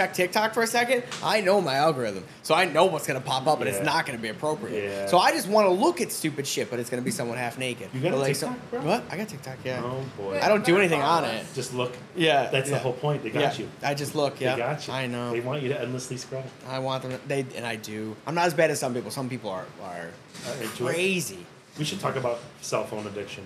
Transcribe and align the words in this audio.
check 0.00 0.14
TikTok 0.14 0.54
for 0.54 0.62
a 0.62 0.66
second, 0.66 1.02
I 1.22 1.42
know 1.42 1.60
my 1.60 1.74
algorithm, 1.74 2.24
so 2.42 2.54
I 2.54 2.64
know 2.64 2.86
what's 2.86 3.06
gonna 3.06 3.20
pop 3.20 3.46
up, 3.46 3.60
and 3.60 3.68
Yeah. 3.68 3.76
it's 3.76 3.84
not 3.84 4.06
gonna 4.06 4.16
be 4.16 4.28
appropriate. 4.28 4.84
Yeah. 4.90 5.06
So 5.06 5.18
I 5.18 5.32
just 5.32 5.48
want 5.48 5.66
to 5.66 5.70
look 5.70 6.00
at 6.00 6.10
stupid 6.10 6.46
shit, 6.46 6.70
but 6.70 6.80
it's 6.80 6.88
gonna 6.88 7.02
be 7.02 7.10
someone 7.10 7.36
half 7.36 7.58
naked. 7.58 7.90
You 7.92 8.00
got 8.00 8.14
like, 8.14 8.28
TikTok, 8.28 8.56
bro? 8.70 8.80
What? 8.80 9.04
I 9.10 9.18
got 9.18 9.28
TikTok. 9.28 9.58
Yeah. 9.62 9.82
Oh 9.84 10.02
boy. 10.16 10.40
I 10.42 10.48
don't 10.48 10.64
do 10.64 10.78
anything 10.78 11.02
on 11.02 11.26
it. 11.26 11.44
Just 11.54 11.74
look. 11.74 11.92
Yeah. 12.16 12.48
That's 12.50 12.70
the 12.70 12.78
whole 12.78 12.94
point. 12.94 13.22
They 13.22 13.28
got 13.28 13.40
yeah. 13.58 13.64
you. 13.66 13.68
I 13.82 13.92
just 13.92 14.14
look. 14.14 14.38
They 14.38 14.46
Yeah. 14.46 14.56
got 14.56 14.86
you. 14.86 14.94
I 14.94 15.06
know. 15.08 15.30
They 15.30 15.40
want 15.40 15.60
you 15.62 15.68
to 15.68 15.78
endlessly 15.78 16.16
scroll. 16.16 16.44
I 16.66 16.78
want 16.78 17.02
them. 17.02 17.12
To, 17.12 17.20
they 17.28 17.44
and 17.54 17.66
I 17.66 17.76
do. 17.76 18.16
I'm 18.26 18.34
not 18.34 18.46
as 18.46 18.54
bad 18.54 18.70
as 18.70 18.80
some 18.80 18.94
people. 18.94 19.10
Some 19.10 19.28
people 19.28 19.50
are 19.50 19.66
are 19.84 20.08
Uh, 20.48 20.52
it. 20.62 20.68
crazy. 20.70 21.44
We 21.78 21.84
should 21.84 22.00
talk 22.00 22.16
about 22.16 22.40
cell 22.62 22.86
phone 22.86 23.06
addiction. 23.06 23.44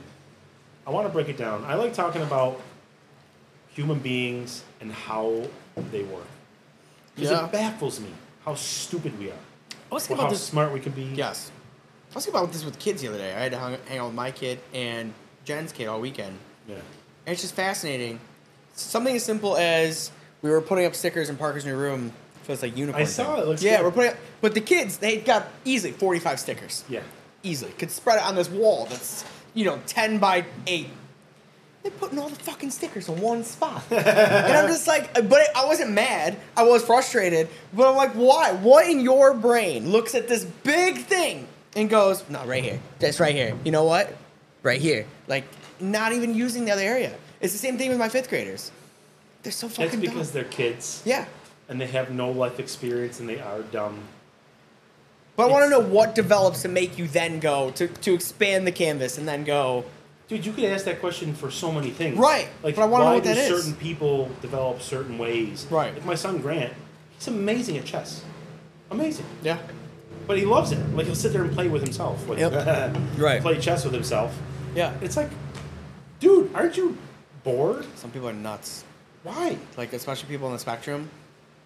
I 0.86 0.90
want 0.90 1.08
to 1.08 1.12
break 1.12 1.28
it 1.28 1.36
down. 1.38 1.64
I 1.66 1.74
like 1.74 1.92
talking 1.92 2.22
about 2.22 2.60
human 3.74 3.98
beings 3.98 4.62
and 4.80 4.92
how 4.92 5.42
they 5.90 6.02
work. 6.04 6.22
Because 7.16 7.30
Yeah. 7.30 7.46
it 7.46 7.52
baffles 7.52 7.98
me 8.00 8.10
how 8.44 8.54
stupid 8.54 9.18
we 9.18 9.30
are. 9.30 9.34
I 9.90 9.94
was 9.94 10.06
thinking 10.06 10.18
how 10.18 10.28
about 10.28 10.32
this. 10.34 10.42
smart 10.44 10.72
we 10.72 10.80
can 10.80 10.92
be. 10.92 11.02
Yes. 11.14 11.50
I 12.12 12.14
was 12.14 12.24
thinking 12.24 12.40
about 12.40 12.52
this 12.52 12.64
with 12.64 12.78
kids 12.78 13.02
the 13.02 13.08
other 13.08 13.18
day. 13.18 13.34
I 13.34 13.40
had 13.40 13.52
to 13.52 13.58
hang, 13.58 13.78
hang 13.88 13.98
out 13.98 14.06
with 14.06 14.14
my 14.14 14.30
kid 14.30 14.58
and 14.72 15.12
Jen's 15.44 15.72
kid 15.72 15.86
all 15.88 16.00
weekend. 16.00 16.38
Yeah. 16.68 16.74
And 16.76 17.32
it's 17.32 17.42
just 17.42 17.54
fascinating. 17.54 18.20
Something 18.74 19.16
as 19.16 19.24
simple 19.24 19.56
as 19.56 20.10
we 20.42 20.50
were 20.50 20.60
putting 20.60 20.84
up 20.86 20.94
stickers 20.94 21.28
in 21.30 21.36
Parker's 21.36 21.64
new 21.64 21.76
room. 21.76 22.12
So 22.46 22.52
it's 22.52 22.62
like 22.62 22.76
unicorn. 22.76 23.02
I 23.02 23.06
saw 23.06 23.34
thing. 23.34 23.42
it, 23.42 23.48
looks 23.48 23.62
yeah, 23.62 23.78
good. 23.78 23.84
we're 23.86 23.90
putting 23.90 24.10
up, 24.12 24.16
but 24.40 24.54
the 24.54 24.60
kids 24.60 24.98
they 24.98 25.16
got 25.16 25.48
easily 25.64 25.92
45 25.92 26.38
stickers. 26.38 26.84
Yeah. 26.88 27.00
Easily 27.42 27.72
could 27.72 27.90
spread 27.90 28.18
it 28.18 28.22
on 28.24 28.34
this 28.36 28.48
wall 28.48 28.86
that's 28.86 29.24
you 29.54 29.64
know 29.64 29.80
10 29.86 30.18
by 30.18 30.44
8. 30.66 30.88
They're 31.86 31.96
putting 32.00 32.18
all 32.18 32.28
the 32.28 32.34
fucking 32.34 32.72
stickers 32.72 33.08
in 33.08 33.20
one 33.20 33.44
spot, 33.44 33.80
and 33.92 34.00
I'm 34.08 34.66
just 34.66 34.88
like, 34.88 35.14
but 35.28 35.40
I 35.54 35.66
wasn't 35.66 35.92
mad. 35.92 36.36
I 36.56 36.64
was 36.64 36.84
frustrated, 36.84 37.48
but 37.72 37.88
I'm 37.88 37.94
like, 37.94 38.10
why? 38.14 38.50
What 38.54 38.88
in 38.90 38.98
your 38.98 39.32
brain 39.34 39.90
looks 39.92 40.16
at 40.16 40.26
this 40.26 40.44
big 40.44 40.98
thing 40.98 41.46
and 41.76 41.88
goes, 41.88 42.28
no, 42.28 42.44
right 42.44 42.64
here, 42.64 42.80
that's 42.98 43.20
right 43.20 43.32
here. 43.36 43.56
You 43.64 43.70
know 43.70 43.84
what? 43.84 44.12
Right 44.64 44.80
here, 44.80 45.06
like 45.28 45.44
not 45.78 46.12
even 46.12 46.34
using 46.34 46.64
the 46.64 46.72
other 46.72 46.82
area. 46.82 47.16
It's 47.40 47.52
the 47.52 47.58
same 47.60 47.78
thing 47.78 47.90
with 47.90 48.00
my 48.00 48.08
fifth 48.08 48.30
graders. 48.30 48.72
They're 49.44 49.52
so 49.52 49.68
fucking 49.68 49.84
That's 50.00 50.12
because 50.12 50.32
dumb. 50.32 50.42
they're 50.42 50.50
kids 50.50 51.02
Yeah. 51.04 51.26
and 51.68 51.80
they 51.80 51.86
have 51.86 52.10
no 52.10 52.32
life 52.32 52.58
experience 52.58 53.20
and 53.20 53.28
they 53.28 53.38
are 53.38 53.60
dumb. 53.62 54.00
But 55.36 55.50
I 55.50 55.52
want 55.52 55.66
to 55.66 55.70
know 55.70 55.78
what 55.78 56.16
develops 56.16 56.62
to 56.62 56.68
make 56.68 56.98
you 56.98 57.06
then 57.06 57.38
go 57.38 57.70
to, 57.72 57.86
to 57.86 58.12
expand 58.12 58.66
the 58.66 58.72
canvas 58.72 59.18
and 59.18 59.28
then 59.28 59.44
go. 59.44 59.84
Dude, 60.28 60.44
you 60.44 60.52
could 60.52 60.64
ask 60.64 60.84
that 60.86 60.98
question 61.00 61.34
for 61.34 61.50
so 61.50 61.70
many 61.70 61.90
things. 61.90 62.18
Right, 62.18 62.48
Like, 62.62 62.74
but 62.76 62.82
I 62.82 62.86
wanna 62.86 63.04
know 63.04 63.10
why 63.10 63.14
what 63.16 63.22
do 63.22 63.28
that 63.34 63.38
is. 63.38 63.48
certain 63.48 63.74
people 63.78 64.28
develop 64.42 64.82
certain 64.82 65.18
ways? 65.18 65.66
Right. 65.70 65.94
Like 65.94 66.04
my 66.04 66.16
son 66.16 66.38
Grant, 66.38 66.72
he's 67.16 67.28
amazing 67.28 67.78
at 67.78 67.84
chess. 67.84 68.24
Amazing. 68.90 69.26
Yeah. 69.42 69.58
But 70.26 70.38
he 70.38 70.44
loves 70.44 70.72
it. 70.72 70.78
Like 70.96 71.06
he'll 71.06 71.14
sit 71.14 71.32
there 71.32 71.42
and 71.44 71.52
play 71.52 71.68
with 71.68 71.82
himself. 71.82 72.28
Like, 72.28 72.38
Yep. 72.40 72.96
Right. 73.18 73.40
Play 73.40 73.58
chess 73.60 73.84
with 73.84 73.94
himself. 73.94 74.36
Yeah. 74.74 74.92
It's 75.00 75.16
like, 75.16 75.30
dude, 76.18 76.52
aren't 76.54 76.76
you 76.76 76.96
bored? 77.44 77.86
Some 77.96 78.10
people 78.10 78.28
are 78.28 78.32
nuts. 78.32 78.84
Why? 79.22 79.56
Like 79.76 79.92
especially 79.92 80.28
people 80.28 80.46
on 80.48 80.52
the 80.52 80.58
spectrum, 80.58 81.08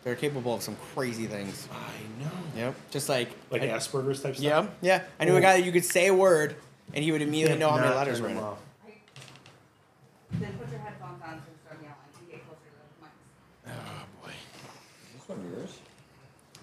they're 0.04 0.14
capable 0.16 0.54
of 0.54 0.62
some 0.62 0.76
crazy 0.94 1.26
things. 1.26 1.66
I 1.72 2.22
know. 2.22 2.30
Yep. 2.56 2.74
Just 2.90 3.08
like. 3.08 3.30
Like 3.50 3.62
I, 3.62 3.68
Asperger's 3.68 4.22
type 4.22 4.36
stuff. 4.36 4.38
Yeah. 4.44 4.66
Yeah. 4.82 5.02
I 5.18 5.24
knew 5.24 5.36
a 5.36 5.40
guy 5.40 5.56
that 5.58 5.64
you 5.64 5.72
could 5.72 5.84
say 5.84 6.08
a 6.08 6.14
word 6.14 6.56
and 6.94 7.04
he 7.04 7.12
would 7.12 7.22
immediately 7.22 7.58
know 7.58 7.70
how 7.70 7.76
many 7.76 7.94
letters 7.94 8.18
turn 8.18 8.24
were 8.24 8.30
in 8.30 8.36
it. 8.36 8.42
Then 10.40 10.52
put 10.58 10.70
your 10.70 10.80
headphones 10.80 11.22
on 11.22 11.34
to 11.34 11.42
start 11.64 11.78
yelling. 11.82 11.96
You 12.26 12.32
get 12.32 12.46
closer 12.46 12.60
to 12.70 12.76
the 13.00 13.06
mics. 13.06 13.74
Oh 13.74 14.24
boy. 14.24 14.30
Is 14.30 15.20
this 15.20 15.28
one 15.28 15.52
yours? 15.52 15.78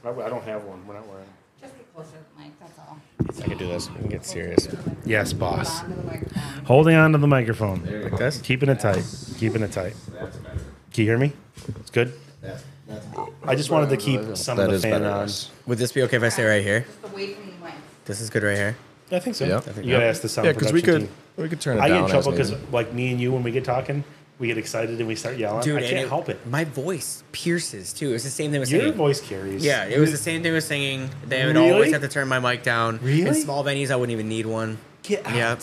I, 0.06 0.26
I 0.26 0.30
don't 0.30 0.44
have 0.44 0.64
one. 0.64 0.88
We're 0.88 0.94
not 0.96 1.08
wearing. 1.08 1.26
Just 1.62 1.76
get 1.76 1.94
closer 1.94 2.12
to 2.12 2.18
the 2.38 2.44
mic, 2.44 2.60
that's 2.60 2.80
all. 2.80 2.98
I 3.44 3.48
could 3.48 3.58
do 3.58 3.68
this. 3.68 3.90
We 3.90 3.98
can 3.98 4.10
get 4.10 4.26
serious. 4.26 4.68
Yes, 5.06 5.34
boss. 5.34 5.84
on 5.84 5.90
the 5.90 6.04
microphone. 6.04 6.66
Holding 6.66 6.96
on 6.96 7.12
to 7.12 7.18
the 7.18 7.28
microphone. 7.28 7.84
Like 8.04 8.18
this? 8.18 8.40
Keeping 8.42 8.70
it 8.70 8.80
tight. 8.80 9.04
Keeping 9.38 9.62
it 9.64 9.72
tight. 9.72 9.96
That's 10.14 10.38
better. 10.38 10.58
Can 10.94 11.04
you 11.04 11.10
hear 11.10 11.18
me? 11.18 11.34
It's 11.80 11.90
good. 11.90 12.14
That, 12.42 12.64
that's 12.88 13.06
I 13.44 13.56
just 13.56 13.70
wanted 13.70 13.90
to 13.90 13.98
keep 13.98 14.38
some 14.38 14.58
That 14.58 14.66
of 14.66 14.70
the 14.70 14.76
is 14.78 14.82
fan 14.84 15.02
better, 15.02 15.10
on. 15.14 15.30
Would 15.66 15.78
this 15.78 15.92
be 15.92 16.04
okay 16.04 16.18
if 16.18 16.24
I 16.24 16.30
stay 16.30 16.46
right 16.46 16.64
here? 16.64 16.82
Just 17.02 17.14
away 17.14 17.34
from 17.34 17.46
the 17.48 17.66
mic. 17.66 17.74
This 18.06 18.22
is 18.22 18.30
good 18.30 18.44
right 18.44 18.56
here. 18.56 18.78
I 19.12 19.20
think 19.20 19.36
so. 19.36 19.46
Yeah. 19.46 19.62
You 19.82 19.92
gotta 19.92 20.06
ask 20.06 20.22
the 20.22 20.30
sound 20.30 20.46
Yeah, 20.48 20.52
because 20.54 20.74
we 20.74 20.82
production 20.82 21.08
could 21.08 21.08
team. 21.38 21.44
we 21.44 21.50
could 21.50 21.62
turn 21.62 21.78
it 21.78 21.82
I 21.82 21.88
get 21.88 21.94
down. 21.96 22.04
in 22.06 22.10
trouble 22.10 22.32
because, 22.32 22.52
needed. 22.52 22.74
like 22.74 22.94
me 22.94 23.12
and 23.12 23.22
you, 23.22 23.32
when 23.32 23.42
we 23.44 23.52
get 23.52 23.64
talking, 23.64 24.04
we 24.40 24.48
get 24.48 24.58
excited 24.58 25.00
and 25.00 25.08
we 25.08 25.16
start 25.16 25.38
yelling. 25.38 25.64
Dude, 25.64 25.78
I 25.78 25.82
and 25.82 25.90
can't 25.90 26.10
help 26.10 26.30
it. 26.30 26.46
My 26.48 26.64
voice 26.66 27.24
pierces 27.32 27.94
too. 27.94 28.14
It's 28.14 28.24
the 28.26 28.30
same 28.30 28.52
thing 28.52 28.60
with 28.60 28.70
singing. 28.70 28.82
Your 28.84 28.92
singing. 28.92 28.98
voice 28.98 29.22
carries. 29.22 29.64
Yeah, 29.66 29.86
it 29.86 30.00
was 30.00 30.12
the 30.12 30.18
same 30.18 30.44
thing 30.44 30.54
with 30.54 30.64
singing. 30.64 31.10
They 31.26 31.46
would 31.46 31.56
Really? 31.56 31.72
always 31.72 31.92
have 31.94 32.02
to 32.02 32.08
turn 32.08 32.28
my 32.28 32.40
mic 32.40 32.64
down. 32.64 32.96
In 33.00 33.06
Really? 33.06 33.40
small 33.42 33.64
venues, 33.64 33.92
I 33.92 33.96
wouldn't 33.96 34.14
even 34.14 34.28
need 34.30 34.46
one. 34.46 34.78
Get 35.04 35.26
out. 35.26 35.36
Yeah. 35.36 35.56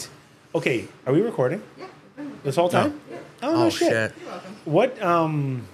Okay, 0.54 0.86
are 1.06 1.12
we 1.12 1.20
recording 1.20 1.62
Yeah. 1.78 1.86
this 2.44 2.56
whole 2.56 2.68
time? 2.68 2.98
Oh, 3.42 3.52
no 3.52 3.66
Oh, 3.66 3.70
shit. 3.70 3.88
shit. 3.90 4.12
You're 4.22 4.30
welcome. 4.30 4.56
What? 4.64 5.02
Um, 5.02 5.66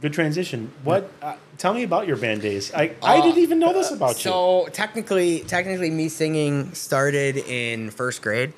good 0.00 0.12
transition. 0.14 0.70
What? 0.82 1.10
Uh, 1.20 1.34
tell 1.58 1.74
me 1.74 1.82
about 1.82 2.06
your 2.06 2.16
band 2.16 2.42
days. 2.42 2.72
I 2.74 2.92
I 3.02 3.18
Uh, 3.18 3.22
didn't 3.22 3.38
even 3.38 3.58
know 3.58 3.72
this 3.72 3.90
about 3.90 4.16
you. 4.24 4.30
So 4.30 4.68
technically, 4.72 5.40
technically, 5.40 5.90
me 5.90 6.08
singing 6.08 6.72
started 6.74 7.36
in 7.38 7.90
first 7.90 8.22
grade, 8.22 8.52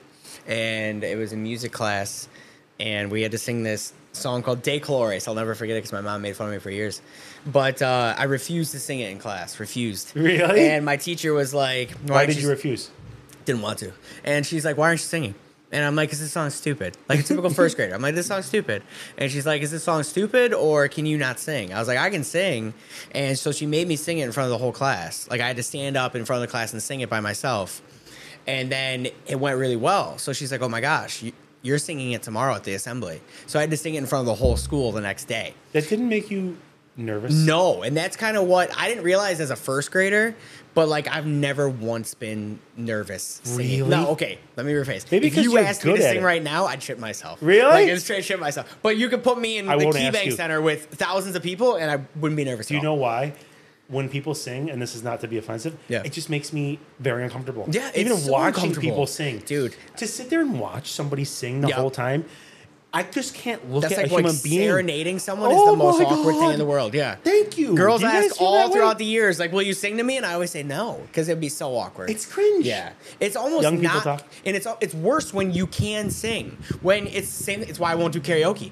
and 0.47 1.03
it 1.04 1.16
was 1.19 1.32
a 1.32 1.36
music 1.36 1.72
class, 1.72 2.28
and 2.81 3.10
we 3.10 3.22
had 3.22 3.32
to 3.32 3.38
sing 3.38 3.62
this 3.62 3.92
song 4.12 4.42
called 4.42 4.62
"De 4.62 4.81
Colores." 4.81 5.28
I'll 5.28 5.34
never 5.34 5.54
forget 5.54 5.76
it 5.76 5.81
because 5.81 5.92
my 5.92 6.00
mom 6.00 6.22
made 6.22 6.36
fun 6.36 6.48
of 6.48 6.53
me 6.53 6.59
for 6.59 6.70
years. 6.70 7.00
But 7.47 7.81
uh, 7.82 8.14
I 8.19 8.25
refused 8.25 8.72
to 8.72 8.81
sing 8.81 9.00
it 9.00 9.10
in 9.10 9.19
class. 9.19 9.59
Refused. 9.60 10.12
Really? 10.15 10.69
And 10.70 10.84
my 10.84 10.97
teacher 10.97 11.32
was 11.32 11.54
like, 11.54 11.91
Why 12.06 12.26
did 12.26 12.32
she's- 12.34 12.44
you 12.44 12.50
refuse? 12.50 12.91
didn't 13.44 13.62
want 13.62 13.78
to. 13.78 13.92
And 14.25 14.44
she's 14.44 14.62
like, 14.65 14.76
"Why 14.76 14.88
aren't 14.88 15.00
you 15.00 15.06
singing?" 15.06 15.34
And 15.70 15.84
I'm 15.84 15.94
like, 15.94 16.12
is 16.12 16.20
this 16.20 16.32
song 16.32 16.50
stupid." 16.50 16.96
Like 17.08 17.20
a 17.20 17.22
typical 17.22 17.50
first 17.50 17.76
grader. 17.76 17.94
I'm 17.94 18.02
like, 18.02 18.14
"This 18.14 18.26
song's 18.26 18.46
stupid." 18.46 18.82
And 19.18 19.30
she's 19.30 19.46
like, 19.46 19.60
"Is 19.62 19.70
this 19.70 19.84
song 19.84 20.02
stupid 20.02 20.54
or 20.54 20.88
can 20.88 21.04
you 21.04 21.18
not 21.18 21.38
sing?" 21.38 21.74
I 21.74 21.78
was 21.78 21.88
like, 21.88 21.98
"I 21.98 22.10
can 22.10 22.24
sing." 22.24 22.72
And 23.12 23.38
so 23.38 23.52
she 23.52 23.66
made 23.66 23.86
me 23.86 23.96
sing 23.96 24.18
it 24.18 24.24
in 24.24 24.32
front 24.32 24.46
of 24.46 24.50
the 24.50 24.58
whole 24.58 24.72
class. 24.72 25.28
Like 25.30 25.40
I 25.40 25.46
had 25.46 25.56
to 25.56 25.62
stand 25.62 25.96
up 25.96 26.14
in 26.16 26.24
front 26.24 26.42
of 26.42 26.48
the 26.48 26.50
class 26.50 26.72
and 26.72 26.82
sing 26.82 27.00
it 27.00 27.10
by 27.10 27.20
myself. 27.20 27.82
And 28.46 28.72
then 28.72 29.08
it 29.26 29.38
went 29.38 29.58
really 29.58 29.76
well. 29.76 30.16
So 30.16 30.32
she's 30.32 30.50
like, 30.50 30.62
"Oh 30.62 30.68
my 30.70 30.80
gosh, 30.80 31.22
you're 31.60 31.78
singing 31.78 32.12
it 32.12 32.22
tomorrow 32.22 32.54
at 32.54 32.64
the 32.64 32.72
assembly." 32.72 33.20
So 33.46 33.58
I 33.58 33.62
had 33.62 33.70
to 33.70 33.76
sing 33.76 33.94
it 33.94 33.98
in 33.98 34.06
front 34.06 34.22
of 34.22 34.26
the 34.26 34.36
whole 34.36 34.56
school 34.56 34.92
the 34.92 35.02
next 35.02 35.26
day. 35.26 35.54
That 35.72 35.88
didn't 35.88 36.08
make 36.08 36.30
you 36.30 36.56
nervous. 36.96 37.34
No, 37.34 37.82
and 37.82 37.96
that's 37.96 38.16
kind 38.16 38.36
of 38.36 38.46
what 38.46 38.70
I 38.76 38.88
didn't 38.88 39.04
realize 39.04 39.38
as 39.38 39.50
a 39.50 39.56
first 39.56 39.90
grader. 39.90 40.34
But 40.78 40.89
like, 40.89 41.09
I've 41.09 41.27
never 41.27 41.69
once 41.69 42.15
been 42.15 42.61
nervous. 42.77 43.41
Singing. 43.43 43.78
Really? 43.81 43.91
No, 43.91 44.11
okay. 44.11 44.39
Let 44.55 44.65
me 44.65 44.71
rephrase. 44.72 45.11
Maybe 45.11 45.27
if 45.27 45.37
you 45.37 45.59
asked 45.59 45.84
me 45.84 45.97
to 45.97 46.00
sing 46.00 46.19
it. 46.19 46.22
right 46.22 46.41
now, 46.41 46.66
I'd 46.66 46.81
shit 46.81 47.00
myself. 47.00 47.41
Really? 47.43 47.69
Like, 47.69 47.89
it's 47.89 48.05
straight 48.05 48.25
shit 48.25 48.39
myself. 48.39 48.78
But 48.81 48.97
you 48.97 49.09
could 49.09 49.25
put 49.25 49.41
me 49.41 49.59
in 49.59 49.69
I 49.69 49.77
the 49.77 49.87
KeyBank. 49.87 50.34
Center 50.34 50.62
with 50.62 50.87
thousands 50.87 51.34
of 51.34 51.43
people, 51.43 51.75
and 51.75 51.91
I 51.91 51.97
wouldn't 52.21 52.37
be 52.37 52.44
nervous. 52.44 52.69
Do 52.69 52.77
you 52.77 52.81
know 52.81 52.94
why? 52.94 53.33
When 53.89 54.09
people 54.09 54.37
sing, 54.37 54.71
and 54.71 54.81
this 54.81 54.94
is 54.94 55.03
not 55.03 55.19
to 55.22 55.27
be 55.27 55.37
offensive, 55.37 55.77
Yeah. 55.89 56.03
it 56.05 56.12
just 56.12 56.31
makes 56.31 56.53
me 56.53 56.78
very 57.00 57.25
uncomfortable. 57.25 57.66
Yeah, 57.69 57.91
even 57.97 58.16
so 58.16 58.31
watching 58.31 58.72
people 58.77 59.09
sing, 59.09 59.39
Dude. 59.47 59.75
to 59.97 60.06
sit 60.06 60.31
there 60.31 60.43
and 60.43 60.60
watch 60.60 60.93
somebody 60.93 61.25
sing 61.25 61.60
the 61.60 61.71
Yeah. 61.71 61.75
whole 61.75 61.91
time, 61.91 62.25
I 62.91 63.03
just 63.03 63.34
can't 63.34 63.71
look 63.71 63.82
That's 63.82 63.93
at 63.94 63.99
like 63.99 64.06
a 64.06 64.09
human 64.09 64.32
like 64.32 64.43
being. 64.43 64.60
serenading 64.62 65.19
someone 65.19 65.50
Oh 65.50 65.53
is 65.53 65.56
the 65.66 65.71
oh 65.72 65.76
most 65.76 65.99
my 65.99 66.04
awkward 66.06 66.34
thing 66.37 66.50
in 66.53 66.59
the 66.59 66.65
world. 66.65 66.94
Yeah. 66.94 67.16
Thank 67.16 67.59
you. 67.59 67.75
Girls 67.75 68.00
Do 68.00 68.06
you 68.06 68.12
ask 68.12 68.41
all 68.41 68.54
that 68.54 68.69
way? 68.69 68.72
throughout 68.78 68.97
the 68.97 69.04
years, 69.04 69.38
like, 69.38 69.53
"Will 69.53 69.60
you 69.62 69.75
sing 69.75 69.99
to 69.99 70.03
me?" 70.03 70.16
And 70.16 70.25
I 70.25 70.32
always 70.32 70.50
say 70.50 70.62
no 70.62 71.03
because 71.06 71.28
it'd 71.28 71.38
be 71.41 71.50
so 71.50 71.77
awkward. 71.77 72.09
It's 72.09 72.25
cringe. 72.25 72.65
Yeah, 72.65 72.92
it's 73.21 73.36
almost 73.36 73.62
Young 73.65 73.77
people 73.78 73.95
not, 73.95 74.03
talk. 74.04 74.24
and 74.47 74.57
it's 74.57 74.66
it's 74.80 74.95
worse 74.95 75.34
when 75.34 75.53
you 75.53 75.66
can 75.66 76.10
sing. 76.10 76.57
When 76.80 77.07
it's 77.09 77.36
the 77.36 77.45
same. 77.45 77.60
It's 77.60 77.78
why 77.78 77.92
I 77.92 77.95
won't 77.95 78.15
do 78.15 78.21
karaoke. 78.21 78.71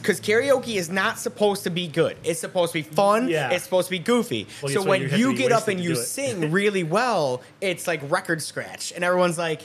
Because 0.00 0.20
karaoke 0.22 0.76
is 0.76 0.88
not 0.88 1.18
supposed 1.18 1.62
to 1.64 1.70
be 1.70 1.86
good. 1.86 2.16
It's 2.24 2.40
supposed 2.40 2.72
to 2.72 2.78
be 2.78 2.82
fun. 2.82 3.28
Yeah. 3.28 3.50
It's 3.50 3.64
supposed 3.64 3.88
to 3.88 3.92
be 3.92 3.98
goofy. 3.98 4.46
Well, 4.62 4.72
so 4.72 4.82
when 4.82 5.02
you 5.02 5.08
you 5.32 5.36
get 5.36 5.52
up 5.52 5.68
and 5.68 5.78
you 5.78 5.96
sing 5.96 6.50
really 6.60 6.82
well, 6.84 7.42
it's 7.60 7.86
like 7.86 8.00
record 8.10 8.40
scratch, 8.40 8.90
and 8.94 9.04
everyone's 9.04 9.36
like, 9.36 9.62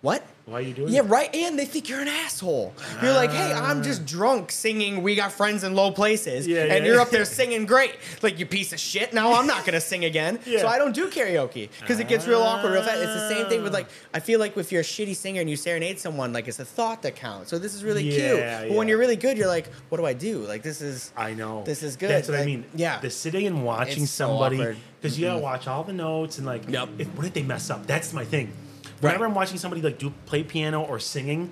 "What?" 0.00 0.24
Why 0.46 0.58
are 0.58 0.60
you 0.60 0.74
doing 0.74 0.88
it? 0.88 0.92
Yeah, 0.92 1.02
that? 1.02 1.10
right. 1.10 1.34
And 1.34 1.58
they 1.58 1.64
think 1.64 1.88
you're 1.88 2.00
an 2.00 2.06
asshole. 2.06 2.72
You're 3.02 3.14
like, 3.14 3.32
hey, 3.32 3.52
I'm 3.52 3.82
just 3.82 4.02
ah. 4.02 4.06
drunk 4.06 4.52
singing 4.52 5.02
"We 5.02 5.16
Got 5.16 5.32
Friends 5.32 5.64
in 5.64 5.74
Low 5.74 5.90
Places," 5.90 6.46
Yeah, 6.46 6.62
and 6.62 6.84
yeah. 6.84 6.92
you're 6.92 7.00
up 7.00 7.10
there 7.10 7.24
singing 7.24 7.66
great. 7.66 7.96
Like 8.22 8.38
you 8.38 8.46
piece 8.46 8.72
of 8.72 8.78
shit. 8.78 9.12
Now 9.12 9.34
I'm 9.34 9.48
not 9.48 9.64
gonna 9.66 9.80
sing 9.80 10.04
again. 10.04 10.38
Yeah. 10.46 10.60
So 10.60 10.68
I 10.68 10.78
don't 10.78 10.94
do 10.94 11.08
karaoke 11.08 11.68
because 11.80 11.98
it 11.98 12.06
gets 12.06 12.26
real 12.26 12.40
awkward 12.40 12.72
real 12.72 12.82
fast. 12.82 12.98
It's 12.98 13.12
the 13.12 13.28
same 13.28 13.46
thing 13.48 13.62
with 13.64 13.74
like 13.74 13.88
I 14.14 14.20
feel 14.20 14.38
like 14.38 14.56
if 14.56 14.70
you're 14.70 14.82
a 14.82 14.84
shitty 14.84 15.16
singer 15.16 15.40
and 15.40 15.50
you 15.50 15.56
serenade 15.56 15.98
someone, 15.98 16.32
like 16.32 16.46
it's 16.46 16.60
a 16.60 16.64
thought 16.64 17.02
that 17.02 17.16
counts. 17.16 17.50
So 17.50 17.58
this 17.58 17.74
is 17.74 17.82
really 17.82 18.04
cute. 18.04 18.38
Yeah, 18.38 18.62
But 18.68 18.76
when 18.76 18.86
you're 18.86 18.98
really 18.98 19.16
good, 19.16 19.36
you're 19.36 19.48
like, 19.48 19.66
what 19.88 19.98
do 19.98 20.06
I 20.06 20.12
do? 20.12 20.38
Like 20.46 20.62
this 20.62 20.80
is. 20.80 21.12
I 21.16 21.34
know. 21.34 21.64
This 21.64 21.82
is 21.82 21.96
good. 21.96 22.10
That's 22.10 22.28
what 22.28 22.38
I 22.38 22.46
mean. 22.46 22.64
yeah. 22.76 23.00
The 23.00 23.10
sitting 23.10 23.46
and 23.46 23.64
watching 23.64 24.04
It's 24.04 24.12
so 24.12 24.28
somebody 24.28 24.76
because 25.00 25.18
you 25.18 25.26
gotta 25.26 25.36
mm-hmm. 25.36 25.42
watch 25.42 25.66
all 25.66 25.82
the 25.82 25.92
notes 25.92 26.38
and 26.38 26.46
like, 26.46 26.68
Yep. 26.68 26.88
if, 26.98 27.08
what 27.16 27.26
if 27.26 27.34
they 27.34 27.42
mess 27.42 27.70
up? 27.70 27.86
That's 27.86 28.12
my 28.12 28.24
thing. 28.24 28.52
Right. 28.96 29.10
Whenever 29.10 29.26
I'm 29.26 29.34
watching 29.34 29.58
somebody 29.58 29.82
like 29.82 29.98
do 29.98 30.12
play 30.26 30.42
piano 30.42 30.82
or 30.82 30.98
singing, 30.98 31.50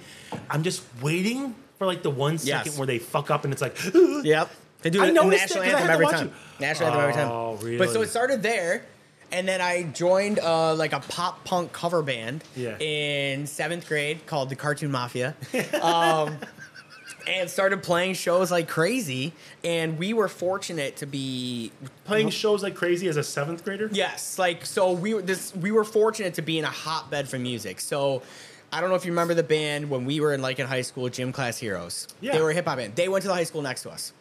I'm 0.49 0.62
just 0.62 0.82
waiting 1.02 1.55
for 1.79 1.87
like 1.87 2.02
the 2.02 2.11
one 2.11 2.38
second 2.38 2.67
Yes. 2.73 2.79
where 2.79 2.87
they 2.87 2.99
fuck 2.99 3.31
up 3.31 3.44
and 3.44 3.52
it's 3.52 3.61
like, 3.62 3.76
Yep. 3.94 4.50
They 4.82 4.91
do 4.91 5.02
I 5.02 5.11
noticed 5.11 5.43
national 5.55 5.62
it 5.62 5.67
'cause 5.73 5.75
anthem 5.81 5.91
every 5.91 6.06
time. 6.06 6.32
National 6.61 6.88
anthem 6.88 7.02
every 7.02 7.14
time. 7.14 7.31
Oh, 7.31 7.55
really? 7.62 7.79
But 7.79 7.91
so 7.91 8.02
it 8.02 8.08
started 8.11 8.43
there, 8.43 8.85
and 9.32 9.49
then 9.49 9.61
I 9.62 9.85
joined 9.85 10.38
uh, 10.38 10.75
like 10.75 10.93
a 10.93 11.00
pop 11.00 11.43
punk 11.44 11.73
cover 11.73 12.02
band 12.02 12.44
Yeah. 12.55 12.79
in 12.79 13.47
seventh 13.47 13.88
grade 13.88 14.26
called 14.26 14.50
the 14.50 14.56
Cartoon 14.56 14.90
Mafia. 14.90 15.35
um, 15.82 16.37
and 17.26 17.49
started 17.50 17.82
playing 17.82 18.15
shows 18.15 18.50
like 18.50 18.69
crazy. 18.69 19.32
And 19.62 19.99
we 19.99 20.12
were 20.12 20.29
fortunate 20.29 20.97
to 20.97 21.06
be 21.06 21.73
Playing 22.05 22.31
shows 22.31 22.62
like 22.62 22.75
crazy 22.75 23.09
as 23.09 23.17
a 23.17 23.23
seventh 23.25 23.65
grader. 23.65 23.88
Yes, 23.93 24.38
like 24.38 24.67
so 24.67 24.93
we 24.93 25.15
were 25.15 25.23
this 25.23 25.55
we 25.56 25.73
were 25.73 25.85
fortunate 25.85 26.35
to 26.35 26.43
be 26.43 26.59
in 26.59 26.65
a 26.65 26.71
hotbed 26.71 27.29
for 27.29 27.38
music. 27.38 27.81
So 27.81 28.23
I 28.73 28.81
don't 28.81 28.91
know 28.91 28.97
if 28.97 29.05
you 29.05 29.12
remember 29.12 29.35
the 29.35 29.43
band 29.43 29.88
when 29.88 30.05
we 30.05 30.21
were 30.21 30.35
in 30.35 30.43
like 30.43 30.59
in 30.59 30.67
high 30.67 30.82
school, 30.82 31.09
Gym 31.09 31.32
Class 31.32 31.59
Heroes. 31.59 32.09
Yeah. 32.21 32.32
They 32.32 32.41
were 32.43 32.50
a 32.50 32.55
hip 32.55 32.67
hop 32.67 32.79
band. 32.79 32.97
They 32.97 33.09
went 33.09 33.23
to 33.23 33.29
the 33.29 33.35
high 33.35 33.44
school 33.44 33.62
next 33.62 33.82
to 33.82 33.91
us. 33.91 34.12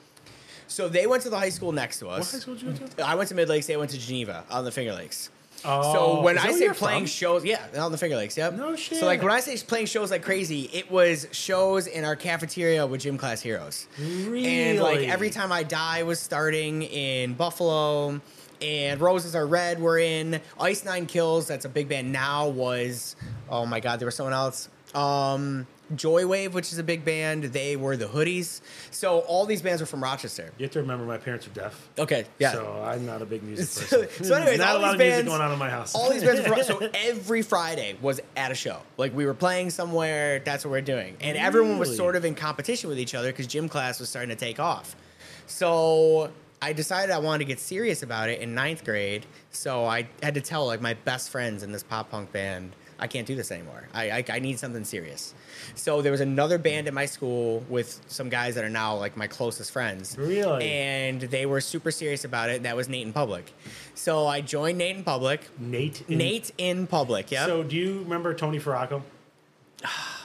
So 0.68 0.88
they 0.88 1.08
went 1.08 1.24
to 1.24 1.30
the 1.30 1.38
high 1.38 1.50
school 1.50 1.72
next 1.72 2.00
to 2.00 2.06
What 2.06 2.22
us. 2.22 2.32
high 2.32 2.40
school 2.40 2.56
did 2.56 2.64
you 2.64 2.72
go 2.72 2.88
to? 2.88 3.06
I 3.06 3.16
went 3.16 3.30
to 3.30 3.36
Mid 3.36 3.50
Lakes. 3.50 3.68
They 3.68 3.78
went 3.78 3.92
to 3.92 3.98
Geneva 4.00 4.44
on 4.50 4.64
the 4.66 4.72
Finger 4.72 4.94
Lakes. 4.94 5.30
Oh, 5.66 5.94
so 5.94 6.22
when 6.22 6.38
I 6.38 6.52
say 6.52 6.70
playing 6.70 7.02
from? 7.02 7.08
shows, 7.08 7.46
yeah, 7.46 7.66
on 7.78 7.92
the 7.92 7.98
Finger 7.98 8.16
Lakes, 8.16 8.38
yep. 8.38 8.54
No 8.54 8.76
shit. 8.76 9.00
So 9.00 9.06
like 9.06 9.22
when 9.22 9.32
I 9.32 9.40
say 9.40 9.58
playing 9.66 9.86
shows 9.86 10.12
like 10.12 10.24
crazy, 10.24 10.70
it 10.74 10.92
was 10.92 11.28
shows 11.32 11.88
in 11.88 12.04
our 12.06 12.16
cafeteria 12.16 12.86
with 12.86 13.02
Gym 13.02 13.18
Class 13.18 13.42
Heroes. 13.42 13.88
Really? 14.00 14.46
And 14.48 14.80
like 14.80 15.08
every 15.08 15.30
time 15.30 15.52
I 15.52 15.64
die 15.64 16.04
was 16.04 16.20
starting 16.20 16.84
in 16.84 17.34
Buffalo, 17.34 18.22
and 18.62 19.02
Roses 19.02 19.36
Are 19.36 19.46
Red 19.46 19.80
were 19.80 20.00
in 20.00 20.40
Ice 20.60 20.86
Nine 20.86 21.06
Kills. 21.06 21.48
That's 21.48 21.66
a 21.66 21.70
big 21.70 21.90
band 21.90 22.12
now. 22.12 22.48
Was 22.48 23.16
oh 23.50 23.66
my 23.66 23.80
god, 23.80 24.00
there 24.00 24.06
was 24.06 24.16
someone 24.16 24.34
else. 24.34 24.70
Um, 24.96 25.68
Joywave, 25.96 26.54
which 26.54 26.72
is 26.72 26.80
a 26.80 26.84
big 26.84 27.04
band. 27.06 27.44
They 27.46 27.76
were 27.76 27.98
the 27.98 28.06
Hoodies. 28.06 28.62
So 28.92 29.20
all 29.20 29.46
these 29.46 29.62
bands 29.62 29.82
were 29.82 29.86
from 29.86 30.04
Rochester. 30.04 30.52
You 30.58 30.64
have 30.64 30.72
to 30.74 30.80
remember 30.80 31.06
my 31.06 31.18
parents 31.18 31.46
are 31.46 31.52
deaf. 31.52 31.90
Okay, 32.00 32.26
yeah. 32.40 32.54
So 32.54 32.84
I'm 32.86 33.06
not 33.06 33.22
a 33.22 33.26
big 33.26 33.44
music 33.44 33.90
person. 33.90 34.26
so 34.26 34.36
anyways, 34.36 34.60
not 34.60 34.70
all 34.70 34.78
a 34.78 34.82
lot 34.82 34.98
these 34.98 35.08
of 35.08 35.08
music 35.08 35.26
going 35.28 35.42
on 35.42 35.52
in 35.52 35.60
my 35.60 35.70
house. 35.70 35.94
all 35.94 36.10
these 36.10 36.24
bands 36.24 36.42
were 36.48 36.56
from, 36.56 36.64
so 36.64 36.90
every 36.94 37.42
Friday 37.42 37.98
was 38.02 38.20
at 38.36 38.52
a 38.52 38.56
show. 38.56 38.80
Like 38.98 39.16
we 39.16 39.26
were 39.26 39.34
playing 39.34 39.70
somewhere, 39.70 40.40
that's 40.40 40.66
what 40.66 40.72
we're 40.72 40.82
doing. 40.82 41.18
And 41.22 41.38
everyone 41.38 41.78
was 41.78 41.96
sort 41.96 42.16
of 42.16 42.26
in 42.26 42.36
competition 42.36 42.90
with 42.90 43.00
each 43.00 43.14
other 43.16 43.32
because 43.32 43.48
gym 43.48 43.68
class 43.70 44.00
was 44.00 44.10
starting 44.10 44.30
to 44.30 44.36
take 44.36 44.60
off. 44.60 44.96
So 45.48 46.32
I 46.62 46.72
decided 46.72 47.12
I 47.14 47.20
wanted 47.20 47.40
to 47.40 47.46
get 47.46 47.60
serious 47.60 48.04
about 48.04 48.30
it 48.30 48.40
in 48.40 48.56
ninth 48.56 48.86
grade. 48.86 49.26
So 49.52 49.86
I 49.86 50.08
had 50.22 50.36
to 50.36 50.42
tell 50.42 50.66
like 50.66 50.82
my 50.82 50.94
best 50.94 51.30
friends 51.30 51.62
in 51.62 51.74
this 51.74 51.84
pop 51.84 52.10
punk 52.10 52.32
band, 52.32 52.74
I 53.00 53.08
can't 53.08 53.28
do 53.28 53.36
this 53.36 53.52
anymore. 53.52 53.88
I, 53.94 54.12
I, 54.12 54.26
I 54.30 54.40
need 54.40 54.60
something 54.60 54.84
serious. 54.84 55.34
So 55.76 56.02
there 56.02 56.12
was 56.12 56.22
another 56.22 56.58
band 56.58 56.88
at 56.88 56.94
my 56.94 57.06
school 57.06 57.64
with 57.70 58.00
some 58.08 58.30
guys 58.30 58.56
that 58.56 58.64
are 58.64 58.70
now 58.70 58.96
like 58.96 59.18
my 59.18 59.28
closest 59.28 59.72
friends. 59.72 60.18
Really? 60.18 60.70
And 60.70 61.22
they 61.22 61.46
were 61.46 61.62
super 61.62 61.92
serious 61.92 62.24
about 62.26 62.50
it. 62.50 62.64
That 62.64 62.76
was 62.76 62.90
Nate 62.90 63.06
in 63.06 63.14
Public. 63.14 63.52
So 63.96 64.28
I 64.28 64.42
joined 64.42 64.78
Nate 64.78 64.98
in 64.98 65.04
Public. 65.04 65.42
Nate. 65.60 66.04
in- 66.08 66.18
Nate 66.18 66.52
in 66.58 66.88
public, 66.88 67.32
yeah. 67.32 67.46
So 67.46 67.64
do 67.64 67.76
you 67.76 68.00
remember 68.00 68.34
Tony 68.34 68.60
Farraco? 68.60 69.02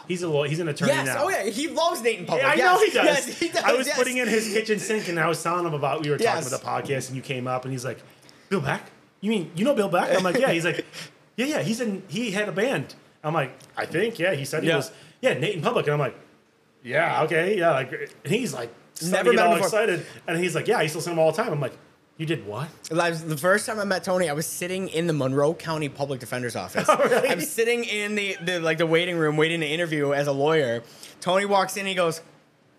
He's 0.07 0.23
a 0.23 0.29
law- 0.29 0.45
he's 0.45 0.61
an 0.61 0.69
attorney 0.69 0.93
yes. 0.93 1.07
now. 1.07 1.25
Oh 1.25 1.29
yeah, 1.29 1.45
he 1.45 1.69
loves 1.69 2.01
Nate 2.03 2.21
in 2.21 2.27
public. 2.27 2.45
Yeah, 2.45 2.53
I 2.53 2.55
yes. 2.55 2.65
know 2.65 2.85
he 2.85 2.91
does. 2.91 3.27
Yes, 3.29 3.39
he 3.39 3.49
does. 3.49 3.65
I 3.65 3.73
was 3.73 3.87
yes. 3.87 3.99
putting 3.99 4.17
in 4.17 4.29
his 4.29 4.49
kitchen 4.53 4.79
sink 4.79 5.09
and 5.09 5.19
I 5.21 5.29
was 5.29 5.43
telling 5.43 5.67
him 5.67 5.75
about 5.75 6.03
we 6.03 6.11
were 6.11 6.17
talking 6.19 6.47
about 6.47 6.61
the 6.61 6.67
podcast 6.67 7.09
and 7.09 7.17
you 7.17 7.23
came 7.23 7.47
up 7.47 7.65
and 7.65 7.73
he's 7.73 7.85
like, 7.85 7.99
Bill 8.49 8.61
Beck? 8.61 8.91
You 9.21 9.31
mean 9.31 9.51
you 9.55 9.65
know 9.65 9.75
Bill 9.75 9.89
Beck? 9.89 10.17
I'm 10.17 10.23
like, 10.23 10.39
yeah. 10.39 10.53
He's 10.53 10.65
like, 10.65 10.87
yeah, 11.39 11.47
yeah. 11.47 11.63
He's 11.63 11.81
in. 11.81 12.03
He 12.09 12.31
had 12.33 12.49
a 12.49 12.53
band. 12.53 12.95
I'm 13.25 13.33
like, 13.33 13.53
I 13.77 13.87
think, 13.87 14.19
yeah. 14.19 14.35
He 14.35 14.45
said 14.45 14.63
he 14.63 14.69
Yeah. 14.69 14.77
was, 14.77 14.93
yeah, 15.23 15.33
Nate 15.35 15.55
in 15.57 15.63
public, 15.63 15.87
and 15.87 15.95
I'm 15.95 15.99
like, 16.01 16.15
yeah, 16.85 17.23
okay, 17.25 17.59
yeah. 17.59 17.71
Like, 17.71 17.93
and 17.93 18.33
he's 18.33 18.53
like, 18.53 18.71
Never 19.01 19.13
Never 19.13 19.33
met 19.33 19.45
him 19.47 19.53
all 19.53 19.57
excited, 19.59 20.07
and 20.27 20.39
he's 20.39 20.55
like, 20.57 20.67
yeah, 20.67 20.79
I 20.79 20.83
used 20.83 20.93
to 20.93 20.99
listen 20.99 21.13
to 21.13 21.15
him 21.15 21.19
all 21.25 21.31
the 21.33 21.41
time. 21.43 21.53
I'm 21.53 21.61
like, 21.61 21.77
you 22.17 22.27
did 22.27 22.45
what? 22.47 22.69
The 22.91 23.37
first 23.41 23.65
time 23.65 23.79
I 23.79 23.85
met 23.85 24.03
Tony, 24.03 24.29
I 24.29 24.33
was 24.33 24.45
sitting 24.47 24.89
in 24.89 25.07
the 25.07 25.13
Monroe 25.13 25.55
County 25.55 25.89
Public 25.89 26.19
Defender's 26.19 26.57
office. 26.57 26.89
Oh, 26.91 26.97
really? 27.09 27.29
I'm 27.29 27.41
sitting 27.41 27.85
in 27.85 28.17
the, 28.17 28.37
the 28.45 28.59
like 28.61 28.79
the 28.79 28.87
waiting 28.87 29.17
room, 29.17 29.37
waiting 29.37 29.61
to 29.61 29.67
interview 29.67 30.13
as 30.13 30.27
a 30.27 30.33
lawyer. 30.33 30.83
Tony 31.21 31.45
walks 31.45 31.77
in, 31.77 31.87
he 31.87 31.95
goes, 31.95 32.21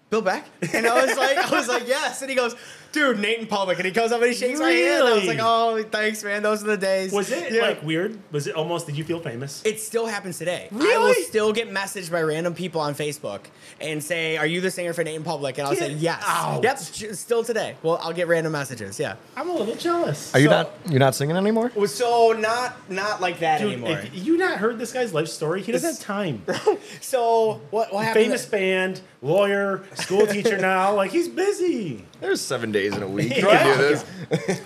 "Bill 0.09 0.21
Beck," 0.21 0.45
and 0.73 0.85
I 0.85 1.05
was 1.05 1.17
like, 1.17 1.37
"I 1.37 1.49
was 1.57 1.69
like, 1.69 1.87
yes," 1.87 2.21
and 2.21 2.29
he 2.29 2.35
goes, 2.35 2.53
"Dude, 2.91 3.19
Nate 3.19 3.39
in 3.39 3.47
public," 3.47 3.77
and 3.77 3.85
he 3.85 3.91
comes 3.91 4.11
up 4.11 4.21
and 4.21 4.31
he 4.31 4.35
shakes 4.35 4.59
my 4.59 4.69
hand. 4.71 5.03
I 5.03 5.13
was 5.13 5.25
like, 5.25 5.39
"Oh, 5.41 5.83
thanks, 5.91 6.23
man. 6.23 6.43
Those 6.43 6.63
are 6.63 6.67
the 6.67 6.77
days." 6.77 7.11
Was 7.11 7.31
it 7.31 7.51
Yeah. 7.51 7.61
like 7.61 7.83
weird? 7.83 8.17
Was 8.31 8.47
it 8.47 8.55
almost? 8.55 8.85
Did 8.87 8.97
you 8.97 9.03
feel 9.03 9.19
famous? 9.19 9.61
It 9.65 9.79
still 9.79 10.05
happens 10.07 10.37
today. 10.37 10.67
Really? 10.71 10.93
I 10.93 10.97
will 10.97 11.13
still 11.25 11.53
get 11.53 11.69
messaged 11.71 12.11
by 12.11 12.21
random 12.21 12.53
people 12.53 12.81
on 12.81 12.95
Facebook 12.95 13.41
and 13.79 14.03
say, 14.03 14.37
"Are 14.37 14.45
you 14.47 14.61
the 14.61 14.71
singer 14.71 14.93
for 14.93 15.03
Nate 15.03 15.15
in 15.15 15.23
Public?" 15.23 15.57
And 15.57 15.67
I'll 15.67 15.75
say, 15.75 15.91
"Yes." 15.93 16.23
out. 16.25 16.63
Yep, 16.63 16.79
still 17.15 17.43
today. 17.43 17.75
Well, 17.83 17.99
I'll 18.03 18.13
get 18.13 18.27
random 18.27 18.51
messages. 18.53 18.99
Yeah. 18.99 19.15
I'm 19.37 19.49
a 19.49 19.53
little 19.53 19.75
jealous. 19.75 20.33
Are 20.33 20.39
you 20.39 20.47
So- 20.47 20.51
not 20.51 20.71
you're 20.89 20.99
not 20.99 21.15
singing 21.15 21.35
anymore? 21.37 21.71
So 21.87 22.31
not 22.33 22.75
not 22.89 23.21
like 23.21 23.39
that 23.39 23.59
Dude, 23.61 23.73
anymore. 23.73 23.99
if 24.03 24.09
you 24.13 24.37
not 24.37 24.57
heard 24.57 24.79
this 24.79 24.91
guy's 24.93 25.13
life 25.13 25.27
story, 25.27 25.61
he 25.61 25.71
doesn't 25.71 25.97
have 25.97 25.99
time. 25.99 26.43
So 27.01 27.61
what 27.71 27.93
what 27.93 28.05
happened? 28.05 28.25
Famous 28.25 28.45
band, 28.45 29.01
lawyer, 29.21 29.83
school 29.95 30.25
teacher 30.27 30.57
now. 30.71 30.93
Like 30.95 31.11
he's 31.11 31.27
busy. 31.27 32.05
There's 32.21 32.41
seven 32.41 32.71
days 32.71 32.78
in 32.87 33.03
a 33.03 33.07
week. 33.07 33.35
You 33.37 33.43
can 33.47 33.77
do 33.77 33.83
this. 33.89 34.05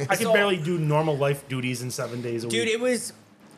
I 0.10 0.16
can 0.16 0.26
So- 0.28 0.34
barely 0.34 0.58
do 0.58 0.78
normal 0.78 1.18
life 1.18 1.48
duties 1.48 1.82
in 1.82 1.92
seven 1.92 2.22
days 2.22 2.44
a 2.44 2.48
week. 2.48 2.52
Dude, 2.54 2.66
week. 2.66 2.74
it 2.76 2.80
was 2.80 3.14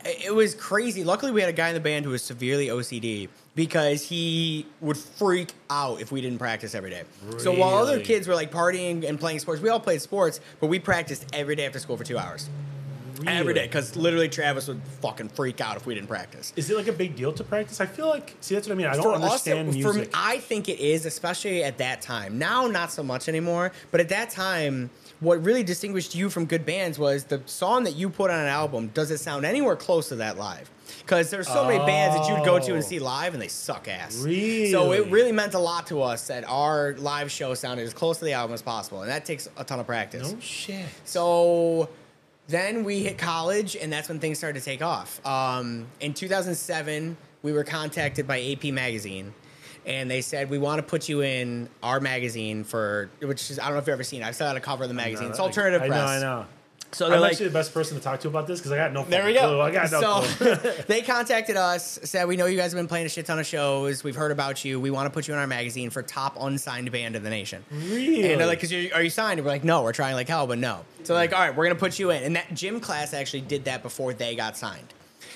it 0.05 0.33
was 0.35 0.53
crazy. 0.53 1.03
Luckily, 1.03 1.31
we 1.31 1.41
had 1.41 1.49
a 1.49 1.53
guy 1.53 1.69
in 1.69 1.73
the 1.73 1.79
band 1.79 2.05
who 2.05 2.11
was 2.11 2.21
severely 2.23 2.67
OCD 2.67 3.27
because 3.55 4.03
he 4.07 4.67
would 4.79 4.97
freak 4.97 5.51
out 5.71 5.99
if 5.99 6.11
we 6.11 6.21
didn't 6.21 6.37
practice 6.37 6.75
every 6.75 6.91
day. 6.91 7.03
So 7.39 7.51
while 7.51 7.75
other 7.75 7.93
Really? 7.93 8.03
kids 8.03 8.27
were 8.27 8.35
like 8.35 8.51
partying 8.51 9.07
and 9.07 9.19
playing 9.19 9.39
sports, 9.39 9.61
we 9.63 9.69
all 9.69 9.79
played 9.79 10.01
sports, 10.03 10.41
but 10.59 10.67
we 10.67 10.77
practiced 10.77 11.25
every 11.33 11.55
day 11.55 11.65
after 11.65 11.79
school 11.79 11.97
for 11.97 12.03
two 12.03 12.19
hours. 12.19 12.49
Every 13.27 13.53
day, 13.53 13.63
because 13.65 13.95
literally 13.95 14.29
Travis 14.29 14.67
would 14.67 14.81
fucking 15.01 15.29
freak 15.29 15.61
out 15.61 15.77
if 15.77 15.85
we 15.85 15.95
didn't 15.95 16.07
practice. 16.09 16.53
Is 16.55 16.69
it 16.69 16.77
like 16.77 16.87
a 16.87 16.93
big 16.93 17.15
deal 17.15 17.31
to 17.33 17.43
practice? 17.43 17.79
I 17.81 17.85
feel 17.85 18.07
like, 18.07 18.35
see, 18.41 18.55
that's 18.55 18.67
what 18.67 18.73
I 18.73 18.77
mean. 18.77 18.87
I 18.87 18.93
don't 18.93 19.03
for 19.03 19.13
understand 19.13 19.69
us, 19.69 19.75
it- 19.75 19.81
for 19.81 19.93
me, 19.93 19.97
music. 19.99 20.13
I 20.15 20.37
think 20.39 20.69
it 20.69 20.79
is, 20.79 21.05
especially 21.05 21.63
at 21.63 21.77
that 21.79 22.01
time. 22.01 22.37
Now, 22.39 22.67
not 22.67 22.91
so 22.91 23.03
much 23.03 23.27
anymore. 23.29 23.71
But 23.91 24.01
at 24.01 24.09
that 24.09 24.29
time, 24.29 24.89
what 25.21 25.43
really 25.43 25.63
distinguished 25.63 26.13
you 26.15 26.29
from 26.29 26.45
good 26.45 26.65
bands 26.65 26.99
was 26.99 27.23
the 27.25 27.41
song 27.45 27.83
that 27.85 27.95
you 27.95 28.09
put 28.09 28.29
on 28.31 28.39
an 28.39 28.47
album. 28.47 28.87
Does 28.93 29.11
it 29.11 29.19
sound 29.19 29.45
anywhere 29.45 29.75
close 29.75 30.09
to 30.09 30.15
that 30.17 30.37
live? 30.37 30.69
Because 30.99 31.29
there's 31.31 31.47
so 31.47 31.65
many 31.65 31.79
bands 31.79 32.15
that 32.15 32.27
you'd 32.29 32.45
go 32.45 32.59
to 32.59 32.71
Oh. 32.71 32.75
and 32.75 32.83
see 32.83 32.99
live, 32.99 33.33
and 33.33 33.41
they 33.41 33.47
suck 33.47 33.87
ass. 33.87 34.17
Really? 34.17 34.71
So 34.71 34.91
it 34.91 35.07
really 35.09 35.31
meant 35.31 35.53
a 35.55 35.59
lot 35.59 35.87
to 35.87 36.01
us 36.01 36.27
that 36.27 36.43
our 36.47 36.93
live 36.97 37.31
show 37.31 37.53
sounded 37.55 37.83
as 37.87 37.93
close 37.93 38.19
to 38.19 38.25
the 38.25 38.33
album 38.33 38.53
as 38.53 38.61
possible, 38.61 39.01
and 39.01 39.09
that 39.09 39.25
takes 39.25 39.47
a 39.57 39.63
ton 39.63 39.79
of 39.79 39.85
practice. 39.87 40.31
no 40.31 40.39
shit. 40.39 40.85
So 41.05 41.89
then 42.47 42.83
we 42.83 42.99
hit 43.03 43.17
college, 43.17 43.75
and 43.75 43.91
that's 43.91 44.07
when 44.09 44.19
things 44.19 44.37
started 44.37 44.59
to 44.59 44.65
take 44.65 44.81
off. 44.81 45.25
Um, 45.25 45.87
in 45.99 46.13
2007, 46.13 47.17
we 47.41 47.51
were 47.53 47.63
contacted 47.63 48.27
by 48.27 48.41
AP 48.41 48.65
Magazine, 48.65 49.33
and 49.85 50.09
they 50.09 50.21
said 50.21 50.49
we 50.49 50.57
want 50.57 50.79
to 50.79 50.83
put 50.83 51.09
you 51.09 51.21
in 51.21 51.69
our 51.83 51.99
magazine 51.99 52.63
for 52.63 53.09
which 53.19 53.49
is 53.51 53.59
I 53.59 53.65
don't 53.65 53.73
know 53.73 53.79
if 53.79 53.87
you've 53.87 53.93
ever 53.93 54.03
seen. 54.03 54.21
it. 54.21 54.25
I've 54.25 54.35
still 54.35 54.47
had 54.47 54.57
a 54.57 54.61
cover 54.61 54.83
of 54.83 54.89
the 54.89 54.95
magazine. 54.95 55.29
It's 55.29 55.39
alternative 55.39 55.81
I 55.81 55.87
press. 55.87 55.99
know, 55.99 56.05
I 56.05 56.19
know. 56.19 56.45
So 56.95 57.07
they're 57.07 57.15
I'm 57.15 57.21
like, 57.21 57.31
actually 57.33 57.47
the 57.47 57.53
best 57.53 57.73
person 57.73 57.97
to 57.97 58.01
talk 58.01 58.21
to 58.21 58.29
about 58.29 58.47
this 58.47 58.61
because 58.61 58.71
I 58.71 58.77
got 58.77 58.93
no 58.93 59.03
there 59.03 59.25
we 59.25 59.33
go. 59.33 59.41
clue. 59.41 59.59
I 59.59 59.69
got 59.69 59.91
no 59.91 59.99
so 59.99 60.21
clue. 60.21 60.71
they 60.87 61.01
contacted 61.01 61.57
us, 61.57 61.99
said, 62.03 62.25
We 62.25 62.37
know 62.37 62.45
you 62.45 62.55
guys 62.55 62.71
have 62.71 62.79
been 62.79 62.87
playing 62.87 63.05
a 63.05 63.09
shit 63.09 63.25
ton 63.25 63.37
of 63.37 63.45
shows. 63.45 64.01
We've 64.01 64.15
heard 64.15 64.31
about 64.31 64.63
you. 64.63 64.79
We 64.79 64.91
want 64.91 65.05
to 65.07 65.09
put 65.09 65.27
you 65.27 65.33
in 65.33 65.39
our 65.41 65.45
magazine 65.45 65.89
for 65.89 66.01
top 66.01 66.37
unsigned 66.39 66.89
band 66.93 67.17
in 67.17 67.23
the 67.23 67.29
nation. 67.29 67.65
Really? 67.69 68.31
And 68.31 68.39
they're 68.39 68.47
like, 68.47 68.61
Cause 68.61 68.71
you, 68.71 68.91
Are 68.93 69.03
you 69.03 69.09
signed? 69.09 69.39
And 69.39 69.45
we're 69.45 69.51
like, 69.51 69.65
No, 69.65 69.83
we're 69.83 69.91
trying 69.91 70.15
like 70.15 70.29
hell, 70.29 70.47
but 70.47 70.57
no. 70.57 70.85
So 71.03 71.13
like, 71.13 71.33
All 71.33 71.39
right, 71.39 71.53
we're 71.53 71.65
going 71.65 71.75
to 71.75 71.79
put 71.81 71.99
you 71.99 72.11
in. 72.11 72.23
And 72.23 72.37
that 72.37 72.53
gym 72.53 72.79
class 72.79 73.13
actually 73.13 73.41
did 73.41 73.65
that 73.65 73.83
before 73.83 74.13
they 74.13 74.37
got 74.37 74.55
signed. 74.55 74.87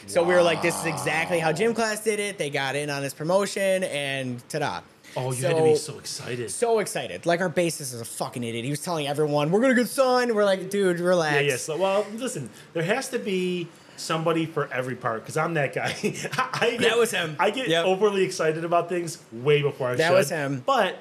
So 0.08 0.24
we 0.24 0.34
were 0.34 0.42
like, 0.42 0.62
This 0.62 0.80
is 0.80 0.86
exactly 0.86 1.40
how 1.40 1.52
gym 1.52 1.74
class 1.74 2.02
did 2.06 2.22
it. 2.22 2.38
They 2.38 2.50
got 2.50 2.78
in 2.78 2.90
on 2.90 3.02
this 3.02 3.14
promotion, 3.14 3.84
and 3.84 4.42
ta 4.48 4.60
da. 4.60 4.82
Oh, 5.18 5.32
you 5.32 5.46
had 5.46 5.58
to 5.58 5.64
be 5.64 5.76
so 5.76 5.98
excited. 6.00 6.50
so 6.52 6.80
excited. 6.80 7.26
Like 7.26 7.42
our 7.42 7.50
bassist 7.50 7.82
is 7.94 8.02
a 8.02 8.06
fucking 8.06 8.44
idiot. 8.44 8.64
He 8.66 8.72
was 8.72 8.82
telling 8.82 9.08
everyone, 9.08 9.52
"We're 9.52 9.62
gonna 9.62 9.76
get 9.76 9.88
signed." 9.88 10.36
We're 10.36 10.46
like, 10.46 10.70
"Dude, 10.70 11.00
relax." 11.00 11.36
Yeah, 11.36 11.42
yes. 11.42 11.68
well, 11.68 12.06
listen, 12.16 12.50
there 12.74 12.84
has 12.84 13.10
to 13.10 13.20
be 13.20 13.68
somebody 13.98 14.46
for 14.46 14.72
every 14.74 14.96
part 14.96 15.22
because 15.24 15.36
I'm 15.38 15.56
that 15.56 15.74
guy. 15.74 15.88
I 16.04 16.70
get, 16.72 16.82
That 16.82 16.98
was 16.98 17.12
him. 17.12 17.36
I 17.40 17.50
get 17.52 17.68
Yep. 17.68 17.86
overly 17.86 18.24
excited 18.24 18.64
about 18.64 18.88
things 18.90 19.18
way 19.34 19.62
before 19.62 19.90
I 19.90 19.96
That 19.96 20.08
should. 20.08 20.16
was 20.16 20.30
him. 20.30 20.64
But 20.66 20.98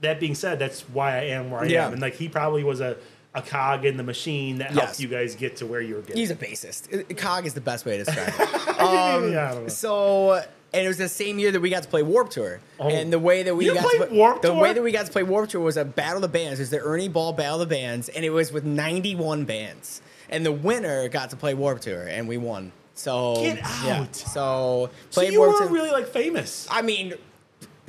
that 0.00 0.18
being 0.18 0.34
said, 0.34 0.58
that's 0.58 0.80
why 0.88 1.18
I 1.18 1.24
am 1.26 1.50
where 1.52 1.60
I 1.60 1.66
Yeah. 1.66 1.86
am, 1.86 1.92
and 1.92 2.02
like 2.02 2.14
he 2.16 2.28
probably 2.28 2.64
was 2.64 2.80
a, 2.80 2.96
a 3.34 3.42
cog 3.42 3.84
in 3.84 3.96
the 3.96 4.02
machine 4.02 4.58
that 4.58 4.72
helped 4.72 4.88
Yes. 4.88 5.00
you 5.00 5.06
guys 5.08 5.36
get 5.36 5.56
to 5.58 5.66
where 5.66 5.80
you 5.80 5.94
were 5.94 6.00
getting. 6.00 6.16
He's 6.16 6.32
a 6.32 6.34
bassist. 6.34 7.16
Cog 7.16 7.46
is 7.46 7.54
the 7.54 7.60
best 7.60 7.86
way 7.86 7.98
to 7.98 8.04
describe 8.04 8.28
it. 8.38 8.38
yeah, 8.40 8.74
I 8.78 9.12
don't 9.12 9.56
um, 9.58 9.62
know. 9.64 9.68
So, 9.68 10.42
and 10.74 10.84
it 10.84 10.88
was 10.88 10.98
the 10.98 11.08
same 11.08 11.38
year 11.38 11.50
that 11.52 11.60
we 11.60 11.70
got 11.70 11.82
to 11.82 11.88
play 11.88 12.02
Warp 12.02 12.30
Tour. 12.30 12.60
Oh. 12.80 12.88
And 12.88 13.12
the 13.12 13.18
way 13.18 13.42
that 13.42 13.54
we 13.54 13.66
You 13.66 13.74
got 13.74 13.82
to 13.82 13.88
played 13.88 14.08
play, 14.08 14.18
Warped 14.18 14.42
the 14.42 14.48
Tour? 14.48 14.60
way 14.60 14.72
that 14.72 14.82
we 14.82 14.92
got 14.92 15.06
to 15.06 15.12
play 15.12 15.22
Warp 15.22 15.48
Tour 15.50 15.60
was 15.60 15.76
a 15.76 15.84
battle 15.84 16.16
of 16.16 16.22
the 16.22 16.28
bands. 16.28 16.58
It 16.58 16.62
was 16.62 16.70
the 16.70 16.80
Ernie 16.80 17.08
Ball 17.08 17.32
Battle 17.32 17.60
of 17.60 17.68
the 17.68 17.74
Bands, 17.74 18.08
and 18.08 18.24
it 18.24 18.30
was 18.30 18.52
with 18.52 18.64
91 18.64 19.44
bands. 19.44 20.00
And 20.30 20.46
the 20.46 20.52
winner 20.52 21.08
got 21.08 21.30
to 21.30 21.36
play 21.36 21.52
Warp 21.54 21.80
Tour, 21.80 22.06
and 22.06 22.26
we 22.26 22.38
won. 22.38 22.72
So 22.94 23.36
Get 23.36 23.56
yeah. 23.58 24.00
out. 24.02 24.14
So 24.16 24.90
so 25.10 25.20
played 25.20 25.32
you 25.32 25.38
Warp 25.40 25.52
were 25.54 25.58
Tour. 25.66 25.68
really 25.68 25.90
like 25.90 26.08
famous. 26.08 26.66
I 26.70 26.82
mean, 26.82 27.14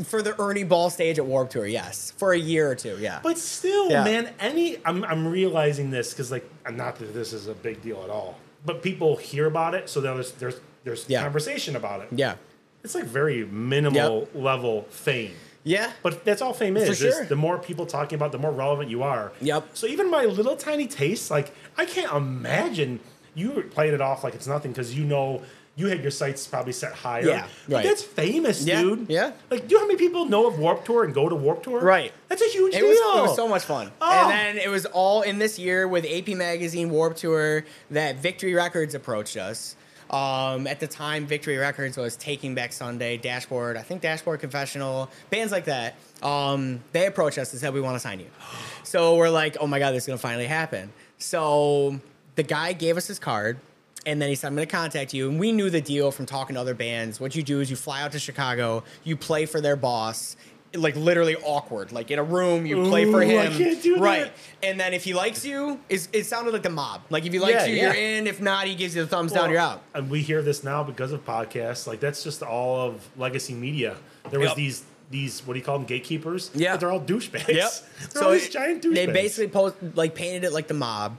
For 0.04 0.22
the 0.22 0.40
Ernie 0.42 0.64
Ball 0.64 0.90
stage 0.90 1.20
at 1.20 1.26
Warp 1.26 1.50
Tour, 1.52 1.68
yes. 1.68 2.12
For 2.18 2.34
a 2.34 2.38
year 2.40 2.70
or 2.72 2.76
two, 2.76 2.98
yeah. 3.00 3.20
But 3.22 3.38
still, 3.38 3.90
Yeah. 3.92 4.04
man, 4.04 4.34
any 4.40 4.78
I'm 4.86 5.04
I'm 5.06 5.28
realizing 5.28 5.92
this 5.92 6.12
because 6.12 6.32
like 6.32 6.50
I'm 6.66 6.76
not 6.76 6.96
that 7.00 7.14
this 7.14 7.32
is 7.32 7.48
a 7.48 7.54
big 7.54 7.82
deal 7.82 8.02
at 8.04 8.10
all, 8.10 8.38
but 8.66 8.82
people 8.82 9.16
hear 9.18 9.46
about 9.46 9.76
it, 9.76 9.90
so 9.90 10.02
there's 10.02 10.32
there's 10.34 10.56
there's 10.84 11.06
Yeah. 11.08 11.22
conversation 11.22 11.76
about 11.76 12.02
it. 12.02 12.08
yeah. 12.12 12.36
It's 12.84 12.96
like 12.96 13.06
very 13.06 13.46
minimal 13.46 14.28
level 14.34 14.84
fame. 14.90 15.34
Yeah. 15.64 15.92
But 16.02 16.26
that's 16.26 16.42
all 16.42 16.54
fame 16.54 16.76
is. 16.76 17.00
For 17.00 17.06
is 17.08 17.30
the 17.30 17.36
more 17.38 17.58
people 17.58 17.86
talking 17.86 18.18
about, 18.18 18.32
the 18.34 18.38
more 18.38 18.52
relevant 18.52 18.90
you 18.90 19.04
are. 19.04 19.32
Yep. 19.42 19.70
So 19.74 19.88
even 19.88 20.12
my 20.12 20.26
little 20.26 20.58
tiny 20.58 20.88
taste, 20.88 21.32
like 21.32 21.54
I 21.78 21.86
can't 21.86 22.12
imagine 22.14 23.00
you 23.36 23.64
playing 23.72 23.94
it 23.94 24.02
off 24.02 24.24
like 24.24 24.36
it's 24.36 24.48
nothing 24.48 24.72
because 24.72 24.94
you 24.96 25.06
know 25.06 25.42
you 25.76 25.88
had 25.88 26.02
your 26.04 26.12
sights 26.12 26.46
probably 26.46 26.74
set 26.74 26.94
higher. 26.94 27.26
Yeah, 27.26 27.48
But 27.68 27.76
right. 27.78 27.84
that's 27.86 28.04
famous, 28.04 28.64
Yeah, 28.64 28.82
dude. 28.82 29.10
yeah. 29.10 29.32
Like, 29.50 29.68
do 29.68 29.74
you 29.74 29.78
know 29.78 29.86
how 29.86 29.88
many 29.88 29.98
people 29.98 30.26
know 30.26 30.46
of 30.46 30.60
Warp 30.60 30.86
Tour 30.86 31.04
and 31.04 31.16
go 31.16 31.28
to 31.28 31.36
Warp 31.36 31.64
Tour? 31.64 31.80
Right. 31.82 32.12
That's 32.28 32.44
a 32.44 32.50
huge 32.50 32.76
It 32.76 32.82
deal. 32.82 32.90
was, 32.90 32.98
it 33.00 33.22
was 33.24 33.36
so 33.36 33.48
much 33.48 33.64
fun. 33.64 33.92
Oh. 34.00 34.12
And 34.30 34.30
then 34.58 34.64
it 34.64 34.70
was 34.70 34.86
all 34.86 35.24
in 35.24 35.40
this 35.40 35.58
year 35.58 35.88
with 35.88 36.06
AP 36.06 36.28
Magazine 36.38 36.92
Warp 36.92 37.16
Tour 37.16 37.66
that 37.90 38.18
Victory 38.18 38.54
Records 38.54 38.94
approached 38.94 39.36
us. 39.36 39.76
Um, 40.14 40.68
at 40.68 40.80
the 40.80 40.86
time, 40.86 41.26
Victory 41.26 41.58
Records 41.58 41.98
was 41.98 42.16
Taking 42.16 42.54
Back 42.54 42.72
Sunday, 42.72 43.18
Dashboard, 43.18 43.78
I 43.78 43.82
think 43.82 44.04
Dashboard 44.04 44.42
Confessional, 44.42 45.10
bands 45.32 45.52
like 45.52 45.66
that. 45.66 45.96
Um, 46.22 46.82
they 46.92 47.08
approached 47.08 47.40
us 47.40 47.52
and 47.52 47.60
said, 47.60 47.74
We 47.74 47.82
want 47.82 47.96
to 47.96 48.00
sign 48.00 48.20
you. 48.20 48.28
So 48.86 49.16
we're 49.16 49.32
like, 49.32 49.58
Oh 49.60 49.66
my 49.66 49.80
God, 49.80 49.92
this 49.92 50.04
is 50.04 50.08
going 50.08 50.20
to 50.20 50.22
finally 50.22 50.46
happen. 50.46 50.94
So 51.18 52.00
the 52.36 52.44
guy 52.44 52.74
gave 52.74 52.96
us 52.96 53.08
his 53.08 53.18
card. 53.18 53.58
And 54.06 54.22
then 54.22 54.30
he 54.30 54.36
said, 54.36 54.48
I'm 54.48 54.56
going 54.56 54.68
to 54.68 54.72
contact 54.72 55.16
you. 55.16 55.30
And 55.30 55.40
we 55.40 55.52
knew 55.52 55.72
the 55.72 55.82
deal 55.82 56.12
from 56.12 56.28
talking 56.28 56.56
to 56.56 56.62
other 56.62 56.76
bands. 56.76 57.20
What 57.20 57.36
you 57.36 57.42
do 57.42 57.62
is 57.62 57.72
you 57.72 57.76
fly 57.76 58.04
out 58.04 58.12
to 58.12 58.20
Chicago, 58.20 58.84
you 59.04 59.16
play 59.16 59.48
for 59.48 59.62
their 59.62 59.78
boss, 59.78 60.36
like 60.76 60.96
literally 60.96 61.36
awkward. 61.36 61.92
Like 61.92 62.10
in 62.12 62.20
a 62.20 62.24
room, 62.24 62.66
you 62.66 62.84
play 62.86 63.06
for 63.12 63.22
Ooh, 63.22 63.28
him. 63.28 63.54
do 63.82 63.94
that. 63.96 64.02
right. 64.02 64.32
And 64.62 64.80
then 64.80 64.94
if 64.94 65.04
he 65.04 65.14
likes 65.14 65.46
you, 65.46 65.80
it 65.90 66.26
sounded 66.26 66.52
like 66.54 66.64
the 66.64 66.70
mob. 66.70 67.02
Like 67.10 67.26
if 67.26 67.34
he 67.34 67.40
likes 67.40 67.54
Yeah, 67.54 67.66
you, 67.66 67.76
yeah. 67.76 67.84
you're 67.84 67.94
in. 68.20 68.28
If 68.28 68.42
not, 68.42 68.68
he 68.68 68.76
gives 68.76 68.96
you 68.96 69.02
the 69.04 69.08
thumbs 69.08 69.32
down, 69.34 69.50
you're 69.50 69.60
out. 69.60 69.82
And 69.94 70.10
we 70.10 70.22
hear 70.22 70.42
this 70.42 70.64
now 70.64 70.84
because 70.84 71.12
of 71.12 71.26
podcasts. 71.26 71.86
Like 71.88 72.00
that's 72.00 72.24
just 72.24 72.42
all 72.44 72.80
of 72.82 73.08
legacy 73.18 73.54
media. 73.54 73.98
There 74.32 74.40
was 74.40 74.50
Yep. 74.50 74.58
these 74.58 74.84
these 75.12 75.46
what 75.46 75.54
do 75.54 75.60
you 75.60 75.66
call 75.66 75.78
them 75.78 75.86
gatekeepers? 75.86 76.50
Yeah. 76.56 76.74
But 76.74 76.80
they're 76.80 76.92
all 76.92 77.02
douchebags. 77.02 77.48
Yep. 77.50 77.72
They're 78.14 78.24
all 78.24 78.32
these 78.32 78.50
giant 78.50 78.84
douchebags. 78.84 78.96
They 78.96 79.06
basically 79.08 79.48
post 79.50 79.76
like 79.96 80.16
painted 80.16 80.44
it 80.44 80.54
like 80.54 80.68
the 80.68 80.74
mob. 80.74 81.18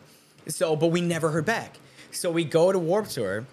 So, 0.48 0.74
but 0.76 0.88
we 0.88 1.00
never 1.00 1.30
heard 1.30 1.44
back. 1.46 1.76
So 2.10 2.30
we 2.30 2.44
go 2.44 2.70
to 2.72 2.78
Warp 2.78 3.08
Tour, 3.08 3.46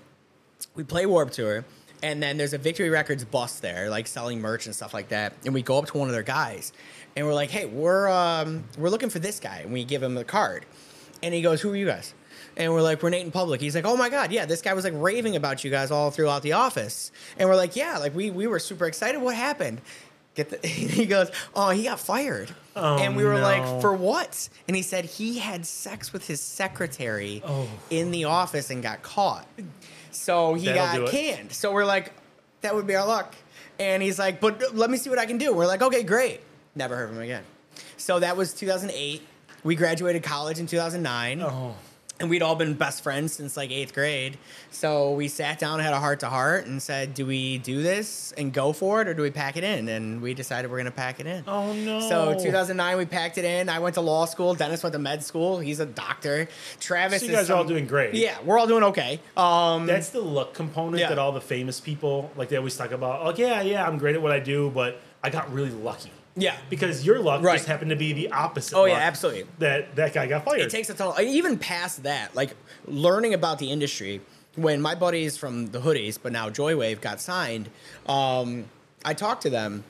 we 0.75 0.84
play 0.84 1.05
Warp 1.05 1.31
Tour, 1.31 1.63
and 2.03 2.22
then 2.22 2.38
there's 2.38 2.53
a 2.53 2.58
Victory 2.58 2.89
Records 2.89 3.24
bus 3.24 3.60
there, 3.60 3.89
like 3.89 4.08
selling 4.08 4.41
merch 4.41 4.65
and 4.65 4.75
stuff 4.75 4.93
like 4.93 5.10
that. 5.10 5.34
And 5.46 5.53
we 5.53 5.62
go 5.62 5.77
up 5.77 5.86
to 5.88 5.98
one 5.98 6.08
of 6.08 6.13
their 6.13 6.24
guys, 6.24 6.74
and 7.15 7.25
we're 7.25 7.34
like, 7.34 7.50
"Hey, 7.50 7.65
we're 7.65 8.10
um, 8.10 8.63
we're 8.77 8.89
looking 8.89 9.10
for 9.10 9.20
this 9.20 9.39
guy." 9.39 9.60
And 9.60 9.72
we 9.74 9.84
give 9.84 10.01
him 10.03 10.15
the 10.15 10.24
card, 10.24 10.65
and 11.24 11.34
he 11.34 11.41
goes, 11.41 11.62
"Who 11.62 11.72
are 11.72 11.75
you 11.75 11.86
guys?" 11.86 12.13
And 12.58 12.74
we're 12.74 12.81
like, 12.81 13.01
we're 13.01 13.10
Nate 13.12 13.24
in 13.25 13.31
public. 13.31 13.62
He's 13.62 13.75
like, 13.75 13.86
oh 13.86 13.96
my 13.96 14.10
God, 14.10 14.34
yeah, 14.34 14.46
this 14.46 14.62
guy 14.62 14.74
was 14.74 14.84
like 14.84 14.93
raving 14.98 15.38
about 15.38 15.63
you 15.63 15.72
guys 15.72 15.89
all 15.89 16.12
throughout 16.12 16.41
the 16.41 16.51
office. 16.51 17.10
And 17.38 17.48
we're 17.48 17.55
like, 17.55 17.77
yeah, 17.77 17.98
like 17.98 18.13
we, 18.13 18.29
we 18.29 18.46
were 18.46 18.60
super 18.60 18.88
excited. 18.88 19.22
What 19.22 19.36
happened? 19.36 19.79
Get 20.36 20.50
the, 20.62 20.67
he 20.67 21.05
goes, 21.05 21.31
oh, 21.55 21.70
he 21.70 21.84
got 21.84 22.01
fired. 22.01 22.53
Oh, 22.75 22.98
and 22.98 23.15
we 23.15 23.24
were 23.24 23.36
no. 23.36 23.41
like, 23.41 23.81
for 23.81 23.93
what? 23.93 24.50
And 24.67 24.75
he 24.75 24.81
said 24.84 25.05
he 25.05 25.39
had 25.39 25.65
sex 25.65 26.12
with 26.12 26.27
his 26.27 26.41
secretary 26.41 27.41
Oh. 27.46 27.70
in 27.89 28.12
the 28.12 28.25
office 28.25 28.70
and 28.70 28.84
got 28.84 29.01
caught. 29.01 29.48
So 30.12 30.53
he 30.53 30.68
That'll 30.68 31.06
got 31.06 31.12
canned. 31.12 31.51
So 31.51 31.72
we're 31.72 31.86
like, 31.86 32.13
that 32.62 32.75
would 32.75 32.88
be 32.88 32.96
our 32.96 33.06
luck. 33.06 33.36
And 33.80 34.03
he's 34.03 34.20
like, 34.20 34.39
but 34.39 34.75
let 34.75 34.89
me 34.89 34.98
see 34.98 35.10
what 35.10 35.20
I 35.20 35.25
can 35.25 35.38
do. 35.38 35.53
We're 35.53 35.65
like, 35.65 35.82
okay, 35.82 36.03
great. 36.03 36.41
Never 36.75 36.96
heard 36.96 37.10
from 37.10 37.18
him 37.18 37.24
again. 37.24 37.44
So 37.98 38.20
that 38.20 38.38
was 38.38 38.53
2008. 38.53 39.22
We 39.63 39.75
graduated 39.75 40.24
college 40.24 40.60
in 40.60 40.68
2009 40.68 41.41
Oh. 41.41 41.75
And 42.22 42.30
we'd 42.30 42.42
all 42.42 42.56
been 42.56 42.75
best 42.75 43.04
friends 43.04 43.34
since 43.34 43.58
like 43.58 43.72
eighth 43.72 43.94
grade. 43.94 44.38
So 44.70 45.13
we 45.13 45.28
sat 45.28 45.60
down, 45.60 45.80
had 45.80 45.94
a 45.94 46.00
heart 46.00 46.22
to 46.22 46.28
heart, 46.30 46.66
and 46.68 46.82
said, 46.82 47.13
"Do 47.13 47.25
we 47.25 47.58
do 47.58 47.82
this 47.82 48.32
and 48.38 48.54
go 48.54 48.72
for 48.72 49.01
it, 49.01 49.08
or 49.08 49.13
do 49.13 49.22
we 49.24 49.32
pack 49.32 49.58
it 49.58 49.63
in?" 49.63 49.90
And 49.90 50.22
we 50.22 50.34
decided 50.34 50.72
we're 50.72 50.78
gonna 50.78 50.92
pack 50.92 51.20
it 51.20 51.25
in. 51.28 51.44
Oh 51.48 51.74
no. 51.74 52.00
So 52.08 52.34
2009, 52.40 52.98
we 52.98 53.06
packed 53.06 53.38
it 53.38 53.46
in. 53.46 53.68
I 53.68 53.80
went 53.80 53.96
to 53.96 54.01
law 54.01 54.25
school. 54.25 54.54
Dennis 54.54 54.84
went 54.84 54.94
to 54.94 55.00
med 55.00 55.24
school. 55.24 55.60
He's 55.60 55.80
a 55.80 55.86
doctor. 55.86 56.48
Travis. 56.80 57.22
So 57.22 57.25
you 57.25 57.32
is 57.34 57.38
guys 57.40 57.50
are 57.50 57.58
all 57.58 57.63
doing 57.66 57.88
great. 57.88 58.13
Yeah, 58.13 58.38
we're 58.46 58.60
all 58.60 58.68
doing 58.68 58.84
okay. 58.84 59.20
Um, 59.36 59.88
That's 59.88 60.10
the 60.10 60.22
luck 60.22 60.54
component 60.54 61.00
Yeah. 61.00 61.10
that 61.10 61.18
all 61.20 61.32
the 61.32 61.42
famous 61.42 61.80
people 61.80 62.32
like 62.36 62.50
they 62.50 62.58
always 62.58 62.78
talk 62.78 62.92
about. 62.92 63.25
Like, 63.25 63.38
yeah, 63.38 63.62
yeah, 63.62 63.88
I'm 63.88 63.98
great 63.98 64.16
at 64.16 64.22
what 64.22 64.32
I 64.32 64.40
do, 64.40 64.70
but 64.74 65.00
I 65.24 65.30
got 65.30 65.51
really 65.51 65.72
lucky. 65.72 66.12
Yeah. 66.36 66.56
Because 66.70 67.06
your 67.06 67.20
luck 67.20 67.44
Right. 67.44 67.56
just 67.58 67.68
happened 67.68 67.90
to 67.92 67.96
be 67.96 68.14
the 68.14 68.32
opposite. 68.32 68.76
Oh 68.76 68.86
yeah, 68.86 68.96
absolutely. 68.96 69.46
That 69.60 69.96
that 69.96 70.14
guy 70.14 70.28
got 70.28 70.46
fired. 70.46 70.62
It 70.62 70.70
takes 70.70 70.90
a 70.90 70.94
ton. 70.94 71.10
Of, 71.10 71.20
even 71.20 71.58
past 71.58 72.04
that, 72.04 72.36
like 72.36 72.56
learning 72.86 73.34
about 73.34 73.60
the 73.60 73.72
industry. 73.72 74.22
When 74.56 74.82
my 74.82 74.96
buddies 74.96 75.38
from 75.38 75.68
the 75.68 75.80
Hoodies, 75.80 76.20
but 76.22 76.34
now 76.34 76.50
Joywave, 76.50 77.00
got 77.00 77.22
signed, 77.22 77.70
um, 78.06 78.66
I 79.06 79.14
talked 79.14 79.44
to 79.44 79.50
them. 79.50 79.86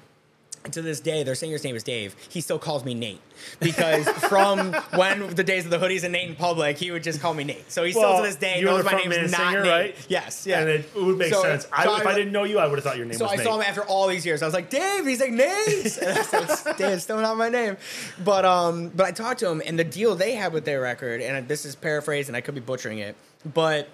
To 0.73 0.81
this 0.83 0.99
day, 0.99 1.23
their 1.23 1.33
singer's 1.33 1.63
name 1.63 1.75
is 1.75 1.81
Dave. 1.81 2.15
He 2.29 2.39
still 2.39 2.59
calls 2.59 2.85
me 2.85 2.93
Nate 2.93 3.19
because 3.59 4.07
from 4.07 4.73
when 4.95 5.33
the 5.33 5.43
days 5.43 5.65
of 5.65 5.71
the 5.71 5.79
hoodies 5.79 6.03
and 6.03 6.11
Nate 6.13 6.29
in 6.29 6.35
public, 6.35 6.77
he 6.77 6.91
would 6.91 7.01
just 7.01 7.19
call 7.19 7.33
me 7.33 7.43
Nate. 7.43 7.71
So 7.71 7.83
he 7.83 7.91
still 7.93 8.17
to 8.17 8.21
this 8.21 8.35
day 8.35 8.61
knows 8.61 8.85
my 8.85 8.91
name's 8.91 9.09
man 9.09 9.31
not 9.31 9.37
singer, 9.39 9.63
Nate. 9.63 9.71
right? 9.71 10.05
Yes, 10.07 10.45
yeah. 10.45 10.59
And 10.59 10.69
it, 10.69 10.85
it 10.95 11.01
would 11.03 11.17
make 11.17 11.33
So- 11.33 11.41
sense. 11.41 11.67
I, 11.73 11.85
so 11.85 11.95
if 11.97 12.05
I- 12.05 12.11
I 12.11 12.15
didn't 12.15 12.31
know 12.31 12.43
you, 12.43 12.59
I 12.59 12.67
would 12.67 12.75
have 12.77 12.83
thought 12.83 12.95
your 12.97 13.07
name 13.07 13.17
So 13.17 13.25
was 13.25 13.33
I 13.33 13.35
Nate. 13.37 13.45
saw 13.45 13.55
him 13.55 13.61
after 13.63 13.81
all 13.83 14.07
these 14.07 14.23
years. 14.23 14.43
I 14.43 14.45
was 14.45 14.53
like, 14.53 14.69
Dave. 14.69 15.05
He's 15.07 15.19
like, 15.19 15.31
Nate. 15.31 15.97
And 16.01 16.17
I 16.17 16.21
said, 16.55 16.77
Dave, 16.77 17.01
still 17.01 17.19
not 17.19 17.37
my 17.37 17.49
name. 17.49 17.75
But 18.23 18.45
um, 18.45 18.89
but 18.89 19.07
I 19.07 19.11
talked 19.11 19.39
to 19.39 19.49
him, 19.49 19.63
and 19.65 19.79
the 19.79 19.83
deal 19.83 20.13
they 20.15 20.33
had 20.35 20.53
with 20.53 20.65
their 20.65 20.79
record, 20.81 21.21
and 21.21 21.47
this 21.47 21.65
is 21.65 21.75
paraphrased, 21.75 22.29
and 22.29 22.35
I 22.37 22.41
could 22.41 22.53
be 22.55 22.61
butchering 22.61 22.99
it, 22.99 23.15
but 23.55 23.89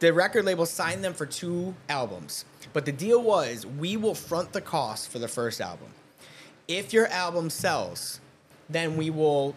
the 0.00 0.12
record 0.12 0.44
label 0.44 0.66
signed 0.66 1.04
them 1.04 1.14
for 1.14 1.26
two 1.26 1.76
albums. 1.88 2.44
But 2.72 2.84
the 2.84 2.92
deal 2.92 3.22
was, 3.22 3.64
we 3.64 3.96
will 3.96 4.14
front 4.16 4.52
the 4.52 4.60
cost 4.60 5.10
for 5.10 5.18
the 5.20 5.28
first 5.28 5.60
album. 5.60 5.88
If 6.68 6.92
your 6.92 7.06
album 7.06 7.48
sells, 7.48 8.20
then 8.68 8.96
we 8.98 9.08
will 9.08 9.56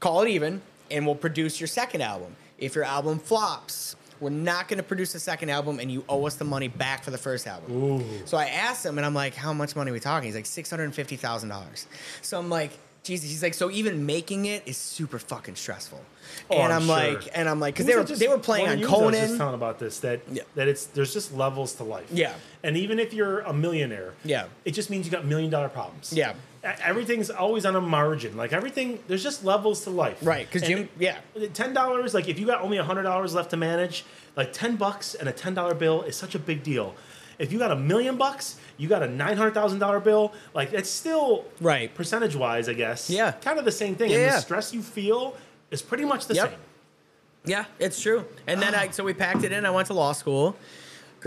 call 0.00 0.22
it 0.22 0.28
even 0.28 0.62
and 0.90 1.04
we'll 1.04 1.14
produce 1.14 1.60
your 1.60 1.66
second 1.68 2.00
album. 2.00 2.34
If 2.58 2.74
your 2.74 2.84
album 2.84 3.18
flops, 3.18 3.96
we're 4.18 4.30
not 4.30 4.66
going 4.66 4.78
to 4.78 4.82
produce 4.82 5.14
a 5.14 5.20
second 5.20 5.50
album 5.50 5.78
and 5.78 5.92
you 5.92 6.04
owe 6.08 6.26
us 6.26 6.36
the 6.36 6.44
money 6.44 6.68
back 6.68 7.04
for 7.04 7.10
the 7.10 7.18
first 7.18 7.46
album. 7.46 7.70
Ooh. 7.72 8.04
So 8.24 8.38
I 8.38 8.46
asked 8.46 8.84
him 8.84 8.96
and 8.96 9.06
I'm 9.06 9.14
like, 9.14 9.34
how 9.34 9.52
much 9.52 9.76
money 9.76 9.90
are 9.90 9.94
we 9.94 10.00
talking? 10.00 10.26
He's 10.32 10.34
like, 10.34 10.44
$650,000. 10.44 11.86
So 12.22 12.38
I'm 12.38 12.48
like, 12.48 12.70
Jesus, 13.06 13.30
he's 13.30 13.42
like, 13.42 13.54
so 13.54 13.70
even 13.70 14.04
making 14.04 14.46
it 14.46 14.62
is 14.66 14.76
super 14.76 15.18
fucking 15.18 15.54
stressful. 15.54 16.00
Oh, 16.50 16.56
and 16.58 16.72
I'm 16.72 16.82
I'm, 16.82 16.86
sure. 16.86 17.14
like, 17.14 17.28
and 17.34 17.48
I'm 17.48 17.60
like, 17.60 17.74
because 17.74 17.86
they 17.86 17.94
were 17.94 18.04
just- 18.04 18.20
they 18.20 18.28
were 18.28 18.36
playing 18.38 18.66
on 18.66 18.72
of 18.74 18.80
you 18.80 18.88
was 18.90 19.16
just 19.16 19.36
telling 19.36 19.54
about 19.54 19.78
this 19.78 20.00
that 20.00 20.20
Yeah. 20.30 20.42
that 20.56 20.66
it's 20.68 20.86
there's 20.86 21.12
just 21.12 21.32
levels 21.32 21.74
to 21.74 21.84
life. 21.84 22.06
Yeah. 22.12 22.34
And 22.64 22.76
even 22.76 22.98
if 22.98 23.14
you're 23.14 23.40
a 23.40 23.52
millionaire, 23.52 24.14
Yeah. 24.24 24.46
it 24.64 24.72
just 24.72 24.90
means 24.90 25.06
you 25.06 25.12
got 25.12 25.24
million 25.24 25.50
dollar 25.50 25.68
problems. 25.68 26.12
Yeah. 26.12 26.34
Everything's 26.84 27.30
always 27.30 27.64
on 27.64 27.76
a 27.76 27.80
margin. 27.80 28.36
Like 28.36 28.52
everything, 28.52 28.98
there's 29.06 29.22
just 29.22 29.44
levels 29.44 29.84
to 29.84 29.90
life. 29.90 30.18
Right. 30.20 30.50
Because 30.50 30.66
Jim- 30.68 30.88
yeah. 30.98 31.18
ten 31.54 31.72
dollars. 31.72 32.12
Like 32.12 32.28
if 32.28 32.40
you 32.40 32.46
got 32.46 32.60
only 32.60 32.76
hundred 32.78 33.04
dollars 33.04 33.34
left 33.34 33.50
to 33.50 33.56
manage, 33.56 34.04
like 34.36 34.52
ten 34.52 34.74
bucks 34.76 35.14
and 35.14 35.28
a 35.28 35.32
ten 35.32 35.54
dollar 35.54 35.74
bill 35.74 36.02
is 36.02 36.16
such 36.16 36.34
a 36.34 36.40
big 36.40 36.64
deal. 36.64 36.94
If 37.38 37.52
you 37.52 37.58
got 37.58 37.70
a 37.70 37.76
million 37.76 38.16
bucks, 38.16 38.56
you 38.76 38.88
got 38.88 39.02
a 39.02 39.08
nine 39.08 39.36
hundred 39.36 39.54
thousand 39.54 39.78
dollar 39.78 40.00
bill. 40.00 40.32
Like 40.54 40.72
it's 40.72 40.90
still 40.90 41.44
Right. 41.60 41.94
percentage 41.94 42.36
wise, 42.36 42.68
I 42.68 42.74
guess. 42.74 43.08
Yeah. 43.10 43.32
kind 43.32 43.58
of 43.58 43.64
the 43.64 43.72
same 43.72 43.94
thing. 43.94 44.10
Yeah, 44.10 44.18
and 44.18 44.34
the 44.34 44.40
stress 44.40 44.72
you 44.74 44.82
feel 44.82 45.36
is 45.70 45.82
pretty 45.82 46.04
much 46.04 46.26
the 46.26 46.34
Yep. 46.34 46.50
same. 46.50 46.58
Yeah, 47.44 47.64
it's 47.78 48.00
true. 48.00 48.24
And 48.46 48.60
then 48.60 48.74
ah. 48.74 48.80
I 48.80 48.88
so 48.90 49.04
we 49.04 49.14
packed 49.14 49.44
it 49.44 49.52
in. 49.52 49.64
I 49.64 49.70
went 49.70 49.86
to 49.88 49.94
law 49.94 50.12
school, 50.12 50.56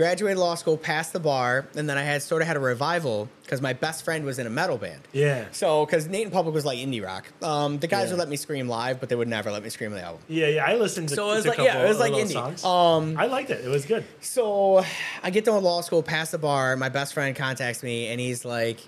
graduated 0.00 0.38
law 0.38 0.54
school, 0.54 0.78
passed 0.78 1.12
the 1.12 1.20
bar, 1.20 1.66
and 1.76 1.86
then 1.88 1.98
I 1.98 2.02
had 2.02 2.22
sort 2.22 2.40
of 2.40 2.48
had 2.48 2.56
a 2.56 2.60
revival 2.60 3.28
because 3.42 3.60
my 3.60 3.74
best 3.74 4.02
friend 4.02 4.24
was 4.24 4.38
in 4.38 4.46
a 4.46 4.50
metal 4.50 4.78
band. 4.78 5.00
Yeah. 5.12 5.44
So 5.52 5.84
because 5.84 6.06
Nate 6.06 6.24
in 6.24 6.30
Public 6.30 6.54
was 6.54 6.64
like 6.64 6.78
indie 6.78 7.04
rock, 7.04 7.26
um, 7.42 7.78
the 7.78 7.86
guys 7.86 8.04
Yeah. 8.06 8.12
would 8.14 8.18
let 8.20 8.28
me 8.30 8.36
scream 8.36 8.66
live, 8.66 8.98
but 8.98 9.10
they 9.10 9.14
would 9.14 9.28
never 9.28 9.50
let 9.50 9.62
me 9.62 9.68
scream 9.68 9.90
the 9.92 10.00
album. 10.02 10.22
Yeah, 10.26 10.46
yeah. 10.46 10.64
I 10.64 10.76
listened 10.76 11.10
to, 11.10 11.14
So 11.16 11.30
it 11.32 11.34
was 11.34 11.44
to 11.44 11.50
a 11.50 11.52
like 11.52 11.58
yeah, 11.58 11.84
it 11.84 11.88
was 11.88 11.98
like 11.98 12.12
indie. 12.14 12.32
songs. 12.32 12.64
Um, 12.64 13.16
I 13.18 13.26
liked 13.26 13.50
it. 13.50 13.62
It 13.62 13.68
was 13.68 13.84
good. 13.84 14.04
so 14.20 14.82
I 15.22 15.28
get 15.30 15.44
done 15.44 15.56
with 15.56 15.64
law 15.64 15.82
school, 15.82 16.02
pass 16.02 16.30
the 16.30 16.38
bar. 16.38 16.76
My 16.76 16.88
best 16.88 17.12
friend 17.12 17.36
contacts 17.36 17.82
me, 17.82 18.06
and 18.08 18.18
he's 18.18 18.44
like, 18.44 18.80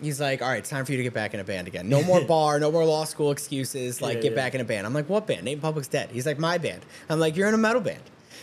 he's 0.00 0.20
like, 0.20 0.40
all 0.40 0.48
right, 0.48 0.58
it's 0.58 0.70
time 0.70 0.84
for 0.84 0.92
you 0.92 0.98
to 0.98 1.02
get 1.02 1.14
back 1.14 1.34
in 1.34 1.40
a 1.40 1.44
band 1.44 1.66
again. 1.66 1.88
No 1.88 2.02
more 2.04 2.20
bar, 2.34 2.60
no 2.60 2.70
more 2.70 2.84
law 2.84 3.04
school 3.04 3.32
excuses. 3.32 4.00
Like, 4.00 4.16
Yeah, 4.18 4.22
get 4.22 4.32
yeah. 4.32 4.36
back 4.36 4.54
in 4.54 4.60
a 4.60 4.64
band. 4.64 4.86
I'm 4.86 4.94
like, 4.94 5.08
what 5.08 5.26
band? 5.26 5.42
Nate 5.44 5.54
in 5.54 5.60
Public's 5.60 5.88
dead. 5.88 6.10
He's 6.12 6.26
like, 6.26 6.38
my 6.38 6.58
band. 6.58 6.86
I'm 7.08 7.18
like, 7.18 7.36
you're 7.36 7.48
in 7.48 7.54
a 7.54 7.58
metal 7.58 7.80
band. 7.82 8.02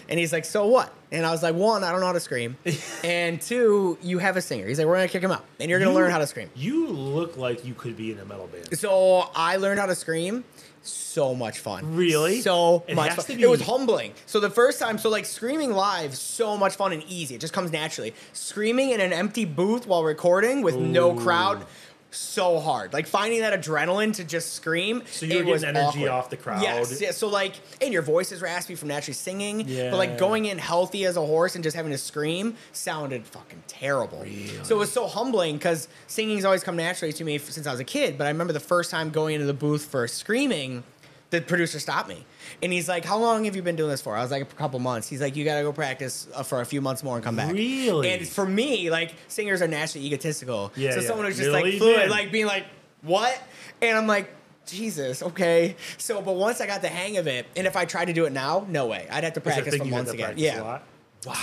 And 0.10 0.20
he's 0.20 0.32
like, 0.32 0.46
so 0.46 0.68
what? 0.68 0.94
And 1.12 1.26
I 1.26 1.32
was 1.32 1.44
like, 1.44 1.56
one, 1.56 1.84
I 1.84 1.92
don't 1.92 2.00
know 2.02 2.06
how 2.08 2.14
to 2.14 2.20
scream, 2.20 2.58
and 3.04 3.42
two, 3.42 3.98
you 4.02 4.20
have 4.20 4.36
a 4.38 4.42
singer. 4.42 4.68
He's 4.68 4.78
like, 4.78 4.88
we're 4.88 4.96
gonna 4.96 5.08
kick 5.08 5.24
him 5.24 5.32
out, 5.32 5.46
and 5.60 5.70
you're 5.70 5.80
gonna 5.80 5.92
You- 5.92 5.96
learn 5.98 6.12
how 6.12 6.18
to 6.20 6.28
scream. 6.28 6.50
You 6.56 6.88
look 6.88 7.38
like 7.38 7.66
you 7.66 7.74
could 7.74 7.96
be 7.98 8.12
in 8.12 8.20
a 8.20 8.26
metal 8.26 8.48
band. 8.48 8.78
So 8.78 9.30
I 9.36 9.58
learned 9.58 9.80
how 9.80 9.86
to 9.86 9.96
scream. 9.96 10.44
So 10.84 11.36
much 11.36 11.60
fun. 11.60 11.96
Really? 11.98 12.40
So 12.42 12.84
It 12.88 12.96
much 12.96 13.12
fun. 13.14 13.26
to 13.26 13.42
It 13.42 13.50
was 13.50 13.62
humbling. 13.62 14.14
So 14.26 14.40
the 14.40 14.50
first 14.50 14.80
time, 14.80 14.98
so 14.98 15.10
like 15.10 15.26
screaming 15.26 15.72
live, 15.74 16.16
so 16.16 16.56
much 16.56 16.76
fun 16.76 16.94
and 16.94 17.04
easy. 17.10 17.36
It 17.36 17.42
just 17.42 17.52
comes 17.54 17.74
naturally. 17.74 18.14
Screaming 18.32 18.92
in 18.92 19.02
an 19.02 19.12
empty 19.12 19.44
booth 19.44 19.86
while 19.86 20.04
recording 20.06 20.62
with 20.62 20.78
no 20.78 21.14
crowd, 21.14 21.66
so 22.12 22.60
hard. 22.60 22.94
Like 22.94 23.08
finding 23.08 23.42
that 23.42 23.60
adrenaline 23.60 24.14
to 24.16 24.24
just 24.24 24.54
scream. 24.54 25.04
So 25.12 25.26
you 25.26 25.40
were 25.40 25.44
getting 25.44 25.66
energy 25.66 26.00
awkward. 26.00 26.10
off 26.10 26.30
the 26.30 26.38
crowd. 26.38 26.62
Yes, 26.62 27.02
yeah. 27.02 27.12
So 27.12 27.28
like, 27.28 27.54
and 27.82 27.94
your 27.94 28.02
voice 28.02 28.32
is 28.32 28.42
raspy 28.42 28.76
from 28.76 28.90
naturally 28.90 29.14
singing. 29.14 29.68
Yeah. 29.68 29.92
But 29.92 29.98
like 29.98 30.18
going 30.18 30.46
in 30.46 30.58
healthy 30.58 31.06
as 31.06 31.18
a 31.18 31.26
horse 31.26 31.56
and 31.56 31.64
just 31.64 31.76
having 31.76 31.92
to 31.92 31.98
scream 31.98 32.56
sounded 32.72 33.26
fucking 33.26 33.64
terrible. 33.68 34.26
So 34.64 34.76
it 34.76 34.80
was 34.80 34.92
so 34.92 35.08
humbling 35.08 35.58
because 35.58 35.88
singing's 36.08 36.46
always 36.46 36.64
come 36.64 36.76
naturally 36.76 37.14
to 37.14 37.24
me 37.24 37.38
since 37.38 37.68
I 37.68 37.72
was 37.72 37.80
a 37.80 37.86
kid. 37.86 38.18
But 38.18 38.28
I 38.28 38.30
remember 38.30 38.54
the 38.54 38.60
first 38.60 38.92
time 38.92 39.10
going 39.10 39.36
into 39.36 39.48
the 39.48 39.54
booth 39.54 39.86
for 39.86 40.08
screaming, 40.08 40.84
the 41.30 41.42
producer 41.42 41.80
stopped 41.80 42.08
me. 42.08 42.26
And 42.64 42.72
he's 42.72 42.88
like, 42.88 43.04
"How 43.06 43.18
long 43.18 43.46
have 43.46 43.56
you 43.56 43.62
been 43.62 43.76
doing 43.76 43.90
this 43.90 44.02
for?" 44.02 44.16
I 44.16 44.22
was 44.22 44.32
like, 44.32 44.42
"A 44.44 44.46
couple 44.56 44.80
months." 44.80 45.08
He's 45.10 45.22
like, 45.22 45.36
"You 45.36 45.44
gotta 45.46 45.62
go 45.64 45.74
practice 45.74 46.28
uh, 46.34 46.44
for 46.44 46.62
a 46.62 46.66
few 46.66 46.80
months 46.82 47.04
more 47.04 47.16
and 47.16 47.24
come 47.24 47.36
back." 47.36 47.52
Really? 47.54 48.10
And 48.12 48.28
for 48.28 48.46
me, 48.46 48.90
like 48.90 49.14
singers 49.28 49.62
are 49.62 49.68
naturally 49.68 50.06
egotistical. 50.08 50.72
Yeah, 50.76 50.92
So 50.92 51.02
yeah. 51.02 51.08
someone 51.08 51.26
who's 51.26 51.38
just 51.38 51.50
You're 51.52 51.62
like 51.62 51.74
fluid, 51.76 52.04
in. 52.06 52.10
like 52.10 52.32
being 52.32 52.46
like, 52.46 52.66
"What?" 53.02 53.38
And 53.82 53.98
I'm 53.98 54.08
like, 54.08 54.30
"Jesus, 54.66 55.22
okay." 55.22 55.76
So, 55.98 56.22
but 56.22 56.36
once 56.36 56.62
I 56.62 56.68
got 56.68 56.82
the 56.82 56.88
hang 56.90 57.18
of 57.18 57.28
it, 57.28 57.46
and 57.56 57.68
if 57.68 57.76
I 57.76 57.86
tried 57.86 58.06
to 58.06 58.14
do 58.14 58.26
it 58.26 58.32
now, 58.32 58.66
no 58.70 58.86
way. 58.88 59.08
I'd 59.12 59.24
have 59.26 59.34
to 59.34 59.42
practice 59.42 59.76
for 59.76 59.86
months 59.86 60.12
again. 60.12 60.26
practice 60.28 60.44
Yeah. 60.44 60.62
lot? 60.62 60.84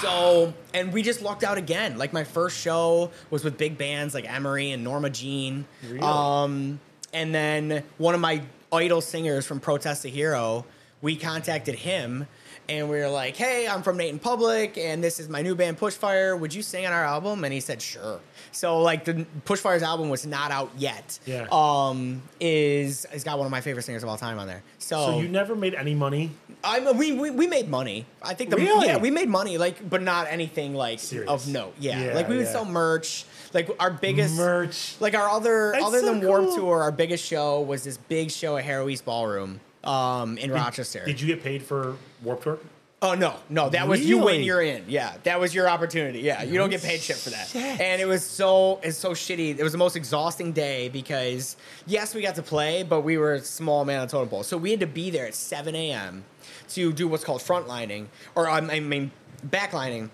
So, 0.00 0.54
and 0.72 0.92
we 0.94 1.02
just 1.02 1.20
lucked 1.20 1.44
out 1.44 1.58
again. 1.58 1.98
Like 1.98 2.12
my 2.14 2.24
first 2.24 2.58
show 2.58 3.10
was 3.28 3.44
with 3.44 3.58
big 3.58 3.76
bands 3.76 4.14
like 4.14 4.24
Emery 4.32 4.70
and 4.70 4.82
Norma 4.82 5.10
Jean. 5.10 5.66
Really? 5.86 5.98
Um, 6.00 6.80
and 7.12 7.34
then 7.34 7.82
one 7.98 8.14
of 8.14 8.20
my 8.20 8.40
idol 8.74 9.00
singers 9.00 9.46
from 9.46 9.60
Protest 9.60 10.02
the 10.02 10.08
Hero, 10.10 10.64
we 11.00 11.16
contacted 11.16 11.74
him 11.76 12.26
and 12.66 12.88
we 12.88 12.96
were 12.96 13.08
like, 13.08 13.36
"Hey, 13.36 13.68
I'm 13.68 13.82
from 13.82 13.98
Nate 13.98 14.08
in 14.10 14.18
Public, 14.18 14.78
and 14.78 15.04
this 15.04 15.20
is 15.20 15.28
my 15.28 15.42
new 15.42 15.54
band 15.54 15.78
Pushfire. 15.78 16.38
Would 16.38 16.54
you 16.54 16.62
sing 16.62 16.86
on 16.86 16.92
our 16.94 17.04
album?" 17.04 17.44
And 17.44 17.52
he 17.52 17.60
said, 17.60 17.82
"Sure." 17.82 18.20
So 18.52 18.80
like 18.80 19.04
the 19.04 19.26
Pushfire's 19.44 19.82
album 19.82 20.08
was 20.08 20.24
not 20.24 20.50
out 20.50 20.70
yet. 20.78 21.18
Yeah. 21.26 21.46
Um, 21.52 22.22
is 22.40 23.04
has 23.12 23.22
got 23.22 23.36
one 23.36 23.44
of 23.46 23.50
my 23.50 23.60
favorite 23.60 23.82
singers 23.82 24.02
of 24.02 24.08
all 24.08 24.16
time 24.16 24.38
on 24.38 24.46
there. 24.46 24.62
So, 24.78 24.96
So 25.06 25.20
you 25.20 25.28
never 25.28 25.54
made 25.54 25.74
any 25.74 25.94
money? 25.94 26.30
I 26.62 26.80
mean, 26.80 26.96
we, 26.96 27.12
we 27.12 27.30
we 27.30 27.46
made 27.46 27.68
money. 27.68 28.06
I 28.22 28.32
think 28.32 28.48
the 28.48 28.56
Really? 28.56 28.86
yeah 28.86 28.96
we 28.96 29.10
made 29.10 29.28
money 29.28 29.58
like, 29.58 29.86
but 29.88 30.00
not 30.00 30.28
anything 30.30 30.74
like 30.74 31.00
Serious. 31.00 31.28
of 31.28 31.46
note. 31.46 31.74
Yeah, 31.78 32.02
Yeah, 32.02 32.14
like 32.14 32.28
we 32.30 32.36
would 32.36 32.46
yeah. 32.46 32.52
sell 32.52 32.64
merch. 32.64 33.26
Like 33.54 33.70
our 33.78 33.90
biggest 33.90 34.36
Merch. 34.36 34.96
like 35.00 35.14
our 35.14 35.28
other 35.28 35.70
That's 35.72 35.84
other 35.84 36.00
so 36.00 36.06
than 36.06 36.26
Warp. 36.26 36.54
Tour, 36.54 36.82
our 36.82 36.92
biggest 36.92 37.24
show 37.24 37.60
was 37.60 37.84
this 37.84 37.96
big 37.96 38.30
show 38.30 38.56
at 38.56 38.64
Harro 38.64 38.90
East 38.90 39.04
Ballroom 39.04 39.60
um 39.84 40.36
in 40.38 40.50
Rochester. 40.50 41.04
Did 41.06 41.20
you 41.20 41.26
get 41.28 41.42
paid 41.42 41.62
for 41.62 41.96
Warp 42.22 42.42
Tour? 42.42 42.58
Oh 43.04 43.14
no, 43.14 43.34
no, 43.50 43.68
that 43.68 43.86
was 43.86 44.04
you 44.04 44.16
win, 44.18 44.42
you're 44.42 44.62
in. 44.62 44.86
Yeah, 44.88 45.14
that 45.24 45.38
was 45.38 45.54
your 45.54 45.68
opportunity. 45.68 46.20
Yeah, 46.20 46.42
you 46.42 46.56
don't 46.56 46.70
get 46.70 46.82
paid 46.82 47.00
shit 47.00 47.16
for 47.16 47.28
that. 47.30 47.48
Shit. 47.48 47.78
And 47.78 48.00
it 48.00 48.06
was 48.06 48.24
so 48.24 48.80
it's 48.82 48.96
so 48.96 49.10
shitty. 49.10 49.58
It 49.58 49.62
was 49.62 49.72
the 49.72 49.78
most 49.78 49.94
exhausting 49.94 50.52
day 50.52 50.88
because 50.88 51.58
yes, 51.86 52.14
we 52.14 52.22
got 52.22 52.34
to 52.36 52.42
play, 52.42 52.82
but 52.82 53.02
we 53.02 53.18
were 53.18 53.34
a 53.34 53.40
small 53.40 53.84
man 53.84 54.00
on 54.00 54.08
totem 54.08 54.30
pole, 54.30 54.42
so 54.42 54.56
we 54.56 54.70
had 54.70 54.80
to 54.80 54.86
be 54.86 55.10
there 55.10 55.26
at 55.26 55.34
7 55.34 55.74
a.m. 55.74 56.24
to 56.70 56.94
do 56.94 57.06
what's 57.06 57.24
called 57.24 57.42
frontlining, 57.42 58.06
or 58.34 58.48
um, 58.48 58.70
I 58.70 58.80
mean 58.80 59.10
backlining, 59.46 60.08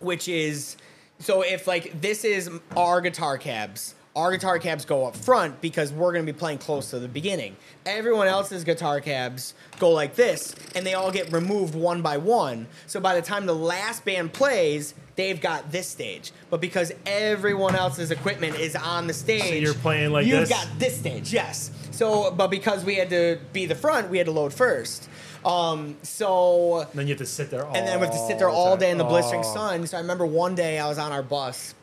which 0.00 0.28
is 0.28 0.76
so 1.18 1.42
if 1.42 1.66
like 1.66 2.00
this 2.00 2.24
is 2.24 2.50
our 2.76 3.00
guitar 3.00 3.38
cabs 3.38 3.94
our 4.18 4.32
guitar 4.32 4.58
cabs 4.58 4.84
go 4.84 5.06
up 5.06 5.14
front 5.14 5.60
because 5.60 5.92
we're 5.92 6.12
going 6.12 6.26
to 6.26 6.32
be 6.32 6.36
playing 6.36 6.58
close 6.58 6.90
to 6.90 6.98
the 6.98 7.06
beginning. 7.06 7.56
Everyone 7.86 8.26
else's 8.26 8.64
guitar 8.64 9.00
cabs 9.00 9.54
go 9.78 9.90
like 9.90 10.16
this 10.16 10.56
and 10.74 10.84
they 10.84 10.94
all 10.94 11.12
get 11.12 11.30
removed 11.30 11.76
one 11.76 12.02
by 12.02 12.16
one. 12.16 12.66
So 12.88 12.98
by 12.98 13.14
the 13.14 13.22
time 13.22 13.46
the 13.46 13.54
last 13.54 14.04
band 14.04 14.32
plays 14.32 14.94
they've 15.14 15.40
got 15.40 15.70
this 15.70 15.86
stage. 15.86 16.32
But 16.50 16.60
because 16.60 16.90
everyone 17.06 17.76
else's 17.76 18.10
equipment 18.10 18.56
is 18.56 18.74
on 18.74 19.06
the 19.06 19.14
stage 19.14 19.62
you're 19.62 19.74
playing 19.74 20.10
like 20.10 20.26
you've 20.26 20.40
this? 20.40 20.48
got 20.48 20.66
this 20.80 20.98
stage 20.98 21.32
yes. 21.32 21.70
So 21.92 22.32
but 22.32 22.48
because 22.48 22.84
we 22.84 22.96
had 22.96 23.10
to 23.10 23.38
be 23.52 23.66
the 23.66 23.76
front 23.76 24.10
we 24.10 24.18
had 24.18 24.26
to 24.26 24.32
load 24.32 24.52
first 24.52 25.08
um 25.44 25.96
so 26.02 26.80
And 26.80 26.88
then 26.94 27.06
you 27.06 27.12
have 27.14 27.18
to 27.18 27.26
sit 27.26 27.50
there 27.50 27.66
all 27.66 27.74
and 27.76 27.86
then 27.86 28.00
we 28.00 28.06
have 28.06 28.14
to 28.14 28.26
sit 28.26 28.38
there 28.38 28.48
all 28.50 28.76
day 28.76 28.90
in 28.90 28.98
the 28.98 29.04
blistering 29.04 29.42
Oh. 29.44 29.54
sun. 29.54 29.86
So 29.86 29.96
I 29.96 30.00
remember 30.00 30.26
one 30.26 30.54
day 30.54 30.78
I 30.78 30.88
was 30.88 30.98
on 30.98 31.12
our 31.12 31.22
bus 31.22 31.74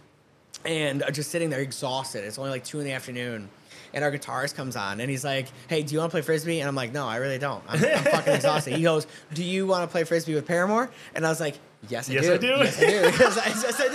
and 0.64 1.04
just 1.14 1.32
sitting 1.32 1.50
there 1.50 1.60
exhausted. 1.62 2.24
It's 2.24 2.38
only 2.40 2.50
like 2.52 2.64
two 2.64 2.80
in 2.80 2.86
the 2.86 2.92
afternoon. 2.94 3.50
And 3.94 4.04
our 4.04 4.12
guitarist 4.12 4.56
comes 4.56 4.76
on 4.76 5.00
and 5.00 5.10
he's 5.10 5.24
like, 5.24 5.48
Hey, 5.70 5.82
do 5.82 5.94
you 5.94 6.00
want 6.00 6.12
to 6.12 6.14
play 6.16 6.22
Frisbee? 6.22 6.60
And 6.60 6.68
I'm 6.68 6.76
like, 6.76 6.92
No, 6.92 7.08
I 7.08 7.18
really 7.18 7.38
don't. 7.38 7.64
I'm, 7.70 7.82
I'm 7.84 8.04
fucking 8.04 8.34
exhausted. 8.34 8.74
He 8.76 8.84
goes, 8.84 9.08
Do 9.34 9.44
you 9.44 9.66
want 9.68 9.84
to 9.84 9.88
play 9.92 10.04
Frisbee 10.04 10.36
with 10.36 10.46
Paramore? 10.46 10.90
And 11.14 11.26
I 11.26 11.30
was 11.30 11.40
like, 11.40 11.56
Yes, 11.88 12.10
I 12.10 12.14
Yes, 12.14 12.26
do. 12.26 12.34
I 12.34 12.38
do. 12.38 12.48
Yes, 12.48 12.78
I 12.78 12.86
do. 12.86 12.88
yes, 12.92 13.38
I, 13.38 13.48
yes, 13.48 13.80
I 13.80 13.88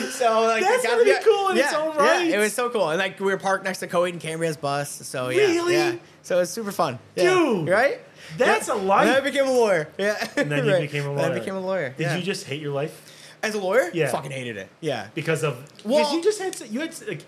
So 0.10 0.40
like, 0.42 0.62
That's 0.62 0.86
pretty 0.86 1.10
me- 1.12 1.18
cool 1.24 1.48
in 1.50 1.56
yeah, 1.58 1.64
its 1.66 1.74
own 1.74 1.96
right. 1.96 2.26
Yeah, 2.26 2.36
it 2.36 2.38
was 2.38 2.52
so 2.54 2.68
cool. 2.70 2.88
And 2.88 2.98
like 2.98 3.20
we 3.20 3.26
were 3.26 3.36
parked 3.38 3.64
next 3.64 3.78
to 3.80 3.86
Coheed 3.86 4.10
and 4.10 4.20
Cambria's 4.20 4.56
bus. 4.56 4.90
So 4.90 5.28
yeah, 5.28 5.42
Really? 5.46 5.74
yeah. 5.74 5.96
So 6.22 6.36
it 6.38 6.40
was 6.40 6.50
super 6.50 6.72
fun. 6.72 6.98
Yeah. 7.14 7.24
Dude, 7.34 7.68
right? 7.68 8.00
That's 8.38 8.68
Yeah. 8.68 8.74
a 8.74 8.76
life. 8.76 9.06
Then 9.06 9.16
I 9.16 9.20
became 9.20 9.46
a 9.46 9.52
lawyer. 9.52 9.88
Yeah. 9.98 10.26
And 10.36 10.50
then 10.50 10.64
you 10.66 10.78
became 10.80 11.04
a 11.06 11.10
And 11.10 11.18
then 11.18 11.24
lawyer. 11.30 11.36
I 11.36 11.38
became 11.38 11.54
a 11.56 11.60
lawyer. 11.60 11.88
Did 11.90 12.00
yeah. 12.02 12.16
you 12.16 12.22
just 12.22 12.46
hate 12.46 12.60
your 12.60 12.72
life 12.72 13.12
As 13.42 13.54
a 13.54 13.58
lawyer? 13.60 13.90
Yeah. 13.92 14.10
Fucking 14.10 14.30
hated 14.30 14.56
it. 14.56 14.68
Yeah. 14.80 15.08
because 15.14 15.42
of? 15.42 15.56
Well- 15.84 15.98
Because 15.98 16.12
you 16.12 16.22
just 16.22 16.40
had 16.40 16.52
to, 16.54 16.66
you 16.68 16.80
had 16.80 16.92
to, 16.92 17.06
like. 17.06 17.24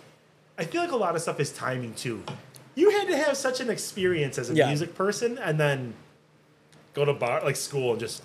I 0.59 0.65
feel 0.65 0.81
like 0.81 0.93
a 0.93 0.97
lot 0.97 1.15
of 1.15 1.21
stuff 1.23 1.39
is 1.39 1.53
timing 1.53 1.93
too. 1.95 2.23
You 2.75 2.91
had 2.91 3.09
to 3.09 3.17
have 3.17 3.37
such 3.37 3.61
an 3.61 3.69
experience 3.71 4.39
as 4.39 4.49
a 4.51 4.55
Yeah. 4.55 4.69
music 4.69 4.95
person, 4.95 5.37
and 5.39 5.61
then 5.61 5.93
go 6.95 7.05
to 7.05 7.13
bar 7.13 7.43
like 7.45 7.57
school 7.57 7.91
and 7.93 8.01
just 8.01 8.23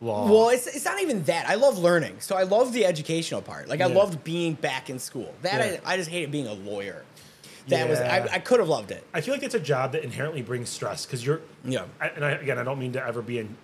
law. 0.00 0.26
Well, 0.26 0.48
it's, 0.48 0.66
it's 0.66 0.86
not 0.86 1.00
even 1.02 1.22
that. 1.24 1.46
I 1.48 1.56
love 1.56 1.78
learning. 1.78 2.16
So 2.20 2.34
I 2.36 2.44
love 2.44 2.72
the 2.72 2.86
educational 2.86 3.42
part. 3.42 3.68
Like 3.68 3.82
I 3.82 3.88
Yeah. 3.88 3.94
loved 3.94 4.24
being 4.24 4.54
back 4.54 4.88
in 4.88 4.98
school. 4.98 5.34
That 5.42 5.60
Yeah. 5.72 5.80
I, 5.84 5.94
I 5.94 5.96
just 5.98 6.08
hated 6.08 6.30
being 6.30 6.46
a 6.46 6.54
lawyer. 6.54 7.04
That 7.68 7.88
was 7.88 8.00
I, 8.00 8.26
I 8.32 8.38
could 8.38 8.60
have 8.60 8.68
loved 8.68 8.90
it. 8.90 9.04
I 9.14 9.20
feel 9.20 9.34
like 9.34 9.42
it's 9.42 9.54
a 9.54 9.60
job 9.60 9.92
that 9.92 10.02
inherently 10.04 10.42
brings 10.42 10.68
stress 10.68 11.06
because 11.06 11.24
you're. 11.24 11.40
Yeah. 11.64 11.84
I, 12.00 12.08
and 12.08 12.24
I, 12.24 12.30
again, 12.32 12.58
I 12.58 12.64
don't 12.64 12.78
mean 12.78 12.92
to 12.92 13.04
ever 13.04 13.22
be 13.22 13.38
in. 13.38 13.56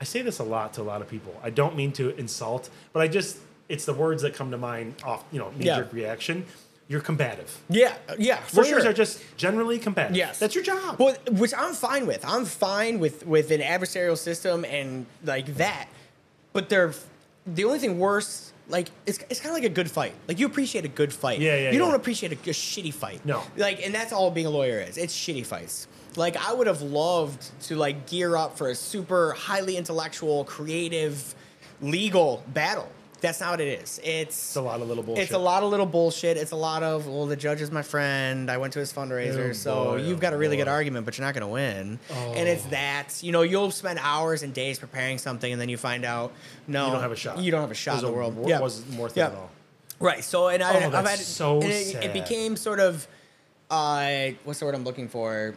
I 0.00 0.04
say 0.04 0.22
this 0.22 0.38
a 0.40 0.44
lot 0.44 0.74
to 0.74 0.82
a 0.82 0.84
lot 0.84 1.00
of 1.02 1.08
people. 1.08 1.38
I 1.42 1.50
don't 1.50 1.76
mean 1.76 1.92
to 1.92 2.14
insult, 2.16 2.68
but 2.92 3.00
I 3.00 3.08
just 3.08 3.38
it's 3.68 3.84
the 3.84 3.94
words 3.94 4.22
that 4.22 4.34
come 4.34 4.50
to 4.50 4.58
mind 4.58 4.94
off 5.04 5.24
you 5.32 5.38
know 5.38 5.50
knee 5.56 5.66
Yeah. 5.66 5.84
reaction. 5.92 6.44
You're 6.88 7.00
combative. 7.00 7.60
Yeah. 7.68 7.96
Yeah. 8.16 8.36
For 8.36 8.62
Lawyers 8.62 8.82
sure. 8.82 8.90
are 8.90 8.94
just 8.94 9.20
generally 9.36 9.78
combative. 9.80 10.16
Yes, 10.16 10.38
that's 10.38 10.54
your 10.54 10.62
job. 10.62 11.00
Well, 11.00 11.16
which 11.32 11.52
I'm 11.56 11.74
fine 11.74 12.06
with. 12.06 12.24
I'm 12.24 12.44
fine 12.44 13.00
with 13.00 13.26
with 13.26 13.50
an 13.50 13.60
adversarial 13.60 14.16
system 14.16 14.64
and 14.64 15.06
like 15.24 15.56
that. 15.56 15.88
But 16.52 16.68
they're 16.68 16.94
the 17.46 17.64
only 17.64 17.78
thing 17.80 17.98
worse. 17.98 18.45
Like 18.68 18.88
it's, 19.06 19.18
it's 19.30 19.40
kind 19.40 19.54
of 19.54 19.62
like 19.62 19.70
a 19.70 19.74
good 19.74 19.90
fight. 19.90 20.12
Like 20.26 20.38
you 20.38 20.46
appreciate 20.46 20.84
a 20.84 20.88
good 20.88 21.12
fight. 21.12 21.38
Yeah, 21.38 21.56
yeah, 21.56 21.70
You 21.70 21.78
don't 21.78 21.90
yeah. 21.90 21.96
appreciate 21.96 22.32
a, 22.32 22.50
a 22.50 22.52
shitty 22.52 22.92
fight. 22.92 23.24
No. 23.24 23.42
Like, 23.56 23.84
and 23.84 23.94
that's 23.94 24.12
all 24.12 24.30
being 24.30 24.46
a 24.46 24.50
lawyer 24.50 24.80
is. 24.80 24.96
It's 24.98 25.14
shitty 25.16 25.46
fights. 25.46 25.86
Like 26.16 26.36
I 26.36 26.52
would 26.52 26.66
have 26.66 26.82
loved 26.82 27.50
to 27.64 27.76
like 27.76 28.06
gear 28.08 28.36
up 28.36 28.56
for 28.58 28.68
a 28.70 28.74
super 28.74 29.32
highly 29.32 29.76
intellectual, 29.76 30.44
creative, 30.44 31.34
legal 31.80 32.42
battle. 32.48 32.90
That's 33.22 33.40
not 33.40 33.52
what 33.52 33.60
it 33.62 33.82
is. 33.82 33.98
It's 34.04 34.36
It's 34.36 34.56
a 34.56 34.60
lot 34.60 34.80
of 34.82 34.88
little 34.88 35.02
bullshit. 35.02 35.24
it's 35.24 35.32
a 35.32 35.38
lot 35.38 35.62
of 35.62 35.70
little 35.70 35.86
bullshit. 35.86 36.36
It's 36.36 36.52
a 36.52 36.56
lot 36.56 36.82
of 36.82 37.06
well, 37.08 37.26
the 37.26 37.34
judge 37.36 37.60
is 37.62 37.70
my 37.70 37.82
friend. 37.82 38.50
I 38.50 38.58
went 38.58 38.74
to 38.74 38.78
his 38.78 38.92
fundraiser, 38.92 39.50
Oh, 39.50 39.52
so 39.54 39.84
boy, 39.84 39.96
you've 40.02 40.18
oh, 40.18 40.20
got 40.20 40.32
a 40.34 40.36
really 40.36 40.56
good 40.58 40.68
argument, 40.68 41.06
but 41.06 41.16
you're 41.16 41.26
not 41.26 41.32
going 41.34 41.40
to 41.42 41.48
win. 41.48 41.98
And 42.10 42.46
it's 42.48 42.64
that 42.66 43.22
you 43.22 43.32
know 43.32 43.42
you'll 43.42 43.70
spend 43.70 43.98
hours 44.02 44.42
and 44.42 44.52
days 44.52 44.78
preparing 44.78 45.16
something, 45.18 45.50
and 45.50 45.60
then 45.60 45.68
you 45.70 45.78
find 45.78 46.04
out 46.04 46.32
no, 46.66 46.86
You 46.86 46.92
don't 46.92 47.00
have 47.02 47.12
a 47.12 47.16
shot. 47.16 47.38
You 47.38 47.50
don't 47.50 47.62
have 47.62 47.70
a 47.70 47.74
shot 47.74 47.92
in 47.92 47.96
Doesn't 48.02 48.10
the 48.10 48.16
world. 48.16 48.36
wor- 48.36 48.48
yeah, 48.48 48.60
wasn't 48.60 48.98
worth 49.00 49.16
it 49.16 49.20
yeah. 49.20 49.28
all. 49.30 49.50
Right. 49.98 50.22
So 50.22 50.48
and 50.48 50.62
I, 50.62 50.84
Oh, 50.84 50.92
I've 50.96 51.06
had 51.08 51.18
so 51.18 51.60
it, 51.62 51.94
it 52.04 52.12
became 52.12 52.54
sort 52.56 52.80
of 52.80 53.08
uh, 53.70 54.28
what's 54.44 54.60
the 54.60 54.66
word 54.66 54.74
I'm 54.74 54.84
looking 54.84 55.08
for? 55.08 55.54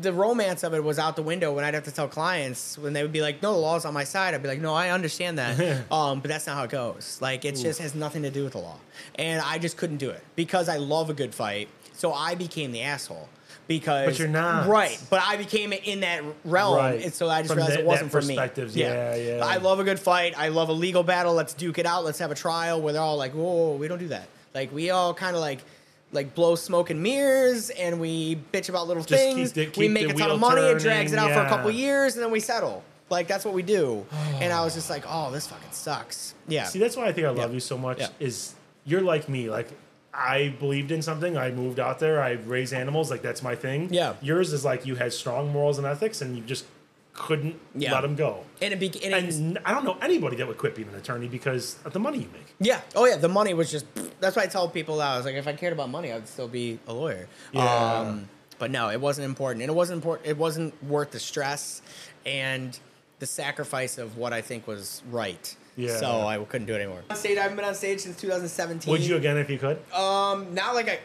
The 0.00 0.12
romance 0.12 0.62
of 0.62 0.74
it 0.74 0.84
was 0.84 0.98
out 1.00 1.16
the 1.16 1.22
window 1.24 1.52
when 1.52 1.64
I'd 1.64 1.74
have 1.74 1.84
to 1.84 1.90
tell 1.90 2.06
clients 2.06 2.78
when 2.78 2.92
they 2.92 3.02
would 3.02 3.12
be 3.12 3.20
like, 3.20 3.42
"No, 3.42 3.52
the 3.52 3.58
law's 3.58 3.84
on 3.84 3.92
my 3.92 4.04
side." 4.04 4.32
I'd 4.32 4.40
be 4.42 4.48
like, 4.48 4.60
"No, 4.60 4.72
I 4.74 4.90
understand 4.90 5.38
that, 5.38 5.58
um, 5.92 6.20
but 6.20 6.28
that's 6.28 6.46
not 6.46 6.56
how 6.56 6.62
it 6.64 6.70
goes. 6.70 7.18
Like, 7.20 7.44
it 7.44 7.56
just 7.56 7.80
has 7.80 7.92
nothing 7.94 8.22
to 8.22 8.30
do 8.30 8.44
with 8.44 8.52
the 8.52 8.58
law." 8.60 8.76
And 9.16 9.42
I 9.42 9.58
just 9.58 9.76
couldn't 9.76 9.96
do 9.98 10.10
it 10.10 10.22
because 10.36 10.68
I 10.68 10.76
love 10.76 11.10
a 11.10 11.14
good 11.14 11.34
fight. 11.34 11.68
So 11.94 12.12
I 12.12 12.36
became 12.36 12.70
the 12.70 12.82
asshole 12.82 13.28
because 13.66 14.06
But 14.06 14.18
you're 14.20 14.28
not. 14.28 14.68
right. 14.68 14.98
But 15.10 15.20
I 15.24 15.36
became 15.36 15.72
it 15.72 15.82
in 15.84 16.00
that 16.00 16.22
realm, 16.44 16.76
Right. 16.76 17.02
and 17.02 17.12
so 17.12 17.28
I 17.28 17.40
just 17.42 17.48
From 17.48 17.56
realized 17.58 17.76
that- 17.78 17.80
it 17.80 17.86
wasn't 17.86 18.12
for 18.12 18.20
me. 18.22 18.28
perspectives, 18.36 18.76
yeah, 18.76 19.14
yeah. 19.16 19.44
I 19.44 19.56
love 19.56 19.80
a 19.80 19.84
good 19.84 19.98
fight. 19.98 20.34
I 20.38 20.48
love 20.48 20.68
a 20.68 20.72
legal 20.72 21.02
battle. 21.02 21.34
Let's 21.34 21.54
duke 21.54 21.78
it 21.78 21.86
out. 21.86 22.04
Let's 22.04 22.20
have 22.20 22.30
a 22.30 22.36
trial 22.36 22.80
where 22.80 22.92
they're 22.92 23.02
all 23.02 23.16
like, 23.16 23.32
"Whoa, 23.32 23.74
we 23.74 23.88
don't 23.88 23.98
do 23.98 24.08
that." 24.08 24.28
Like 24.54 24.72
we 24.72 24.90
all 24.90 25.12
kind 25.12 25.34
of 25.34 25.42
like 25.42 25.64
like 26.12 26.34
blow 26.34 26.54
smoke 26.54 26.90
and 26.90 27.02
mirrors 27.02 27.70
and 27.70 27.98
we 28.00 28.36
bitch 28.52 28.68
about 28.68 28.86
little 28.86 29.02
Just 29.02 29.20
things. 29.22 29.52
keep 29.52 29.72
the- 29.74 29.80
we 29.80 29.88
make 29.88 30.08
a 30.10 30.12
ton 30.14 30.30
of 30.30 30.38
money. 30.40 30.60
It 30.60 30.78
drags 30.78 31.12
it 31.12 31.16
turning, 31.16 31.32
out 31.32 31.40
for 31.40 31.46
a 31.46 31.48
couple 31.48 31.70
years 31.70 32.14
and 32.14 32.22
then 32.22 32.30
we 32.30 32.38
settle. 32.40 32.84
Like 33.10 33.26
that's 33.28 33.44
what 33.44 33.54
we 33.54 33.62
do. 33.62 34.06
and 34.40 34.52
I 34.52 34.62
was 34.64 34.74
just 34.74 34.88
like, 34.90 35.04
oh, 35.08 35.30
this 35.30 35.46
fucking 35.46 35.72
sucks. 35.72 36.34
Yeah. 36.48 36.64
See, 36.64 36.78
that's 36.78 36.96
why 36.96 37.06
I 37.06 37.12
think 37.12 37.26
I 37.26 37.30
love 37.30 37.50
Yeah. 37.50 37.54
you 37.54 37.60
so 37.60 37.76
much. 37.78 37.98
Yeah. 38.00 38.08
Is 38.20 38.54
you're 38.84 39.00
like 39.02 39.28
me. 39.28 39.48
Like 39.50 39.68
I 40.14 40.54
believed 40.60 40.92
in 40.92 41.00
something. 41.00 41.36
I 41.38 41.50
moved 41.50 41.80
out 41.80 41.98
there. 41.98 42.22
I 42.22 42.32
raise 42.32 42.72
animals. 42.74 43.10
Like 43.10 43.22
that's 43.22 43.42
my 43.42 43.54
thing. 43.54 43.88
Yeah. 43.92 44.14
Yours 44.20 44.52
is 44.52 44.64
like 44.64 44.84
you 44.84 44.94
had 44.96 45.12
strong 45.12 45.50
morals 45.50 45.78
and 45.78 45.86
ethics, 45.86 46.20
and 46.20 46.36
you 46.36 46.42
just 46.42 46.66
couldn't 47.14 47.60
Yeah. 47.74 47.92
let 47.94 48.04
him 48.04 48.14
go. 48.14 48.44
and 48.60 48.72
it 48.72 48.80
be 48.80 48.86
and 49.04 49.14
it 49.14 49.26
was- 49.26 49.38
And 49.38 49.58
I 49.64 49.72
don't 49.72 49.84
know 49.84 49.98
anybody 50.00 50.36
that 50.36 50.46
would 50.48 50.56
quit 50.58 50.74
being 50.74 50.88
an 50.88 50.94
attorney 50.94 51.28
because 51.28 51.76
of 51.84 51.92
the 51.92 51.98
money 51.98 52.18
you 52.18 52.28
make. 52.32 52.54
Yeah. 52.58 52.80
Oh 52.94 53.04
yeah. 53.06 53.16
The 53.16 53.28
money 53.28 53.54
was 53.54 53.70
just. 53.70 53.84
That's 54.20 54.36
why 54.36 54.44
I 54.44 54.46
tell 54.46 54.68
people 54.68 54.96
that 54.98 55.08
I 55.08 55.16
was 55.16 55.26
like, 55.26 55.34
if 55.34 55.46
I 55.46 55.52
cared 55.52 55.72
about 55.72 55.90
money, 55.90 56.10
I 56.10 56.14
would 56.16 56.28
still 56.28 56.48
be 56.48 56.78
a 56.86 56.92
lawyer. 56.94 57.28
Yeah. 57.52 57.98
Um, 58.00 58.28
but 58.58 58.70
no, 58.70 58.88
it 58.90 59.00
wasn't 59.00 59.24
important, 59.26 59.62
and 59.62 59.70
it 59.70 59.74
wasn't 59.74 59.96
important. 59.96 60.28
It 60.28 60.36
wasn't 60.38 60.72
worth 60.84 61.10
the 61.10 61.18
stress 61.18 61.82
and 62.24 62.78
the 63.18 63.26
sacrifice 63.26 63.98
of 63.98 64.16
what 64.16 64.32
I 64.32 64.40
think 64.40 64.66
was 64.66 65.02
right. 65.10 65.54
Yeah. 65.76 65.96
So 65.98 66.26
I 66.26 66.38
couldn't 66.44 66.66
do 66.66 66.74
it 66.74 66.80
anymore. 66.80 67.02
On 67.10 67.16
stage, 67.16 67.36
I 67.38 67.42
haven't 67.42 67.56
been 67.56 67.64
on 67.66 67.74
stage 67.74 68.00
since 68.00 68.16
2017. 68.20 68.90
Would 68.90 69.02
you 69.02 69.16
again 69.16 69.36
if 69.38 69.50
you 69.50 69.58
could? 69.58 69.78
Um, 69.92 70.54
not 70.54 70.74
like 70.74 70.88
I, 70.88 70.98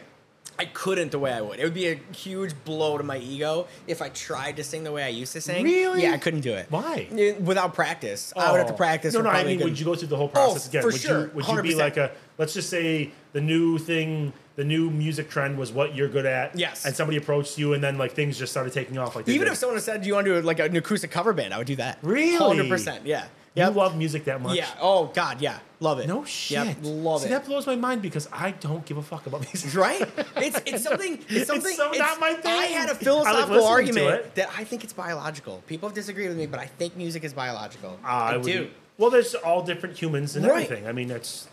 I 0.60 0.64
couldn't 0.64 1.12
the 1.12 1.18
way 1.20 1.32
I 1.32 1.40
would. 1.40 1.60
It 1.60 1.64
would 1.64 1.74
be 1.74 1.86
a 1.88 2.00
huge 2.12 2.52
blow 2.64 2.98
to 2.98 3.04
my 3.04 3.18
ego 3.18 3.68
if 3.86 4.02
I 4.02 4.08
tried 4.08 4.56
to 4.56 4.64
sing 4.64 4.82
the 4.82 4.90
way 4.90 5.04
I 5.04 5.08
used 5.08 5.32
to 5.34 5.40
sing. 5.40 5.62
Really? 5.64 6.02
Yeah, 6.02 6.12
I 6.12 6.18
couldn't 6.18 6.40
do 6.40 6.52
it. 6.52 6.66
Why? 6.68 7.06
Without 7.40 7.74
practice, 7.74 8.32
I 8.36 8.50
would 8.50 8.58
have 8.58 8.66
to 8.66 8.72
Oh. 8.72 8.76
practice. 8.76 9.14
No, 9.14 9.20
no. 9.20 9.30
I 9.30 9.44
mean, 9.44 9.58
good- 9.58 9.64
would 9.66 9.78
you 9.78 9.84
go 9.84 9.94
through 9.94 10.08
the 10.08 10.16
whole 10.16 10.28
process 10.28 10.66
Oh, 10.66 10.68
again? 10.70 10.82
for 10.82 10.88
would 10.88 11.00
sure, 11.00 11.20
you? 11.26 11.30
Would 11.34 11.46
you 11.46 11.62
be 11.62 11.74
like 11.76 11.96
a? 11.96 12.10
Let's 12.38 12.54
just 12.54 12.70
say 12.70 13.10
the 13.32 13.40
new 13.40 13.78
thing, 13.78 14.32
the 14.56 14.64
new 14.64 14.90
music 14.90 15.30
trend 15.30 15.58
was 15.58 15.70
what 15.70 15.94
you're 15.94 16.08
good 16.08 16.26
at. 16.26 16.58
Yes. 16.58 16.84
And 16.84 16.94
somebody 16.96 17.18
approached 17.18 17.56
you, 17.58 17.74
and 17.74 17.82
then 17.84 17.96
like 17.96 18.12
things 18.14 18.36
just 18.36 18.50
started 18.52 18.72
taking 18.72 18.98
off. 18.98 19.14
Like 19.14 19.28
Even 19.28 19.46
did. 19.46 19.52
if 19.52 19.58
someone 19.58 19.80
said, 19.80 20.02
"Do 20.02 20.08
you 20.08 20.14
want 20.14 20.26
to 20.26 20.40
do 20.40 20.46
like 20.46 20.58
an 20.58 20.74
acoustic 20.76 21.12
cover 21.12 21.32
band?" 21.32 21.54
I 21.54 21.58
would 21.58 21.66
do 21.68 21.76
that. 21.76 21.98
Really? 22.02 22.34
Hundred 22.36 22.68
percent. 22.68 23.06
Yeah. 23.06 23.26
You 23.58 23.70
love 23.70 23.96
music 23.96 24.24
that 24.24 24.40
much. 24.40 24.56
Yeah. 24.56 24.68
Oh 24.80 25.06
God. 25.06 25.40
Yeah. 25.40 25.58
Love 25.80 26.00
it. 26.00 26.08
No 26.08 26.24
shit. 26.24 26.66
Yep. 26.66 26.76
Love 26.82 27.20
See, 27.20 27.26
it. 27.26 27.30
that 27.30 27.44
blows 27.46 27.66
my 27.66 27.76
mind 27.76 28.02
because 28.02 28.28
I 28.32 28.50
don't 28.50 28.84
give 28.84 28.96
a 28.96 29.02
fuck 29.02 29.26
about 29.26 29.42
music. 29.42 29.74
right? 29.86 30.02
It's 30.36 30.60
it's 30.66 30.82
something. 30.82 31.18
It's 31.28 31.46
something. 31.52 31.74
so 31.74 31.90
not 31.92 32.18
my 32.20 32.34
thing. 32.34 32.52
I 32.52 32.64
had 32.66 32.88
a 32.90 32.94
philosophical 32.94 33.54
listening 33.56 33.94
to 33.94 34.02
argument 34.04 34.34
that 34.34 34.50
I 34.56 34.64
think 34.64 34.82
it's 34.84 34.92
biological. 34.92 35.62
People 35.66 35.88
have 35.88 35.94
disagreed 35.94 36.28
with 36.28 36.38
me, 36.38 36.46
but 36.46 36.58
I 36.60 36.66
think 36.66 36.96
music 36.96 37.22
is 37.24 37.32
biological. 37.32 37.98
Ah, 38.04 38.28
I 38.28 38.32
I 38.32 38.36
would 38.38 38.46
do. 38.46 38.70
Well, 38.98 39.10
there's 39.10 39.34
all 39.36 39.62
different 39.62 39.96
humans 39.96 40.34
and 40.34 40.44
Right. 40.44 40.64
everything. 40.64 40.88
I 40.88 40.92
mean, 40.92 41.06
that's 41.08 41.46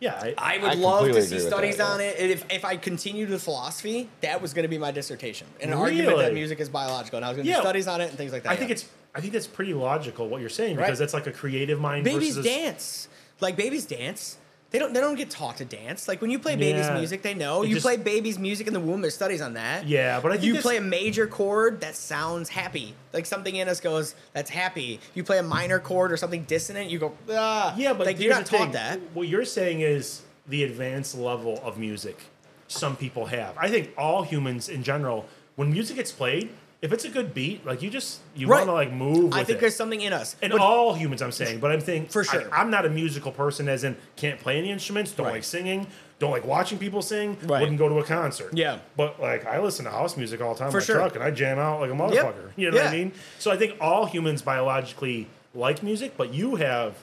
yeah. 0.00 0.32
I, 0.38 0.54
I 0.54 0.58
would 0.58 0.70
I 0.70 0.74
love 0.74 1.06
to 1.06 1.22
see 1.22 1.38
studies 1.40 1.76
that, 1.76 1.84
yeah. 1.88 1.92
on 1.94 2.00
it. 2.00 2.16
And 2.18 2.30
if, 2.30 2.44
if 2.50 2.64
I 2.64 2.76
continued 2.76 3.30
with 3.30 3.42
philosophy, 3.42 4.08
that 4.20 4.40
was 4.40 4.54
going 4.54 4.62
to 4.62 4.68
be 4.68 4.78
my 4.78 4.92
dissertation. 4.92 5.46
An 5.60 5.72
argument 5.72 6.16
that 6.18 6.32
music 6.32 6.60
is 6.60 6.68
biological. 6.68 7.18
And 7.18 7.26
I 7.26 7.28
was 7.28 7.36
going 7.36 7.44
to 7.46 7.50
Yeah. 7.50 7.56
do 7.56 7.62
studies 7.62 7.88
on 7.88 8.00
it 8.00 8.08
and 8.10 8.16
things 8.16 8.32
like 8.32 8.44
that. 8.44 8.52
I 8.52 8.56
think 8.56 8.70
it's 8.70 8.86
I 9.14 9.20
think 9.20 9.32
that's 9.32 9.46
pretty 9.46 9.74
logical 9.74 10.28
what 10.28 10.40
you're 10.40 10.50
saying 10.50 10.76
Right. 10.76 10.86
because 10.86 10.98
that's 10.98 11.14
like 11.14 11.26
a 11.26 11.32
creative 11.32 11.80
mind 11.80 12.04
babies 12.04 12.36
versus 12.36 12.44
dance. 12.44 13.08
Like 13.40 13.56
babies 13.56 13.86
dance. 13.86 14.36
They 14.70 14.78
don't. 14.78 14.92
They 14.92 15.00
don't 15.00 15.14
get 15.14 15.30
taught 15.30 15.56
to 15.58 15.64
dance. 15.64 16.06
Like 16.08 16.20
when 16.20 16.30
you 16.30 16.38
play 16.38 16.54
babies' 16.54 16.86
Yeah. 16.86 16.98
music, 16.98 17.22
they 17.22 17.32
know. 17.32 17.62
It 17.62 17.68
You 17.68 17.76
just- 17.76 17.86
play 17.86 17.96
babies' 17.96 18.38
music 18.38 18.66
in 18.66 18.74
the 18.74 18.80
womb. 18.80 19.00
There's 19.00 19.14
studies 19.14 19.40
on 19.40 19.54
that. 19.54 19.86
Yeah, 19.88 20.20
but 20.20 20.30
I 20.30 20.34
think 20.34 20.44
you 20.44 20.60
play 20.60 20.76
a 20.76 20.82
major 20.82 21.26
chord 21.26 21.80
that 21.80 21.96
sounds 21.96 22.50
happy. 22.50 22.94
Like 23.14 23.24
something 23.24 23.56
in 23.56 23.66
us 23.66 23.80
goes, 23.80 24.14
"That's 24.34 24.50
happy." 24.50 25.00
You 25.14 25.24
play 25.24 25.38
a 25.38 25.42
minor 25.42 25.78
chord 25.78 26.12
or 26.12 26.18
something 26.18 26.42
dissonant. 26.42 26.90
You 26.90 26.98
go, 26.98 27.14
ah. 27.32 27.74
Yeah, 27.78 27.94
but 27.94 28.06
like 28.06 28.20
you're 28.20 28.30
not 28.34 28.44
the 28.44 28.50
thing. 28.50 28.60
taught 28.60 28.72
that. 28.74 29.00
What 29.14 29.26
you're 29.26 29.46
saying 29.46 29.80
is 29.80 30.20
the 30.46 30.64
advanced 30.64 31.16
level 31.16 31.58
of 31.64 31.78
music 31.78 32.18
some 32.66 32.94
people 32.94 33.24
have. 33.24 33.54
I 33.56 33.70
think 33.70 33.94
all 33.96 34.22
humans 34.24 34.68
in 34.68 34.82
general, 34.82 35.26
when 35.56 35.72
music 35.72 35.96
gets 35.96 36.12
played, 36.12 36.50
if 36.80 36.92
it's 36.92 37.04
a 37.04 37.08
good 37.08 37.34
beat, 37.34 37.66
like 37.66 37.82
you 37.82 37.90
just 37.90 38.20
you 38.36 38.46
Right. 38.46 38.58
want 38.58 38.68
to 38.68 38.72
like 38.72 38.92
move. 38.92 39.24
With 39.24 39.34
I 39.34 39.44
think 39.44 39.58
it. 39.58 39.60
there's 39.62 39.74
something 39.76 40.00
in 40.00 40.12
us. 40.12 40.36
And 40.40 40.52
all 40.52 40.94
humans, 40.94 41.22
I'm 41.22 41.32
saying, 41.32 41.58
but 41.60 41.72
I'm 41.72 41.80
saying 41.80 42.06
For 42.06 42.22
sure. 42.24 42.48
I, 42.54 42.60
am 42.60 42.70
not 42.70 42.86
a 42.86 42.90
musical 42.90 43.32
person, 43.32 43.68
as 43.68 43.82
in 43.84 43.96
can't 44.16 44.38
play 44.38 44.58
any 44.58 44.70
instruments, 44.70 45.10
don't 45.12 45.26
Right. 45.26 45.32
like 45.34 45.44
singing, 45.44 45.88
don't 46.20 46.30
like 46.30 46.44
watching 46.44 46.78
people 46.78 47.02
sing, 47.02 47.36
Right. 47.42 47.60
wouldn't 47.60 47.78
go 47.78 47.88
to 47.88 47.98
a 47.98 48.04
concert. 48.04 48.50
Yeah. 48.56 48.78
but 48.96 49.20
like 49.20 49.44
I 49.46 49.58
listen 49.60 49.84
to 49.86 49.90
house 49.90 50.16
music 50.16 50.40
all 50.40 50.54
the 50.54 50.58
time 50.60 50.70
For 50.70 50.78
in 50.78 50.82
my 50.82 50.86
sure. 50.86 50.96
truck, 50.96 51.14
and 51.16 51.24
I 51.24 51.30
jam 51.32 51.58
out 51.58 51.80
like 51.80 51.90
a 51.90 51.94
motherfucker. 51.94 52.52
You 52.56 52.70
know 52.70 52.76
what 52.78 52.86
I 52.86 52.92
mean? 52.92 53.12
So 53.40 53.50
I 53.50 53.56
think 53.56 53.74
all 53.80 54.06
humans 54.06 54.42
biologically 54.42 55.26
like 55.54 55.82
music, 55.82 56.12
but 56.16 56.32
you 56.32 56.56
have 56.56 56.94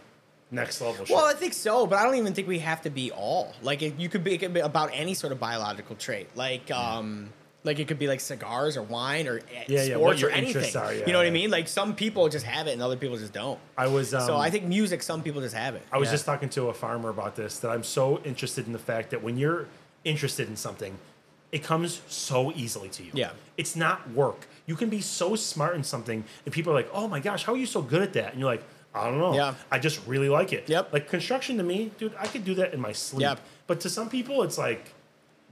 next 0.51 0.79
level 0.79 1.03
shit. 1.05 1.13
Well, 1.13 1.25
I 1.25 1.33
think 1.33 1.53
so, 1.53 1.85
but 1.85 1.99
I 1.99 2.03
don't 2.03 2.15
even 2.15 2.33
think 2.33 2.47
we 2.47 2.59
have 2.59 2.81
to 2.83 2.89
be 2.89 3.11
all. 3.11 3.53
Like 3.61 3.81
it, 3.81 3.99
you 3.99 4.07
could 4.07 4.23
be, 4.23 4.35
it 4.35 4.37
could 4.37 4.53
be 4.53 4.61
about 4.61 4.91
any 4.93 5.13
sort 5.15 5.33
of 5.33 5.39
biological 5.39 5.95
trait. 5.97 6.29
Like 6.35 6.71
um 6.71 7.33
like 7.65 7.79
it 7.79 7.87
could 7.87 7.99
be 7.99 8.07
like 8.07 8.19
cigars 8.19 8.77
or 8.77 8.83
wine 8.83 9.27
or 9.27 9.39
eh, 9.39 9.63
Yeah, 9.67 9.83
yeah, 9.83 9.95
what 9.97 10.17
sports 10.17 10.21
your 10.21 10.29
or 10.29 10.33
anything. 10.33 10.77
are, 10.81 10.93
yeah, 10.93 11.05
you 11.05 11.11
know 11.13 11.17
what 11.19 11.27
I 11.27 11.31
mean? 11.31 11.49
Like 11.51 11.67
some 11.67 11.95
people 11.95 12.29
just 12.29 12.45
have 12.45 12.67
it 12.67 12.73
and 12.73 12.81
other 12.81 12.95
people 12.95 13.17
just 13.17 13.33
don't. 13.33 13.59
I 13.77 13.87
was. 13.87 14.13
Um, 14.13 14.21
so 14.25 14.37
I 14.37 14.49
think 14.49 14.63
music, 14.65 15.03
some 15.03 15.21
people 15.23 15.41
just 15.41 15.55
have 15.55 15.75
it. 15.75 15.81
I 15.91 15.97
was 15.97 16.07
Yeah. 16.07 16.13
just 16.13 16.25
talking 16.25 16.49
to 16.49 16.69
a 16.69 16.73
farmer 16.73 17.09
about 17.09 17.35
this 17.35 17.59
that 17.59 17.71
I'm 17.71 17.83
so 17.83 18.21
interested 18.23 18.67
in 18.67 18.73
the 18.73 18.79
fact 18.79 19.09
that 19.09 19.21
when 19.23 19.37
you're 19.37 19.65
interested 20.03 20.47
in 20.47 20.55
something, 20.55 20.97
it 21.51 21.63
comes 21.63 22.01
so 22.07 22.51
easily 22.53 22.89
to 22.89 23.03
you. 23.03 23.11
Yeah. 23.13 23.31
It's 23.57 23.75
not 23.75 24.09
work. 24.11 24.47
You 24.67 24.75
can 24.75 24.89
be 24.89 25.01
so 25.01 25.35
smart 25.35 25.75
in 25.75 25.83
something, 25.83 26.23
and 26.45 26.53
people 26.53 26.71
are 26.73 26.75
like, 26.75 26.89
"Oh 26.93 27.07
my 27.07 27.19
gosh, 27.19 27.43
how 27.43 27.53
are 27.53 27.57
you 27.57 27.65
so 27.65 27.81
good 27.81 28.01
at 28.01 28.13
that?" 28.13 28.31
And 28.31 28.39
you're 28.39 28.49
like, 28.49 28.63
"I 28.93 29.05
don't 29.05 29.19
know. 29.19 29.33
Yeah. 29.35 29.53
I 29.71 29.79
just 29.79 29.99
really 30.07 30.29
like 30.29 30.53
it." 30.53 30.67
Yep. 30.67 30.91
Like 30.93 31.07
construction 31.07 31.57
to 31.57 31.63
me, 31.63 31.91
dude, 31.97 32.13
I 32.19 32.27
could 32.27 32.43
do 32.45 32.55
that 32.55 32.73
in 32.73 32.81
my 32.81 32.91
sleep. 32.91 33.21
Yep. 33.21 33.39
But 33.67 33.79
to 33.81 33.89
some 33.89 34.09
people, 34.09 34.43
it's 34.43 34.57
like 34.57 34.91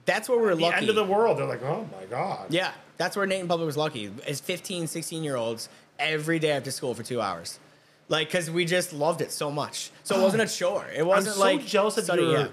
That's 0.06 0.28
where 0.28 0.38
we're 0.38 0.56
the 0.56 0.62
lucky. 0.64 0.78
end 0.78 0.90
of 0.90 0.96
the 0.96 1.04
world. 1.04 1.38
They're 1.38 1.46
like, 1.46 1.64
"Oh 1.64 1.88
my 1.98 2.06
god." 2.06 2.48
Yeah, 2.50 2.72
that's 2.98 3.16
where 3.16 3.26
Nate 3.26 3.42
in 3.42 3.48
Public 3.48 3.66
was 3.66 3.78
lucky. 3.78 4.12
As 4.28 4.40
15, 4.42 4.88
16 4.88 5.24
year 5.24 5.36
olds, 5.36 5.70
every 6.00 6.40
day 6.40 6.52
after 6.52 6.72
school 6.72 6.94
for 6.94 7.04
two 7.04 7.22
hours. 7.22 7.60
Like, 8.10 8.28
because 8.28 8.52
we 8.52 8.66
just 8.66 8.92
loved 8.94 9.22
it 9.22 9.32
so 9.32 9.50
much. 9.50 9.92
So 10.04 10.20
it 10.20 10.22
wasn't 10.22 10.44
a 10.44 10.48
chore. 10.58 10.86
It 10.94 11.02
I'm 11.02 11.08
wasn't 11.08 11.36
so 11.36 11.42
like. 11.42 11.66
jealous 11.66 11.98
of 11.98 12.04
study, 12.04 12.24
your. 12.24 12.32
yeah. 12.40 12.48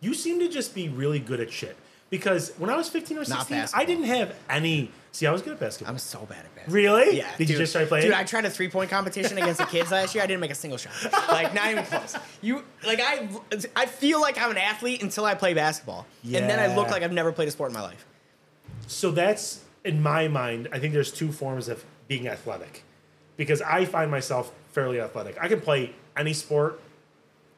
You 0.00 0.14
seem 0.14 0.40
to 0.40 0.48
just 0.48 0.74
be 0.74 0.88
really 0.88 1.18
good 1.18 1.40
at 1.40 1.52
shit. 1.52 1.76
Because 2.10 2.52
when 2.58 2.70
I 2.70 2.76
was 2.76 2.88
15 2.88 3.18
or 3.18 3.24
16, 3.24 3.66
I 3.74 3.84
didn't 3.84 4.04
have 4.04 4.34
any. 4.48 4.90
See, 5.14 5.28
I 5.28 5.30
was 5.30 5.42
good 5.42 5.52
at 5.52 5.60
basketball. 5.60 5.92
I'm 5.92 5.98
so 6.00 6.18
bad 6.26 6.38
at 6.38 6.52
basketball. 6.56 6.74
Really? 6.74 7.18
Yeah. 7.18 7.30
Did 7.38 7.48
you 7.48 7.56
just 7.56 7.70
start 7.70 7.86
playing? 7.86 8.06
Dude, 8.06 8.14
I 8.14 8.24
tried 8.24 8.46
a 8.46 8.50
three 8.50 8.68
point 8.68 8.90
competition 8.90 9.38
against 9.38 9.60
the 9.60 9.66
kids 9.66 9.92
last 9.92 10.12
year. 10.12 10.24
I 10.24 10.26
didn't 10.26 10.40
make 10.40 10.50
a 10.50 10.56
single 10.56 10.76
shot. 10.76 10.92
Like, 11.28 11.54
not 11.54 11.70
even 11.70 11.84
close. 11.84 12.16
You 12.42 12.64
like 12.84 12.98
I 13.00 13.28
I 13.76 13.86
feel 13.86 14.20
like 14.20 14.36
I'm 14.42 14.50
an 14.50 14.58
athlete 14.58 15.04
until 15.04 15.24
I 15.24 15.36
play 15.36 15.54
basketball, 15.54 16.04
yeah. 16.24 16.40
and 16.40 16.50
then 16.50 16.58
I 16.58 16.74
look 16.74 16.90
like 16.90 17.04
I've 17.04 17.12
never 17.12 17.30
played 17.30 17.46
a 17.46 17.52
sport 17.52 17.70
in 17.70 17.74
my 17.74 17.82
life. 17.82 18.04
So 18.88 19.12
that's 19.12 19.62
in 19.84 20.02
my 20.02 20.26
mind. 20.26 20.68
I 20.72 20.80
think 20.80 20.92
there's 20.92 21.12
two 21.12 21.30
forms 21.30 21.68
of 21.68 21.84
being 22.08 22.26
athletic, 22.26 22.82
because 23.36 23.62
I 23.62 23.84
find 23.84 24.10
myself 24.10 24.52
fairly 24.72 25.00
athletic. 25.00 25.38
I 25.40 25.46
can 25.46 25.60
play 25.60 25.94
any 26.16 26.32
sport 26.32 26.80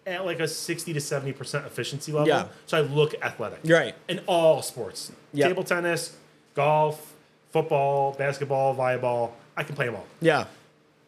at 0.07 0.27
like 0.27 0.41
a 0.41 0.47
60 0.47 0.93
to 0.93 1.01
70 1.01 1.33
percent 1.33 1.65
efficiency 1.65 2.13
level. 2.13 2.29
Yeah. 2.29 2.49
So 2.67 2.77
I 2.77 2.83
look 2.83 3.15
athletic. 3.23 3.61
Right. 3.65 3.95
In 4.09 4.21
all 4.27 4.61
sports, 4.61 5.11
Yep. 5.33 5.49
table 5.49 5.65
tennis, 5.65 6.17
golf, 6.55 7.15
football, 7.63 8.13
basketball, 8.13 8.77
volleyball. 8.77 9.31
I 9.57 9.63
can 9.63 9.75
play 9.75 9.87
them 9.87 9.95
all. 9.97 10.07
Yeah. 10.21 10.45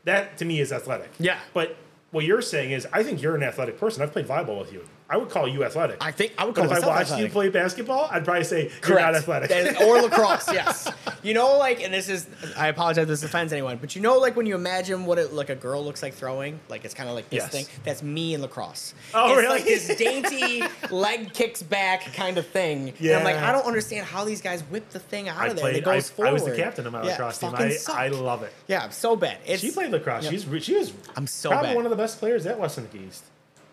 That 0.05 0.39
to 0.39 0.45
me 0.47 0.61
is 0.61 0.73
athletic. 0.73 1.11
Yeah. 1.19 1.39
But 1.53 1.77
what 2.11 2.25
you're 2.25 2.41
saying 2.41 2.71
is, 2.71 2.87
I 2.91 3.03
think 3.03 3.21
you're 3.21 3.37
an 3.37 3.43
athletic 3.43 3.79
person. 3.79 4.03
I've 4.03 4.13
played 4.13 4.27
volleyball 4.27 4.59
with 4.59 4.73
you. 4.73 4.83
I 5.11 5.17
would 5.17 5.31
call 5.31 5.49
you 5.49 5.65
athletic. 5.65 6.05
I 6.05 6.11
think 6.13 6.35
I 6.37 6.45
would 6.45 6.55
call 6.55 6.69
But 6.69 6.79
if 6.79 6.85
I 6.85 6.87
watched 6.87 7.17
you 7.19 7.29
play 7.31 7.49
basketball, 7.49 8.09
I'd 8.11 8.25
probably 8.25 8.45
say 8.45 8.71
you're 8.87 9.01
not 9.01 9.15
athletic. 9.15 9.51
Is- 9.51 9.81
or 9.81 10.03
lacrosse, 10.03 10.53
yes. 10.53 10.91
You 11.23 11.33
know, 11.35 11.57
like, 11.59 11.83
and 11.83 11.93
this 11.95 12.09
is, 12.11 12.27
I 12.57 12.69
apologize 12.69 13.03
if 13.05 13.09
this 13.09 13.23
offends 13.23 13.53
anyone, 13.53 13.79
but 13.79 13.97
you 13.97 14.03
know, 14.03 14.19
like 14.19 14.37
when 14.37 14.45
you 14.47 14.55
imagine 14.55 15.07
what 15.07 15.19
it 15.19 15.33
like 15.33 15.49
a 15.51 15.55
girl 15.57 15.83
looks 15.83 16.03
like 16.03 16.13
throwing, 16.15 16.61
like 16.69 16.85
it's 16.85 16.93
kind 16.95 17.09
of 17.09 17.15
like 17.15 17.31
this 17.31 17.39
Yes. 17.45 17.51
thing. 17.51 17.67
That's 17.85 18.03
me 18.03 18.35
in 18.35 18.43
lacrosse. 18.43 18.95
Oh, 19.15 19.31
it's 19.33 19.37
really? 19.39 19.49
Like 19.57 19.65
this 19.65 19.97
dainty 19.97 20.63
leg 20.95 21.33
kicks 21.33 21.63
back 21.63 22.13
kind 22.13 22.37
of 22.37 22.47
thing. 22.47 22.93
And 23.01 23.11
I'm 23.13 23.25
like, 23.25 23.37
I 23.37 23.53
don't 23.53 23.67
understand 23.67 24.07
how 24.07 24.25
these 24.25 24.43
guys 24.43 24.61
whip 24.63 24.91
the 24.91 24.99
thing 24.99 25.29
out 25.31 25.39
I 25.39 25.47
of 25.49 25.57
there. 25.57 25.69
and 25.69 25.77
it 25.77 25.85
played. 25.85 25.95
I, 25.95 25.97
goes 25.99 26.11
forward. 26.11 26.29
I 26.29 26.33
was 26.33 26.45
the 26.45 26.55
captain 26.57 26.87
of 26.87 26.93
my 26.93 27.03
Yeah, 27.03 27.11
lacrosse 27.13 27.39
team. 27.39 27.55
I. 27.55 27.79
I 27.89 28.09
love 28.09 28.43
it. 28.43 28.53
Yeah, 28.67 28.85
I'm 28.85 28.91
so 28.93 29.17
bad. 29.17 29.39
It's, 29.47 29.63
She 29.63 29.71
played 29.71 29.91
lacrosse. 29.91 30.25
Yeah. 30.25 30.31
She's 30.31 30.47
she 30.65 30.75
was. 30.77 30.93
I'm 31.17 31.27
so 31.27 31.49
probably 31.49 31.69
bad. 31.71 31.77
one 31.77 31.87
of 31.87 31.91
the 31.91 31.97
best 31.97 32.19
players 32.19 32.45
at 32.47 32.59
West 32.59 32.77
Indies 32.79 33.01
East, 33.09 33.25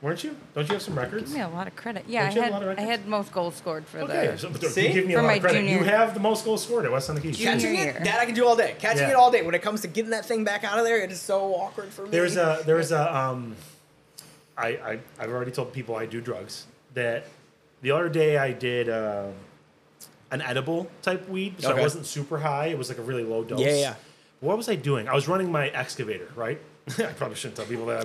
weren't 0.06 0.24
you? 0.24 0.36
Don't 0.54 0.68
you 0.68 0.74
have 0.76 0.82
some 0.84 0.96
records? 0.98 1.24
Give 1.30 1.34
me 1.34 1.42
a 1.42 1.50
lot 1.50 1.66
of 1.66 1.76
credit. 1.76 2.06
Yeah, 2.08 2.22
I 2.22 2.26
Don't 2.28 2.36
you 2.36 2.42
had 2.54 2.64
of 2.64 2.78
I 2.78 2.82
had 2.82 3.08
most 3.08 3.32
goals 3.32 3.56
scored 3.56 3.88
for 3.88 4.02
Okay, 4.02 4.28
the. 4.28 4.38
so 4.38 4.50
don't 4.50 4.72
See? 4.72 4.94
give 4.94 5.08
me 5.08 5.16
a 5.16 5.18
lot 5.18 5.26
my 5.26 5.34
of 5.34 5.42
credit. 5.42 5.66
You 5.66 5.80
have 5.84 6.14
the 6.14 6.20
most 6.20 6.46
goals 6.46 6.62
scored 6.64 6.86
at 6.86 6.92
West 6.92 7.10
Indies 7.10 7.26
East. 7.32 7.40
Junior 7.40 7.54
Catching 7.56 7.76
year. 7.76 7.90
it, 7.98 8.04
that 8.04 8.20
I 8.20 8.26
can 8.26 8.36
do 8.36 8.46
all 8.48 8.56
day. 8.56 8.76
Catching 8.78 9.02
Yeah. 9.02 9.10
it 9.10 9.16
all 9.16 9.32
day. 9.32 9.42
When 9.42 9.56
it 9.56 9.64
comes 9.64 9.82
to 9.82 9.88
getting 9.88 10.12
that 10.12 10.26
thing 10.26 10.44
back 10.44 10.64
out 10.64 10.78
of 10.78 10.86
there, 10.86 11.00
it 11.04 11.12
is 11.12 11.20
so 11.20 11.56
awkward 11.56 11.90
for 11.90 12.04
me. 12.04 12.12
There's 12.12 12.38
a 12.38 12.62
there's 12.68 12.92
a 12.92 13.04
um, 13.18 13.56
I, 14.56 14.68
I 14.68 15.00
I've 15.20 15.32
already 15.32 15.52
told 15.52 15.74
people 15.74 15.96
I 15.96 16.06
do 16.06 16.22
drugs. 16.22 16.68
That 16.94 17.26
the 17.82 17.90
other 17.92 18.08
day 18.08 18.38
I 18.38 18.52
did 18.54 18.88
uh, 18.90 19.30
an 20.32 20.42
edible 20.42 20.88
type 21.02 21.28
weed, 21.28 21.56
so 21.62 21.72
Okay. 21.72 21.80
it 21.80 21.84
wasn't 21.84 22.06
super 22.06 22.38
high. 22.38 22.68
It 22.68 22.78
was 22.78 22.90
like 22.90 23.00
a 23.00 23.02
really 23.02 23.24
low 23.24 23.44
dose. 23.44 23.60
Yeah, 23.60 23.74
yeah. 23.76 23.96
What 24.40 24.56
was 24.56 24.70
I 24.70 24.76
doing? 24.76 25.08
I 25.10 25.16
was 25.16 25.28
running 25.28 25.52
my 25.52 25.70
excavator, 25.70 26.30
right? 26.36 26.60
I 27.00 27.04
probably 27.14 27.36
shouldn't 27.36 27.56
tell 27.58 27.66
people 27.66 27.86
that 27.88 28.02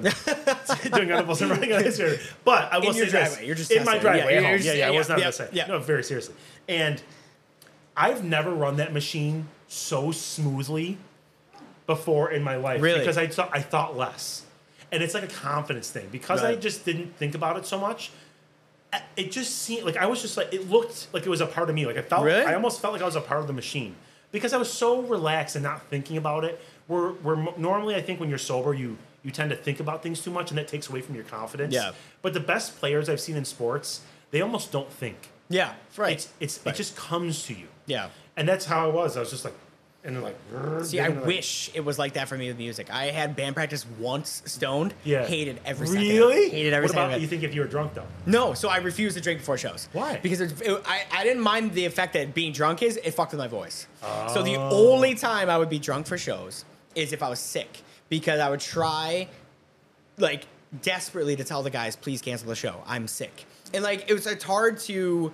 I'm 0.85 0.90
doing 0.93 1.11
edibles 1.11 1.43
and 1.43 1.51
running 1.51 1.71
an 1.73 1.85
excavator. 1.85 2.23
But 2.45 2.73
I 2.73 2.79
will 2.79 2.90
In 2.90 2.97
your 2.97 3.07
say 3.07 3.12
this: 3.12 3.29
driveway. 3.31 3.47
You're 3.47 3.55
just 3.57 3.71
in 3.71 3.85
my 3.85 3.99
testing. 3.99 4.07
Yeah, 4.07 4.12
driveway. 4.16 4.33
you're 4.35 4.43
at 4.43 4.49
home. 4.49 4.57
just- 4.57 4.66
yeah, 4.66 4.73
yeah, 4.75 4.87
I 4.88 4.90
was 4.90 5.09
not 5.09 5.19
yeah, 5.19 5.25
gonna 5.25 5.33
say. 5.33 5.49
yeah. 5.53 5.66
No, 5.66 5.79
very 5.79 6.03
seriously. 6.05 6.35
And 6.69 7.03
I've 7.97 8.25
never 8.25 8.51
run 8.55 8.77
that 8.79 8.93
machine 8.93 9.49
so 9.69 10.11
smoothly, 10.12 10.97
before 11.87 12.31
in 12.31 12.43
my 12.43 12.57
life 12.57 12.81
Really? 12.81 13.01
because 13.01 13.19
I 13.19 13.27
thought 13.27 13.51
I 13.53 13.61
thought 13.61 13.97
less, 13.97 14.45
and 14.93 15.03
it's 15.03 15.12
like 15.14 15.25
a 15.25 15.29
confidence 15.29 15.90
thing 15.90 16.09
because 16.11 16.43
I 16.43 16.55
just 16.57 16.85
didn't 16.85 17.16
think 17.16 17.35
about 17.35 17.57
it 17.57 17.66
so 17.66 17.79
much. 17.79 18.11
It 19.16 19.31
just 19.31 19.59
seemed 19.62 19.85
like 19.85 19.97
I 19.97 20.07
was 20.07 20.21
just 20.23 20.37
like 20.37 20.53
it 20.55 20.69
looked 20.71 21.09
like 21.12 21.25
it 21.27 21.29
was 21.29 21.40
a 21.40 21.47
part 21.47 21.69
of 21.69 21.75
me. 21.75 21.87
Like 21.87 21.97
I 21.97 22.03
felt, 22.03 22.25
Really? 22.25 22.45
I 22.45 22.55
almost 22.55 22.81
felt 22.81 22.93
like 22.93 23.03
I 23.03 23.07
was 23.07 23.16
a 23.16 23.21
part 23.21 23.40
of 23.40 23.47
the 23.47 23.53
machine 23.53 23.95
because 24.33 24.53
I 24.53 24.57
was 24.57 24.73
so 24.73 25.03
relaxed 25.03 25.55
and 25.57 25.62
not 25.62 25.83
thinking 25.88 26.16
about 26.16 26.45
it. 26.45 26.61
Where 26.90 27.37
mo- 27.37 27.55
normally 27.57 27.94
I 27.94 28.03
think 28.03 28.20
when 28.20 28.29
you're 28.29 28.38
sober, 28.38 28.74
you 28.74 28.96
you 29.22 29.31
tend 29.31 29.50
to 29.50 29.57
think 29.57 29.81
about 29.81 30.03
things 30.03 30.22
too 30.22 30.31
much, 30.31 30.50
and 30.50 30.59
that 30.59 30.66
takes 30.68 30.88
away 30.88 31.00
from 31.03 31.14
your 31.14 31.24
confidence. 31.24 31.74
Yeah. 31.74 31.92
But 32.22 32.33
the 32.35 32.40
best 32.40 32.79
players 32.79 33.09
I've 33.09 33.20
seen 33.20 33.37
in 33.37 33.44
sports, 33.44 34.00
they 34.31 34.40
almost 34.40 34.72
don't 34.72 34.90
think. 34.90 35.29
Yeah, 35.48 35.74
right. 35.96 36.12
It's 36.14 36.29
it's 36.40 36.61
Right. 36.64 36.74
it 36.74 36.76
just 36.76 36.96
comes 36.96 37.44
to 37.46 37.55
you. 37.55 37.66
yeah. 37.87 38.09
And 38.37 38.48
that's 38.48 38.64
how 38.64 38.88
I 38.88 38.92
was. 38.92 39.16
I 39.16 39.20
was 39.20 39.29
just 39.31 39.44
like, 39.44 39.53
and 40.05 40.16
then 40.16 40.22
like. 40.22 40.37
See, 40.85 40.98
I 41.00 41.09
like- 41.09 41.26
wish 41.26 41.70
it 41.74 41.85
was 41.85 41.98
like 41.98 42.14
that 42.14 42.26
for 42.29 42.38
me 42.38 42.48
with 42.48 42.57
music. 42.57 42.88
I 42.90 43.07
had 43.07 43.37
band 43.37 43.55
practice 43.55 43.85
once 43.98 44.42
stoned. 44.46 44.94
Yeah. 45.05 45.26
Hated 45.26 45.61
every 45.66 45.87
second. 45.88 46.03
Really? 46.09 46.48
Hated 46.48 46.72
every 46.72 46.87
What 46.87 46.92
second 46.94 47.09
about 47.11 47.20
you? 47.20 47.26
Think 47.26 47.42
if 47.42 47.55
you 47.55 47.61
were 47.61 47.66
drunk 47.66 47.92
though? 47.94 48.07
No, 48.26 48.55
so 48.55 48.68
I 48.70 48.79
refused 48.79 49.16
to 49.18 49.22
drink 49.22 49.40
before 49.40 49.59
shows. 49.59 49.88
Why? 49.92 50.18
Because 50.22 50.40
it, 50.40 50.59
it- 50.62 50.83
I, 50.87 51.03
I 51.12 51.24
didn't 51.24 51.42
mind 51.42 51.74
the 51.74 51.85
effect 51.85 52.14
that 52.14 52.33
being 52.33 52.53
drunk 52.53 52.83
is. 52.83 52.96
It 52.96 53.11
fucked 53.12 53.33
with 53.33 53.40
my 53.40 53.48
voice. 53.48 53.87
oh. 54.03 54.31
So 54.33 54.42
the 54.42 54.57
Oh. 54.57 54.92
only 54.92 55.14
time 55.14 55.50
I 55.50 55.59
would 55.59 55.68
be 55.68 55.79
drunk 55.79 56.07
for 56.07 56.16
shows 56.16 56.64
is 56.94 57.12
if 57.12 57.22
I 57.22 57.29
was 57.29 57.38
sick. 57.40 57.83
Because 58.09 58.40
I 58.40 58.50
would 58.50 58.61
try, 58.61 59.29
like, 60.18 60.44
desperately 60.83 61.37
to 61.37 61.44
tell 61.44 61.62
the 61.62 61.70
guys, 61.70 61.94
please 61.96 62.20
cancel 62.20 62.48
the 62.48 62.57
show. 62.57 62.83
I'm 62.87 63.07
sick. 63.07 63.44
And, 63.72 63.85
like, 63.85 64.11
it 64.11 64.14
was, 64.14 64.26
it's 64.26 64.42
hard 64.44 64.79
to 64.81 65.33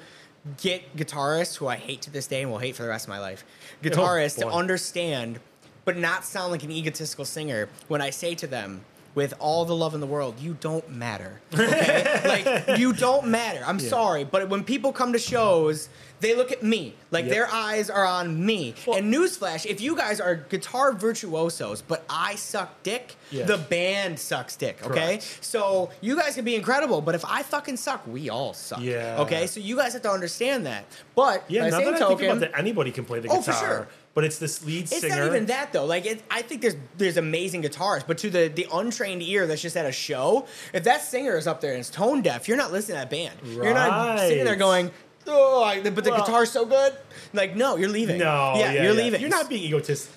get 0.59 0.95
guitarists, 0.97 1.57
who 1.57 1.67
I 1.67 1.77
hate 1.77 2.03
to 2.03 2.11
this 2.11 2.27
day 2.27 2.43
and 2.43 2.51
will 2.51 2.59
hate 2.59 2.77
for 2.77 2.83
the 2.83 2.89
rest 2.89 3.07
of 3.07 3.09
my 3.09 3.19
life, 3.19 3.45
guitarists 3.83 4.39
to 4.39 4.47
Oh, 4.47 4.51
boy. 4.51 4.57
understand, 4.57 5.41
but 5.85 5.97
not 5.97 6.25
sound 6.25 6.53
like 6.53 6.63
an 6.63 6.71
egotistical 6.71 7.25
singer 7.25 7.69
when 7.89 8.01
I 8.03 8.11
say 8.11 8.35
to 8.37 8.47
them, 8.47 8.85
with 9.17 9.33
all 9.41 9.65
the 9.65 9.75
love 9.75 9.95
in 9.95 10.01
the 10.01 10.07
world, 10.07 10.39
you 10.39 10.57
don't 10.61 10.89
matter. 10.91 11.41
Okay? 11.55 12.45
like, 12.69 12.79
you 12.79 12.93
don't 12.93 13.27
matter. 13.29 13.63
I'm 13.67 13.81
sorry. 13.81 14.25
But 14.25 14.49
when 14.51 14.63
people 14.63 14.93
come 14.93 15.15
to 15.15 15.19
shows, 15.19 15.89
they 16.21 16.37
look 16.37 16.53
at 16.53 16.63
me. 16.63 16.95
Like, 17.11 17.25
Yep. 17.25 17.35
their 17.35 17.49
eyes 17.51 17.89
are 17.89 18.05
on 18.05 18.45
me. 18.45 18.75
and 18.95 19.13
newsflash, 19.13 19.65
if 19.65 19.81
you 19.81 19.97
guys 19.97 20.21
are 20.21 20.35
guitar 20.37 20.93
virtuosos, 20.93 21.81
but 21.83 22.05
I 22.11 22.35
suck 22.37 22.83
dick, 22.83 23.17
Yeah. 23.31 23.47
the 23.47 23.57
band 23.57 24.19
sucks 24.21 24.55
dick, 24.55 24.79
okay? 24.85 24.89
Correct. 25.17 25.39
So 25.41 25.91
you 26.03 26.15
guys 26.17 26.35
can 26.35 26.45
be 26.45 26.55
incredible, 26.55 27.01
but 27.01 27.15
if 27.15 27.25
I 27.25 27.43
fucking 27.43 27.79
suck, 27.79 28.07
we 28.07 28.29
all 28.29 28.53
suck. 28.53 28.81
Yeah. 28.83 29.17
Okay? 29.21 29.47
So 29.47 29.61
you 29.61 29.77
guys 29.77 29.95
have 29.95 30.03
to 30.03 30.11
understand 30.11 30.67
that. 30.67 30.85
But 31.15 31.45
Yeah. 31.49 31.63
by 31.63 31.65
the 31.65 31.71
Now 31.71 31.79
same 31.79 31.87
that 31.87 31.95
I 31.97 31.99
token, 32.01 32.19
think 32.19 32.31
about 32.33 32.41
that, 32.53 32.59
anybody 32.59 32.91
can 32.93 33.05
play 33.07 33.21
the 33.21 33.29
Oh, 33.31 33.39
guitar. 33.41 33.55
for 33.55 33.67
sure. 33.67 33.89
But 34.17 34.25
it's 34.25 34.39
this 34.39 34.65
lead 34.65 34.85
it's 34.85 34.93
singer. 34.99 35.07
It's 35.09 35.17
not 35.17 35.27
even 35.27 35.47
that 35.47 35.75
though. 35.75 35.85
Like 35.85 36.07
it, 36.07 36.23
I 36.31 36.41
think 36.41 36.63
there's 36.63 36.75
there's 36.97 37.19
amazing 37.19 37.63
guitarists, 37.63 38.07
but 38.07 38.17
to 38.19 38.31
the 38.31 38.49
the 38.49 38.67
untrained 38.73 39.23
ear 39.23 39.47
that's 39.47 39.61
just 39.61 39.77
at 39.77 39.85
a 39.85 39.93
show, 39.93 40.47
if 40.73 40.85
that 40.85 41.03
singer 41.03 41.37
is 41.37 41.47
up 41.47 41.61
there 41.61 41.73
and 41.73 41.81
it's 41.81 41.91
tone 41.91 42.23
deaf, 42.23 42.49
you're 42.49 42.57
not 42.57 42.73
listening 42.73 42.95
to 42.97 43.01
that 43.03 43.11
band. 43.11 43.35
You're 43.45 43.75
not 43.75 44.19
sitting 44.21 44.47
there 44.47 44.57
going, 44.57 44.91
"Oh, 45.27 45.71
but 45.85 46.03
the 46.03 46.11
Well- 46.13 46.25
guitar's 46.25 46.51
so 46.51 46.65
good." 46.65 46.95
Like, 47.35 47.57
no, 47.57 47.77
you're 47.77 47.91
leaving. 47.91 48.17
No. 48.19 48.55
yeah, 48.57 48.73
Yeah, 48.73 48.73
you're 48.85 48.93
yeah. 48.95 49.03
leaving. 49.03 49.21
You're 49.21 49.29
not 49.29 49.51
being 49.51 49.63
egotist. 49.65 50.09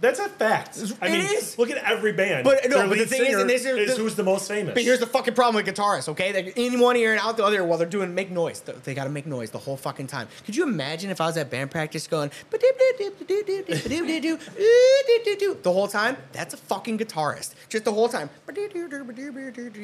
That's 0.00 0.18
a 0.20 0.28
fact. 0.28 0.78
I 1.00 1.06
It 1.06 1.12
mean, 1.12 1.20
is. 1.38 1.58
look 1.58 1.70
at 1.70 1.78
every 1.78 2.12
band. 2.12 2.44
But- 2.44 2.68
no, 2.68 2.76
Their 2.78 2.88
but 2.88 2.94
the 2.94 3.00
lead 3.00 3.08
thing 3.08 3.20
is, 3.22 3.26
singer 3.28 3.38
and 3.40 3.48
this 3.50 3.64
is- 3.64 3.96
who's 3.96 4.14
the 4.14 4.22
most 4.22 4.46
famous. 4.48 4.74
But 4.74 4.82
here's 4.82 5.00
the 5.00 5.06
fucking 5.06 5.34
problem 5.34 5.62
with 5.64 5.74
guitarists, 5.74 6.08
okay? 6.10 6.32
They're 6.32 6.52
in 6.54 6.78
one 6.80 6.96
ear 6.96 7.12
and 7.12 7.20
out 7.20 7.36
the 7.36 7.44
other 7.44 7.64
while 7.64 7.78
they're 7.78 7.88
doing 7.88 8.14
make 8.14 8.30
noise. 8.30 8.60
They- 8.60 8.74
They 8.84 8.94
gotta 8.94 9.10
make 9.10 9.26
noise 9.26 9.50
the 9.50 9.58
whole 9.58 9.76
fucking 9.76 10.06
time. 10.08 10.28
Could 10.44 10.54
you 10.54 10.64
imagine 10.64 11.10
if 11.10 11.20
I 11.20 11.26
was 11.26 11.36
at 11.36 11.50
band 11.50 11.70
practice 11.70 12.06
going 12.06 12.30
the 15.62 15.72
whole 15.72 15.88
time? 15.88 16.16
That's 16.32 16.54
a 16.54 16.56
fucking 16.56 16.98
guitarist. 16.98 17.54
Just 17.68 17.84
the 17.84 17.92
whole 17.92 18.08
time. 18.08 18.30
You're 18.54 18.88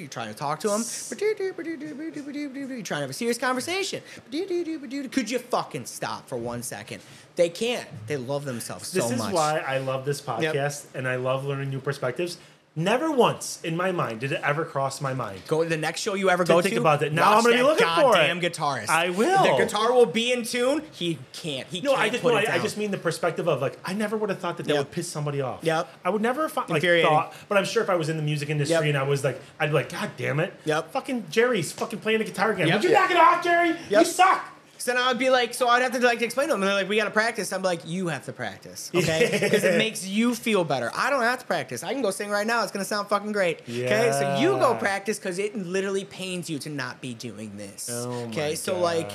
trying 0.09 0.29
to 0.29 0.35
talk 0.35 0.61
to 0.61 0.71
him. 0.71 0.85
You're 1.19 2.83
trying 2.83 2.85
to 2.85 2.95
have 3.01 3.11
a 3.11 3.13
serious 3.13 3.39
conversation. 3.39 4.03
Could 4.31 5.31
you 5.31 5.39
fucking 5.39 5.87
stop 5.87 6.29
for 6.29 6.37
one 6.37 6.63
second? 6.63 7.01
They 7.37 7.49
can't. 7.49 7.89
They 8.07 8.17
love 8.17 8.45
themselves 8.45 8.89
so 8.89 8.99
much. 9.01 9.09
this 9.09 9.19
is 9.19 9.25
much. 9.25 9.35
why 9.35 9.59
I 9.59 9.79
love 9.79 10.05
this 10.05 10.21
podcast 10.21 10.87
and 10.95 11.09
I 11.09 11.17
love 11.17 11.45
learning 11.45 11.71
new 11.71 11.81
perspectives. 11.81 12.37
Never 12.75 13.11
once 13.13 13.61
in 13.63 13.77
my 13.77 13.93
mind 13.93 14.21
did 14.21 14.33
it 14.33 14.41
ever 14.43 14.65
cross 14.65 15.03
my 15.03 15.13
mind. 15.13 15.43
Go 15.47 15.63
to 15.63 15.69
the 15.69 15.77
next 15.77 16.01
show 16.01 16.15
you 16.15 16.31
ever 16.31 16.43
To 16.43 16.49
go 16.55 16.63
think 16.63 16.75
to. 16.75 16.81
about 16.81 17.01
that. 17.01 17.13
Now 17.13 17.37
I'm 17.37 17.43
gonna 17.43 17.57
be 17.57 17.63
looking 17.63 17.87
for 17.87 18.01
it. 18.01 18.15
goddamn 18.15 18.41
guitarist. 18.41 18.89
I 18.89 19.11
will. 19.11 19.43
The 19.59 19.63
guitar 19.65 19.93
will 19.93 20.07
be 20.07 20.33
in 20.33 20.43
tune. 20.43 20.81
He 20.91 21.19
can't. 21.35 21.67
He 21.69 21.83
No, 21.83 21.91
can't 21.91 22.03
I 22.03 22.09
just 22.09 22.25
no, 22.25 22.35
I, 22.35 22.47
I 22.51 22.59
just 22.61 22.79
mean 22.79 22.91
the 22.91 22.97
perspective 22.97 23.47
of 23.47 23.61
like 23.61 23.79
I 23.85 23.93
never 23.93 24.17
would 24.17 24.31
have 24.31 24.39
thought 24.39 24.57
that 24.57 24.63
that 24.63 24.73
Yep. 24.73 24.79
would 24.87 24.91
piss 24.91 25.07
somebody 25.07 25.43
off. 25.43 25.61
Yep. 25.63 25.87
I 26.03 26.09
would 26.09 26.23
never 26.23 26.43
have 26.45 26.53
thought, 26.53 26.71
like 26.71 26.83
thought, 26.83 27.35
but 27.47 27.59
I'm 27.59 27.67
sure 27.67 27.83
if 27.83 27.91
I 27.91 27.95
was 27.97 28.09
in 28.09 28.17
the 28.17 28.23
music 28.23 28.49
industry 28.49 28.73
Yep. 28.75 28.85
and 28.85 28.97
I 28.97 29.03
was 29.03 29.23
like, 29.23 29.39
I'd 29.61 29.67
be 29.67 29.73
like, 29.75 29.91
God 29.91 30.11
damn 30.17 30.41
it. 30.41 30.55
Yep. 30.65 30.93
Fucking 30.93 31.27
Jerry's 31.29 31.73
fucking 31.73 31.99
playing 32.01 32.21
the 32.21 32.25
guitar 32.25 32.53
again. 32.53 32.69
Yep. 32.69 32.77
Would 32.81 32.85
you 32.89 32.95
knock 32.97 33.11
it 33.11 33.17
off, 33.19 33.45
Jerry? 33.45 33.77
You 33.91 34.03
suck. 34.07 34.47
So 34.83 34.93
now 34.95 35.11
I'd 35.11 35.19
be 35.19 35.31
like, 35.31 35.55
so 35.55 35.69
I'd 35.69 35.81
have 35.83 35.93
to 35.93 36.01
like 36.01 36.23
explain 36.23 36.49
to 36.49 36.55
them. 36.55 36.63
And 36.63 36.69
they're 36.69 36.75
like, 36.75 36.89
we 36.89 36.97
got 36.97 37.05
to 37.05 37.13
practice. 37.13 37.53
I'm 37.53 37.63
like, 37.63 37.87
you 37.87 38.09
have 38.09 38.25
to 38.25 38.33
practice, 38.33 38.91
okay? 38.95 39.29
Because 39.41 39.63
it 39.63 39.79
makes 39.79 40.05
you 40.05 40.35
feel 40.35 40.65
better. 40.65 40.91
I 40.93 41.09
don't 41.09 41.23
have 41.23 41.39
to 41.39 41.47
practice. 41.47 41.85
I 41.85 41.93
can 41.93 42.03
go 42.03 42.11
sing 42.11 42.31
right 42.31 42.45
now. 42.45 42.65
It's 42.65 42.73
gonna 42.73 42.85
sound 42.85 43.07
fucking 43.07 43.31
great. 43.31 43.61
Okay, 43.63 44.11
so 44.13 44.39
you 44.41 44.49
go 44.59 44.75
practice 44.75 45.21
because 45.21 45.39
it 45.39 45.55
literally 45.55 46.05
pains 46.05 46.51
you 46.51 46.59
to 46.59 46.69
not 46.69 47.01
be 47.01 47.15
doing 47.15 47.57
this. 47.57 47.89
Oh 47.93 48.25
okay, 48.25 48.49
my 48.49 48.55
so 48.55 48.81
like, 48.81 49.13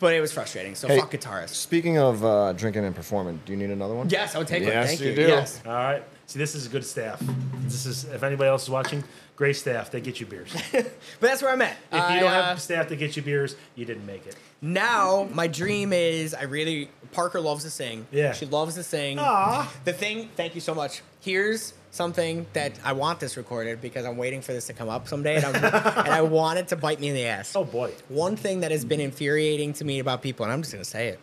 but 0.00 0.14
it 0.14 0.20
was 0.20 0.32
frustrating. 0.32 0.74
So 0.74 0.88
Hey, 0.88 0.98
fuck 0.98 1.12
guitarists. 1.12 1.50
Speaking 1.50 1.98
of 1.98 2.24
uh, 2.24 2.52
drinking 2.54 2.84
and 2.84 2.96
performing, 2.96 3.40
do 3.46 3.52
you 3.52 3.56
need 3.56 3.70
another 3.70 3.94
one? 3.94 4.08
Yes, 4.10 4.34
I 4.34 4.38
would 4.38 4.48
take 4.48 4.64
one. 4.64 4.72
Yes, 4.72 4.88
Thank 4.88 5.00
you 5.00 5.10
you. 5.10 5.14
do. 5.14 5.22
Yes. 5.28 5.62
All 5.64 5.72
right. 5.74 6.02
See, 6.26 6.40
this 6.40 6.56
is 6.56 6.66
good 6.66 6.84
staff. 6.84 7.22
This 7.62 7.86
is 7.86 8.02
if 8.06 8.24
anybody 8.24 8.48
else 8.48 8.64
is 8.64 8.70
watching, 8.70 9.04
great 9.36 9.54
staff. 9.54 9.92
They 9.92 10.00
get 10.00 10.18
you 10.18 10.26
beers. 10.26 10.52
But 10.72 10.90
that's 11.20 11.40
where 11.40 11.52
I'm 11.52 11.62
at. 11.62 11.76
If 11.92 12.10
you 12.10 12.20
don't 12.20 12.32
uh, 12.32 12.42
have 12.42 12.60
staff 12.60 12.88
that 12.88 12.96
get 12.96 13.16
you 13.16 13.22
beers, 13.22 13.54
you 13.76 13.84
didn't 13.84 14.04
make 14.04 14.26
it. 14.26 14.34
Now 14.60 15.28
my 15.32 15.46
dream 15.46 15.92
is 15.92 16.34
I 16.34 16.42
really 16.44 16.90
Parker 17.12 17.40
loves 17.40 17.64
to 17.64 17.70
sing. 17.70 18.06
Yeah. 18.10 18.32
She 18.32 18.46
loves 18.46 18.74
to 18.74 18.82
sing. 18.82 19.18
Aw. 19.18 19.72
The 19.84 19.92
thing, 19.92 20.28
thank 20.36 20.54
you 20.54 20.60
so 20.60 20.74
much. 20.74 21.02
Here's 21.20 21.72
something 21.90 22.46
that 22.52 22.72
I 22.84 22.92
want 22.92 23.18
this 23.18 23.36
recorded 23.36 23.80
because 23.80 24.04
I'm 24.04 24.16
waiting 24.18 24.42
for 24.42 24.52
this 24.52 24.66
to 24.66 24.72
come 24.74 24.88
up 24.88 25.08
someday 25.08 25.36
and, 25.36 25.56
and 25.56 25.64
I 25.66 26.20
want 26.22 26.58
it 26.58 26.68
to 26.68 26.76
bite 26.76 27.00
me 27.00 27.08
in 27.08 27.14
the 27.14 27.24
ass. 27.26 27.54
Oh 27.56 27.64
boy. 27.64 27.92
One 28.08 28.36
thing 28.36 28.60
that 28.60 28.70
has 28.70 28.84
been 28.84 29.00
infuriating 29.00 29.72
to 29.74 29.84
me 29.84 29.98
about 30.00 30.20
people, 30.22 30.44
and 30.44 30.52
I'm 30.52 30.60
just 30.62 30.72
gonna 30.72 30.84
say 30.84 31.08
it. 31.08 31.20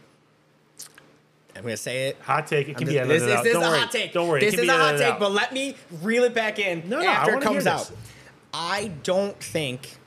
I'm 1.55 1.61
gonna 1.61 1.77
say 1.77 2.07
it. 2.09 2.17
Hot 2.21 2.47
take. 2.47 2.67
It 2.67 2.75
can 2.77 2.87
just- 2.87 2.91
be 2.93 2.99
edited 2.99 3.21
this, 3.21 3.31
out. 3.37 3.43
this 3.43 3.53
Don't 3.53 3.61
is 3.61 3.67
a 3.67 3.71
worry. 3.71 3.79
hot 3.79 3.91
take. 3.91 4.13
Don't 4.13 4.27
worry. 4.27 4.41
It 4.41 4.51
This 4.51 4.59
is 4.59 4.67
a 4.69 4.73
hot 4.77 4.91
take, 4.97 5.01
out. 5.13 5.19
but 5.19 5.31
let 5.31 5.53
me 5.53 5.75
reel 6.01 6.23
it 6.23 6.33
back 6.33 6.59
in 6.59 6.89
No, 6.89 6.99
no, 6.99 7.07
after 7.07 7.35
it 7.35 7.41
comes 7.41 7.65
out. 7.67 7.89
I 8.53 8.91
don't 9.03 9.37
think, 9.41 9.97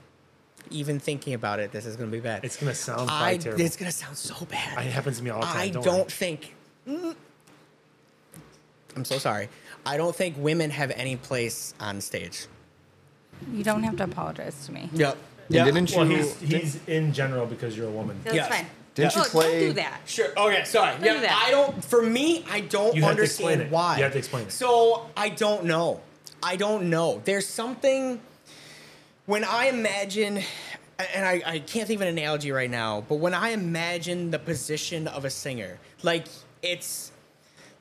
even 0.70 0.98
thinking 1.00 1.34
about 1.34 1.60
it, 1.60 1.72
this 1.72 1.86
is 1.86 1.96
gonna 1.96 2.10
be 2.10 2.20
bad. 2.20 2.44
It's 2.44 2.56
gonna 2.56 2.74
sound 2.74 3.10
I, 3.10 3.36
terrible. 3.36 3.62
it's 3.64 3.76
gonna 3.76 3.92
sound 3.92 4.16
so 4.16 4.44
bad. 4.46 4.78
It 4.86 4.90
happens 4.90 5.18
to 5.18 5.24
me 5.24 5.30
all 5.30 5.40
the 5.40 5.46
time. 5.46 5.56
I 5.58 5.68
don't, 5.68 5.84
don't, 5.84 6.12
think. 6.12 6.54
Mm. 6.86 7.14
I'm 8.96 9.04
so 9.04 9.18
sorry. 9.18 9.48
I 9.86 9.96
don't 9.96 10.14
think 10.14 10.36
women 10.38 10.70
have 10.70 10.90
any 10.92 11.16
place 11.16 11.74
on 11.80 12.00
stage. 12.00 12.46
You 13.52 13.62
don't 13.62 13.82
have 13.84 13.96
to 13.96 14.04
apologize 14.04 14.66
to 14.66 14.72
me. 14.72 14.88
Yep. 14.92 15.16
And 15.50 15.64
Didn't 15.74 15.90
you? 15.92 15.96
Well, 15.98 16.06
he's 16.06 16.40
he's 16.40 16.78
in 16.86 17.12
general 17.12 17.46
because 17.46 17.76
you're 17.76 17.88
a 17.88 17.92
woman. 17.92 18.20
That's 18.24 18.36
Yes. 18.36 18.48
fine. 18.48 18.66
Didn't 18.94 19.14
you 19.14 19.20
Look, 19.20 19.30
play- 19.30 19.60
Don't 19.60 19.68
do 19.68 19.72
that. 19.74 20.00
Sure. 20.06 20.26
Okay. 20.36 20.64
Sorry. 20.64 20.92
Don't 20.94 21.04
Yeah. 21.04 21.14
do 21.14 21.20
that. 21.20 21.44
I 21.46 21.50
don't. 21.52 21.84
For 21.84 22.02
me, 22.02 22.44
I 22.50 22.60
don't 22.60 22.94
You 22.96 23.02
have 23.02 23.16
to 23.16 23.22
explain 23.22 23.52
understand 23.52 23.62
it. 23.62 23.70
why. 23.72 23.96
You 23.96 24.02
have 24.02 24.12
to 24.12 24.18
explain 24.18 24.46
it. 24.46 24.52
So 24.52 25.06
I 25.16 25.28
don't 25.28 25.64
know. 25.64 26.00
I 26.42 26.56
don't 26.56 26.90
know. 26.90 27.22
There's 27.24 27.46
something 27.46 28.20
when 29.28 29.44
I 29.44 29.66
imagine, 29.66 30.40
and 31.14 31.24
I, 31.26 31.42
I 31.44 31.58
can't 31.58 31.86
think 31.86 31.98
of 32.00 32.02
an 32.02 32.08
analogy 32.08 32.50
right 32.50 32.70
now, 32.70 33.04
but 33.06 33.16
when 33.16 33.34
I 33.34 33.50
imagine 33.50 34.30
the 34.30 34.38
position 34.38 35.06
of 35.06 35.24
a 35.26 35.30
singer, 35.30 35.78
like 36.02 36.26
it's. 36.62 37.12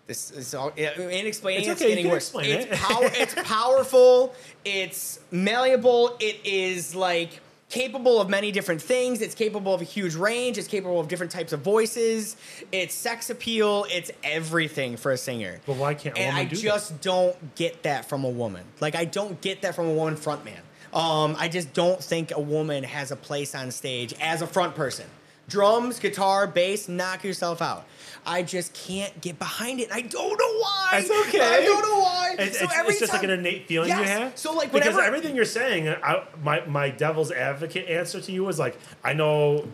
This 0.08 0.32
is 0.32 0.54
all 0.54 0.70
in 0.78 1.26
explaining. 1.26 1.62
It's 1.62 1.70
It's, 1.70 1.82
okay, 1.82 1.90
you 1.90 1.96
getting 1.96 2.06
can 2.06 2.12
worse. 2.14 2.24
explain 2.28 2.52
it's 2.52 2.66
it. 2.66 2.72
power. 2.74 3.10
It's 3.14 3.36
powerful. 3.50 4.34
It's 4.66 5.20
malleable. 5.32 6.16
It 6.22 6.40
is 6.46 6.96
like 6.96 7.42
capable 7.70 8.22
of 8.22 8.30
many 8.30 8.52
different 8.54 8.82
things. 8.82 9.22
It's 9.22 9.36
capable 9.36 9.74
of 9.74 9.82
a 9.82 9.86
huge 9.86 10.16
range. 10.16 10.58
It's 10.58 10.68
capable 10.70 11.00
of 11.02 11.08
different 11.10 11.32
types 11.34 11.52
of 11.54 11.60
voices. 11.62 12.38
It's 12.72 12.94
sex 12.96 13.30
appeal. 13.30 13.86
It's 13.90 14.10
everything 14.24 14.96
for 14.96 15.12
a 15.12 15.18
singer. 15.18 15.60
But 15.66 15.76
why 15.76 15.94
can't 15.94 16.18
a 16.18 16.22
and 16.22 16.36
woman 16.36 16.46
I 16.48 16.50
do 16.50 16.56
that? 16.56 16.62
just 16.62 17.02
don't 17.02 17.56
get 17.56 17.84
that 17.84 18.08
from 18.08 18.24
a 18.24 18.30
woman. 18.30 18.64
Like 18.80 18.96
I 18.96 19.04
don't 19.06 19.40
get 19.42 19.62
that 19.64 19.76
from 19.76 19.88
a 19.88 19.94
woman 19.94 20.16
frontman. 20.16 20.60
Um, 20.98 21.36
I 21.38 21.48
just 21.48 21.74
don't 21.74 22.04
think 22.04 22.32
a 22.32 22.40
woman 22.40 22.84
has 22.84 23.12
a 23.12 23.16
place 23.16 23.54
on 23.54 23.70
stage 23.70 24.16
as 24.20 24.42
a 24.42 24.48
front 24.48 24.74
person. 24.74 25.06
Drums, 25.48 26.00
guitar, 26.00 26.48
bass, 26.48 26.90
knock 26.90 27.24
yourself 27.24 27.62
out. 27.62 27.86
I 28.26 28.42
just 28.42 28.74
can't 28.74 29.22
get 29.22 29.38
behind 29.40 29.80
it. 29.80 29.90
I 29.92 30.02
don't 30.02 30.38
know 30.38 30.60
why. 30.60 30.90
It's 30.96 31.28
okay. 31.30 31.40
I 31.40 31.62
don't 31.64 31.82
know 31.84 32.00
why. 32.00 32.36
It's, 32.40 32.58
So 32.58 32.66
it's, 32.66 32.76
every 32.76 32.90
it's 32.92 33.00
just 33.00 33.14
like 33.14 33.24
an 33.24 33.30
innate 33.30 33.68
feeling 33.68 33.90
you 33.90 33.96
have. 33.96 34.38
So, 34.38 34.54
like, 34.54 34.72
because 34.72 34.98
everything 34.98 35.36
you're 35.36 35.46
saying, 35.46 35.88
I, 35.88 36.24
my 36.44 36.66
my 36.66 36.90
devil's 36.90 37.32
advocate 37.32 37.88
answer 37.88 38.20
to 38.20 38.32
you 38.32 38.50
is 38.50 38.58
like 38.60 38.78
I 39.04 39.14
know 39.14 39.68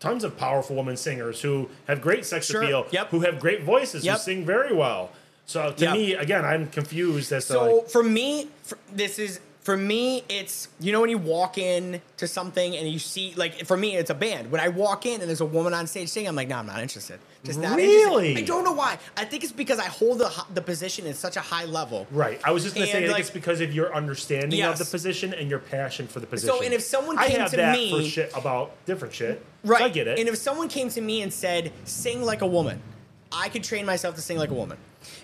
tons 0.00 0.22
of 0.22 0.38
powerful 0.38 0.76
women 0.76 0.96
singers 0.96 1.42
who 1.42 1.68
have 1.88 2.00
great 2.00 2.24
sex 2.24 2.46
Sure. 2.46 2.62
appeal, 2.62 2.86
Yep. 2.92 3.08
who 3.10 3.20
have 3.20 3.40
great 3.40 3.64
voices, 3.64 4.04
Yep. 4.04 4.16
who 4.18 4.22
sing 4.22 4.46
very 4.46 4.72
well. 4.74 5.10
So 5.44 5.72
to 5.72 5.84
Yep. 5.84 5.92
me, 5.94 6.14
again, 6.14 6.44
I'm 6.44 6.68
confused 6.68 7.32
as 7.32 7.46
to 7.48 7.52
So 7.52 7.74
like, 7.80 7.88
for 7.90 8.02
me, 8.04 8.48
for, 8.62 8.78
this 8.92 9.18
is 9.18 9.40
for 9.68 9.76
me. 9.76 10.24
It's 10.30 10.68
you 10.80 10.92
know 10.92 11.00
when 11.02 11.10
you 11.10 11.18
walk 11.18 11.58
in 11.58 12.00
to 12.16 12.26
something 12.26 12.74
and 12.74 12.88
you 12.88 12.98
see 12.98 13.34
like 13.36 13.66
for 13.66 13.76
me 13.76 13.96
it's 13.96 14.08
a 14.08 14.14
band. 14.14 14.50
When 14.50 14.62
I 14.62 14.68
walk 14.68 15.04
in 15.04 15.20
and 15.20 15.28
there's 15.28 15.42
a 15.42 15.44
woman 15.44 15.74
on 15.74 15.86
stage 15.86 16.08
singing, 16.08 16.26
I'm 16.30 16.34
like, 16.36 16.48
no, 16.48 16.56
I'm 16.56 16.64
not 16.66 16.80
interested. 16.80 17.20
Just 17.44 17.60
not 17.60 17.76
Really? 17.76 18.30
interested. 18.30 18.38
I 18.38 18.46
don't 18.46 18.64
know 18.64 18.72
why. 18.72 18.96
I 19.14 19.26
think 19.26 19.42
it's 19.44 19.52
because 19.52 19.78
I 19.78 19.84
hold 19.84 20.20
the 20.20 20.30
the 20.54 20.62
position 20.62 21.06
at 21.06 21.16
such 21.16 21.36
a 21.36 21.40
high 21.40 21.66
level. 21.66 22.06
right. 22.10 22.40
I 22.44 22.50
was 22.50 22.62
just 22.62 22.74
gonna 22.76 22.86
say, 22.86 22.92
I 22.92 22.96
And, 22.96 23.04
think 23.04 23.12
like- 23.12 23.20
it's 23.20 23.30
because 23.30 23.60
of 23.60 23.74
your 23.74 23.94
understanding 23.94 24.58
Yes. 24.58 24.80
of 24.80 24.86
the 24.86 24.90
position 24.90 25.34
and 25.34 25.50
your 25.50 25.58
passion 25.58 26.06
for 26.08 26.20
the 26.20 26.26
position. 26.26 26.54
So 26.56 26.62
and 26.62 26.72
if 26.72 26.80
someone 26.80 27.18
I 27.18 27.28
came 27.28 27.40
have 27.40 27.50
to 27.50 27.56
that 27.58 27.76
me- 27.76 27.90
for 27.90 28.02
shit 28.08 28.32
about 28.34 28.70
different 28.86 29.12
shit, 29.12 29.44
so 29.64 29.70
Right. 29.70 29.82
I 29.82 29.88
get 29.90 30.08
it. 30.08 30.18
And 30.18 30.30
if 30.30 30.38
someone 30.38 30.68
came 30.68 30.88
to 30.88 31.02
me 31.02 31.20
and 31.20 31.30
said, 31.30 31.72
sing 31.84 32.22
like 32.22 32.40
a 32.40 32.46
woman, 32.46 32.80
I 33.30 33.50
could 33.50 33.64
train 33.64 33.84
myself 33.84 34.14
to 34.14 34.22
sing 34.22 34.38
like 34.38 34.50
a 34.50 34.54
woman. 34.54 34.78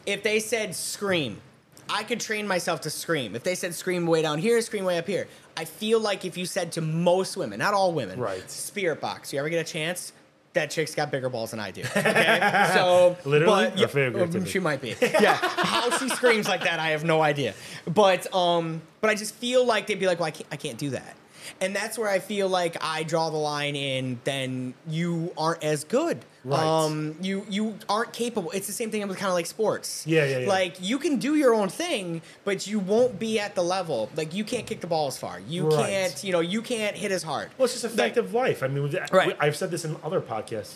If 0.04 0.22
they 0.22 0.38
said 0.38 0.74
scream, 0.76 1.40
I 1.88 2.03
could 2.03 2.20
train 2.20 2.47
myself 2.47 2.81
to 2.83 2.90
scream. 2.90 3.35
If 3.35 3.42
they 3.42 3.55
said 3.55 3.75
scream 3.75 4.07
way 4.07 4.23
down 4.23 4.38
here, 4.38 4.61
scream 4.61 4.85
way 4.85 4.99
up 4.99 5.07
here. 5.07 5.29
I 5.57 5.64
feel 5.64 6.01
like 6.01 6.25
if 6.25 6.37
you 6.37 6.47
said 6.47 6.73
to 6.73 6.81
most 6.81 7.37
women, 7.37 7.59
not 7.59 7.75
all 7.75 7.92
women, 7.92 8.18
Right. 8.18 8.44
Spiritbox, 8.47 9.33
you 9.33 9.38
ever 9.38 9.49
get 9.49 9.66
a 9.66 9.70
chance? 9.70 10.12
That 10.55 10.70
chick's 10.70 10.94
got 10.94 11.11
bigger 11.11 11.29
balls 11.29 11.51
than 11.51 11.59
I 11.59 11.73
do. 11.73 11.83
Okay, 11.97 12.70
so 12.75 13.16
Literally 13.25 13.70
but, 13.75 13.97
yeah, 13.97 14.23
um, 14.23 14.44
she 14.44 14.61
might 14.61 14.81
be. 14.81 14.94
Yeah, 15.03 15.35
how 15.37 15.90
she 15.99 16.09
screams 16.09 16.47
like 16.47 16.62
that, 16.62 16.79
I 16.79 16.90
have 16.90 17.05
no 17.05 17.23
idea. 17.23 17.55
But 17.92 18.33
um, 18.33 18.81
but 19.01 19.11
I 19.11 19.16
just 19.16 19.35
feel 19.35 19.66
like 19.66 19.88
they'd 19.88 19.99
be 19.99 20.07
like, 20.07 20.20
well, 20.20 20.29
I 20.29 20.31
can't, 20.31 20.47
I 20.53 20.57
can't 20.57 20.79
do 20.79 20.90
that. 20.90 21.16
And 21.61 21.74
that's 21.74 21.98
where 21.98 22.09
I 22.09 22.18
feel 22.18 22.48
like 22.48 22.76
I 22.80 23.02
draw 23.02 23.30
the 23.30 23.37
line 23.37 23.76
in. 23.76 24.20
Then 24.24 24.74
you 24.88 25.33
aren't 25.37 25.62
as 25.64 25.85
good. 25.85 26.24
Right. 26.44 26.61
Um, 26.62 27.16
you 27.22 27.46
you 27.48 27.78
aren't 27.88 28.12
capable. 28.12 28.50
It's 28.50 28.66
the 28.66 28.72
same 28.74 28.90
thing 28.90 29.07
with 29.09 29.16
kind 29.16 29.28
of 29.28 29.35
like 29.35 29.46
sports. 29.46 30.07
Yeah, 30.07 30.24
yeah, 30.26 30.38
yeah. 30.40 30.48
Like 30.48 30.76
you 30.80 30.98
can 30.98 31.16
do 31.16 31.37
your 31.37 31.54
own 31.54 31.70
thing, 31.70 32.20
but 32.44 32.66
you 32.66 32.78
won't 32.78 33.18
be 33.18 33.40
at 33.40 33.54
the 33.54 33.62
level. 33.62 34.11
Like 34.14 34.35
you 34.35 34.44
can't 34.44 34.66
kick 34.66 34.80
the 34.80 34.87
ball 34.87 35.07
as 35.07 35.16
far. 35.16 35.40
You 35.40 35.68
Right. 35.70 35.87
can't. 35.87 36.22
You 36.24 36.33
know, 36.33 36.40
you 36.40 36.61
can't 36.61 36.96
hit 36.96 37.12
as 37.12 37.22
hard. 37.22 37.50
well, 37.57 37.64
it's 37.64 37.72
just 37.80 37.85
effective 37.87 38.35
life. 38.35 38.62
I 38.62 38.68
mean, 38.68 38.94
Right. 39.11 39.37
I've 39.40 39.57
said 39.57 39.70
this 39.70 39.85
in 39.87 39.96
other 40.04 40.20
podcasts. 40.20 40.74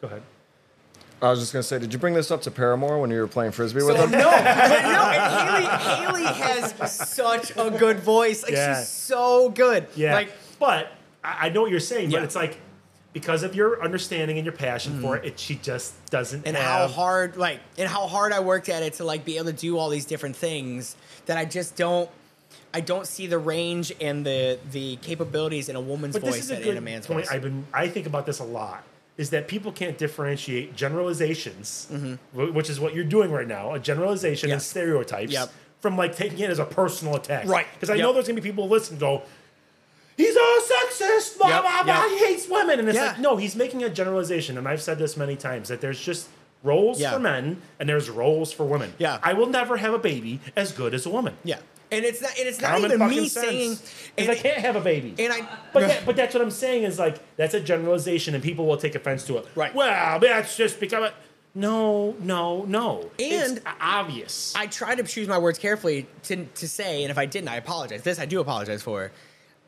Go 0.00 0.08
ahead. 0.08 0.22
I 1.26 1.30
was 1.30 1.40
just 1.40 1.52
gonna 1.52 1.62
say, 1.62 1.78
did 1.78 1.92
you 1.92 1.98
bring 1.98 2.14
this 2.14 2.30
up 2.30 2.42
to 2.42 2.50
Paramore 2.50 3.00
when 3.00 3.10
you 3.10 3.18
were 3.20 3.26
playing 3.26 3.52
frisbee 3.52 3.82
with 3.82 3.96
So, 3.96 4.04
him? 4.04 4.10
no, 4.12 4.30
but 4.30 4.42
no, 4.44 5.10
and 5.10 5.80
Hayley, 5.82 6.22
Hayley 6.22 6.40
has 6.42 6.92
such 6.92 7.52
a 7.56 7.70
good 7.70 8.00
voice. 8.00 8.42
Like 8.42 8.52
Yeah. 8.52 8.78
she's 8.80 8.88
so 8.88 9.50
good. 9.50 9.86
Yeah. 9.94 10.14
Like 10.14 10.32
but 10.58 10.92
I 11.24 11.46
I 11.46 11.48
know 11.50 11.62
what 11.62 11.70
you're 11.70 11.80
saying, 11.80 12.10
but 12.10 12.22
it's 12.22 12.36
like 12.36 12.58
because 13.12 13.42
of 13.42 13.54
your 13.54 13.82
understanding 13.82 14.36
and 14.38 14.44
your 14.44 14.52
passion 14.54 15.00
for 15.00 15.16
it, 15.16 15.24
it, 15.24 15.38
she 15.40 15.54
just 15.56 15.92
doesn't 16.10 16.40
Mm-hmm. 16.40 16.48
and 16.48 16.56
how 16.56 16.86
hard 16.86 17.36
like 17.36 17.60
and 17.78 17.88
how 17.88 18.06
hard 18.06 18.32
I 18.32 18.40
worked 18.40 18.68
at 18.68 18.82
it 18.82 18.94
to 18.94 19.04
like 19.04 19.24
be 19.24 19.36
able 19.36 19.46
to 19.46 19.52
do 19.54 19.78
all 19.78 19.88
these 19.88 20.04
different 20.04 20.36
things 20.36 20.96
that 21.26 21.38
I 21.38 21.44
just 21.46 21.76
don't 21.76 22.10
I 22.74 22.80
don't 22.80 23.06
see 23.06 23.26
the 23.26 23.38
range 23.38 23.90
and 24.02 24.24
the 24.26 24.58
the 24.70 24.96
capabilities 24.96 25.68
in 25.70 25.76
a 25.76 25.80
woman's 25.80 26.14
But 26.14 26.22
voice 26.22 26.38
is 26.40 26.50
a 26.50 26.56
and 26.56 26.64
in 26.66 26.76
a 26.76 26.80
man's 26.82 27.06
point. 27.06 27.20
voice. 27.20 27.30
I've 27.30 27.42
been 27.42 27.64
I 27.72 27.88
think 27.88 28.06
about 28.06 28.26
this 28.26 28.38
a 28.40 28.44
lot. 28.44 28.84
Is 29.18 29.30
that 29.30 29.48
people 29.48 29.72
can't 29.72 29.96
differentiate 29.96 30.76
generalizations, 30.76 31.88
wh- 32.34 32.54
which 32.54 32.68
is 32.68 32.78
what 32.78 32.94
you're 32.94 33.04
doing 33.04 33.30
right 33.30 33.48
now, 33.48 33.72
a 33.74 33.78
generalization 33.78 34.50
and 34.50 34.60
Mm-hmm. 34.60 34.64
Stereotypes, 34.66 35.32
Yep. 35.32 35.50
from 35.80 35.96
like 35.96 36.14
taking 36.14 36.40
it 36.40 36.50
as 36.50 36.58
a 36.58 36.64
personal 36.66 37.16
attack. 37.16 37.46
Right. 37.46 37.66
Because 37.74 37.88
I 37.90 37.94
Yep. 37.94 38.02
know 38.02 38.12
there's 38.12 38.26
gonna 38.28 38.40
be 38.40 38.46
people 38.48 38.68
who 38.68 38.74
listen 38.74 38.94
and 38.94 39.00
go, 39.00 39.22
He's 40.18 40.34
a 40.34 40.38
sexist, 40.40 41.36
blah 41.38 41.48
Yep, 41.48 41.62
blah 41.62 41.82
blah. 41.84 42.08
He 42.08 42.18
hates 42.18 42.48
women, 42.48 42.78
and 42.78 42.88
it's 42.88 42.96
Yeah. 42.96 43.08
like 43.08 43.18
no, 43.18 43.36
he's 43.36 43.54
making 43.54 43.82
a 43.84 43.90
generalization. 43.90 44.56
And 44.58 44.66
I've 44.66 44.80
said 44.80 44.98
this 44.98 45.16
many 45.16 45.36
times 45.36 45.68
that 45.68 45.80
there's 45.82 46.00
just 46.00 46.28
roles 46.62 46.98
Yeah. 47.00 47.12
for 47.12 47.18
men 47.18 47.60
and 47.78 47.86
there's 47.88 48.08
roles 48.10 48.50
for 48.52 48.64
women. 48.64 48.94
Yeah. 48.98 49.18
I 49.22 49.34
will 49.34 49.46
never 49.46 49.76
have 49.76 49.92
a 49.94 49.98
baby 49.98 50.40
as 50.56 50.72
good 50.72 50.94
as 50.94 51.04
a 51.06 51.10
woman. 51.10 51.34
yeah. 51.44 51.58
And 51.92 52.04
it's 52.04 52.20
not 52.20 52.32
and 52.38 52.48
it's 52.48 52.60
not 52.60 52.72
Common 52.72 52.92
even 52.92 53.08
me 53.08 53.28
sense. 53.28 53.32
saying 53.46 53.70
'Cause 53.76 53.92
and, 54.18 54.30
I 54.30 54.34
can't 54.34 54.58
have 54.58 54.74
a 54.76 54.80
baby. 54.80 55.14
and 55.18 55.32
I 55.32 55.46
But 55.72 55.80
that, 55.86 56.04
but 56.06 56.16
that's 56.16 56.34
what 56.34 56.42
I'm 56.42 56.50
saying 56.50 56.82
is 56.82 56.98
like 56.98 57.18
that's 57.36 57.54
a 57.54 57.60
generalization 57.60 58.34
and 58.34 58.42
people 58.42 58.66
will 58.66 58.76
take 58.76 58.94
offense 58.96 59.24
to 59.26 59.36
it. 59.38 59.46
Right. 59.54 59.74
Well, 59.74 60.18
that's 60.18 60.56
just 60.56 60.80
become 60.80 61.04
a 61.04 61.12
no, 61.54 62.14
no, 62.20 62.64
no. 62.64 63.10
And- 63.18 63.56
it's 63.58 63.60
obvious. 63.80 64.52
I 64.56 64.66
try 64.66 64.94
to 64.94 65.02
choose 65.04 65.26
my 65.28 65.38
words 65.38 65.58
carefully 65.58 66.06
to, 66.24 66.44
to 66.44 66.68
say, 66.68 67.02
and 67.02 67.10
if 67.10 67.16
I 67.16 67.24
didn't, 67.24 67.48
I 67.48 67.56
apologize. 67.56 68.02
This 68.02 68.18
I 68.18 68.26
do 68.26 68.40
apologize 68.40 68.82
for. 68.82 69.10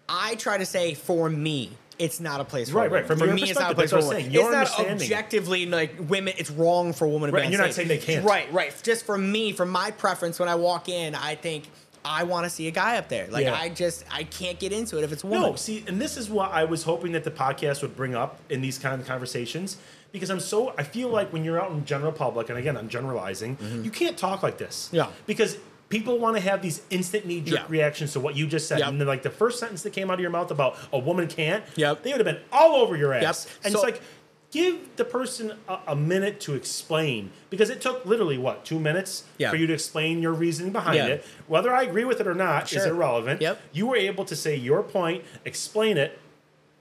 I 0.09 0.35
try 0.35 0.59
to 0.59 0.67
say 0.67 0.93
for 0.95 1.31
me, 1.31 1.71
it's 1.99 2.21
not 2.21 2.41
a 2.41 2.45
place 2.45 2.69
for 2.71 2.77
Right, 2.77 2.87
a 2.87 2.89
woman. 2.91 3.01
right. 3.03 3.07
From 3.07 3.19
for 3.19 3.27
me, 3.35 3.43
it's 3.51 3.59
not 3.59 3.73
a 3.73 3.75
place 3.75 3.91
for 3.91 3.99
I'm 3.99 4.05
woman. 4.05 4.27
It's 4.31 4.35
not 4.53 4.81
objectively 4.91 5.67
like 5.67 5.95
women. 6.09 6.35
It's 6.37 6.51
wrong 6.51 6.93
for 6.93 7.07
a 7.07 7.09
woman 7.09 7.31
to 7.31 7.35
Right, 7.35 7.41
be 7.41 7.45
and 7.47 7.53
you're 7.55 7.63
not 7.63 7.73
saying 7.75 7.89
they 7.89 7.99
can't. 7.99 8.25
Right, 8.25 8.53
right. 8.53 8.73
Just 8.83 9.07
for 9.07 9.17
me, 9.17 9.53
for 9.53 9.65
my 9.67 9.91
preference, 9.91 10.39
when 10.39 10.49
I 10.49 10.55
walk 10.57 10.89
in, 10.89 11.15
I 11.15 11.35
think 11.37 11.65
I 12.09 12.23
want 12.25 12.45
to 12.45 12.51
see 12.51 12.67
a 12.69 12.71
guy 12.71 12.97
up 12.97 13.09
there. 13.09 13.27
Like 13.29 13.45
Yeah. 13.45 13.55
I 13.55 13.69
just 13.69 14.05
I 14.11 14.25
can't 14.25 14.59
get 14.59 14.73
into 14.73 14.97
it 14.99 15.05
if 15.05 15.13
it's 15.13 15.23
woman. 15.23 15.43
No, 15.43 15.55
see, 15.57 15.85
and 15.87 16.01
this 16.01 16.17
is 16.17 16.31
what 16.31 16.51
I 16.53 16.65
was 16.65 16.83
hoping 16.85 17.13
that 17.13 17.25
the 17.25 17.31
podcast 17.31 17.83
would 17.83 17.95
bring 17.95 18.15
up 18.15 18.41
in 18.49 18.61
these 18.63 18.79
kind 18.79 19.01
of 19.01 19.07
conversations 19.07 19.77
because 20.11 20.31
I'm 20.31 20.41
so 20.41 20.73
I 20.79 20.85
feel 20.85 21.09
like 21.11 21.33
when 21.33 21.45
you're 21.45 21.61
out 21.61 21.71
in 21.71 21.85
general 21.85 22.13
public, 22.13 22.49
and 22.49 22.59
again 22.59 22.77
I'm 22.77 22.89
generalizing, 22.89 23.59
you 23.85 23.91
can't 23.91 24.17
talk 24.17 24.43
like 24.43 24.57
this. 24.59 24.87
Mm-hmm. 24.87 24.97
Yeah. 24.97 25.07
Because 25.27 25.59
people 25.91 26.19
want 26.19 26.37
to 26.37 26.41
have 26.43 26.61
these 26.61 26.83
instant 26.91 27.25
knee 27.27 27.41
jerk 27.41 27.61
Yeah. 27.61 27.65
reactions 27.69 28.13
to 28.15 28.21
what 28.21 28.37
you 28.37 28.47
just 28.47 28.69
said, 28.69 28.79
Yep. 28.81 28.89
and 28.89 29.01
then 29.01 29.09
like 29.09 29.23
the 29.23 29.31
first 29.31 29.59
sentence 29.59 29.83
that 29.83 29.93
came 29.93 30.11
out 30.11 30.15
of 30.15 30.21
your 30.21 30.31
mouth 30.31 30.51
about 30.51 30.77
a 30.93 30.99
woman 30.99 31.29
can't, 31.29 31.63
Yep. 31.77 32.03
they 32.03 32.11
would 32.13 32.21
have 32.21 32.27
been 32.27 32.43
all 32.53 32.77
over 32.77 32.97
your 32.97 33.13
ass. 33.15 33.47
Yep. 33.47 33.65
And 33.65 33.73
So- 33.73 33.79
it's 33.79 33.85
like. 33.85 34.03
Give 34.51 34.97
the 34.97 35.05
person 35.05 35.53
a, 35.69 35.79
a 35.89 35.97
minute 35.97 36.41
to 36.41 36.55
explain 36.55 37.31
because 37.51 37.69
it 37.69 37.83
took 37.83 38.07
literally 38.07 38.39
what 38.39 38.65
two 38.65 38.79
minutes 38.81 39.25
Yeah. 39.37 39.51
for 39.51 39.57
you 39.57 39.67
to 39.67 39.75
explain 39.75 40.23
your 40.23 40.33
reasoning 40.33 40.73
behind 40.73 40.97
Yeah. 40.97 41.07
it. 41.07 41.27
Whether 41.49 41.75
I 41.75 41.83
agree 41.83 42.05
with 42.05 42.19
it 42.21 42.27
or 42.27 42.35
not 42.35 42.73
is 42.73 42.87
irrelevant. 42.87 43.43
Yep. 43.43 43.61
You 43.73 43.87
were 43.89 43.97
able 43.97 44.25
to 44.25 44.35
say 44.35 44.57
your 44.57 44.83
point, 44.83 45.23
explain 45.45 45.99
it, 45.99 46.19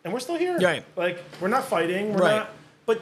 and 0.05 0.13
we're 0.13 0.21
still 0.21 0.37
here. 0.37 0.57
Right. 0.59 0.85
Like 0.95 1.21
we're 1.41 1.49
not 1.49 1.65
fighting. 1.65 2.13
We're 2.13 2.21
Right. 2.21 2.35
not. 2.37 2.49
But 2.85 3.01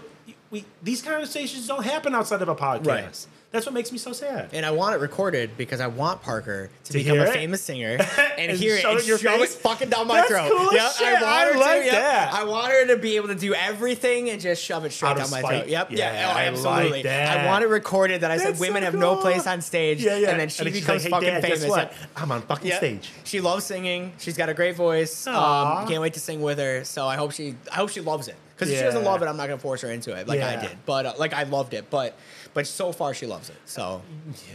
we 0.50 0.66
these 0.82 1.04
conversations 1.04 1.68
don't 1.68 1.84
happen 1.84 2.16
outside 2.16 2.42
of 2.42 2.50
a 2.50 2.56
podcast. 2.56 2.86
Right. 2.88 3.28
That's 3.56 3.66
what 3.66 3.74
makes 3.74 3.92
me 3.92 3.98
so 3.98 4.12
sad. 4.14 4.50
And 4.54 4.66
I 4.66 4.72
want 4.72 4.96
it 4.96 5.00
recorded 5.00 5.58
because 5.58 5.80
I 5.82 5.88
want 5.88 6.22
Parker 6.22 6.70
to, 6.84 6.92
To 6.92 6.98
become 6.98 7.20
a 7.20 7.24
it? 7.24 7.34
famous 7.34 7.62
singer 7.62 7.98
and, 8.38 8.52
And 8.52 8.58
hear 8.60 8.76
it 8.76 8.86
and 8.86 9.04
your 9.08 9.18
shove 9.18 9.40
face? 9.40 9.56
it 9.56 9.60
fucking 9.62 9.90
down 9.90 10.08
my 10.08 10.16
That's 10.18 10.28
throat. 10.30 10.52
cool 10.56 10.74
Yeah, 10.74 10.90
shit. 10.92 11.08
I 11.08 11.14
want 11.14 11.26
I 11.26 11.46
her 11.46 11.54
to. 11.54 11.60
like 11.60 11.86
yeah. 11.86 11.92
that. 11.92 12.34
I 12.34 12.44
want 12.44 12.72
her 12.74 12.88
to 12.88 12.98
be 12.98 13.16
able 13.16 13.30
to 13.30 13.36
do 13.36 13.54
everything 13.54 14.30
and 14.30 14.40
just 14.42 14.62
shove 14.64 14.86
it 14.86 14.92
straight 14.92 15.12
Out 15.12 15.18
down 15.18 15.30
my 15.32 15.40
spite. 15.40 15.60
throat. 15.62 15.70
Yep. 15.70 15.92
Yeah, 15.92 15.98
Yeah. 16.14 16.28
oh, 16.34 16.38
I 16.38 16.44
absolutely. 16.46 16.90
like 16.92 17.04
that. 17.04 17.38
I 17.40 17.46
want 17.48 17.64
it 17.64 17.68
recorded 17.68 18.22
that 18.22 18.32
I 18.32 18.38
said 18.38 18.60
women 18.60 18.82
so 18.82 18.86
have 18.86 18.96
no 18.96 19.16
place 19.16 19.48
on 19.48 19.62
stage. 19.62 20.04
Yeah, 20.04 20.18
yeah. 20.18 20.30
And 20.32 20.40
then 20.40 20.50
she 20.50 20.64
she's 20.66 20.82
becomes 20.82 21.04
like, 21.04 21.12
fucking 21.12 21.30
Dad, 21.30 21.42
famous. 21.44 21.66
What? 21.66 21.94
I'm 22.16 22.32
on 22.32 22.42
fucking 22.42 22.68
Yeah. 22.68 22.78
stage. 22.78 23.10
She 23.24 23.40
loves 23.42 23.64
singing. 23.66 24.12
She's 24.20 24.36
got 24.38 24.50
a 24.50 24.54
great 24.54 24.76
voice. 24.76 25.26
Um, 25.28 25.88
can't 25.88 26.02
wait 26.02 26.14
to 26.16 26.20
sing 26.20 26.42
with 26.42 26.60
her. 26.60 26.84
So 26.84 27.08
I 27.08 27.16
hope 27.16 27.32
she, 27.32 27.56
I 27.72 27.76
hope 27.76 27.90
she 27.90 28.02
loves 28.02 28.28
it. 28.28 28.36
Because 28.56 28.70
if 28.72 28.78
she 28.78 28.84
doesn't 28.84 29.04
love 29.04 29.22
it, 29.22 29.26
I'm 29.26 29.36
not 29.36 29.48
gonna 29.50 29.58
force 29.60 29.82
her 29.82 29.92
into 29.92 30.16
it 30.16 30.28
like 30.30 30.40
I 30.42 30.56
did. 30.56 30.78
But 30.86 31.06
uh, 31.06 31.14
like 31.18 31.34
I 31.34 31.44
loved 31.44 31.74
it. 31.74 31.90
But 31.90 32.18
but 32.56 32.66
so 32.66 32.92
far 32.92 33.14
she 33.14 33.28
loves 33.28 33.50
it. 33.50 33.58
So 33.66 34.02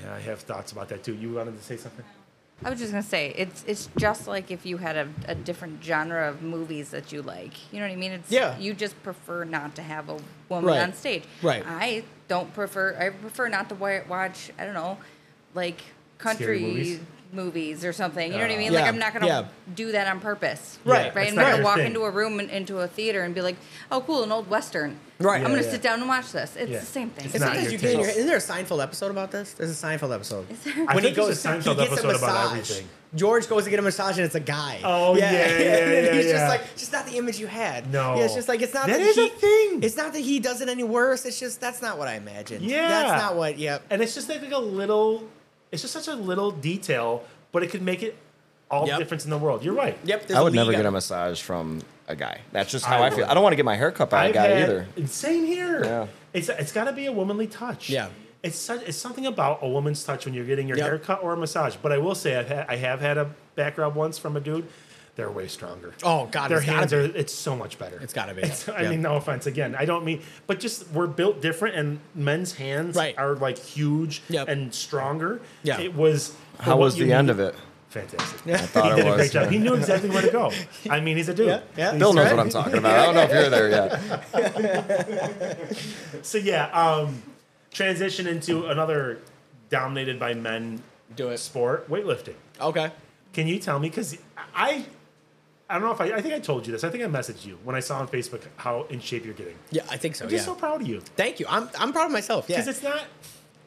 Yeah, 0.02 0.14
I 0.14 0.18
have 0.18 0.40
thoughts 0.40 0.72
about 0.72 0.88
that 0.88 1.04
too. 1.04 1.14
You 1.14 1.34
wanted 1.34 1.56
to 1.56 1.62
say 1.64 1.76
something? 1.76 2.04
I 2.64 2.68
was 2.70 2.78
just 2.78 2.90
gonna 2.92 3.02
say 3.02 3.32
it's 3.38 3.64
it's 3.66 3.88
just 3.96 4.26
like 4.26 4.50
if 4.50 4.66
you 4.66 4.76
had 4.78 4.96
a, 4.96 5.08
a 5.28 5.34
different 5.34 5.82
genre 5.84 6.28
of 6.28 6.42
movies 6.42 6.90
that 6.90 7.12
you 7.12 7.22
like. 7.22 7.52
You 7.72 7.78
know 7.80 7.86
what 7.86 7.92
I 7.92 7.96
mean? 7.96 8.12
It's 8.12 8.30
Yeah. 8.30 8.58
You 8.58 8.74
just 8.74 9.00
prefer 9.02 9.44
not 9.44 9.76
to 9.76 9.82
have 9.82 10.08
a 10.08 10.18
woman 10.48 10.64
Right. 10.66 10.82
on 10.82 10.92
stage. 10.92 11.22
Right. 11.42 11.62
I 11.66 12.02
don't 12.28 12.52
prefer. 12.52 12.96
I 12.98 13.10
prefer 13.10 13.48
not 13.48 13.68
to 13.70 13.74
watch. 13.76 14.50
I 14.58 14.64
don't 14.64 14.74
know, 14.74 14.98
like 15.54 15.80
country 16.18 17.00
movies? 17.32 17.44
movies? 17.80 17.84
or 17.84 17.92
something. 17.92 18.30
You 18.32 18.38
know 18.38 18.44
what 18.44 18.52
I 18.52 18.56
mean? 18.58 18.72
Yeah, 18.72 18.80
Like 18.80 18.88
I'm 18.88 18.98
not 18.98 19.12
gonna 19.12 19.26
yeah. 19.26 19.44
do 19.74 19.92
that 19.92 20.06
on 20.08 20.20
purpose. 20.20 20.78
Right, 20.84 21.14
Right. 21.14 21.22
it's 21.28 21.30
I'm 21.32 21.36
not 21.36 21.42
not 21.42 21.50
gonna 21.52 21.64
walk 21.64 21.76
thing. 21.76 21.86
into 21.86 22.02
a 22.02 22.10
room 22.10 22.40
and 22.40 22.50
into 22.50 22.78
a 22.80 22.86
theater 22.88 23.22
and 23.22 23.34
be 23.34 23.40
like, 23.42 23.56
oh, 23.90 24.00
cool, 24.00 24.22
an 24.24 24.32
old 24.32 24.48
western. 24.50 24.98
Right. 25.18 25.36
I'm 25.42 25.50
gonna 25.50 25.62
yeah. 25.62 25.70
sit 25.70 25.82
down 25.82 26.00
and 26.00 26.08
watch 26.08 26.32
this. 26.32 26.56
It's 26.56 26.70
Yeah. 26.70 26.78
the 26.80 26.86
same 26.86 27.10
thing. 27.10 27.26
It's 27.26 27.34
And 27.34 27.42
not 27.44 27.48
sometimes 27.54 27.72
your 27.72 27.80
you 27.80 27.86
get 27.88 27.98
your. 27.98 28.08
Isn't 28.08 28.26
there 28.26 28.36
a 28.36 28.40
Seinfeld 28.40 28.82
episode 28.82 29.10
about 29.10 29.30
this? 29.30 29.52
There's 29.52 29.70
a 29.70 29.86
Seinfeld 29.86 30.14
episode. 30.14 30.50
Is 30.50 30.64
there? 30.64 30.74
I 30.88 30.94
when 30.94 31.02
think 31.04 31.06
he 31.08 31.12
goes, 31.22 31.44
a 31.44 31.48
Seinfeld 31.48 31.74
he 31.74 31.80
gets 31.88 31.92
episode 31.92 32.06
a 32.14 32.18
about 32.18 32.20
massage. 32.20 32.52
everything. 32.70 32.88
George 33.12 33.48
goes 33.48 33.64
to 33.64 33.70
get 33.70 33.80
a 33.80 33.82
massage 33.82 34.16
and 34.18 34.24
it's 34.24 34.36
a 34.36 34.40
guy. 34.40 34.78
Oh, 34.84 35.16
yeah, 35.16 35.32
yeah, 35.32 35.38
and 35.48 36.06
yeah, 36.06 36.12
he's 36.12 36.26
yeah. 36.26 36.32
just 36.32 36.48
like, 36.48 36.76
just 36.76 36.92
not 36.92 37.06
the 37.06 37.16
image 37.18 37.40
you 37.40 37.48
had. 37.48 37.92
No. 37.92 38.14
yeah, 38.14 38.22
it's 38.22 38.34
just 38.34 38.48
like 38.48 38.62
it's 38.62 38.72
not 38.72 38.86
That 38.86 38.98
that, 38.98 39.06
is 39.06 39.16
he, 39.16 39.26
a 39.26 39.30
thing. 39.30 39.82
It's 39.82 39.96
not 39.96 40.12
that 40.12 40.20
he 40.20 40.38
does 40.38 40.60
it 40.60 40.68
any 40.68 40.84
worse. 40.84 41.24
It's 41.26 41.40
just 41.40 41.60
that's 41.60 41.82
not 41.82 41.98
what 41.98 42.06
I 42.06 42.14
imagined. 42.14 42.64
Yeah. 42.64 42.88
that's 42.88 43.22
not 43.22 43.34
what. 43.36 43.58
Yep. 43.58 43.82
And 43.90 44.00
it's 44.00 44.14
just 44.14 44.28
like 44.28 44.48
a 44.52 44.58
little. 44.58 45.24
It's 45.72 45.82
just 45.82 45.94
such 45.94 46.08
a 46.08 46.14
little 46.14 46.50
detail, 46.50 47.24
but 47.52 47.62
it 47.62 47.68
could 47.70 47.82
make 47.82 48.02
it 48.02 48.16
all 48.70 48.86
the 48.86 48.96
difference 48.98 49.24
in 49.24 49.30
the 49.30 49.38
world. 49.38 49.64
You're 49.64 49.74
right. 49.74 49.98
Yep. 50.04 50.30
I 50.32 50.40
would 50.42 50.54
never 50.54 50.72
get 50.72 50.86
a 50.86 50.90
massage 50.90 51.40
from 51.42 51.82
a 52.08 52.16
guy. 52.16 52.40
That's 52.52 52.70
just 52.70 52.84
how 52.84 53.02
I 53.02 53.06
I, 53.06 53.10
feel. 53.10 53.24
I 53.24 53.34
don't 53.34 53.42
want 53.42 53.52
to 53.52 53.56
get 53.56 53.64
my 53.64 53.76
hair 53.76 53.90
cut 53.92 54.10
by 54.10 54.24
a 54.26 54.28
I've 54.28 54.34
guy 54.34 54.46
had- 54.48 54.62
either. 54.62 54.86
Same 55.06 55.44
here. 55.46 55.84
Yeah. 55.84 56.06
It's 56.32 56.48
it's 56.48 56.72
got 56.72 56.84
to 56.84 56.92
be 56.92 57.06
a 57.06 57.12
womanly 57.12 57.46
touch. 57.46 57.90
Yeah. 57.90 58.08
It's 58.42 58.56
such, 58.56 58.82
it's 58.84 58.96
something 58.96 59.26
about 59.26 59.58
a 59.62 59.68
woman's 59.68 60.02
touch 60.02 60.24
when 60.24 60.32
you're 60.34 60.46
getting 60.46 60.66
your 60.66 60.78
Yep. 60.78 60.86
hair 60.86 60.98
cut 60.98 61.22
or 61.22 61.34
a 61.34 61.36
massage. 61.36 61.76
But 61.76 61.92
I 61.92 61.98
will 61.98 62.14
say 62.14 62.36
I've 62.36 62.48
had, 62.48 62.66
I 62.68 62.76
have 62.76 63.00
had 63.00 63.18
a 63.18 63.30
back 63.54 63.76
rub 63.76 63.94
once 63.94 64.18
from 64.18 64.36
a 64.36 64.40
dude 64.40 64.66
they're 65.20 65.30
way 65.30 65.46
stronger. 65.48 65.92
Oh, 66.02 66.26
God, 66.30 66.50
their 66.50 66.56
it's 66.58 66.66
hands 66.66 66.92
are. 66.94 67.00
It's 67.02 67.34
so 67.34 67.54
much 67.54 67.78
better. 67.78 67.98
It's 68.00 68.14
gotta 68.14 68.32
be. 68.32 68.40
It's- 68.40 68.66
I 68.70 68.82
Yeah. 68.84 68.90
mean, 68.90 69.02
no 69.02 69.16
offense. 69.16 69.44
Again, 69.46 69.76
I 69.78 69.84
don't 69.84 70.02
mean, 70.04 70.22
but 70.46 70.60
just 70.60 70.88
we're 70.92 71.06
built 71.06 71.42
different, 71.42 71.76
and 71.76 72.00
men's 72.14 72.54
hands 72.54 72.96
Right. 72.96 73.14
are 73.18 73.34
like 73.34 73.58
huge 73.58 74.22
Yep. 74.30 74.48
and 74.48 74.72
stronger. 74.74 75.42
Yeah. 75.62 75.78
It 75.78 75.94
was. 75.94 76.32
How 76.58 76.78
was 76.78 76.96
you 76.98 77.04
the 77.04 77.12
end 77.12 77.26
need- 77.26 77.32
of 77.32 77.40
it? 77.40 77.54
Fantastic. 77.90 78.40
Yeah. 78.46 78.56
Thought 78.56 78.84
he 78.84 78.90
it 78.92 78.96
did 79.04 79.12
a 79.12 79.16
great 79.16 79.30
job. 79.32 79.42
yeah. 79.44 79.50
He 79.50 79.58
knew 79.58 79.74
exactly 79.74 80.08
where 80.10 80.22
to 80.22 80.30
go. 80.30 80.50
I 80.88 81.00
mean, 81.00 81.16
he's 81.18 81.28
a 81.28 81.34
dude. 81.34 81.48
Yeah, 81.48 81.60
yeah. 81.76 81.92
Bill 81.98 82.12
knows 82.14 82.24
right. 82.26 82.36
what 82.36 82.40
I'm 82.40 82.48
talking 82.50 82.78
about. 82.78 82.98
I 82.98 83.04
don't 83.04 83.14
know 83.16 83.22
if 83.22 83.30
you're 83.32 83.50
there 83.50 83.68
yet. 83.68 84.00
So 86.22 86.36
yeah, 86.38 86.66
um, 86.66 87.22
transition 87.72 88.26
into 88.26 88.66
another 88.66 89.18
dominated 89.70 90.18
by 90.18 90.34
men 90.34 90.82
Do 91.16 91.30
it. 91.30 91.38
sport, 91.38 91.88
weightlifting. 91.90 92.34
Okay. 92.60 92.90
Can 93.32 93.46
you 93.46 93.58
tell 93.58 93.78
me? 93.78 93.88
Because 93.88 94.18
I, 94.54 94.84
I 95.70 95.74
don't 95.74 95.82
know 95.82 95.92
if 95.92 96.00
I, 96.00 96.16
I 96.16 96.20
think 96.20 96.34
I 96.34 96.40
told 96.40 96.66
you 96.66 96.72
this. 96.72 96.82
I 96.84 96.90
think 96.90 97.04
I 97.04 97.06
messaged 97.06 97.46
you 97.46 97.56
when 97.64 97.76
I 97.76 97.80
saw 97.80 97.98
on 98.00 98.08
Facebook 98.08 98.42
how 98.56 98.84
in 98.90 98.98
shape 99.00 99.24
you're 99.24 99.34
getting. 99.34 99.56
Yeah, 99.70 99.82
I 99.90 99.96
think 99.96 100.16
so. 100.16 100.24
I'm 100.24 100.30
Yeah. 100.30 100.36
just 100.38 100.46
so 100.46 100.54
proud 100.54 100.82
of 100.82 100.86
you. 100.88 101.00
Thank 101.00 101.38
you. 101.40 101.46
I'm 101.48 101.70
I'm 101.78 101.92
proud 101.92 102.06
of 102.06 102.12
myself. 102.12 102.46
Yeah. 102.48 102.56
Because 102.56 102.68
it's 102.76 102.82
not. 102.82 103.04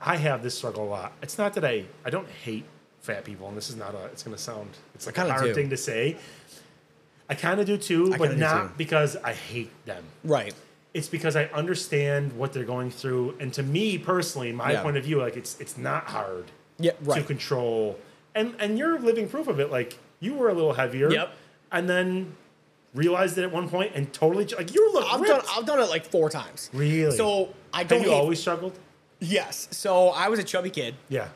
I 0.01 0.17
have 0.17 0.43
this 0.43 0.53
struggle 0.55 0.83
a 0.83 0.89
lot. 0.89 1.13
It's 1.21 1.37
not 1.37 1.53
that 1.53 1.63
I 1.65 1.85
I 2.05 2.09
don't 2.09 2.27
hate 2.43 2.65
fat 3.01 3.23
people, 3.23 3.47
and 3.47 3.55
this 3.55 3.69
is 3.69 3.75
not 3.77 3.95
a. 3.95 4.05
It's 4.07 4.21
going 4.23 4.35
to 4.35 4.41
sound. 4.41 4.69
It's 4.95 5.05
like 5.05 5.17
a 5.17 5.29
hard 5.31 5.43
do. 5.45 5.53
thing 5.53 5.69
to 5.69 5.77
say. 5.77 6.17
I 7.29 7.35
kind 7.35 7.59
of 7.61 7.65
do 7.65 7.77
too, 7.77 8.13
but 8.17 8.37
not 8.37 8.67
too. 8.67 8.73
because 8.77 9.15
I 9.15 9.33
hate 9.33 9.71
them. 9.85 10.03
right. 10.23 10.53
It's 10.93 11.07
because 11.07 11.35
I 11.35 11.45
understand 11.45 12.33
what 12.33 12.53
they're 12.53 12.65
going 12.65 12.91
through, 12.91 13.35
and 13.39 13.51
to 13.53 13.63
me 13.63 13.97
personally, 13.97 14.51
my 14.51 14.73
Yeah. 14.73 14.83
point 14.83 14.95
of 14.97 15.03
view, 15.05 15.19
like 15.19 15.35
it's 15.37 15.59
it's 15.59 15.75
not 15.77 16.03
hard 16.07 16.51
Yeah. 16.77 16.91
to 17.15 17.23
control, 17.23 17.97
and 18.35 18.53
and 18.59 18.77
you're 18.77 18.99
living 18.99 19.27
proof 19.29 19.47
of 19.47 19.59
it. 19.59 19.71
Like 19.71 19.97
you 20.19 20.33
were 20.35 20.49
a 20.49 20.53
little 20.53 20.73
heavier, 20.73 21.09
Yep. 21.09 21.33
And 21.74 21.89
then 21.89 22.36
realized 22.93 23.38
it 23.38 23.43
at 23.43 23.51
one 23.51 23.67
point, 23.67 23.91
and 23.95 24.13
totally 24.13 24.45
like 24.45 24.74
you 24.74 24.93
look 24.93 25.05
I've 25.11 25.19
ripped. 25.19 25.45
done 25.45 25.55
I've 25.57 25.65
done 25.65 25.80
it 25.80 25.89
like 25.89 26.05
four 26.05 26.30
times. 26.30 26.69
Really? 26.74 27.15
So 27.17 27.49
I 27.74 27.84
don't 27.84 27.99
Have 27.99 28.07
you 28.07 28.13
hate- 28.13 28.19
always 28.21 28.39
struggled? 28.39 28.78
Yes. 29.19 29.67
So 29.71 30.09
I 30.09 30.28
was 30.30 30.39
a 30.39 30.43
chubby 30.43 30.69
kid. 30.69 30.95
Yeah. 31.09 31.30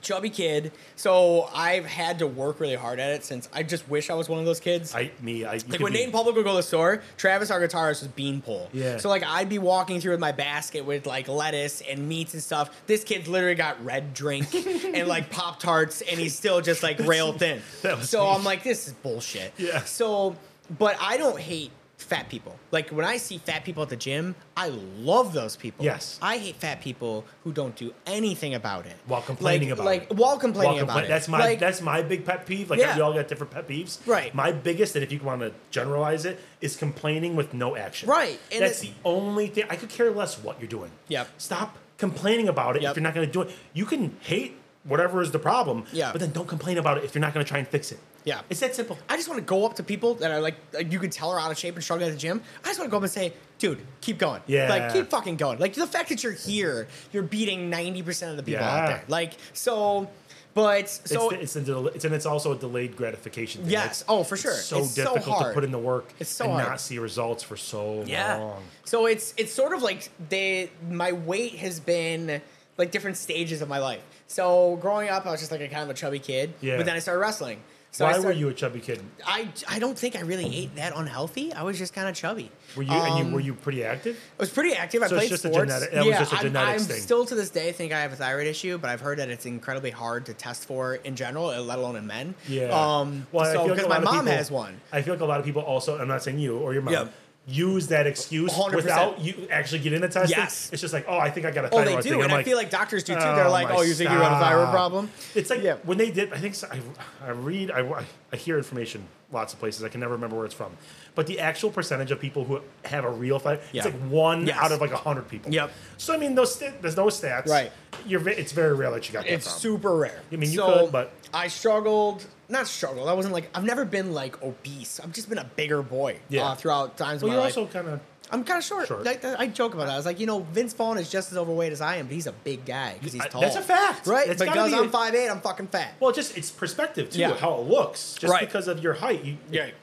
Chubby 0.00 0.30
kid. 0.30 0.72
So 0.96 1.48
I've 1.54 1.84
had 1.86 2.18
to 2.20 2.26
work 2.26 2.60
really 2.60 2.74
hard 2.74 2.98
at 3.00 3.10
it 3.10 3.24
since 3.24 3.48
I 3.52 3.62
just 3.62 3.88
wish 3.88 4.10
I 4.10 4.14
was 4.14 4.28
one 4.28 4.38
of 4.38 4.44
those 4.44 4.60
kids. 4.60 4.94
I 4.94 5.10
me 5.20 5.44
I 5.44 5.52
like 5.68 5.80
when 5.80 5.92
be- 5.92 5.98
Nate 5.98 6.06
in 6.06 6.12
Public 6.12 6.36
would 6.36 6.44
go 6.44 6.50
to 6.52 6.56
the 6.56 6.62
store, 6.62 7.02
Travis, 7.16 7.50
our 7.50 7.60
guitarist, 7.60 8.00
was 8.02 8.08
beanpole. 8.08 8.68
Yeah. 8.72 8.96
So 8.98 9.08
like 9.08 9.22
I'd 9.24 9.48
be 9.48 9.58
walking 9.58 10.00
through 10.00 10.12
with 10.12 10.20
my 10.20 10.32
basket 10.32 10.84
with 10.84 11.06
like 11.06 11.28
lettuce 11.28 11.80
and 11.82 12.08
meats 12.08 12.34
and 12.34 12.42
stuff. 12.42 12.70
This 12.86 13.04
kid's 13.04 13.28
literally 13.28 13.54
got 13.54 13.82
red 13.84 14.14
drink 14.14 14.54
and 14.54 15.08
like 15.08 15.30
Pop 15.30 15.60
Tarts, 15.60 16.00
and 16.02 16.18
he's 16.18 16.36
still 16.36 16.60
just 16.60 16.82
like 16.82 16.98
rail 17.00 17.32
thin. 17.38 17.60
So 18.02 18.22
me. 18.24 18.30
I'm 18.30 18.44
like, 18.44 18.62
this 18.62 18.86
is 18.86 18.92
bullshit. 18.94 19.52
Yeah. 19.58 19.80
So, 19.84 20.36
but 20.78 20.96
I 21.00 21.16
don't 21.16 21.38
hate 21.38 21.70
fat 21.98 22.28
people. 22.28 22.56
Like 22.70 22.90
when 22.90 23.04
I 23.04 23.16
see 23.16 23.38
fat 23.38 23.64
people 23.64 23.82
at 23.82 23.88
the 23.88 23.96
gym, 23.96 24.34
I 24.56 24.68
love 24.68 25.32
those 25.32 25.56
people. 25.56 25.84
Yes. 25.84 26.18
I 26.22 26.38
hate 26.38 26.56
fat 26.56 26.80
people 26.80 27.24
who 27.44 27.52
don't 27.52 27.74
do 27.76 27.92
anything 28.06 28.54
about 28.54 28.86
it 28.86 28.96
While 29.06 29.20
complaining 29.22 29.68
like, 29.70 29.78
about 29.78 29.84
like, 29.86 30.02
it. 30.04 30.10
Like 30.12 30.18
while 30.20 30.38
complaining 30.38 30.80
about 30.80 30.98
compla- 30.98 31.04
it. 31.04 31.08
That's 31.08 31.28
my 31.28 31.38
Like, 31.40 31.58
that's 31.58 31.80
my 31.82 32.02
big 32.02 32.24
pet 32.24 32.46
peeve. 32.46 32.70
Like 32.70 32.78
Yeah. 32.80 32.94
we 32.96 33.02
all 33.02 33.12
got 33.12 33.26
different 33.28 33.52
pet 33.52 33.68
peeves. 33.68 33.98
Right. 34.06 34.34
My 34.34 34.52
biggest, 34.52 34.94
and 34.94 35.02
if 35.04 35.10
you 35.12 35.18
want 35.20 35.40
to 35.40 35.52
generalize 35.70 36.24
it, 36.24 36.38
is 36.60 36.76
complaining 36.76 37.34
with 37.36 37.52
no 37.52 37.76
action. 37.76 38.08
Right, 38.08 38.38
and 38.52 38.62
that's 38.62 38.82
it- 38.82 38.86
the 38.86 38.92
only 39.04 39.48
thing. 39.48 39.64
I 39.68 39.76
could 39.76 39.88
care 39.90 40.10
less 40.10 40.38
what 40.38 40.60
you're 40.60 40.68
doing. 40.68 40.90
Yep. 41.08 41.28
Stop 41.38 41.76
complaining 41.98 42.48
about 42.48 42.76
it 42.76 42.82
Yep. 42.82 42.90
if 42.92 42.96
you're 42.96 43.02
not 43.02 43.14
going 43.14 43.26
to 43.26 43.32
do 43.32 43.42
it. 43.42 43.50
You 43.74 43.84
can 43.84 44.16
hate 44.20 44.56
whatever 44.84 45.20
is 45.20 45.32
the 45.32 45.38
problem. 45.40 45.84
Yeah. 45.92 46.12
But 46.12 46.20
then 46.20 46.30
don't 46.30 46.48
complain 46.48 46.78
about 46.78 46.98
it 46.98 47.04
if 47.04 47.14
you're 47.14 47.20
not 47.20 47.34
going 47.34 47.44
to 47.44 47.48
try 47.48 47.58
and 47.58 47.66
fix 47.66 47.90
it. 47.92 47.98
Yeah. 48.28 48.40
It's 48.50 48.60
that 48.60 48.74
simple. 48.74 48.98
I 49.08 49.16
just 49.16 49.26
want 49.28 49.38
to 49.38 49.44
go 49.44 49.64
up 49.64 49.74
to 49.76 49.82
people 49.82 50.14
that 50.16 50.30
are 50.30 50.40
like, 50.40 50.56
like, 50.74 50.92
you 50.92 50.98
can 50.98 51.08
tell 51.08 51.30
are 51.30 51.40
out 51.40 51.50
of 51.50 51.56
shape 51.58 51.74
and 51.76 51.82
struggling 51.82 52.08
at 52.10 52.12
the 52.12 52.18
gym. 52.18 52.42
I 52.62 52.68
just 52.68 52.78
want 52.78 52.88
to 52.88 52.90
go 52.90 52.98
up 52.98 53.02
and 53.02 53.10
say, 53.12 53.32
dude, 53.58 53.80
keep 54.02 54.18
going. 54.18 54.42
Yeah. 54.46 54.68
Like, 54.68 54.92
keep 54.92 55.08
fucking 55.08 55.36
going. 55.36 55.58
Like, 55.58 55.72
the 55.74 55.86
fact 55.86 56.10
that 56.10 56.22
you're 56.22 56.32
here, 56.32 56.88
you're 57.12 57.22
beating 57.22 57.70
90% 57.70 58.30
of 58.30 58.36
the 58.36 58.42
people 58.42 58.64
out 58.64 58.86
there. 58.88 59.02
Like, 59.08 59.32
so, 59.54 60.10
but, 60.52 60.88
so, 60.90 61.30
it's, 61.30 61.56
it's, 61.56 61.68
a 61.68 61.86
it's 61.86 62.04
and 62.04 62.14
it's 62.14 62.26
also 62.26 62.52
a 62.52 62.56
delayed 62.58 62.96
gratification. 62.96 63.62
Thing. 63.62 63.70
Yes. 63.70 63.84
It's- 64.02 64.04
Oh, 64.08 64.24
for 64.24 64.36
sure. 64.36 64.52
It's 64.52 64.64
so 64.64 64.78
It's 64.80 64.94
so 64.94 65.14
difficult 65.14 65.38
to 65.44 65.52
put 65.52 65.64
in 65.64 65.70
the 65.70 65.78
work 65.78 66.12
It's 66.18 66.28
so 66.30 66.44
and 66.44 66.54
hard. 66.54 66.68
not 66.68 66.80
see 66.80 66.98
results 66.98 67.42
for 67.42 67.56
so 67.56 68.02
long. 68.02 68.62
So 68.84 69.06
it's 69.06 69.34
it's 69.36 69.52
sort 69.52 69.72
of 69.72 69.82
like 69.82 70.10
they 70.28 70.70
my 70.90 71.12
weight 71.12 71.54
has 71.56 71.78
been 71.80 72.42
like 72.76 72.90
different 72.90 73.16
stages 73.16 73.62
of 73.62 73.68
my 73.68 73.78
life. 73.78 74.02
So 74.26 74.76
growing 74.82 75.08
up, 75.10 75.26
I 75.26 75.30
was 75.30 75.40
just 75.40 75.52
like 75.52 75.60
a 75.60 75.68
kind 75.68 75.82
of 75.84 75.90
a 75.90 75.94
chubby 75.94 76.18
kid. 76.18 76.54
Yeah. 76.60 76.76
But 76.76 76.86
then 76.86 76.96
I 76.96 76.98
started 77.00 77.20
wrestling. 77.20 77.60
So 77.98 78.04
Why 78.04 78.16
were 78.20 78.30
you 78.30 78.48
a 78.48 78.54
chubby 78.54 78.78
kid? 78.78 79.00
I, 79.26 79.48
I 79.68 79.80
don't 79.80 79.98
think 79.98 80.14
I 80.14 80.20
really 80.20 80.46
ate 80.56 80.76
that 80.76 80.92
unhealthy. 80.94 81.52
I 81.52 81.64
was 81.64 81.76
just 81.78 81.92
kind 81.92 82.08
of 82.08 82.14
chubby. 82.14 82.48
Were 82.76 82.84
you 82.84 82.92
and 82.92 83.12
Um, 83.14 83.26
you 83.26 83.34
were 83.34 83.40
you 83.40 83.54
pretty 83.54 83.82
active? 83.82 84.16
I 84.38 84.42
was 84.42 84.50
pretty 84.50 84.74
active. 84.74 85.02
I 85.02 85.08
So 85.08 85.16
it's 85.16 85.20
played 85.22 85.30
just 85.30 85.44
a 85.44 85.48
sports. 85.52 85.66
genetic- 85.72 85.90
that 85.94 85.98
was 86.04 86.06
yeah, 86.06 86.18
just 86.20 86.32
a 86.32 86.36
I'm- 86.36 86.44
genetics 86.44 86.82
I'm, 86.84 86.88
thing. 86.90 87.00
still 87.02 87.26
to 87.26 87.34
this 87.34 87.50
day 87.50 87.72
think 87.72 87.92
I 87.92 87.98
have 88.02 88.12
a 88.12 88.16
thyroid 88.16 88.46
issue, 88.46 88.78
but 88.78 88.88
I've 88.88 89.00
heard 89.00 89.18
that 89.18 89.30
it's 89.30 89.46
incredibly 89.46 89.90
hard 89.90 90.26
to 90.26 90.32
test 90.32 90.64
for 90.66 90.94
in 90.94 91.16
general, 91.16 91.46
let 91.60 91.76
alone 91.80 91.96
in 91.96 92.06
men. 92.06 92.36
Yeah. 92.46 92.66
Um. 92.66 93.26
Well, 93.32 93.46
so 93.46 93.50
feel 93.52 93.62
like 93.62 93.74
because 93.78 93.88
my 93.88 93.98
mom 93.98 94.14
people- 94.20 94.32
has 94.38 94.48
one. 94.48 94.80
I 94.92 95.02
feel 95.02 95.14
like 95.14 95.20
a 95.20 95.26
lot 95.26 95.40
of 95.40 95.44
people 95.44 95.62
also. 95.62 95.98
I'm 95.98 96.06
not 96.06 96.22
saying 96.22 96.38
you 96.38 96.56
or 96.56 96.72
your 96.74 96.82
mom. 96.82 96.94
Yeah. 96.94 97.08
Use 97.50 97.86
that 97.88 98.06
excuse 98.06 98.52
100%. 98.52 98.74
without 98.74 99.20
you 99.20 99.48
actually 99.50 99.78
getting 99.78 100.02
the 100.02 100.08
test. 100.08 100.30
Yes. 100.30 100.68
It's 100.70 100.82
just 100.82 100.92
like, 100.92 101.06
oh, 101.08 101.16
I 101.18 101.30
think 101.30 101.46
I 101.46 101.50
got 101.50 101.64
a 101.64 101.70
Oh, 101.74 101.82
they 101.82 101.96
do, 101.96 102.02
thing. 102.02 102.22
and 102.22 102.30
I 102.32 102.42
feel 102.42 102.58
like 102.58 102.68
doctors 102.68 103.02
do 103.04 103.14
too. 103.14 103.20
They're 103.20 103.46
"Oh, 103.46 103.50
like, 103.50 103.70
"Oh, 103.70 103.80
you 103.80 103.94
think 103.94 104.10
you 104.10 104.18
got 104.18 104.32
a 104.32 104.44
thyroid 104.44 104.68
problem?" 104.68 105.10
It's 105.34 105.48
like 105.48 105.62
Yeah. 105.62 105.76
when 105.84 105.96
they 105.96 106.10
did. 106.10 106.30
I 106.34 106.36
think 106.38 106.54
so, 106.54 106.68
I, 106.70 106.80
I 107.26 107.30
read. 107.30 107.70
I, 107.70 108.04
I 108.32 108.36
hear 108.36 108.58
information 108.58 109.06
lots 109.32 109.54
of 109.54 109.58
places. 109.60 109.82
I 109.82 109.88
can 109.88 110.00
never 110.00 110.12
remember 110.12 110.36
where 110.36 110.44
it's 110.44 110.54
from. 110.54 110.72
But 111.14 111.26
the 111.26 111.40
actual 111.40 111.70
percentage 111.70 112.10
of 112.10 112.20
people 112.20 112.44
who 112.44 112.60
have 112.84 113.04
a 113.04 113.10
real 113.10 113.38
thyroid, 113.38 113.60
Yeah. 113.72 113.86
it's 113.86 113.94
like 113.94 114.10
one 114.10 114.46
Yes. 114.46 114.58
out 114.60 114.72
of 114.72 114.82
like 114.82 114.92
a 114.92 114.96
hundred 114.98 115.28
people. 115.28 115.50
Yep. 115.50 115.70
So 115.96 116.12
I 116.12 116.18
mean, 116.18 116.34
those 116.34 116.54
st- 116.54 116.82
there's 116.82 116.98
no 116.98 117.06
stats. 117.06 117.46
Right. 117.48 117.72
You're. 118.06 118.28
It's 118.28 118.52
very 118.52 118.74
rare 118.74 118.90
that 118.90 119.08
you 119.08 119.14
got 119.14 119.24
that 119.24 119.32
It's 119.32 119.50
from. 119.50 119.58
super 119.58 119.96
rare. 119.96 120.20
I 120.30 120.36
mean, 120.36 120.50
you 120.50 120.56
So, 120.58 120.82
could, 120.84 120.92
but- 120.92 121.12
I 121.32 121.48
struggled. 121.48 122.26
Not 122.50 122.66
struggle. 122.66 123.08
I 123.08 123.12
wasn't 123.12 123.34
like 123.34 123.50
I've 123.54 123.64
never 123.64 123.84
been 123.84 124.12
like 124.12 124.42
obese. 124.42 125.00
I've 125.00 125.12
just 125.12 125.28
been 125.28 125.38
a 125.38 125.44
bigger 125.44 125.82
boy. 125.82 126.18
Yeah. 126.28 126.46
Uh, 126.48 126.54
throughout 126.54 126.96
times 126.96 127.22
Well, 127.22 127.30
of 127.30 127.34
you're 127.34 127.44
life. 127.44 127.56
also 127.58 127.70
kind 127.72 127.88
of. 127.88 128.00
I'm 128.30 128.44
kind 128.44 128.58
of 128.58 128.64
short. 128.64 128.86
Short. 128.88 129.04
Like, 129.04 129.24
I 129.24 129.46
joke 129.46 129.72
about 129.72 129.86
that. 129.86 129.94
I 129.94 129.96
was 129.96 130.04
like, 130.04 130.20
you 130.20 130.26
know, 130.26 130.40
Vince 130.40 130.74
Vaughn 130.74 130.98
is 130.98 131.08
just 131.10 131.32
as 131.32 131.38
overweight 131.38 131.72
as 131.72 131.80
I 131.80 131.96
am, 131.96 132.06
but 132.08 132.12
he's 132.14 132.26
a 132.26 132.32
big 132.32 132.66
guy 132.66 132.92
because 132.98 133.14
he's 133.14 133.22
I- 133.22 133.28
tall. 133.28 133.40
that's 133.40 133.56
a 133.56 133.62
fact. 133.62 134.06
right? 134.06 134.28
It's 134.28 134.42
because 134.42 134.70
be 134.70 134.76
I'm 134.76 134.90
five 134.90 135.14
eight, 135.14 135.28
I'm 135.30 135.40
fucking 135.40 135.68
fat. 135.68 135.94
Well, 135.98 136.12
just 136.12 136.36
it's 136.36 136.50
perspective 136.50 137.08
too, 137.10 137.20
Yeah. 137.20 137.34
how 137.36 137.54
it 137.54 137.66
looks. 137.68 138.14
Just 138.18 138.30
Right. 138.30 138.40
because 138.46 138.68
of 138.68 138.82
your 138.82 138.92
height, 138.94 139.24
you, 139.24 139.38
Yeah. 139.50 139.64
it 139.64 139.74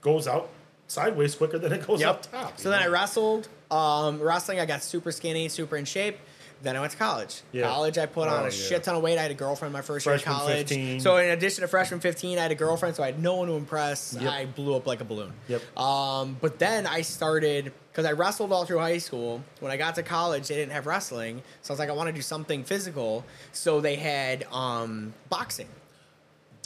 goes 0.00 0.26
out 0.26 0.48
sideways 0.88 1.36
quicker 1.36 1.58
than 1.58 1.72
it 1.72 1.86
goes 1.86 2.02
up 2.02 2.22
top. 2.30 2.58
So 2.58 2.70
then 2.70 2.82
I 2.82 2.86
wrestled. 2.88 3.46
Um, 3.70 4.20
wrestling, 4.20 4.58
I 4.60 4.66
got 4.66 4.82
super 4.82 5.12
skinny, 5.12 5.48
super 5.48 5.76
in 5.76 5.84
shape. 5.84 6.18
Then 6.62 6.76
I 6.76 6.80
went 6.80 6.92
to 6.92 6.98
college. 6.98 7.40
Yeah. 7.50 7.62
College, 7.68 7.98
I 7.98 8.06
put 8.06 8.28
on 8.28 8.34
Oh, 8.34 8.40
a 8.42 8.44
yeah. 8.44 8.50
shit 8.50 8.84
ton 8.84 8.94
of 8.94 9.02
weight. 9.02 9.18
I 9.18 9.22
had 9.22 9.30
a 9.32 9.34
girlfriend 9.34 9.72
my 9.72 9.82
first 9.82 10.06
year 10.06 10.14
Freshman 10.16 10.34
of 10.36 10.40
college. 10.42 10.68
15. 10.68 11.00
So 11.00 11.16
in 11.16 11.30
addition 11.30 11.62
to 11.62 11.68
freshman 11.68 11.98
15, 11.98 12.38
I 12.38 12.42
had 12.42 12.52
a 12.52 12.54
girlfriend, 12.54 12.94
so 12.94 13.02
I 13.02 13.06
had 13.06 13.20
no 13.20 13.34
one 13.34 13.48
to 13.48 13.54
impress. 13.54 14.16
Yep. 14.18 14.30
I 14.32 14.46
blew 14.46 14.76
up 14.76 14.86
like 14.86 15.00
a 15.00 15.04
balloon. 15.04 15.32
Yep. 15.48 15.76
Um, 15.76 16.36
but 16.40 16.60
then 16.60 16.86
I 16.86 17.00
started 17.02 17.72
because 17.90 18.06
I 18.06 18.12
wrestled 18.12 18.52
all 18.52 18.64
through 18.64 18.78
high 18.78 18.98
school. 18.98 19.42
When 19.58 19.72
I 19.72 19.76
got 19.76 19.96
to 19.96 20.04
college, 20.04 20.46
they 20.48 20.54
didn't 20.54 20.72
have 20.72 20.86
wrestling, 20.86 21.42
so 21.62 21.72
I 21.72 21.74
was 21.74 21.78
like, 21.80 21.88
I 21.90 21.92
want 21.92 22.06
to 22.06 22.12
do 22.12 22.22
something 22.22 22.62
physical. 22.64 23.24
So 23.52 23.80
they 23.80 23.96
had 23.96 24.46
um, 24.52 25.12
boxing. 25.30 25.68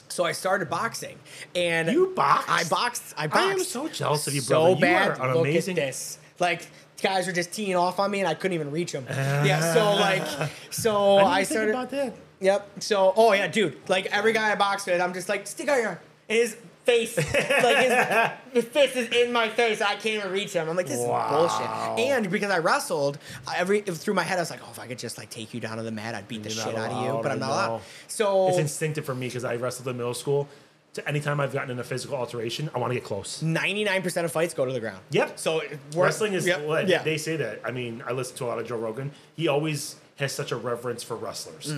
So 0.09 0.24
I 0.24 0.32
started 0.32 0.70
boxing, 0.70 1.18
and 1.55 1.88
You 1.90 2.12
boxed? 2.14 2.49
I 2.49 2.64
boxed. 2.64 3.14
I 3.16 3.26
boxed. 3.26 3.42
I 3.42 3.51
am 3.53 3.64
so 3.64 3.88
jealous 3.88 4.26
of 4.26 4.34
you, 4.34 4.40
so 4.40 4.61
brother. 4.61 4.74
You 4.74 4.80
bad. 4.80 5.18
are 5.20 5.28
an 5.30 5.34
Look 5.36 5.47
amazing- 5.47 5.78
at 5.78 5.86
this. 5.86 6.18
Like 6.38 6.68
guys 7.03 7.26
were 7.26 7.32
just 7.32 7.53
teeing 7.53 7.76
off 7.76 7.99
on 7.99 8.11
me, 8.11 8.20
and 8.20 8.28
I 8.28 8.34
couldn't 8.34 8.55
even 8.55 8.70
reach 8.70 8.92
them. 8.92 9.05
yeah. 9.11 9.74
So 9.74 9.94
like, 9.94 10.51
so 10.70 11.16
I, 11.18 11.38
I, 11.38 11.42
started. 11.42 11.70
about 11.70 11.90
that. 11.90 12.14
Yep. 12.40 12.82
So, 12.82 13.12
oh 13.16 13.32
yeah, 13.32 13.49
dude. 13.49 13.76
Like 13.88 14.07
every 14.07 14.32
guy 14.32 14.53
I 14.53 14.55
box 14.57 14.86
with, 14.86 15.01
I'm 15.01 15.14
just 15.14 15.28
like, 15.28 15.47
stick 15.47 15.68
out 15.68 15.78
your 15.78 15.88
arm. 15.88 15.99
And 16.28 16.38
his 16.38 16.57
face, 16.84 17.16
like 17.16 17.76
his, 17.78 18.30
his 18.53 18.64
fist 18.64 18.97
is 18.97 19.09
in 19.11 19.32
my 19.32 19.49
face. 19.49 19.80
I 19.80 19.94
can't 19.94 20.07
even 20.20 20.30
reach 20.30 20.53
him. 20.53 20.68
I'm 20.68 20.76
like, 20.76 20.86
this 20.86 20.99
Wow. 21.01 21.44
is 21.47 21.53
bullshit. 21.53 22.07
And 22.11 22.30
because 22.30 22.51
I 22.51 22.59
wrestled, 22.59 23.18
every 23.55 23.80
through 23.80 24.14
my 24.14 24.22
head, 24.22 24.38
I 24.38 24.42
was 24.42 24.51
like, 24.51 24.61
oh, 24.64 24.70
if 24.70 24.78
I 24.78 24.86
could 24.86 24.99
just 24.99 25.18
like 25.18 25.30
take 25.30 25.55
you 25.55 25.61
down 25.61 25.78
to 25.78 25.82
the 25.82 25.90
mat, 25.90 26.14
I'd 26.14 26.28
beat 26.28 26.42
the 26.42 26.51
You're 26.51 26.64
shit 26.64 26.74
out 26.76 26.90
of 26.90 27.05
you. 27.16 27.22
But 27.22 27.32
I'm 27.32 27.38
not 27.38 27.51
allowed. 27.51 27.80
So 28.07 28.49
It's 28.49 28.59
instinctive 28.59 29.05
for 29.05 29.14
me 29.14 29.26
because 29.28 29.44
I 29.44 29.57
wrestled 29.57 29.88
in 29.88 29.97
middle 29.97 30.14
school. 30.14 30.49
To 30.97 31.07
anytime 31.09 31.40
I've 31.40 31.53
gotten 31.53 31.70
in 31.70 31.78
a 31.78 31.84
physical 31.84 32.16
alteration, 32.16 32.70
I 32.74 32.78
want 32.78 32.90
to 32.90 32.94
get 32.94 33.05
close. 33.05 33.42
99% 33.42 34.24
of 34.24 34.32
fights 34.32 34.55
go 34.55 34.64
to 34.64 34.72
the 34.72 34.80
ground. 34.80 35.01
Yep. 35.11 35.38
So 35.38 35.61
Wrestling 35.94 36.32
is 36.32 36.47
yep, 36.47 36.62
what 36.64 36.88
yeah. 36.88 37.03
they 37.03 37.18
say 37.18 37.36
that. 37.36 37.61
I 37.64 37.70
mean, 37.70 38.03
I 38.07 38.12
listen 38.12 38.34
to 38.38 38.44
a 38.44 38.47
lot 38.47 38.59
of 38.59 38.66
Joe 38.66 38.78
Rogan. 38.78 39.11
He 39.36 39.47
always 39.49 39.97
has 40.16 40.32
such 40.32 40.53
a 40.53 40.57
reverence 40.57 41.03
for 41.03 41.14
wrestlers. 41.16 41.72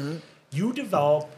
You 0.53 0.73
develop. 0.73 1.29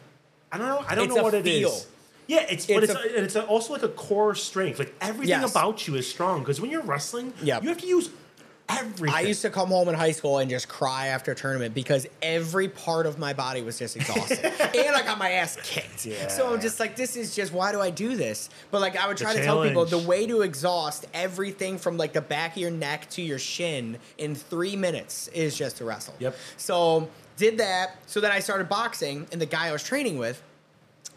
I 0.52 0.58
don't 0.58 0.66
know. 0.68 0.84
I 0.86 0.94
don't 0.94 1.08
Mm-hmm. 1.08 1.12
It's 1.12 1.14
know 1.16 1.20
a 1.20 1.24
what 1.24 1.34
it 1.34 1.46
is. 1.46 1.86
Yeah, 2.26 2.46
it's 2.50 2.66
but 2.66 2.84
It's 2.84 2.92
it's, 2.92 3.00
a- 3.04 3.16
and 3.16 3.24
it's 3.24 3.36
also 3.36 3.72
like 3.72 3.82
a 3.82 3.88
core 3.88 4.34
strength. 4.34 4.78
Like 4.78 4.94
everything 5.00 5.40
Yes. 5.40 5.50
about 5.50 5.88
you 5.88 5.94
is 5.96 6.06
strong 6.08 6.40
because 6.40 6.60
when 6.60 6.70
you're 6.70 6.82
wrestling, 6.82 7.32
Yep. 7.42 7.62
you 7.62 7.68
have 7.70 7.78
to 7.78 7.86
use 7.86 8.10
everything. 8.78 9.14
I 9.14 9.20
used 9.20 9.42
to 9.42 9.50
come 9.50 9.68
home 9.68 9.88
in 9.88 9.94
high 9.94 10.12
school 10.12 10.38
and 10.38 10.50
just 10.50 10.68
cry 10.68 11.08
after 11.08 11.32
a 11.32 11.34
tournament 11.34 11.74
because 11.74 12.06
every 12.22 12.68
part 12.68 13.06
of 13.06 13.18
my 13.18 13.32
body 13.32 13.62
was 13.62 13.78
just 13.78 13.96
exhausted. 13.96 14.44
and 14.44 14.96
I 14.96 15.02
got 15.04 15.18
my 15.18 15.32
ass 15.32 15.58
kicked. 15.62 16.06
Yeah. 16.06 16.28
So 16.28 16.52
I'm 16.52 16.60
just 16.60 16.80
like, 16.80 16.96
this 16.96 17.16
is 17.16 17.34
just, 17.34 17.52
why 17.52 17.72
do 17.72 17.80
I 17.80 17.90
do 17.90 18.16
this? 18.16 18.50
But 18.70 18.80
like, 18.80 18.96
I 18.96 19.08
would 19.08 19.16
try 19.16 19.34
to 19.34 19.42
tell 19.42 19.62
people 19.62 19.84
the 19.84 19.98
way 19.98 20.26
to 20.26 20.42
exhaust 20.42 21.06
everything 21.14 21.78
from 21.78 21.96
like 21.96 22.12
the 22.12 22.20
back 22.20 22.52
of 22.52 22.58
your 22.58 22.70
neck 22.70 23.08
to 23.10 23.22
your 23.22 23.38
shin 23.38 23.98
in 24.18 24.34
three 24.34 24.76
minutes 24.76 25.28
is 25.28 25.56
just 25.56 25.78
to 25.78 25.84
wrestle. 25.84 26.14
Yep. 26.18 26.36
So 26.56 27.08
did 27.40 27.58
that. 27.58 27.96
So 28.06 28.20
then 28.20 28.30
I 28.30 28.40
started 28.40 28.68
boxing, 28.68 29.26
and 29.32 29.40
the 29.40 29.46
guy 29.46 29.68
I 29.68 29.72
was 29.72 29.82
training 29.82 30.18
with, 30.18 30.42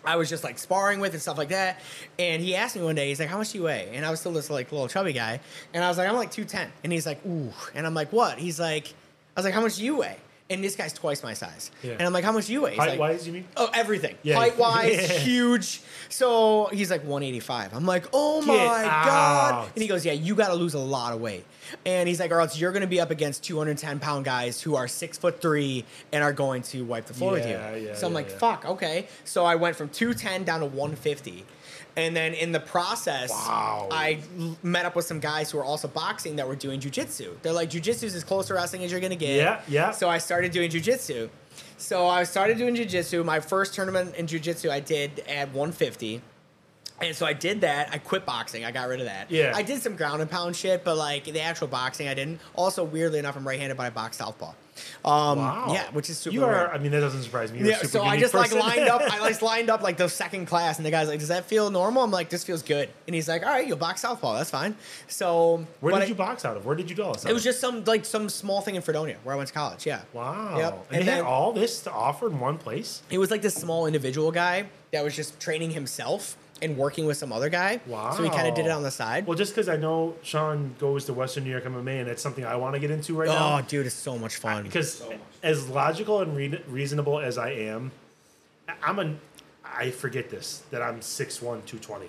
I 0.06 0.16
was 0.18 0.30
just 0.30 0.44
like 0.44 0.58
sparring 0.60 1.00
with 1.00 1.14
and 1.14 1.22
stuff 1.22 1.38
like 1.38 1.50
that. 1.50 1.80
And 2.20 2.42
he 2.42 2.56
asked 2.56 2.76
me 2.76 2.82
one 2.84 2.96
day, 2.96 3.08
he's 3.10 3.20
like, 3.20 3.30
How 3.30 3.38
much 3.38 3.52
do 3.52 3.58
you 3.60 3.64
weigh? 3.66 3.90
And 3.94 4.06
I 4.06 4.10
was 4.12 4.20
still 4.20 4.34
this 4.34 4.50
like 4.50 4.72
little 4.72 4.88
chubby 4.88 5.14
guy. 5.14 5.40
And 5.74 5.84
I 5.84 5.88
was 5.88 5.98
like, 5.98 6.08
I'm 6.10 6.16
like 6.16 6.32
210. 6.32 6.72
And 6.84 6.92
he's 6.92 7.06
like, 7.06 7.26
Ooh. 7.26 7.52
And 7.74 7.86
I'm 7.88 7.94
like, 7.94 8.12
What? 8.12 8.38
He's 8.38 8.60
like, 8.60 8.88
I 9.36 9.40
was 9.40 9.46
like, 9.46 9.54
How 9.54 9.62
much 9.62 9.78
do 9.78 9.86
you 9.86 9.98
weigh? 9.98 10.18
And 10.50 10.62
this 10.64 10.76
guy's 10.76 10.92
twice 10.94 11.24
my 11.24 11.34
size. 11.34 11.72
Yeah. 11.82 11.94
And 11.94 12.02
I'm 12.02 12.12
like, 12.14 12.24
How 12.26 12.32
much 12.34 12.48
do 12.48 12.54
you 12.54 12.62
weigh? 12.64 12.72
He's 12.72 12.80
Height 12.80 12.90
like, 12.92 13.00
wise, 13.00 13.26
you 13.26 13.34
mean? 13.34 13.46
Oh, 13.56 13.70
everything. 13.74 14.16
Yeah. 14.24 14.36
Height 14.36 14.58
wise, 14.58 14.92
Yeah. 15.12 15.18
huge. 15.20 15.82
So 16.10 16.70
he's 16.74 16.92
like 16.92 17.02
185. 17.02 17.74
I'm 17.74 17.86
like, 17.86 18.06
oh 18.14 18.42
my 18.42 18.56
Get 18.56 18.84
God. 18.86 19.70
And 19.74 19.82
he 19.82 19.88
goes, 19.88 20.06
yeah, 20.06 20.12
you 20.14 20.36
got 20.36 20.50
to 20.50 20.56
lose 20.56 20.74
a 20.74 20.80
lot 20.80 21.14
of 21.14 21.22
weight. 21.22 21.46
And 21.86 22.08
he's 22.08 22.20
like, 22.20 22.32
or 22.32 22.40
else 22.40 22.58
you're 22.58 22.72
going 22.72 22.82
to 22.82 22.88
be 22.88 23.00
up 23.00 23.12
against 23.12 23.44
210 23.44 24.00
pound 24.00 24.26
guys 24.26 24.62
who 24.62 24.76
are 24.76 24.88
six 24.88 25.18
foot 25.18 25.42
three 25.42 25.86
and 26.12 26.24
are 26.24 26.34
going 26.34 26.62
to 26.64 26.84
wipe 26.84 27.06
the 27.06 27.14
floor 27.14 27.34
with 27.34 27.46
you. 27.46 27.54
yeah, 27.54 27.94
so 27.96 28.08
I'm 28.08 28.14
yeah, 28.14 28.16
like, 28.16 28.30
yeah. 28.30 28.38
fuck, 28.38 28.66
okay. 28.66 29.08
So 29.24 29.46
I 29.46 29.56
went 29.56 29.76
from 29.76 29.90
210 29.90 30.44
down 30.44 30.60
to 30.62 30.66
150. 30.66 31.46
And 31.96 32.16
then 32.16 32.34
in 32.34 32.52
the 32.52 32.60
process, 32.60 33.30
Wow. 33.30 33.88
I 33.92 34.20
met 34.64 34.86
up 34.86 34.96
with 34.96 35.06
some 35.06 35.20
guys 35.20 35.52
who 35.52 35.60
were 35.60 35.64
also 35.64 35.88
boxing 35.88 36.38
that 36.38 36.48
were 36.48 36.56
doing 36.56 36.80
jujitsu. 36.80 37.36
They're 37.44 37.54
like, 37.54 37.70
jujitsu 37.70 38.04
is 38.04 38.16
as 38.16 38.24
close 38.24 38.48
to 38.48 38.56
wrestling 38.56 38.84
as 38.84 38.92
you're 38.92 39.00
gonna 39.02 39.16
get. 39.16 39.36
Yeah, 39.36 39.62
yeah. 39.68 39.92
So 39.92 40.10
I 40.10 40.18
started 40.18 40.52
doing 40.52 40.72
jujitsu. 40.72 41.30
So 41.78 42.08
I 42.08 42.24
started 42.24 42.58
doing 42.58 42.76
jujitsu. 42.76 43.24
My 43.24 43.40
first 43.40 43.76
tournament 43.76 44.16
in 44.16 44.26
jujitsu 44.26 44.70
I 44.72 44.80
did 44.80 45.20
at 45.28 45.50
150. 45.50 46.22
And 47.08 47.16
so 47.16 47.26
I 47.26 47.34
did 47.34 47.62
that. 47.62 47.90
I 47.92 47.98
quit 47.98 48.26
boxing. 48.26 48.66
I 48.66 48.72
got 48.72 48.88
rid 48.88 49.00
of 49.00 49.06
that. 49.06 49.30
Yeah. 49.32 49.52
I 49.56 49.62
did 49.64 49.82
some 49.82 49.96
ground 49.96 50.22
and 50.22 50.30
pound 50.32 50.56
shit, 50.56 50.84
but 50.84 50.96
like 50.98 51.26
the 51.26 51.42
actual 51.42 51.68
boxing, 51.68 52.08
I 52.08 52.14
didn't. 52.14 52.40
Also, 52.56 52.84
weirdly 52.84 53.20
enough, 53.20 53.36
I'm 53.36 53.48
right-handed, 53.48 53.76
but 53.78 53.84
I 53.84 53.90
box 53.90 54.18
southpaw. 54.18 54.54
Um, 55.06 55.38
Wow. 55.38 55.68
Yeah, 55.72 55.84
which 55.92 56.10
is 56.10 56.18
super. 56.18 56.34
You 56.34 56.46
are. 56.46 56.74
I 56.74 56.80
mean, 56.80 56.92
that 56.94 57.00
doesn't 57.02 57.22
surprise 57.22 57.52
me. 57.52 57.60
You're 57.60 57.68
Yeah, 57.70 57.76
super 57.78 57.88
so 57.90 58.02
I 58.04 58.20
just 58.20 58.34
like 58.34 58.52
lined 58.56 58.90
up. 58.90 59.02
I 59.08 59.30
just 59.30 59.44
lined 59.44 59.70
up 59.70 59.84
like 59.84 59.98
the 59.98 60.08
second 60.10 60.48
class, 60.48 60.78
and 60.78 60.86
the 60.86 60.90
guy's 60.90 61.08
like, 61.08 61.20
"Does 61.20 61.28
that 61.28 61.46
feel 61.46 61.70
normal?" 61.70 62.02
I'm 62.04 62.10
like, 62.10 62.30
"This 62.30 62.44
feels 62.44 62.64
good." 62.64 62.90
And 63.06 63.14
he's 63.14 63.28
like, 63.28 63.44
"All 63.44 63.50
right, 63.50 63.68
you'll 63.68 63.78
box 63.78 64.02
southpaw. 64.02 64.36
That's 64.38 64.50
fine." 64.50 64.76
So 65.08 65.68
Where 65.80 65.94
did 65.94 66.02
I- 66.04 66.06
you 66.08 66.16
box 66.16 66.44
out 66.44 66.58
of? 66.58 66.66
Where 66.66 66.76
did 66.76 66.90
you 66.90 66.96
go? 66.96 67.12
It 67.12 67.34
was 67.34 67.44
just 67.44 67.60
some 67.60 67.84
like 67.84 68.04
some 68.04 68.30
small 68.30 68.62
thing 68.62 68.74
in 68.74 68.82
Fredonia 68.82 69.18
where 69.24 69.36
I 69.36 69.38
went 69.38 69.48
to 69.50 69.54
college. 69.54 69.86
Yeah. 69.86 70.02
Wow. 70.12 70.58
Yep. 70.58 70.86
And, 70.90 70.98
And 71.00 71.08
they 71.08 71.12
had 71.12 71.22
all 71.24 71.54
this 71.54 71.82
to 71.82 71.92
offer 71.92 72.26
in 72.28 72.40
one 72.40 72.58
place. 72.58 73.04
It 73.12 73.20
was 73.20 73.30
like 73.30 73.44
this 73.44 73.54
small 73.54 73.86
individual 73.86 74.32
guy 74.32 74.66
that 74.92 75.04
was 75.04 75.16
just 75.16 75.40
training 75.40 75.70
himself 75.72 76.36
and 76.64 76.78
working 76.78 77.06
with 77.06 77.18
some 77.18 77.32
other 77.32 77.50
guy. 77.50 77.80
Wow. 77.86 78.12
So 78.12 78.24
we 78.24 78.30
kind 78.30 78.48
of 78.48 78.56
did 78.56 78.66
it 78.66 78.72
on 78.72 78.84
the 78.84 78.92
side. 78.92 79.28
Well, 79.28 79.38
just 79.38 79.54
because 79.54 79.70
I 79.70 79.76
know 79.76 80.16
Sean 80.24 80.76
goes 80.80 81.06
to 81.06 81.14
Western 81.14 81.44
New 81.44 81.52
York 81.52 81.66
MMA, 81.66 82.00
and 82.00 82.08
that's 82.08 82.22
something 82.22 82.46
I 82.46 82.56
want 82.56 82.74
to 82.76 82.80
get 82.80 82.92
into 82.92 83.16
right 83.16 83.28
now. 83.28 83.58
oh, 83.58 83.62
dude, 83.62 83.86
it's 83.86 83.96
so 83.96 84.18
much 84.18 84.38
fun. 84.38 84.64
Because 84.64 85.04
as 85.42 85.68
logical 85.70 86.22
and 86.22 86.36
re- 86.36 86.64
reasonable 86.68 87.20
as 87.20 87.38
I 87.38 87.52
am, 87.52 87.92
I'm 88.82 89.00
a. 89.00 89.16
I 89.66 89.92
forget 89.92 90.30
this 90.30 90.64
that 90.72 90.82
I'm 90.82 91.00
6'1", 91.00 91.40
220. 91.40 92.08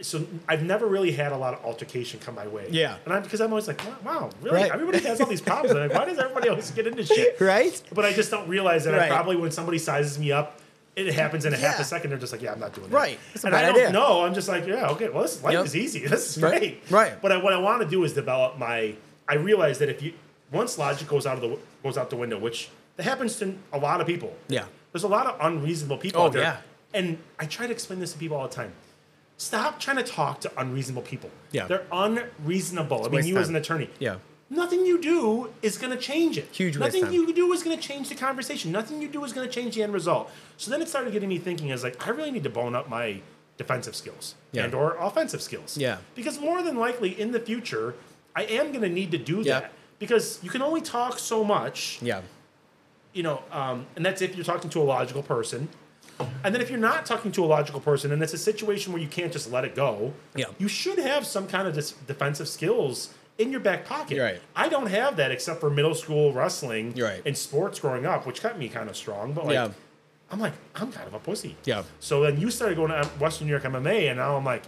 So 0.00 0.26
I've 0.48 0.64
never 0.64 0.86
really 0.86 1.12
had 1.12 1.30
a 1.30 1.36
lot 1.36 1.54
of 1.54 1.64
altercation 1.64 2.18
come 2.18 2.34
my 2.34 2.48
way. 2.48 2.66
Yeah. 2.70 2.96
and 3.04 3.14
I'm 3.14 3.22
because 3.22 3.40
I'm 3.40 3.50
always 3.50 3.68
like, 3.68 3.80
wow, 4.04 4.30
really? 4.40 4.56
Right. 4.56 4.70
Everybody 4.72 4.98
has 5.00 5.20
all 5.20 5.28
these 5.28 5.40
problems. 5.40 5.76
I'm 5.76 5.88
like, 5.88 5.96
why 5.96 6.06
does 6.06 6.18
everybody 6.18 6.48
always 6.48 6.72
get 6.72 6.88
into 6.88 7.04
shit? 7.04 7.40
right? 7.40 7.80
But 7.92 8.04
I 8.04 8.12
just 8.12 8.30
don't 8.30 8.48
realize 8.48 8.84
that 8.84 8.94
I 8.98 9.08
probably 9.08 9.36
when 9.36 9.52
somebody 9.52 9.78
sizes 9.78 10.18
me 10.18 10.32
up, 10.32 10.58
it 10.96 11.14
happens 11.14 11.44
in 11.44 11.54
a 11.54 11.56
half 11.56 11.76
Yeah. 11.76 11.82
a 11.82 11.84
second. 11.84 12.10
They're 12.10 12.18
just 12.18 12.32
like, 12.32 12.42
yeah, 12.42 12.52
I'm 12.52 12.60
not 12.60 12.74
doing 12.74 12.88
that. 12.90 12.94
Right. 12.94 13.18
It's 13.34 13.44
And 13.44 13.54
I 13.54 13.62
don't 13.62 13.70
idea. 13.76 13.92
know. 13.92 14.24
I'm 14.24 14.34
just 14.34 14.48
like, 14.48 14.66
yeah, 14.66 14.90
okay. 14.90 15.08
Well, 15.08 15.22
this 15.22 15.42
life 15.42 15.54
Yep. 15.54 15.64
is 15.66 15.76
easy. 15.76 16.06
This 16.06 16.36
is 16.36 16.42
Right. 16.42 16.58
great. 16.60 16.82
Right. 16.90 17.22
But 17.22 17.32
I, 17.32 17.36
what 17.38 17.52
I 17.52 17.58
want 17.58 17.82
to 17.82 17.88
do 17.88 18.04
is 18.04 18.12
develop 18.12 18.58
my. 18.58 18.94
I 19.28 19.34
realize 19.36 19.78
that 19.78 19.88
if 19.88 20.02
you 20.02 20.12
once 20.50 20.76
logic 20.78 21.08
goes 21.08 21.26
out 21.26 21.36
of 21.36 21.42
the 21.42 21.58
goes 21.82 21.96
out 21.96 22.10
the 22.10 22.16
window, 22.16 22.38
which 22.38 22.68
that 22.96 23.04
happens 23.04 23.36
to 23.36 23.54
a 23.72 23.78
lot 23.78 24.00
of 24.00 24.06
people. 24.06 24.36
Yeah. 24.48 24.64
There's 24.92 25.04
a 25.04 25.08
lot 25.08 25.26
of 25.26 25.36
unreasonable 25.40 25.96
people 25.96 26.20
Oh, 26.20 26.26
out 26.26 26.32
there. 26.34 26.42
yeah. 26.42 26.56
And 26.92 27.16
I 27.38 27.46
try 27.46 27.66
to 27.66 27.72
explain 27.72 28.00
this 28.00 28.12
to 28.12 28.18
people 28.18 28.36
all 28.36 28.46
the 28.46 28.54
time. 28.54 28.72
Stop 29.38 29.80
trying 29.80 29.96
to 29.96 30.02
talk 30.04 30.40
to 30.40 30.52
unreasonable 30.58 31.02
people. 31.02 31.30
Yeah. 31.52 31.66
They're 31.66 31.86
unreasonable. 31.90 33.06
I 33.06 33.08
mean, 33.08 33.24
you 33.26 33.38
as 33.38 33.48
an 33.48 33.56
attorney. 33.56 33.88
Yeah. 33.98 34.16
Nothing 34.52 34.84
you 34.84 35.00
do 35.00 35.48
is 35.62 35.78
going 35.78 35.92
to 35.92 35.98
change 35.98 36.36
it. 36.36 36.48
Huge 36.52 36.76
waste 36.76 36.80
Nothing 36.94 37.04
time. 37.04 37.12
you 37.14 37.32
do 37.32 37.50
is 37.54 37.62
going 37.62 37.74
to 37.76 37.82
change 37.82 38.10
the 38.10 38.14
conversation. 38.14 38.70
Nothing 38.70 39.00
you 39.00 39.08
do 39.08 39.24
is 39.24 39.32
going 39.32 39.48
to 39.48 39.52
change 39.52 39.74
the 39.76 39.82
end 39.82 39.94
result. 39.94 40.30
So 40.58 40.70
then 40.70 40.82
it 40.82 40.88
started 40.88 41.12
getting 41.14 41.30
me 41.30 41.38
thinking 41.38 41.70
as 41.72 41.82
like, 41.82 42.06
I 42.06 42.10
really 42.10 42.30
need 42.30 42.42
to 42.44 42.50
bone 42.50 42.74
up 42.74 42.86
my 42.88 43.22
defensive 43.56 43.96
skills 43.96 44.34
Yeah. 44.52 44.64
and 44.64 44.74
or 44.74 44.96
offensive 44.98 45.40
skills. 45.40 45.78
Yeah. 45.78 45.98
Because 46.14 46.38
more 46.38 46.62
than 46.62 46.76
likely 46.76 47.18
in 47.18 47.32
the 47.32 47.40
future, 47.40 47.94
I 48.36 48.42
am 48.44 48.72
going 48.72 48.82
to 48.82 48.90
need 48.90 49.10
to 49.12 49.18
do 49.18 49.38
Yeah. 49.40 49.60
that. 49.60 49.72
Because 49.98 50.38
you 50.42 50.50
can 50.50 50.60
only 50.60 50.82
talk 50.82 51.18
so 51.18 51.42
much 51.44 51.98
Yeah. 52.02 52.20
you 53.14 53.22
know, 53.22 53.42
um, 53.52 53.86
and 53.96 54.04
that's 54.04 54.20
if 54.20 54.36
you're 54.36 54.44
talking 54.44 54.68
to 54.70 54.82
a 54.82 54.84
logical 54.84 55.22
person. 55.22 55.68
And 56.44 56.54
then 56.54 56.60
if 56.60 56.68
you're 56.70 56.78
not 56.78 57.04
talking 57.06 57.32
to 57.32 57.44
a 57.44 57.46
logical 57.46 57.80
person, 57.80 58.12
and 58.12 58.22
it's 58.22 58.32
a 58.34 58.38
situation 58.38 58.92
where 58.92 59.00
you 59.02 59.08
can't 59.08 59.32
just 59.32 59.50
let 59.50 59.64
it 59.64 59.74
go, 59.74 60.12
Yeah. 60.36 60.46
you 60.58 60.68
should 60.68 60.98
have 60.98 61.26
some 61.26 61.46
kind 61.48 61.66
of 61.66 61.74
dis- 61.74 61.94
defensive 62.06 62.48
skills 62.48 63.08
in 63.38 63.50
your 63.50 63.60
back 63.60 63.84
pocket. 63.84 64.20
Right. 64.20 64.40
I 64.54 64.68
don't 64.68 64.86
have 64.86 65.16
that 65.16 65.30
except 65.30 65.60
for 65.60 65.70
middle 65.70 65.94
school 65.94 66.32
wrestling 66.32 66.94
right. 66.94 67.22
and 67.24 67.36
sports 67.36 67.80
growing 67.80 68.06
up, 68.06 68.26
which 68.26 68.40
kept 68.42 68.58
me 68.58 68.68
kind 68.68 68.88
of 68.88 68.96
strong. 68.96 69.32
But 69.32 69.46
like, 69.46 69.54
Yeah. 69.54 69.70
I'm 70.30 70.40
like, 70.40 70.54
I'm 70.74 70.90
kind 70.90 71.06
of 71.06 71.12
a 71.12 71.18
pussy. 71.18 71.56
Yeah. 71.64 71.82
So 72.00 72.22
then 72.22 72.40
you 72.40 72.50
started 72.50 72.76
going 72.76 72.90
to 72.90 73.06
Western 73.18 73.46
New 73.46 73.50
York 73.50 73.64
MMA, 73.64 74.08
and 74.08 74.18
now 74.18 74.34
I'm 74.34 74.44
like, 74.46 74.62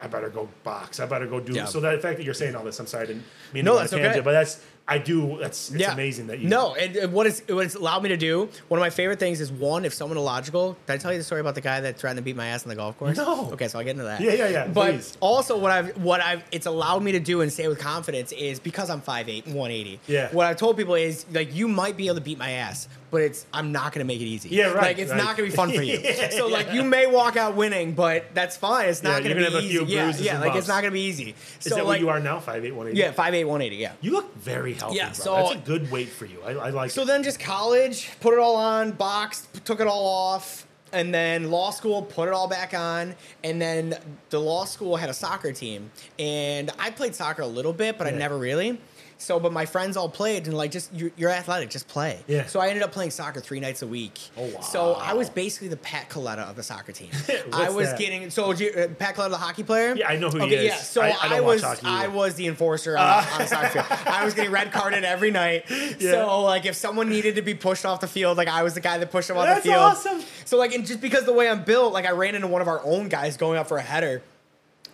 I 0.00 0.08
better 0.08 0.28
go 0.28 0.48
box. 0.64 0.98
I 0.98 1.06
better 1.06 1.26
go 1.26 1.38
do. 1.38 1.52
Yeah. 1.52 1.64
So 1.66 1.78
that 1.80 1.92
the 1.92 2.02
fact 2.02 2.18
that 2.18 2.24
you're 2.24 2.34
saying 2.34 2.56
all 2.56 2.64
this, 2.64 2.78
I'm 2.80 2.86
sorry, 2.86 3.04
I 3.04 3.06
didn't 3.06 3.24
mean 3.52 3.64
No, 3.64 3.72
to 3.72 3.74
go 3.74 3.78
a 3.78 3.80
that's 3.82 3.92
okay. 3.92 4.02
tangent, 4.02 4.24
but 4.24 4.32
that's 4.32 4.60
I 4.88 4.98
do. 4.98 5.38
That's 5.40 5.70
it's 5.72 5.80
yeah. 5.80 5.92
amazing 5.92 6.28
that 6.28 6.38
you. 6.38 6.48
No, 6.48 6.74
and, 6.76 6.94
and 6.94 7.12
what, 7.12 7.26
is, 7.26 7.42
what 7.48 7.64
it's 7.66 7.74
allowed 7.74 8.04
me 8.04 8.10
to 8.10 8.16
do, 8.16 8.48
one 8.68 8.78
of 8.78 8.82
my 8.82 8.90
favorite 8.90 9.18
things 9.18 9.40
is 9.40 9.50
one, 9.50 9.84
if 9.84 9.92
someone 9.92 10.16
illogical, 10.16 10.76
did 10.86 10.92
I 10.92 10.96
tell 10.98 11.10
you 11.12 11.18
the 11.18 11.24
story 11.24 11.40
about 11.40 11.56
the 11.56 11.60
guy 11.60 11.80
that 11.80 11.98
threatened 11.98 12.18
to 12.18 12.22
beat 12.22 12.36
my 12.36 12.46
ass 12.46 12.62
on 12.62 12.68
the 12.68 12.76
golf 12.76 12.96
course? 12.96 13.16
No. 13.16 13.50
Okay, 13.52 13.66
so 13.66 13.78
I'll 13.80 13.84
get 13.84 13.92
into 13.92 14.04
that. 14.04 14.20
Yeah, 14.20 14.34
yeah, 14.34 14.48
yeah, 14.48 14.66
But 14.68 14.92
please. 14.92 15.16
also, 15.18 15.58
what 15.58 15.72
I've 15.72 15.96
what 15.96 16.20
I've 16.20 16.44
it's 16.52 16.66
allowed 16.66 17.02
me 17.02 17.12
to 17.12 17.20
do 17.20 17.40
and 17.40 17.52
say 17.52 17.66
with 17.66 17.80
confidence 17.80 18.30
is 18.30 18.60
because 18.60 18.88
I'm 18.88 19.00
5'8", 19.02 19.46
180. 19.46 19.98
Yeah. 20.06 20.28
What 20.32 20.46
I've 20.46 20.56
told 20.56 20.76
people 20.76 20.94
is 20.94 21.26
like 21.32 21.52
you 21.52 21.66
might 21.66 21.96
be 21.96 22.06
able 22.06 22.16
to 22.16 22.20
beat 22.20 22.38
my 22.38 22.50
ass, 22.52 22.88
but 23.10 23.22
it's 23.22 23.44
I'm 23.52 23.72
not 23.72 23.92
gonna 23.92 24.04
make 24.04 24.20
it 24.20 24.24
easy. 24.26 24.50
Yeah, 24.50 24.66
right, 24.68 24.82
Like 24.82 24.98
it's 24.98 25.10
right. 25.10 25.16
not 25.18 25.36
gonna 25.36 25.48
be 25.48 25.54
fun 25.54 25.72
for 25.72 25.82
you. 25.82 25.98
Yeah, 26.06 26.28
so 26.30 26.46
like 26.46 26.68
yeah. 26.68 26.74
you 26.74 26.82
may 26.84 27.06
walk 27.08 27.36
out 27.36 27.56
winning, 27.56 27.94
but 27.94 28.32
that's 28.34 28.56
fine. 28.56 28.88
It's 28.88 29.02
not 29.02 29.22
Yeah, 29.24 29.30
gonna 29.30 29.34
be 29.40 29.44
gonna 29.46 29.56
a 29.56 29.60
easy. 29.62 29.68
few 29.70 29.84
yeah, 29.86 30.02
bruises 30.04 30.22
yeah. 30.26 30.38
Like 30.38 30.54
it's 30.54 30.68
not 30.68 30.82
gonna 30.82 30.92
be 30.92 31.00
easy. 31.00 31.30
Is 31.58 31.64
so 31.64 31.70
that 31.70 31.76
like 31.78 31.86
what 31.86 32.00
you 32.00 32.08
are 32.10 32.20
now? 32.20 32.38
5'8", 32.38 32.72
180? 32.72 32.96
yeah, 32.98 33.12
5'8", 33.12 33.16
180, 33.46 33.76
Yeah. 33.76 33.92
You 34.00 34.12
look 34.12 34.32
very 34.36 34.75
healthy, 34.76 34.96
Yeah, 34.96 35.06
bro. 35.06 35.12
so- 35.14 35.34
That's 35.36 35.54
a 35.54 35.58
good 35.58 35.90
weight 35.90 36.08
for 36.08 36.26
you. 36.26 36.40
I, 36.44 36.52
I 36.52 36.70
like 36.70 36.90
So 36.90 37.02
it. 37.02 37.06
then 37.06 37.22
just 37.22 37.40
college, 37.40 38.10
put 38.20 38.32
it 38.32 38.38
all 38.38 38.56
on, 38.56 38.92
boxed, 38.92 39.64
took 39.64 39.80
it 39.80 39.86
all 39.86 40.06
off, 40.06 40.66
and 40.92 41.12
then 41.12 41.50
law 41.50 41.70
school, 41.70 42.02
put 42.02 42.28
it 42.28 42.34
all 42.34 42.48
back 42.48 42.72
on, 42.74 43.14
and 43.42 43.60
then 43.60 43.98
the 44.30 44.38
law 44.40 44.64
school 44.64 44.96
had 44.96 45.10
a 45.10 45.14
soccer 45.14 45.52
team, 45.52 45.90
and 46.18 46.70
I 46.78 46.90
played 46.90 47.14
soccer 47.14 47.42
a 47.42 47.46
little 47.46 47.72
bit, 47.72 47.98
but 47.98 48.06
I 48.06 48.10
never 48.10 48.38
really. 48.38 48.78
So, 49.18 49.40
but 49.40 49.52
my 49.52 49.64
friends 49.64 49.96
all 49.96 50.08
played, 50.08 50.46
and 50.46 50.56
like, 50.56 50.70
just 50.70 50.92
you're, 50.92 51.10
you're 51.16 51.30
athletic, 51.30 51.70
just 51.70 51.88
play. 51.88 52.20
Yeah. 52.26 52.46
So 52.46 52.60
I 52.60 52.68
ended 52.68 52.82
up 52.82 52.92
playing 52.92 53.10
soccer 53.10 53.40
three 53.40 53.60
nights 53.60 53.82
a 53.82 53.86
week. 53.86 54.18
Oh, 54.36 54.46
wow. 54.46 54.60
So 54.60 54.92
I 54.94 55.14
was 55.14 55.30
basically 55.30 55.68
the 55.68 55.76
Pat 55.78 56.10
Coletta 56.10 56.48
of 56.48 56.56
the 56.56 56.62
soccer 56.62 56.92
team. 56.92 57.10
I 57.52 57.70
was 57.70 57.90
that? 57.90 57.98
getting 57.98 58.28
so 58.30 58.52
you- 58.52 58.72
uh, 58.72 58.88
Pat 58.88 59.14
Coletta, 59.16 59.30
the 59.30 59.38
hockey 59.38 59.62
player. 59.62 59.94
Yeah, 59.96 60.08
I 60.08 60.16
know 60.16 60.28
who 60.28 60.38
he 60.40 60.44
okay, 60.44 60.56
is. 60.56 60.64
Yeah. 60.66 60.76
So 60.76 61.00
I- 61.00 61.16
I, 61.20 61.36
I 61.36 61.40
was 61.40 61.64
I 61.82 62.08
was 62.08 62.34
the 62.34 62.46
enforcer 62.46 62.96
on, 62.98 63.24
on 63.24 63.38
the 63.38 63.46
soccer 63.46 63.82
field. 63.82 63.86
I 64.06 64.24
was 64.24 64.34
getting 64.34 64.50
red 64.52 64.70
carded 64.72 65.04
every 65.04 65.30
night. 65.30 65.64
So 65.98 66.42
like 66.42 66.66
if 66.66 66.76
someone 66.76 67.08
needed 67.08 67.36
to 67.36 67.42
be 67.42 67.54
pushed 67.54 67.84
off 67.84 68.00
the 68.00 68.06
field, 68.06 68.36
like 68.36 68.48
I 68.48 68.62
was 68.62 68.74
the 68.74 68.80
guy 68.80 68.98
that 68.98 69.10
pushed 69.10 69.28
them 69.28 69.36
off 69.36 69.56
the 69.56 69.62
field. 69.62 69.76
That's 69.76 70.06
awesome. 70.06 70.22
So 70.44 70.56
like 70.58 70.74
and 70.74 70.86
just 70.86 71.00
because 71.00 71.24
the 71.24 71.32
way 71.32 71.48
I'm 71.48 71.64
built, 71.64 71.92
like 71.92 72.06
I 72.06 72.10
ran 72.10 72.34
into 72.34 72.46
one 72.48 72.60
of 72.62 72.68
our 72.68 72.80
own 72.84 73.08
guys 73.08 73.36
going 73.36 73.58
up 73.58 73.66
for 73.66 73.78
a 73.78 73.82
header. 73.82 74.22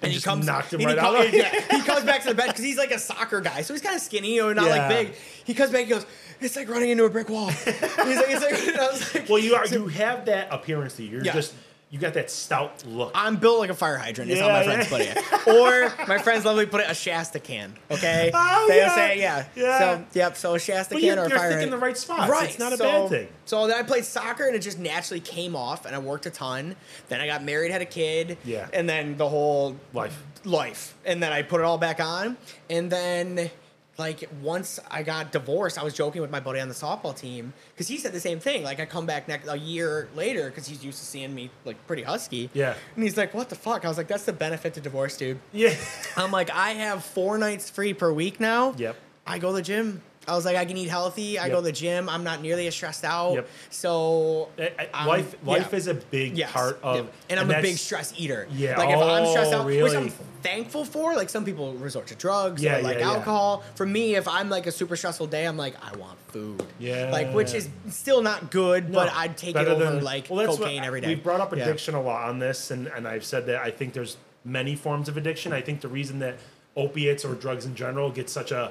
And, 0.03 0.11
he 0.11 0.14
just 0.14 0.24
comes, 0.26 0.46
knocked 0.46 0.72
him 0.72 0.80
and 0.80 0.90
he 0.90 0.96
right 0.96 1.30
comes- 1.30 1.70
he 1.70 1.80
comes 1.82 2.05
back 2.05 2.22
to 2.22 2.28
the 2.28 2.34
bench 2.34 2.50
because 2.50 2.64
he's 2.64 2.76
like 2.78 2.90
a 2.90 2.98
soccer 2.98 3.40
guy, 3.40 3.62
so 3.62 3.72
he's 3.74 3.82
kind 3.82 3.94
of 3.94 4.03
skinny, 4.03 4.34
you 4.34 4.42
know, 4.42 4.53
not 4.53 4.66
Yeah. 4.66 4.88
like 4.88 4.88
big. 4.88 5.14
He 5.44 5.55
comes 5.55 5.70
back, 5.70 5.84
he 5.84 5.90
goes, 5.90 6.07
"It's 6.40 6.57
like 6.57 6.68
running 6.68 6.90
into 6.90 7.05
a 7.05 7.11
brick 7.11 7.28
wall." 7.28 7.46
he's 7.50 7.66
like, 7.66 7.86
"It's 8.30 8.42
like," 8.44 8.76
I 8.76 8.88
was 8.90 9.14
like, 9.14 9.28
well, 9.28 9.38
you 9.38 9.55
are. 9.55 9.66
You 9.66 9.86
have 9.88 10.24
that 10.26 10.48
appearance 10.50 10.94
that 10.94 11.05
you. 11.05 11.11
You're 11.11 11.24
Yeah. 11.24 11.32
just. 11.32 11.55
You 11.93 11.99
got 11.99 12.14
that 12.14 12.30
stout 12.30 12.84
look. 12.86 13.12
I'm 13.14 13.36
built 13.36 13.59
like 13.61 13.68
a 13.68 13.74
fire 13.74 13.99
hydrant. 13.99 14.30
Is 14.30 14.40
how 14.40 14.47
Yeah, 14.47 14.53
my 14.55 14.64
friends 14.64 14.90
yeah. 14.90 15.14
put 15.14 15.47
it. 15.47 15.47
Or 16.01 16.07
my 16.09 16.16
friends 16.16 16.47
lovely 16.47 16.64
put 16.64 16.80
it 16.80 16.88
a 16.88 16.95
Shasta 16.95 17.38
can. 17.38 17.74
Okay. 17.90 18.30
Oh, 18.32 18.66
they 18.66 18.78
yeah. 18.78 18.95
say 18.95 19.18
yeah. 19.20 19.45
Yeah. 19.55 19.78
So 19.78 20.05
yep. 20.14 20.36
So 20.38 20.55
a 20.55 20.59
Shasta 20.59 20.95
But 20.95 21.01
can 21.01 21.07
you're- 21.09 21.20
or 21.20 21.24
a 21.26 21.28
you're 21.28 21.38
fire 21.38 21.51
thinking 21.51 21.70
the 21.70 21.76
right 21.76 21.97
spot. 21.99 22.30
Right. 22.30 22.49
It's 22.49 22.59
not 22.59 22.72
a 22.72 22.78
so, 22.78 22.84
bad 22.84 23.09
thing. 23.11 23.28
So 23.45 23.66
then 23.66 23.76
I 23.76 23.82
played 23.82 24.07
soccer 24.07 24.47
and 24.47 24.57
it 24.57 24.61
just 24.61 24.78
naturally 24.78 25.20
came 25.20 25.55
off, 25.55 25.84
and 25.84 25.95
I 25.95 25.99
worked 25.99 26.24
a 26.24 26.30
ton. 26.30 26.76
Then 27.11 27.20
I 27.20 27.26
got 27.26 27.45
married, 27.45 27.70
had 27.70 27.82
a 27.82 27.86
kid. 27.86 28.38
Yeah. 28.43 28.68
And 28.72 28.88
then 28.88 29.18
the 29.18 29.28
whole 29.28 29.76
Life. 29.93 30.22
life, 30.45 30.95
and 31.05 31.22
then 31.22 31.30
I 31.32 31.43
put 31.43 31.61
it 31.61 31.64
all 31.64 31.76
back 31.78 32.01
on, 32.01 32.38
and 32.70 32.90
then 32.90 33.51
like 33.99 34.28
once 34.40 34.80
I 34.90 35.03
got 35.03 35.32
divorced, 35.32 35.78
I 35.78 35.84
was 35.84 35.95
joking 35.95 36.22
with 36.22 36.30
my 36.30 36.40
buddy 36.40 36.61
on 36.61 36.68
the 36.68 36.74
softball 36.74 37.16
team 37.16 37.53
because 37.74 37.88
he 37.88 37.99
said 37.99 38.12
the 38.12 38.20
same 38.20 38.40
thing. 38.40 38.62
Like 38.62 38.80
I 38.80 38.86
come 38.86 39.07
back 39.07 39.28
next 39.28 39.49
a 39.49 39.57
year 39.57 40.09
later 40.14 40.49
because 40.49 40.66
he's 40.66 40.84
used 40.84 40.99
to 40.99 41.05
seeing 41.05 41.34
me 41.34 41.51
like 41.64 41.86
pretty 41.86 42.03
husky. 42.03 42.51
Yeah. 42.55 42.74
And 42.95 43.05
he's 43.05 43.16
like, 43.16 43.34
"What 43.34 43.49
the 43.49 43.55
fuck?" 43.55 43.84
I 43.84 43.88
was 43.88 43.99
like, 43.99 44.09
"That's 44.09 44.24
the 44.24 44.32
benefit 44.32 44.74
to 44.74 44.80
divorce, 44.80 45.16
dude." 45.16 45.38
Yeah. 45.53 45.74
I'm 46.16 46.30
like, 46.30 46.51
I 46.51 46.70
have 46.70 47.05
four 47.05 47.36
nights 47.38 47.68
free 47.68 47.93
per 47.95 48.12
week 48.12 48.40
now. 48.40 48.74
Yep. 48.76 48.97
I 49.26 49.38
go 49.38 49.49
to 49.49 49.55
the 49.57 49.62
gym. 49.62 50.03
I 50.28 50.36
was 50.36 50.44
like, 50.44 50.56
I 50.56 50.64
can 50.64 50.76
eat 50.76 50.88
healthy. 50.88 51.38
I 51.38 51.46
Yep. 51.46 51.50
go 51.52 51.56
to 51.58 51.64
the 51.64 51.72
gym. 51.72 52.08
I'm 52.08 52.22
not 52.22 52.40
nearly 52.42 52.66
as 52.68 52.74
stressed 52.74 53.04
out. 53.04 53.34
Yep. 53.34 53.48
So 53.70 54.48
uh, 54.58 54.62
I'm- 54.94 55.08
life 55.08 55.34
life 55.44 55.68
yeah. 55.72 55.76
is 55.78 55.86
a 55.88 55.94
big 55.94 56.36
Yes. 56.38 56.52
part 56.52 56.78
of 56.82 56.96
Yep. 56.96 57.12
and 57.30 57.40
I'm 57.40 57.50
a 57.50 57.60
big 57.60 57.76
stress 57.76 58.14
eater. 58.16 58.46
Yeah. 58.52 58.78
Like 58.78 58.90
if 58.90 58.98
I'm 59.02 59.26
stressed 59.26 59.52
Oh, 59.52 59.60
out, 59.60 59.66
which? 59.66 59.92
I'm 59.92 60.10
thankful 60.42 60.84
for. 60.84 61.14
Like 61.16 61.28
some 61.28 61.44
people 61.44 61.72
resort 61.74 62.06
to 62.08 62.14
drugs 62.14 62.62
Yeah, 62.62 62.78
or 62.78 62.82
like 62.82 62.98
yeah, 63.00 63.10
alcohol. 63.10 63.64
For 63.74 63.84
me, 63.86 64.14
if 64.14 64.28
I'm 64.28 64.48
like 64.48 64.66
a 64.66 64.72
super 64.72 64.94
stressful 64.96 65.26
day, 65.26 65.44
I'm 65.46 65.56
like, 65.56 65.74
I 65.84 65.96
want 65.96 66.18
food. 66.28 66.62
Yeah. 66.78 67.10
Like 67.10 67.32
which 67.34 67.52
is 67.54 67.68
still 67.90 68.22
not 68.22 68.50
good, 68.52 68.92
but 68.92 69.12
I'd 69.12 69.36
take 69.36 69.56
it 69.56 69.66
over 69.68 69.84
than- 69.84 70.04
like 70.04 70.26
well, 70.30 70.38
that's 70.46 70.58
what- 70.58 70.66
cocaine 70.66 70.84
every 70.84 71.00
day. 71.00 71.08
We've 71.08 71.22
brought 71.22 71.40
up 71.40 71.52
addiction 71.52 71.94
a 71.96 72.00
lot 72.02 72.28
on 72.28 72.38
this, 72.38 72.70
and, 72.70 72.86
and 72.86 73.08
I've 73.08 73.24
said 73.24 73.46
that 73.46 73.56
I 73.62 73.70
think 73.72 73.92
there's 73.92 74.16
many 74.44 74.76
forms 74.76 75.08
of 75.08 75.16
addiction. 75.16 75.52
I 75.52 75.60
think 75.60 75.80
the 75.80 75.88
reason 75.88 76.20
that 76.20 76.36
opiates 76.76 77.24
or 77.24 77.34
drugs 77.34 77.64
in 77.66 77.74
general 77.74 78.10
get 78.10 78.30
such 78.30 78.50
a 78.52 78.70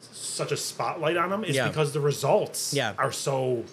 such 0.00 0.52
a 0.52 0.56
spotlight 0.56 1.16
on 1.16 1.30
them 1.30 1.44
is 1.44 1.56
Yeah. 1.56 1.68
because 1.68 1.92
the 1.92 2.00
results 2.00 2.74
Yeah. 2.74 2.94
are 2.98 3.12
so 3.12 3.64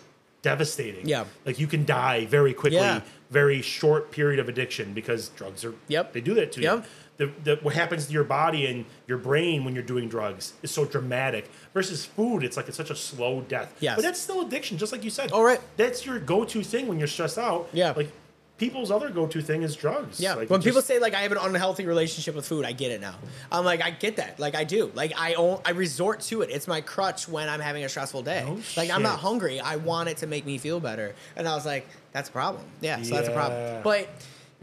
devastating. 0.42 1.08
Yeah. 1.08 1.26
like 1.46 1.58
you 1.60 1.68
can 1.68 1.86
die 1.86 2.26
very 2.26 2.54
quickly, 2.54 2.78
Yeah. 2.80 3.02
very 3.32 3.62
short 3.62 4.12
period 4.12 4.40
of 4.40 4.50
addiction 4.50 4.94
because 4.94 5.30
drugs 5.30 5.64
are. 5.64 5.74
Yep. 5.88 6.14
they 6.14 6.22
do 6.22 6.34
that 6.36 6.52
to 6.54 6.62
you. 6.62 6.84
The, 7.18 7.30
the, 7.44 7.56
what 7.62 7.76
happens 7.76 8.08
to 8.08 8.12
your 8.14 8.24
body 8.24 8.66
and 8.66 8.86
your 9.08 9.20
brain 9.20 9.64
when 9.64 9.76
you're 9.76 9.84
doing 9.84 10.10
drugs 10.10 10.54
is 10.64 10.72
so 10.72 10.84
dramatic 10.84 11.50
versus 11.74 12.04
food 12.06 12.44
it's 12.44 12.58
like 12.58 12.68
it's 12.68 12.76
such 12.76 12.90
a 12.90 12.96
slow 12.96 13.42
death 13.42 13.72
Yes. 13.80 13.96
but 13.96 14.02
that's 14.02 14.20
still 14.20 14.42
addiction 14.42 14.80
just 14.80 14.92
like 14.92 15.04
you 15.04 15.12
said 15.12 15.32
All 15.32 15.44
right. 15.46 15.62
that's 15.78 16.08
your 16.08 16.18
go-to 16.20 16.64
thing 16.64 16.88
when 16.88 16.98
you're 16.98 17.08
stressed 17.08 17.38
out. 17.38 17.70
Yeah. 17.72 17.94
Like 17.96 18.12
people's 18.58 18.92
other 18.92 19.10
go-to 19.10 19.42
thing 19.42 19.64
is 19.64 19.76
drugs. 19.76 20.20
Yeah, 20.20 20.36
Like, 20.36 20.50
when 20.50 20.62
people 20.62 20.78
just- 20.78 20.88
say 20.88 21.00
like 21.00 21.14
I 21.14 21.22
have 21.22 21.32
an 21.32 21.38
unhealthy 21.42 21.86
relationship 21.86 22.36
with 22.36 22.46
food, 22.48 22.66
I 22.66 22.72
get 22.72 22.92
it 22.92 23.02
now. 23.02 23.16
I'm 23.52 23.66
like 23.66 23.82
I 23.82 23.90
get 23.92 24.18
that, 24.18 24.40
like 24.40 24.56
I 24.56 24.64
do, 24.64 24.92
like 24.96 25.12
I 25.18 25.34
own, 25.34 25.60
I 25.66 25.72
resort 25.72 26.22
to 26.22 26.42
it. 26.44 26.50
It's 26.52 26.68
my 26.68 26.82
crutch 26.82 27.28
when 27.28 27.50
I'm 27.50 27.60
having 27.60 27.84
a 27.84 27.90
stressful 27.90 28.22
day. 28.22 28.44
No 28.46 28.60
like 28.78 28.90
I'm 28.92 29.02
not 29.04 29.20
hungry. 29.20 29.60
I 29.60 29.76
want 29.78 30.10
it 30.10 30.18
to 30.18 30.28
make 30.28 30.46
me 30.46 30.58
feel 30.58 30.80
better, 30.80 31.16
and 31.36 31.48
I 31.48 31.56
was 31.56 31.66
like, 31.66 31.88
that's 32.12 32.30
a 32.30 32.32
problem. 32.32 32.64
Yeah, 32.82 33.02
so 33.02 33.16
that's 33.16 33.28
a 33.28 33.34
problem. 33.34 33.82
But 33.84 34.08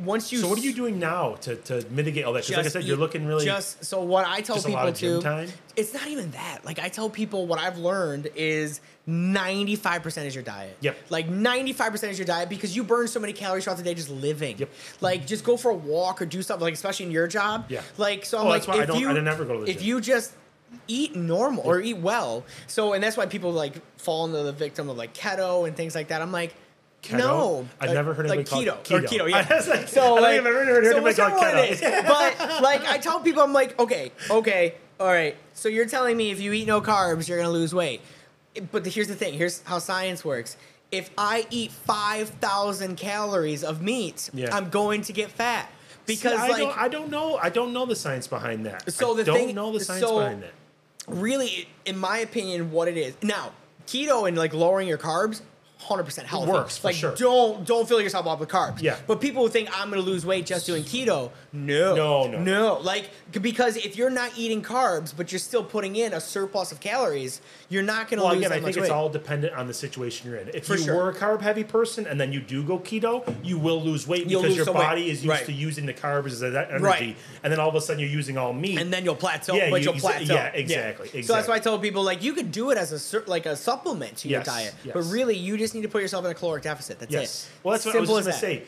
once 0.04 0.32
you, 0.32 0.38
So 0.38 0.48
what 0.48 0.58
are 0.58 0.62
you 0.62 0.72
doing 0.72 0.98
now 0.98 1.34
to, 1.42 1.56
to 1.56 1.84
mitigate 1.90 2.24
all 2.24 2.32
that? 2.34 2.44
Because 2.46 2.56
like 2.56 2.66
I 2.66 2.68
said, 2.70 2.84
you're 2.84 2.96
looking 2.96 3.26
really. 3.26 3.44
just 3.44 3.84
so 3.84 4.02
what 4.02 4.26
I 4.26 4.40
tell 4.40 4.56
people 4.56 4.72
lot 4.72 4.88
of 4.88 4.96
gym 4.96 5.20
too. 5.22 5.52
It's 5.76 5.94
not 5.94 6.06
even 6.08 6.30
that. 6.32 6.64
Like 6.64 6.78
I 6.78 6.88
tell 6.88 7.08
people, 7.10 7.46
what 7.46 7.58
I've 7.58 7.78
learned 7.78 8.28
is 8.34 8.80
95% 9.08 10.26
is 10.26 10.34
your 10.34 10.44
diet. 10.44 10.76
Yep. 10.80 10.96
Like 11.10 11.28
95% 11.28 12.10
is 12.10 12.18
your 12.18 12.26
diet 12.26 12.48
because 12.48 12.74
you 12.74 12.84
burn 12.84 13.08
so 13.08 13.20
many 13.20 13.32
calories 13.32 13.64
throughout 13.64 13.76
the 13.78 13.82
day 13.82 13.94
just 13.94 14.10
living. 14.10 14.58
Yep. 14.58 14.70
Like 15.00 15.26
just 15.26 15.44
go 15.44 15.56
for 15.56 15.70
a 15.70 15.74
walk 15.74 16.20
or 16.22 16.26
do 16.26 16.42
something 16.42 16.62
like 16.64 16.74
especially 16.74 17.06
in 17.06 17.12
your 17.12 17.26
job. 17.26 17.66
Yeah. 17.68 17.82
Like 17.98 18.24
so 18.24 18.38
I'm 18.38 18.46
Oh, 18.46 18.50
like 18.50 18.68
I 18.68 18.82
if 18.82 18.86
don't- 18.88 19.00
you 19.00 19.08
I 19.08 19.20
never 19.20 19.44
go 19.44 19.58
to 19.58 19.64
the 19.64 19.70
if 19.70 19.78
gym. 19.78 19.86
you 19.86 20.00
just 20.00 20.32
eat 20.86 21.16
normal 21.16 21.64
or 21.64 21.80
eat 21.80 21.98
well. 21.98 22.44
So 22.66 22.92
and 22.92 23.02
that's 23.02 23.16
why 23.16 23.26
people 23.26 23.52
like 23.52 23.74
fall 23.98 24.24
into 24.26 24.42
the 24.42 24.52
victim 24.52 24.88
of 24.88 24.96
like 24.96 25.14
keto 25.14 25.66
and 25.66 25.76
things 25.76 25.94
like 25.94 26.08
that. 26.08 26.22
I'm 26.22 26.32
like 26.32 26.54
Keto? 27.02 27.18
No, 27.18 27.66
I've 27.80 27.88
like- 27.88 27.94
never 27.94 28.12
heard 28.14 28.28
like 28.28 28.40
anybody 28.52 28.66
keto 28.66 28.84
call 28.84 28.98
or 28.98 29.00
keto. 29.02 29.08
keto. 29.08 29.30
Yeah, 29.30 29.46
I 29.50 29.54
was 29.56 29.68
like- 29.68 29.88
so 29.88 30.16
I 30.18 30.20
like, 30.20 30.40
I've 30.40 30.46
ever 30.46 30.64
heard 30.66 30.84
so 30.84 30.90
anybody 30.92 31.14
call 31.16 31.30
keto. 31.30 31.70
is. 31.70 31.80
But 32.06 32.62
like 32.62 32.86
I 32.86 32.98
tell 32.98 33.20
people, 33.20 33.42
I'm 33.42 33.52
like, 33.52 33.78
okay, 33.80 34.12
okay, 34.30 34.74
all 34.98 35.06
right. 35.06 35.36
So 35.54 35.68
you're 35.68 35.86
telling 35.86 36.16
me 36.16 36.30
if 36.30 36.40
you 36.40 36.52
eat 36.52 36.66
no 36.66 36.80
carbs, 36.80 37.26
you're 37.28 37.38
gonna 37.38 37.50
lose 37.50 37.74
weight. 37.74 38.02
But 38.70 38.84
the, 38.84 38.90
here's 38.90 39.08
the 39.08 39.14
thing. 39.14 39.34
Here's 39.34 39.62
how 39.62 39.78
science 39.78 40.24
works. 40.24 40.56
If 40.92 41.08
I 41.16 41.46
eat 41.50 41.70
five 41.70 42.28
thousand 42.28 42.96
calories 42.96 43.62
of 43.64 43.80
meat, 43.80 44.28
Yeah. 44.34 44.54
I'm 44.54 44.68
going 44.70 45.02
to 45.02 45.12
get 45.12 45.30
fat 45.30 45.70
because 46.04 46.32
See, 46.32 46.38
I 46.38 46.48
like 46.48 46.58
don't, 46.58 46.78
I 46.78 46.88
don't 46.88 47.10
know. 47.10 47.36
I 47.36 47.48
don't 47.48 47.72
know 47.72 47.86
the 47.86 47.94
science 47.96 48.26
behind 48.26 48.66
that. 48.66 48.90
So 48.92 49.14
I 49.14 49.16
the 49.18 49.24
don't 49.24 49.36
thing- 49.36 49.54
know 49.54 49.72
the 49.72 49.80
science 49.80 50.04
so- 50.04 50.18
behind 50.18 50.42
that. 50.42 50.52
really, 51.06 51.68
in 51.86 51.96
my 51.96 52.18
opinion, 52.18 52.72
what 52.72 52.88
it 52.88 52.96
is 52.96 53.14
now, 53.22 53.52
keto 53.86 54.26
and 54.28 54.36
like 54.36 54.52
lowering 54.52 54.88
your 54.88 54.98
carbs. 54.98 55.40
Hundred 55.80 56.04
percent 56.04 56.28
healthy. 56.28 56.52
works, 56.52 56.76
for 56.78 56.88
like 56.88 56.96
sure. 56.96 57.14
don't 57.16 57.66
don't 57.66 57.88
fill 57.88 58.00
yourself 58.00 58.26
up 58.26 58.38
with 58.38 58.48
carbs. 58.48 58.80
Yeah. 58.80 58.96
But 59.06 59.20
people 59.20 59.42
who 59.42 59.48
think 59.48 59.68
I'm 59.76 59.90
gonna 59.90 60.02
lose 60.02 60.24
weight 60.24 60.46
just 60.46 60.66
doing 60.66 60.84
keto, 60.84 61.30
no, 61.52 61.94
No, 61.96 62.26
no. 62.28 62.38
no. 62.38 62.78
Like 62.80 63.10
because 63.32 63.76
if 63.76 63.96
you're 63.96 64.10
not 64.10 64.30
eating 64.36 64.62
carbs, 64.62 65.12
but 65.16 65.32
you're 65.32 65.38
still 65.40 65.64
putting 65.64 65.96
in 65.96 66.12
a 66.12 66.20
surplus 66.20 66.70
of 66.70 66.78
calories, 66.80 67.40
you're 67.68 67.82
not 67.82 68.10
lose 68.10 68.20
weight. 68.20 68.24
Well, 68.24 68.34
lose 68.36 68.44
again, 68.46 68.52
I 68.52 68.60
think 68.64 68.76
it's 68.76 68.82
weight. 68.84 68.90
all 68.90 69.08
dependent 69.08 69.54
on 69.54 69.66
the 69.66 69.74
situation 69.74 70.30
you're 70.30 70.38
in. 70.38 70.48
If 70.54 70.66
For 70.66 70.76
you 70.76 70.84
sure. 70.84 70.94
were 70.96 71.08
a 71.10 71.14
carb 71.14 71.40
heavy 71.40 71.64
person 71.64 72.06
and 72.06 72.20
then 72.20 72.32
you 72.32 72.40
do 72.40 72.62
go 72.62 72.78
keto, 72.78 73.34
you 73.44 73.58
will 73.58 73.82
lose 73.82 74.06
weight 74.06 74.28
You'll 74.28 74.42
because 74.42 74.50
lose 74.50 74.56
your 74.58 74.64
some 74.66 74.74
weight. 74.76 74.82
body 74.84 75.10
is 75.10 75.24
used 75.24 75.28
Right. 75.28 75.46
to 75.46 75.52
using 75.52 75.86
the 75.86 75.94
carbs 75.94 76.26
as 76.26 76.40
that 76.40 76.68
energy, 76.70 76.84
Right. 76.84 77.16
and 77.42 77.52
then 77.52 77.58
all 77.58 77.68
of 77.68 77.74
a 77.74 77.80
sudden 77.80 77.98
you're 78.00 78.08
using 78.08 78.38
all 78.38 78.52
meat. 78.52 78.78
and 78.78 78.92
then 78.92 79.04
you'll 79.04 79.16
plateau, 79.16 79.54
Yeah, 79.56 79.70
but 79.70 79.82
you- 79.82 79.90
will 79.90 79.98
plateau. 79.98 80.32
yeah, 80.34 80.46
exactly, 80.54 81.22
So 81.22 81.32
that's 81.32 81.48
why 81.48 81.54
I 81.54 81.58
tell 81.58 81.78
people 81.80 82.02
like 82.04 82.22
you 82.22 82.32
could 82.32 82.52
do 82.52 82.70
it 82.70 82.78
as 82.78 82.92
a 83.14 83.22
like 83.28 83.46
a 83.46 83.56
supplement 83.56 84.18
to 84.18 84.28
your 84.28 84.40
Yes, 84.40 84.46
diet, 84.46 84.74
yes. 84.84 84.94
but 84.94 85.02
really 85.04 85.36
you 85.36 85.56
just 85.56 85.74
need 85.74 85.82
to 85.82 85.88
put 85.88 86.00
yourself 86.02 86.24
in 86.24 86.30
a 86.30 86.34
caloric 86.34 86.62
deficit. 86.62 87.00
That's 87.00 87.12
yes. 87.12 87.48
it. 87.50 87.64
Well, 87.64 87.72
that's 87.72 87.84
what 87.86 87.96
I 87.96 87.98
was 88.00 88.08
Simple 88.08 88.18
as 88.18 88.26
that. 88.26 88.40
say. 88.40 88.62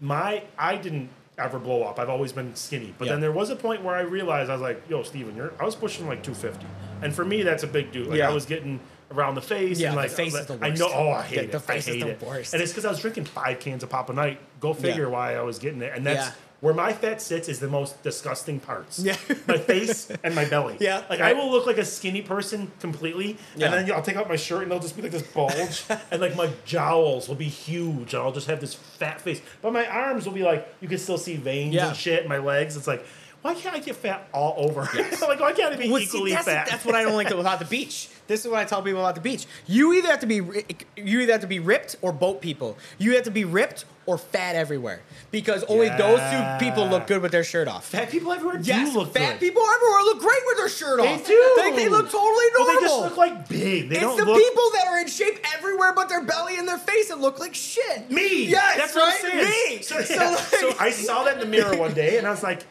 My 0.00 0.42
I 0.58 0.76
didn't 0.76 1.10
ever 1.38 1.58
blow 1.58 1.82
up. 1.84 1.98
I've 1.98 2.08
always 2.08 2.32
been 2.32 2.54
skinny. 2.56 2.94
But 2.98 3.06
Yeah. 3.06 3.12
then 3.12 3.20
there 3.20 3.32
was 3.32 3.50
a 3.50 3.56
point 3.56 3.82
where 3.82 3.94
I 3.94 4.00
realized 4.00 4.50
I 4.50 4.54
was 4.54 4.62
like, 4.62 4.82
"Yo, 4.88 5.02
Steven, 5.02 5.36
you're." 5.36 5.52
I 5.60 5.64
was 5.64 5.74
pushing 5.76 6.06
like 6.06 6.22
250, 6.22 6.66
and 7.02 7.14
for 7.14 7.24
me 7.24 7.42
that's 7.42 7.62
a 7.62 7.66
big 7.66 7.92
dude. 7.92 8.08
Like 8.08 8.18
Yeah. 8.18 8.30
I 8.30 8.32
was 8.32 8.44
getting 8.46 8.80
around 9.10 9.34
the 9.36 9.40
face. 9.42 9.78
Yeah, 9.80 9.90
and 9.92 9.98
the 9.98 10.08
face 10.08 10.34
I, 10.34 10.40
is 10.40 10.46
the 10.46 10.52
worst. 10.54 10.64
I 10.64 10.68
know. 10.86 10.90
Oh, 10.92 11.10
I 11.10 11.22
hate 11.22 11.36
Yeah, 11.36 11.42
it. 11.42 11.52
the 11.52 11.60
face 11.60 11.88
I 11.88 11.92
is 11.92 11.96
hate 11.96 12.04
the 12.04 12.10
it. 12.10 12.22
worst. 12.22 12.52
And 12.54 12.62
it's 12.62 12.72
because 12.72 12.84
I 12.84 12.90
was 12.90 13.00
drinking 13.00 13.24
five 13.24 13.58
cans 13.60 13.82
of 13.82 13.88
Pop 13.90 14.10
a 14.10 14.12
night. 14.12 14.38
Go 14.60 14.74
figure 14.74 15.08
why 15.08 15.34
I 15.36 15.40
was 15.42 15.58
getting 15.58 15.80
it. 15.80 15.92
And 15.94 16.04
that's 16.04 16.26
Yeah. 16.28 16.32
Where 16.60 16.74
my 16.74 16.92
fat 16.92 17.22
sits 17.22 17.48
is 17.48 17.60
the 17.60 17.68
most 17.68 18.02
disgusting 18.02 18.58
parts. 18.58 18.98
Yeah. 18.98 19.16
my 19.46 19.58
face 19.58 20.10
and 20.24 20.34
my 20.34 20.44
belly. 20.44 20.76
Yeah, 20.80 21.04
like 21.08 21.20
I 21.20 21.32
will 21.32 21.50
look 21.50 21.66
like 21.66 21.78
a 21.78 21.84
skinny 21.84 22.22
person 22.22 22.70
completely, 22.80 23.36
Yeah. 23.56 23.66
and 23.66 23.74
then 23.88 23.94
I'll 23.96 24.02
take 24.02 24.16
out 24.16 24.28
my 24.28 24.36
shirt 24.36 24.62
and 24.62 24.70
there'll 24.70 24.82
just 24.82 24.96
be 24.96 25.02
like 25.02 25.12
this 25.12 25.22
bulge, 25.22 25.84
and 26.10 26.20
like 26.20 26.34
my 26.36 26.50
jowls 26.64 27.28
will 27.28 27.36
be 27.36 27.48
huge, 27.48 28.12
and 28.14 28.22
I'll 28.22 28.32
just 28.32 28.48
have 28.48 28.60
this 28.60 28.74
fat 28.74 29.20
face. 29.20 29.40
But 29.62 29.72
my 29.72 29.86
arms 29.86 30.26
will 30.26 30.32
be 30.34 30.42
like 30.42 30.66
you 30.80 30.88
can 30.88 30.98
still 30.98 31.18
see 31.18 31.36
veins 31.36 31.74
Yeah. 31.74 31.88
and 31.88 31.96
shit. 31.96 32.20
And 32.20 32.28
my 32.28 32.38
legs, 32.38 32.76
it's 32.76 32.86
like. 32.86 33.04
Why 33.40 33.54
can't 33.54 33.76
I 33.76 33.78
get 33.78 33.94
fat 33.94 34.28
all 34.34 34.54
over? 34.58 34.80
like, 35.22 35.38
why 35.38 35.52
can't 35.52 35.72
I 35.72 35.76
be 35.76 35.88
Well, 35.88 36.00
see, 36.00 36.06
equally 36.06 36.32
that's, 36.32 36.44
fat? 36.46 36.66
that's 36.68 36.84
what 36.84 36.96
I 36.96 37.04
don't 37.04 37.14
like 37.14 37.30
about 37.30 37.60
the 37.60 37.64
beach. 37.66 38.08
This 38.28 38.44
is 38.44 38.50
what 38.50 38.60
I 38.60 38.64
tell 38.64 38.82
people 38.82 39.00
about 39.00 39.14
the 39.16 39.20
beach. 39.20 39.46
You 39.66 39.92
either 39.94 40.08
have 40.08 40.20
to 40.20 40.26
be 40.26 40.36
you 40.36 41.20
either 41.20 41.32
have 41.32 41.40
to 41.40 41.46
be 41.46 41.58
ripped 41.58 41.96
or 42.02 42.12
boat 42.12 42.40
people. 42.40 42.76
You 42.98 43.14
have 43.16 43.24
to 43.24 43.30
be 43.30 43.44
ripped 43.44 43.84
or 44.06 44.16
fat 44.16 44.54
everywhere 44.54 45.00
because 45.30 45.64
only 45.64 45.88
those 45.88 46.20
two 46.30 46.64
people 46.64 46.86
look 46.86 47.06
good 47.06 47.20
with 47.22 47.32
their 47.32 47.44
shirt 47.44 47.68
off. 47.68 47.86
Fat 47.86 48.10
people 48.10 48.32
everywhere 48.32 48.58
yes, 48.62 48.92
do 48.92 48.98
look 49.00 49.12
fat 49.12 49.32
good. 49.32 49.40
people 49.40 49.62
everywhere 49.62 50.02
look 50.02 50.20
great 50.20 50.40
with 50.46 50.56
their 50.58 50.68
shirt 50.68 51.00
They 51.00 51.14
off. 51.14 51.24
They 51.24 51.34
do. 51.34 51.54
They, 51.56 51.70
they 51.76 51.88
look 51.88 52.06
totally 52.10 52.44
Well, 52.54 52.66
normal. 52.66 52.80
they 52.80 52.86
just 52.86 53.00
look 53.00 53.16
like 53.16 53.48
big. 53.48 53.88
They 53.90 53.96
it's 53.96 54.16
the 54.16 54.24
look 54.24 54.38
people 54.38 54.62
that 54.74 54.86
are 54.88 54.98
in 55.00 55.08
shape 55.08 55.38
everywhere 55.56 55.92
but 55.94 56.08
their 56.08 56.22
belly 56.24 56.58
and 56.58 56.66
their 56.68 56.78
face 56.78 57.10
and 57.10 57.20
look 57.20 57.38
like 57.38 57.54
shit. 57.54 58.10
me. 58.10 58.46
Yes, 58.46 58.76
that's 58.78 58.94
right? 58.96 59.02
what 59.22 59.34
I'm 59.34 59.44
saying. 59.44 59.76
Me. 59.78 59.82
So, 59.82 60.00
So, 60.02 60.16
like- 60.16 60.38
so 60.38 60.72
I 60.78 60.90
saw 60.90 61.24
that 61.24 61.34
in 61.34 61.40
the 61.40 61.46
mirror 61.46 61.76
one 61.76 61.92
day, 61.94 62.18
and 62.18 62.26
I 62.26 62.30
was 62.30 62.42
like, 62.42 62.62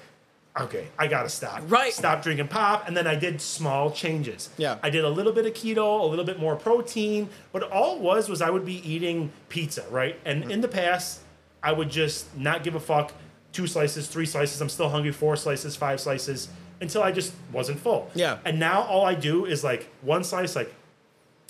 okay, 0.61 0.87
I 0.97 1.07
gotta 1.07 1.29
stop. 1.29 1.61
Right. 1.67 1.93
Stop 1.93 2.21
drinking 2.23 2.47
pop, 2.47 2.87
and 2.87 2.95
then 2.97 3.07
I 3.07 3.15
did 3.15 3.39
small 3.41 3.91
changes. 3.91 4.49
Yeah. 4.57 4.77
I 4.83 4.89
did 4.89 5.03
a 5.03 5.09
little 5.09 5.31
bit 5.33 5.45
of 5.45 5.53
keto, 5.53 6.01
a 6.01 6.05
little 6.05 6.25
bit 6.25 6.39
more 6.39 6.55
protein, 6.55 7.29
but 7.51 7.63
all 7.63 7.95
it 7.97 8.01
was 8.01 8.29
was 8.29 8.41
I 8.41 8.49
would 8.49 8.65
be 8.65 8.75
eating 8.89 9.31
pizza, 9.49 9.85
right? 9.89 10.19
And 10.25 10.41
Mm-hmm. 10.43 10.51
in 10.51 10.61
the 10.61 10.67
past, 10.67 11.21
I 11.63 11.71
would 11.71 11.89
just 11.89 12.35
not 12.37 12.63
give 12.63 12.75
a 12.75 12.79
fuck. 12.79 13.13
Two 13.53 13.65
slices, 13.67 14.07
three 14.07 14.25
slices. 14.25 14.61
I'm 14.61 14.69
still 14.69 14.89
hungry. 14.89 15.11
Four 15.11 15.35
slices, 15.35 15.75
five 15.75 15.99
slices, 15.99 16.49
until 16.81 17.01
I 17.01 17.11
just 17.11 17.33
wasn't 17.51 17.79
full. 17.79 18.09
Yeah. 18.13 18.37
And 18.45 18.59
now 18.59 18.81
all 18.83 19.05
I 19.05 19.15
do 19.15 19.45
is 19.45 19.63
like 19.63 19.89
one 20.01 20.23
slice, 20.23 20.55
like 20.55 20.73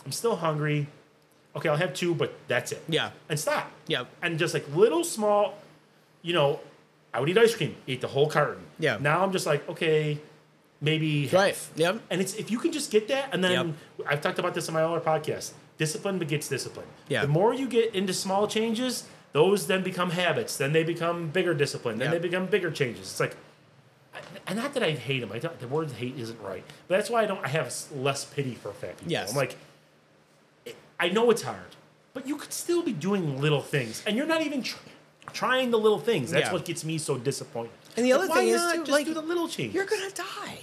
I'm 0.06 0.12
still 0.14 0.36
hungry. 0.38 0.88
Okay, 1.56 1.68
I'll 1.70 1.76
have 1.76 1.94
two, 1.94 2.14
but 2.16 2.34
that's 2.48 2.72
it. 2.72 2.84
Yeah. 2.88 3.10
And 3.30 3.38
stop. 3.40 3.72
Yeah. 3.88 4.06
And 4.22 4.38
just 4.40 4.54
like 4.54 4.66
little 4.76 5.04
small, 5.04 5.58
you 6.22 6.34
know, 6.34 6.60
I 7.14 7.20
would 7.20 7.30
eat 7.30 7.38
ice 7.38 7.56
cream, 7.56 7.76
eat 7.88 8.02
the 8.02 8.08
whole 8.08 8.30
carton. 8.30 8.64
Yeah. 8.80 8.98
Now 9.00 9.24
I'm 9.24 9.32
just 9.32 9.46
like, 9.46 9.68
okay, 9.70 10.20
maybe 10.82 11.24
half. 11.28 11.34
Right. 11.34 11.68
Yep. 11.76 12.02
And 12.10 12.22
it's 12.22 12.36
if 12.36 12.52
you 12.52 12.60
can 12.60 12.72
just 12.72 12.92
get 12.92 13.08
that, 13.08 13.34
and 13.34 13.44
then 13.44 13.76
I've 14.06 14.22
talked 14.22 14.40
about 14.40 14.54
this 14.54 14.68
on 14.68 14.74
my 14.74 14.84
other 14.84 15.00
podcast. 15.00 15.52
Discipline 15.78 16.18
begets 16.18 16.48
discipline. 16.50 16.88
Yeah. 17.08 17.22
The 17.22 17.28
more 17.28 17.54
you 17.54 17.68
get 17.68 17.94
into 17.94 18.12
small 18.14 18.48
changes, 18.48 19.04
those 19.34 19.68
then 19.68 19.84
become 19.84 20.10
habits. 20.12 20.58
Then 20.58 20.74
they 20.74 20.84
become 20.84 21.30
bigger 21.30 21.54
discipline. 21.54 21.98
Then 22.00 22.08
Yeah. 22.08 22.18
they 22.18 22.20
become 22.28 22.48
bigger 22.48 22.72
changes. 22.72 23.02
It's 23.12 23.20
like, 23.20 23.36
and 24.48 24.58
not 24.58 24.74
that 24.74 24.82
I 24.82 24.92
hate 24.92 25.20
them. 25.20 25.32
I 25.32 25.38
don't, 25.38 25.60
the 25.60 25.68
word 25.68 25.92
hate 25.92 26.18
isn't 26.18 26.42
right, 26.42 26.64
but 26.88 26.98
that's 26.98 27.10
why 27.12 27.22
I 27.24 27.26
don't. 27.28 27.44
I 27.46 27.50
have 27.50 27.72
less 27.96 28.26
pity 28.26 28.56
for 28.56 28.72
fat 28.72 28.98
people. 28.98 29.12
Yes. 29.12 29.30
I'm 29.32 29.38
like, 29.38 29.56
I 31.00 31.10
know 31.10 31.30
it's 31.30 31.44
hard, 31.44 31.76
but 32.14 32.28
you 32.28 32.36
could 32.38 32.52
still 32.54 32.82
be 32.82 32.94
doing 32.94 33.40
little 33.40 33.62
things, 33.62 34.04
and 34.08 34.18
you're 34.18 34.26
not 34.26 34.42
even 34.42 34.64
tr- 34.64 34.78
trying 35.34 35.72
the 35.72 35.80
little 35.80 36.00
things. 36.00 36.32
That's 36.32 36.48
Yeah. 36.48 36.54
what 36.54 36.66
gets 36.66 36.84
me 36.84 36.98
so 36.98 37.18
disappointed. 37.18 37.72
And 37.96 38.06
the 38.06 38.14
Like, 38.14 38.20
other 38.22 38.30
why 38.30 38.36
thing 38.36 38.48
is, 38.50 38.62
not 38.62 38.72
too, 38.74 38.80
just 38.82 38.92
like, 38.92 39.06
do 39.06 39.14
the 39.14 39.22
little 39.22 39.48
changes. 39.48 39.76
You're 39.76 39.86
gonna 39.86 40.10
die. 40.12 40.60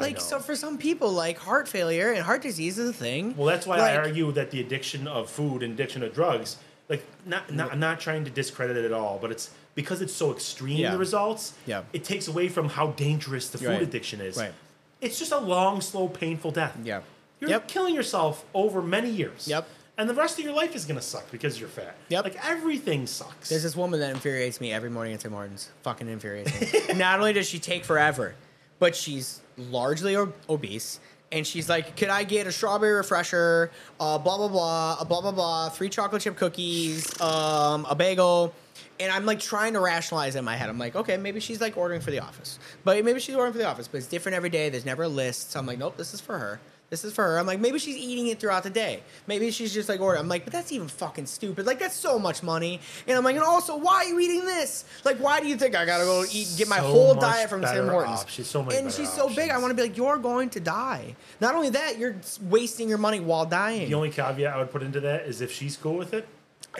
Like 0.00 0.20
so, 0.20 0.38
for 0.38 0.54
some 0.54 0.78
people, 0.78 1.10
like 1.10 1.38
heart 1.38 1.66
failure 1.68 2.12
and 2.12 2.22
heart 2.24 2.40
disease 2.42 2.78
is 2.78 2.90
a 2.90 2.92
thing. 2.92 3.36
Well, 3.36 3.46
that's 3.46 3.66
why 3.66 3.78
Like, 3.78 3.92
I 3.92 3.96
argue 3.96 4.30
that 4.32 4.52
the 4.52 4.60
addiction 4.60 5.08
of 5.08 5.28
food 5.28 5.62
and 5.64 5.72
addiction 5.74 6.04
of 6.04 6.14
drugs, 6.14 6.56
like, 6.88 7.04
not, 7.26 7.50
not 7.52 7.68
mm. 7.70 7.72
I'm 7.72 7.80
not 7.80 7.98
trying 7.98 8.24
to 8.24 8.30
discredit 8.30 8.76
it 8.76 8.84
at 8.84 8.92
all, 8.92 9.18
but 9.20 9.32
it's 9.32 9.50
because 9.74 10.00
it's 10.00 10.12
so 10.12 10.30
extreme 10.32 10.78
Yeah. 10.78 10.92
the 10.92 10.98
results. 10.98 11.54
Yeah. 11.66 11.82
It 11.92 12.04
takes 12.04 12.28
away 12.28 12.48
from 12.48 12.68
how 12.68 12.88
dangerous 12.92 13.48
the 13.48 13.58
food 13.58 13.66
Right. 13.68 13.82
addiction 13.82 14.20
is. 14.20 14.36
Right. 14.36 14.52
It's 15.00 15.18
just 15.18 15.32
a 15.32 15.38
long, 15.38 15.80
slow, 15.80 16.06
painful 16.08 16.52
death. 16.52 16.76
Yeah. 16.84 17.00
You're 17.40 17.50
Yep. 17.50 17.68
killing 17.68 17.94
yourself 17.94 18.44
over 18.54 18.80
many 18.82 19.10
years. 19.10 19.46
Yep. 19.48 19.68
And 19.98 20.08
the 20.08 20.14
rest 20.14 20.38
of 20.38 20.44
your 20.44 20.54
life 20.54 20.76
is 20.76 20.84
gonna 20.84 21.02
suck 21.02 21.28
because 21.32 21.58
you're 21.58 21.68
fat. 21.68 21.96
Yep. 22.08 22.24
Like 22.24 22.48
everything 22.48 23.06
sucks. 23.08 23.48
There's 23.48 23.64
this 23.64 23.74
woman 23.74 23.98
that 23.98 24.10
infuriates 24.10 24.60
me 24.60 24.72
every 24.72 24.90
morning 24.90 25.12
at 25.12 25.20
Tim 25.20 25.32
Hortons. 25.32 25.70
Fucking 25.82 26.08
infuriates 26.08 26.60
me. 26.60 26.94
Not 26.94 27.18
only 27.18 27.32
does 27.32 27.48
she 27.48 27.58
take 27.58 27.84
forever, 27.84 28.36
but 28.78 28.94
she's 28.94 29.40
largely 29.56 30.16
obese. 30.48 31.00
And 31.30 31.46
she's 31.46 31.68
like, 31.68 31.96
"Could 31.96 32.08
I 32.08 32.22
get 32.22 32.46
a 32.46 32.52
strawberry 32.52 32.92
refresher, 32.94 33.70
uh, 34.00 34.16
blah 34.18 34.38
blah 34.38 34.48
blah, 34.48 34.96
a 35.00 35.04
blah 35.04 35.20
blah 35.20 35.32
blah, 35.32 35.68
three 35.68 35.90
chocolate 35.90 36.22
chip 36.22 36.36
cookies, 36.36 37.20
um, 37.20 37.84
a 37.90 37.94
bagel?" 37.94 38.54
And 39.00 39.12
I'm 39.12 39.26
like 39.26 39.40
trying 39.40 39.74
to 39.74 39.80
rationalize 39.80 40.36
in 40.36 40.44
my 40.44 40.56
head. 40.56 40.68
I'm 40.68 40.78
like, 40.78 40.96
okay, 40.96 41.16
maybe 41.16 41.40
she's 41.40 41.60
like 41.60 41.76
ordering 41.76 42.00
for 42.00 42.10
the 42.10 42.20
office, 42.20 42.58
but 42.84 43.04
maybe 43.04 43.20
she's 43.20 43.34
ordering 43.34 43.52
for 43.52 43.58
the 43.58 43.66
office, 43.66 43.86
but 43.88 43.98
it's 43.98 44.06
different 44.06 44.36
every 44.36 44.48
day. 44.48 44.70
There's 44.70 44.86
never 44.86 45.02
a 45.04 45.08
list. 45.08 45.52
So 45.52 45.60
I'm 45.60 45.66
like, 45.66 45.78
nope, 45.78 45.96
this 45.96 46.14
is 46.14 46.20
for 46.20 46.38
her. 46.38 46.60
This 46.90 47.04
is 47.04 47.12
for 47.12 47.22
her. 47.22 47.38
I'm 47.38 47.46
like, 47.46 47.60
maybe 47.60 47.78
she's 47.78 47.98
eating 47.98 48.28
it 48.28 48.40
throughout 48.40 48.62
the 48.62 48.70
day. 48.70 49.02
Maybe 49.26 49.50
she's 49.50 49.74
just 49.74 49.90
like 49.90 50.00
ordering. 50.00 50.22
I'm 50.22 50.28
like, 50.28 50.44
but 50.44 50.54
that's 50.54 50.72
even 50.72 50.88
fucking 50.88 51.26
stupid. 51.26 51.66
Like, 51.66 51.78
that's 51.78 51.94
so 51.94 52.18
much 52.18 52.42
money. 52.42 52.80
And 53.06 53.16
I'm 53.18 53.22
like, 53.24 53.36
and 53.36 53.44
also, 53.44 53.76
why 53.76 53.96
are 53.96 54.04
you 54.06 54.18
eating 54.20 54.44
this? 54.46 54.86
Like, 55.04 55.18
why 55.18 55.40
do 55.40 55.48
you 55.48 55.56
think 55.58 55.76
I 55.76 55.84
gotta 55.84 56.04
go 56.04 56.24
eat, 56.32 56.48
get 56.56 56.66
my 56.66 56.78
So 56.78 56.84
whole 56.90 57.14
diet 57.14 57.50
from 57.50 57.60
Tim 57.60 57.88
Hortons? 57.88 58.20
options, 58.20 58.46
so 58.48 58.62
many 58.62 58.78
and 58.78 58.90
she's 58.90 59.12
so 59.12 59.28
big. 59.28 59.50
I 59.50 59.58
want 59.58 59.70
to 59.70 59.74
be 59.74 59.82
like, 59.82 59.98
you're 59.98 60.16
going 60.16 60.48
to 60.50 60.60
die. 60.60 61.14
Not 61.42 61.54
only 61.54 61.68
that, 61.70 61.98
you're 61.98 62.16
wasting 62.48 62.88
your 62.88 62.96
money 62.98 63.20
while 63.20 63.44
dying. 63.44 63.88
the 63.88 63.94
only 63.94 64.10
caveat 64.10 64.54
I 64.54 64.58
would 64.58 64.70
put 64.72 64.82
into 64.82 65.00
that 65.00 65.26
is 65.26 65.42
if 65.42 65.52
she's 65.52 65.76
cool 65.76 65.96
with 65.96 66.14
it, 66.14 66.26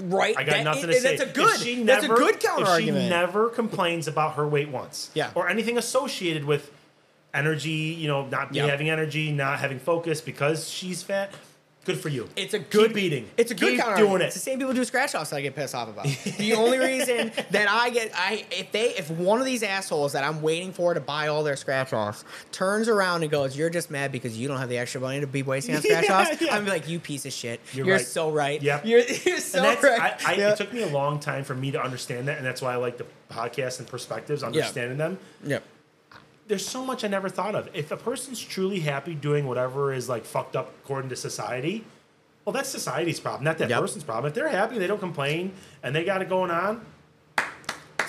right? 0.00 0.34
I 0.38 0.42
got 0.42 0.52
That- 0.52 0.64
nothing 0.64 0.86
to 0.86 0.94
say. 0.94 1.16
That's 1.18 1.30
a 1.30 1.34
good. 1.34 1.60
She 1.60 1.82
that's 1.82 2.04
a 2.04 2.08
never- 2.08 2.18
good 2.18 2.40
counter 2.40 2.78
if. 2.78 2.84
She 2.84 2.90
never 2.90 3.50
complains 3.50 4.08
about 4.08 4.36
her 4.36 4.48
weight 4.48 4.70
once. 4.70 5.10
Yeah. 5.12 5.32
Or 5.34 5.50
anything 5.50 5.76
associated 5.76 6.44
with 6.46 6.70
energy, 7.34 7.70
you 7.70 8.08
know, 8.08 8.26
not 8.26 8.52
be 8.52 8.58
having 8.58 8.90
energy, 8.90 9.32
not 9.32 9.58
having 9.58 9.78
focus 9.78 10.20
because 10.20 10.68
she's 10.68 11.02
fat. 11.02 11.32
Good 11.84 12.00
for 12.00 12.10
you. 12.10 12.28
It's 12.36 12.52
a 12.52 12.58
good 12.58 12.88
Keep 12.88 12.98
eating. 12.98 13.30
It's 13.38 13.50
a 13.50 13.54
good 13.54 13.70
Keep 13.70 13.80
counter. 13.80 13.96
doing 13.96 14.20
it. 14.20 14.26
It's 14.26 14.34
the 14.34 14.40
same 14.40 14.58
people 14.58 14.74
do 14.74 14.84
scratch 14.84 15.14
offs 15.14 15.30
that 15.30 15.36
I 15.36 15.40
get 15.40 15.56
pissed 15.56 15.74
off 15.74 15.88
about. 15.88 16.04
the 16.36 16.52
only 16.52 16.78
reason 16.78 17.32
that 17.50 17.66
I 17.66 17.88
get 17.88 18.10
I 18.14 18.44
if 18.50 18.70
they 18.72 18.90
if 18.90 19.10
one 19.10 19.40
of 19.40 19.46
these 19.46 19.62
assholes 19.62 20.12
that 20.12 20.22
I'm 20.22 20.42
waiting 20.42 20.70
for 20.74 20.92
to 20.92 21.00
buy 21.00 21.28
all 21.28 21.42
their 21.42 21.56
scratch 21.56 21.94
offs 21.94 22.26
turns 22.52 22.88
around 22.88 23.22
and 23.22 23.30
goes, 23.30 23.56
"You're 23.56 23.70
just 23.70 23.90
mad 23.90 24.12
because 24.12 24.36
you 24.36 24.48
don't 24.48 24.58
have 24.58 24.68
the 24.68 24.76
extra 24.76 25.00
money 25.00 25.20
to 25.20 25.26
be 25.26 25.42
wasting 25.42 25.76
on 25.76 25.82
scratch 25.82 26.10
offs," 26.10 26.42
Yeah, 26.42 26.48
yeah. 26.48 26.56
I'm 26.56 26.66
like, 26.66 26.90
"You 26.90 26.98
piece 26.98 27.24
of 27.24 27.32
shit. 27.32 27.58
You're, 27.72 27.86
You're 27.86 27.96
right. 27.96 28.06
so 28.06 28.30
right. 28.32 28.60
Yep. 28.60 28.84
You're, 28.84 29.00
you're 29.24 29.38
so 29.38 29.62
right." 29.62 29.98
I, 29.98 30.16
I, 30.26 30.34
Yeah. 30.34 30.52
It 30.52 30.58
took 30.58 30.70
me 30.74 30.82
a 30.82 30.88
long 30.88 31.20
time 31.20 31.42
for 31.42 31.54
me 31.54 31.70
to 31.70 31.82
understand 31.82 32.28
that, 32.28 32.36
and 32.36 32.44
that's 32.44 32.60
why 32.60 32.74
I 32.74 32.76
like 32.76 32.98
the 32.98 33.06
podcast 33.30 33.78
and 33.78 33.88
perspectives, 33.88 34.42
understanding 34.42 34.98
them. 34.98 35.18
Yep. 35.42 35.64
There's 36.48 36.66
so 36.66 36.84
much 36.84 37.04
I 37.04 37.08
never 37.08 37.28
thought 37.28 37.54
of. 37.54 37.68
If 37.74 37.90
a 37.92 37.96
person's 37.96 38.40
truly 38.40 38.80
happy 38.80 39.14
doing 39.14 39.46
whatever 39.46 39.92
is 39.92 40.08
like 40.08 40.24
fucked 40.24 40.56
up 40.56 40.72
according 40.82 41.10
to 41.10 41.16
society, 41.16 41.84
well, 42.44 42.52
that's 42.54 42.68
society's 42.70 43.20
problem, 43.20 43.44
not 43.44 43.58
that 43.58 43.68
Yep. 43.68 43.80
person's 43.80 44.04
problem. 44.04 44.28
If 44.30 44.34
they're 44.34 44.48
happy 44.48 44.78
they 44.78 44.86
don't 44.86 44.98
complain 45.00 45.52
and 45.82 45.94
they 45.94 46.04
got 46.04 46.22
it 46.22 46.28
going 46.30 46.50
on, 46.50 46.84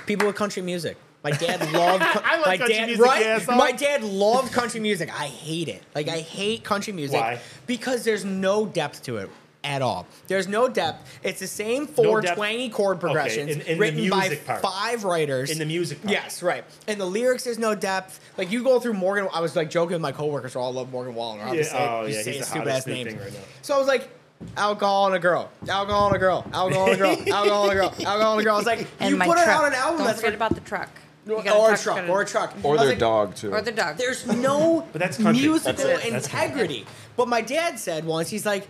people 0.05 0.25
with 0.27 0.35
country 0.37 0.61
music. 0.61 0.97
My 1.21 1.31
dad 1.31 1.59
loved. 1.73 2.01
co- 2.13 2.21
I 2.23 2.37
like 2.37 2.45
my 2.47 2.57
country 2.57 2.75
dad, 2.75 2.85
music, 2.87 3.05
right? 3.05 3.47
my 3.49 3.71
dad 3.73 4.03
loved 4.05 4.53
country 4.53 4.79
music. 4.79 5.09
I 5.13 5.27
hate 5.27 5.67
it. 5.67 5.83
Like 5.93 6.07
I 6.07 6.19
hate 6.19 6.63
country 6.63 6.93
music 6.93 7.19
Why? 7.19 7.41
because 7.67 8.05
there's 8.05 8.23
no 8.23 8.65
depth 8.65 9.03
to 9.03 9.17
it 9.17 9.29
at 9.63 9.81
all. 9.81 10.07
There's 10.27 10.47
no 10.47 10.69
depth. 10.69 11.19
It's 11.21 11.39
the 11.41 11.47
same 11.47 11.85
four 11.85 12.21
depth- 12.21 12.35
twangy 12.37 12.69
chord 12.69 12.99
progressions 12.99 13.51
in- 13.51 13.61
in 13.61 13.77
written 13.77 14.09
by 14.09 14.35
part. 14.45 14.61
five 14.61 15.03
writers. 15.03 15.49
in 15.51 15.57
the 15.59 15.65
music 15.65 16.01
part. 16.01 16.11
Yes, 16.13 16.41
right. 16.41 16.63
And 16.87 16.99
the 16.99 17.05
lyrics, 17.05 17.43
there's 17.43 17.59
no 17.59 17.75
depth. 17.75 18.19
Like 18.37 18.51
you 18.51 18.63
go 18.63 18.79
through 18.79 18.93
Morgan. 18.93 19.27
I 19.33 19.41
was 19.41 19.55
like 19.57 19.69
joking 19.69 19.93
with 19.93 20.01
my 20.01 20.13
coworkers. 20.13 20.53
Who 20.53 20.59
all 20.59 20.71
love 20.73 20.91
Morgan 20.91 21.13
Wallen. 21.13 21.41
I'll 21.41 21.53
Yeah, 21.53 21.63
oh, 21.73 22.01
yeah, 22.03 22.07
he's 22.07 22.25
his 22.25 22.37
the 22.39 22.43
stupid 22.45 22.67
ass 22.69 22.85
hottest 22.85 22.87
new 22.87 22.93
names. 23.03 23.13
right 23.21 23.33
now. 23.33 23.39
So 23.61 23.75
I 23.75 23.77
was 23.77 23.87
like, 23.87 24.07
alcohol 24.55 25.07
and 25.07 25.15
a 25.15 25.19
girl, 25.19 25.51
alcohol 25.67 26.07
and 26.07 26.15
a 26.15 26.19
girl, 26.19 26.45
alcohol 26.53 26.85
and 26.85 26.93
a 26.95 26.97
girl, 26.97 27.09
alcohol 27.33 27.63
and 27.63 27.71
a 27.73 27.75
girl, 27.75 27.93
alcohol 28.07 28.31
and 28.33 28.41
a 28.41 28.43
girl. 28.45 28.53
I 28.55 28.57
was 28.57 28.65
like, 28.65 28.87
And 29.01 29.09
you 29.11 29.17
my 29.17 29.25
put 29.25 29.37
it 29.37 29.43
truck. 29.43 29.57
out 29.59 29.65
an 29.67 29.73
album 29.73 29.97
Don't 29.97 30.07
that's 30.07 30.19
forget 30.21 30.39
like, 30.39 30.49
about 30.51 30.55
the 30.55 30.61
truck. 30.61 30.89
Or, 31.27 31.41
a 31.41 31.43
truck's 31.43 31.83
truck, 31.83 32.09
or 32.09 32.21
a 32.21 32.25
truck, 32.25 32.53
Or 32.63 32.77
their 32.77 32.87
like, 32.87 32.97
dog 32.97 33.35
too. 33.35 33.51
Or 33.53 33.61
the 33.61 33.71
dog. 33.73 33.97
There's 33.97 34.25
no 34.35 34.87
But 34.93 34.99
that's 34.99 35.19
musical 35.19 35.73
That's 35.73 35.83
it. 36.05 36.11
That's 36.11 36.25
integrity. 36.25 36.85
But 37.17 37.27
my 37.27 37.41
dad 37.41 37.77
said 37.77 38.05
once, 38.05 38.29
he's 38.29 38.45
like, 38.47 38.67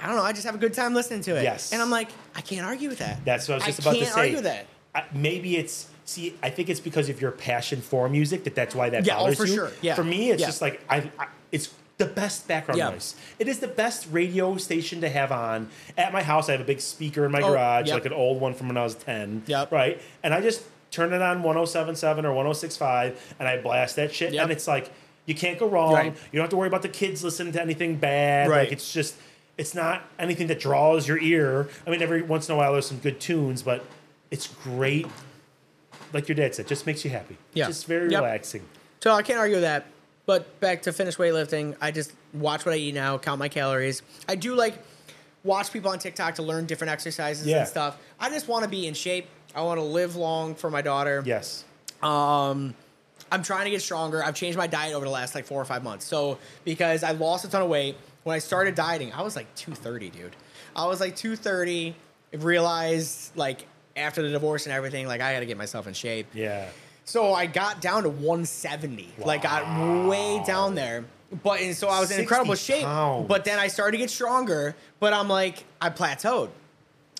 I 0.00 0.06
don't 0.06 0.16
know, 0.16 0.22
I 0.22 0.32
just 0.32 0.46
have 0.46 0.54
a 0.54 0.58
good 0.58 0.74
time 0.74 0.94
listening 0.94 1.22
to 1.22 1.36
it. 1.36 1.42
Yes. 1.42 1.72
And 1.72 1.82
I'm 1.82 1.90
like, 1.90 2.08
I 2.36 2.40
can't 2.40 2.64
argue 2.66 2.88
with 2.88 2.98
that. 2.98 3.24
That's 3.24 3.48
what 3.48 3.54
I 3.62 3.66
was 3.66 3.76
just 3.76 3.80
I 3.86 3.90
about 3.90 3.98
to 3.98 4.04
say. 4.06 4.10
can't 4.12 4.18
argue 4.18 4.40
that. 4.42 4.66
I, 4.94 5.04
maybe 5.12 5.56
it's 5.56 5.88
see. 6.04 6.34
I 6.42 6.50
think 6.50 6.68
it's 6.68 6.80
because 6.80 7.08
of 7.08 7.20
your 7.20 7.30
passion 7.32 7.80
for 7.80 8.08
music 8.08 8.44
that 8.44 8.54
that's 8.54 8.74
why 8.74 8.90
that 8.90 9.04
Yeah, 9.06 9.16
oh, 9.16 9.20
bothers 9.20 9.38
for 9.38 9.44
you. 9.46 9.54
sure. 9.54 9.72
Yeah. 9.82 9.94
For 9.94 10.04
me, 10.04 10.30
it's 10.30 10.40
Yeah. 10.40 10.46
just 10.46 10.62
like 10.62 10.80
I, 10.88 11.10
I. 11.18 11.26
It's 11.52 11.74
the 11.98 12.06
best 12.06 12.46
background 12.46 12.78
Yeah. 12.78 12.90
noise. 12.90 13.16
It 13.40 13.48
is 13.48 13.58
the 13.58 13.66
best 13.68 14.06
radio 14.12 14.56
station 14.56 15.00
to 15.00 15.08
have 15.08 15.32
on 15.32 15.68
at 15.96 16.12
my 16.12 16.22
house. 16.22 16.48
I 16.48 16.52
have 16.52 16.60
a 16.60 16.64
big 16.64 16.80
speaker 16.80 17.24
in 17.26 17.32
my 17.32 17.40
Oh, 17.40 17.50
garage, 17.50 17.86
yep. 17.88 17.94
like 17.94 18.06
an 18.06 18.12
old 18.12 18.40
one 18.40 18.54
from 18.54 18.68
when 18.68 18.76
I 18.76 18.84
was 18.84 18.94
ten. 18.94 19.42
Yep. 19.46 19.72
Right, 19.72 20.00
and 20.22 20.32
I 20.32 20.40
just 20.40 20.62
turn 20.92 21.12
it 21.12 21.20
on 21.20 21.42
107.7 21.42 22.24
or 22.24 22.32
106.5, 22.32 23.14
and 23.38 23.46
I 23.48 23.58
blast 23.60 23.96
that 23.96 24.14
shit, 24.14 24.32
Yep. 24.32 24.42
and 24.44 24.52
it's 24.52 24.66
like 24.68 24.90
you 25.26 25.34
can't 25.34 25.58
go 25.58 25.68
wrong. 25.68 25.92
Right. 25.92 26.06
You 26.06 26.36
don't 26.38 26.44
have 26.44 26.50
to 26.50 26.56
worry 26.56 26.68
about 26.68 26.80
the 26.82 26.88
kids 26.88 27.22
listening 27.22 27.52
to 27.52 27.60
anything 27.60 27.96
bad. 27.96 28.48
Right. 28.48 28.60
Like 28.60 28.72
it's 28.72 28.90
just 28.92 29.14
it's 29.58 29.74
not 29.74 30.04
anything 30.18 30.46
that 30.46 30.60
draws 30.60 31.06
your 31.06 31.18
ear. 31.18 31.68
I 31.86 31.90
mean, 31.90 32.00
every 32.00 32.22
once 32.22 32.48
in 32.48 32.54
a 32.54 32.58
while 32.58 32.72
there's 32.72 32.86
some 32.86 32.98
good 32.98 33.20
tunes, 33.20 33.62
but 33.62 33.84
it's 34.30 34.46
great. 34.46 35.06
Like 36.12 36.28
your 36.28 36.36
dad 36.36 36.54
said, 36.54 36.68
just 36.68 36.86
makes 36.86 37.04
you 37.04 37.10
happy. 37.10 37.36
Yeah. 37.52 37.66
Just 37.66 37.86
very 37.86 38.10
Yep. 38.10 38.22
relaxing. 38.22 38.64
So 39.02 39.12
I 39.12 39.22
can't 39.22 39.38
argue 39.38 39.56
with 39.56 39.64
that. 39.64 39.86
But 40.26 40.60
back 40.60 40.82
to 40.82 40.92
finish 40.92 41.16
weightlifting, 41.16 41.76
I 41.80 41.90
just 41.90 42.12
watch 42.32 42.64
what 42.64 42.74
I 42.74 42.78
eat 42.78 42.94
now, 42.94 43.18
count 43.18 43.38
my 43.38 43.48
calories. 43.48 44.02
I 44.28 44.34
do 44.36 44.54
like 44.54 44.74
watch 45.44 45.72
people 45.72 45.90
on 45.90 45.98
TikTok 45.98 46.36
to 46.36 46.42
learn 46.42 46.66
different 46.66 46.90
exercises 46.92 47.46
Yeah. 47.46 47.58
and 47.60 47.68
stuff. 47.68 47.96
I 48.20 48.28
just 48.30 48.46
want 48.48 48.64
to 48.64 48.70
be 48.70 48.86
in 48.86 48.94
shape. 48.94 49.26
I 49.54 49.62
want 49.62 49.78
to 49.78 49.84
live 49.84 50.16
long 50.16 50.54
for 50.54 50.70
my 50.70 50.82
daughter. 50.82 51.22
Yes. 51.26 51.64
Um, 52.02 52.74
I'm 53.32 53.42
trying 53.42 53.64
to 53.64 53.70
get 53.70 53.82
stronger. 53.82 54.22
I've 54.22 54.34
changed 54.34 54.56
my 54.58 54.66
diet 54.66 54.94
over 54.94 55.04
the 55.04 55.10
last 55.10 55.34
like 55.34 55.46
four 55.46 55.60
or 55.60 55.64
five 55.64 55.82
months. 55.82 56.04
So 56.04 56.38
because 56.64 57.02
I 57.02 57.12
lost 57.12 57.44
a 57.44 57.48
ton 57.50 57.62
of 57.62 57.68
weight 57.68 57.96
when 58.24 58.34
I 58.36 58.38
started 58.38 58.74
dieting, 58.74 59.12
I 59.12 59.22
was 59.22 59.36
like 59.36 59.54
230, 59.54 60.10
dude. 60.10 60.36
I 60.76 60.86
was 60.86 61.00
like 61.00 61.16
230. 61.16 61.94
Realized 62.34 63.34
like 63.36 63.66
after 63.96 64.20
the 64.20 64.28
divorce 64.28 64.66
and 64.66 64.74
everything, 64.74 65.06
like 65.06 65.22
I 65.22 65.32
got 65.32 65.40
to 65.40 65.46
get 65.46 65.56
myself 65.56 65.86
in 65.86 65.94
shape. 65.94 66.26
Yeah. 66.34 66.68
So 67.04 67.32
I 67.32 67.46
got 67.46 67.80
down 67.80 68.02
to 68.02 68.10
170. 68.10 69.14
Like 69.16 69.44
got 69.44 70.06
way 70.06 70.42
down 70.46 70.74
there. 70.74 71.06
But 71.42 71.62
and 71.62 71.74
so 71.74 71.88
I 71.88 72.00
was 72.00 72.10
in 72.10 72.20
incredible 72.20 72.54
shape. 72.54 72.84
pounds. 72.84 73.26
But 73.28 73.46
then 73.46 73.58
I 73.58 73.68
started 73.68 73.92
to 73.92 73.96
get 73.98 74.10
stronger. 74.10 74.76
But 75.00 75.14
I'm 75.14 75.28
like, 75.28 75.64
I 75.80 75.88
plateaued. 75.88 76.50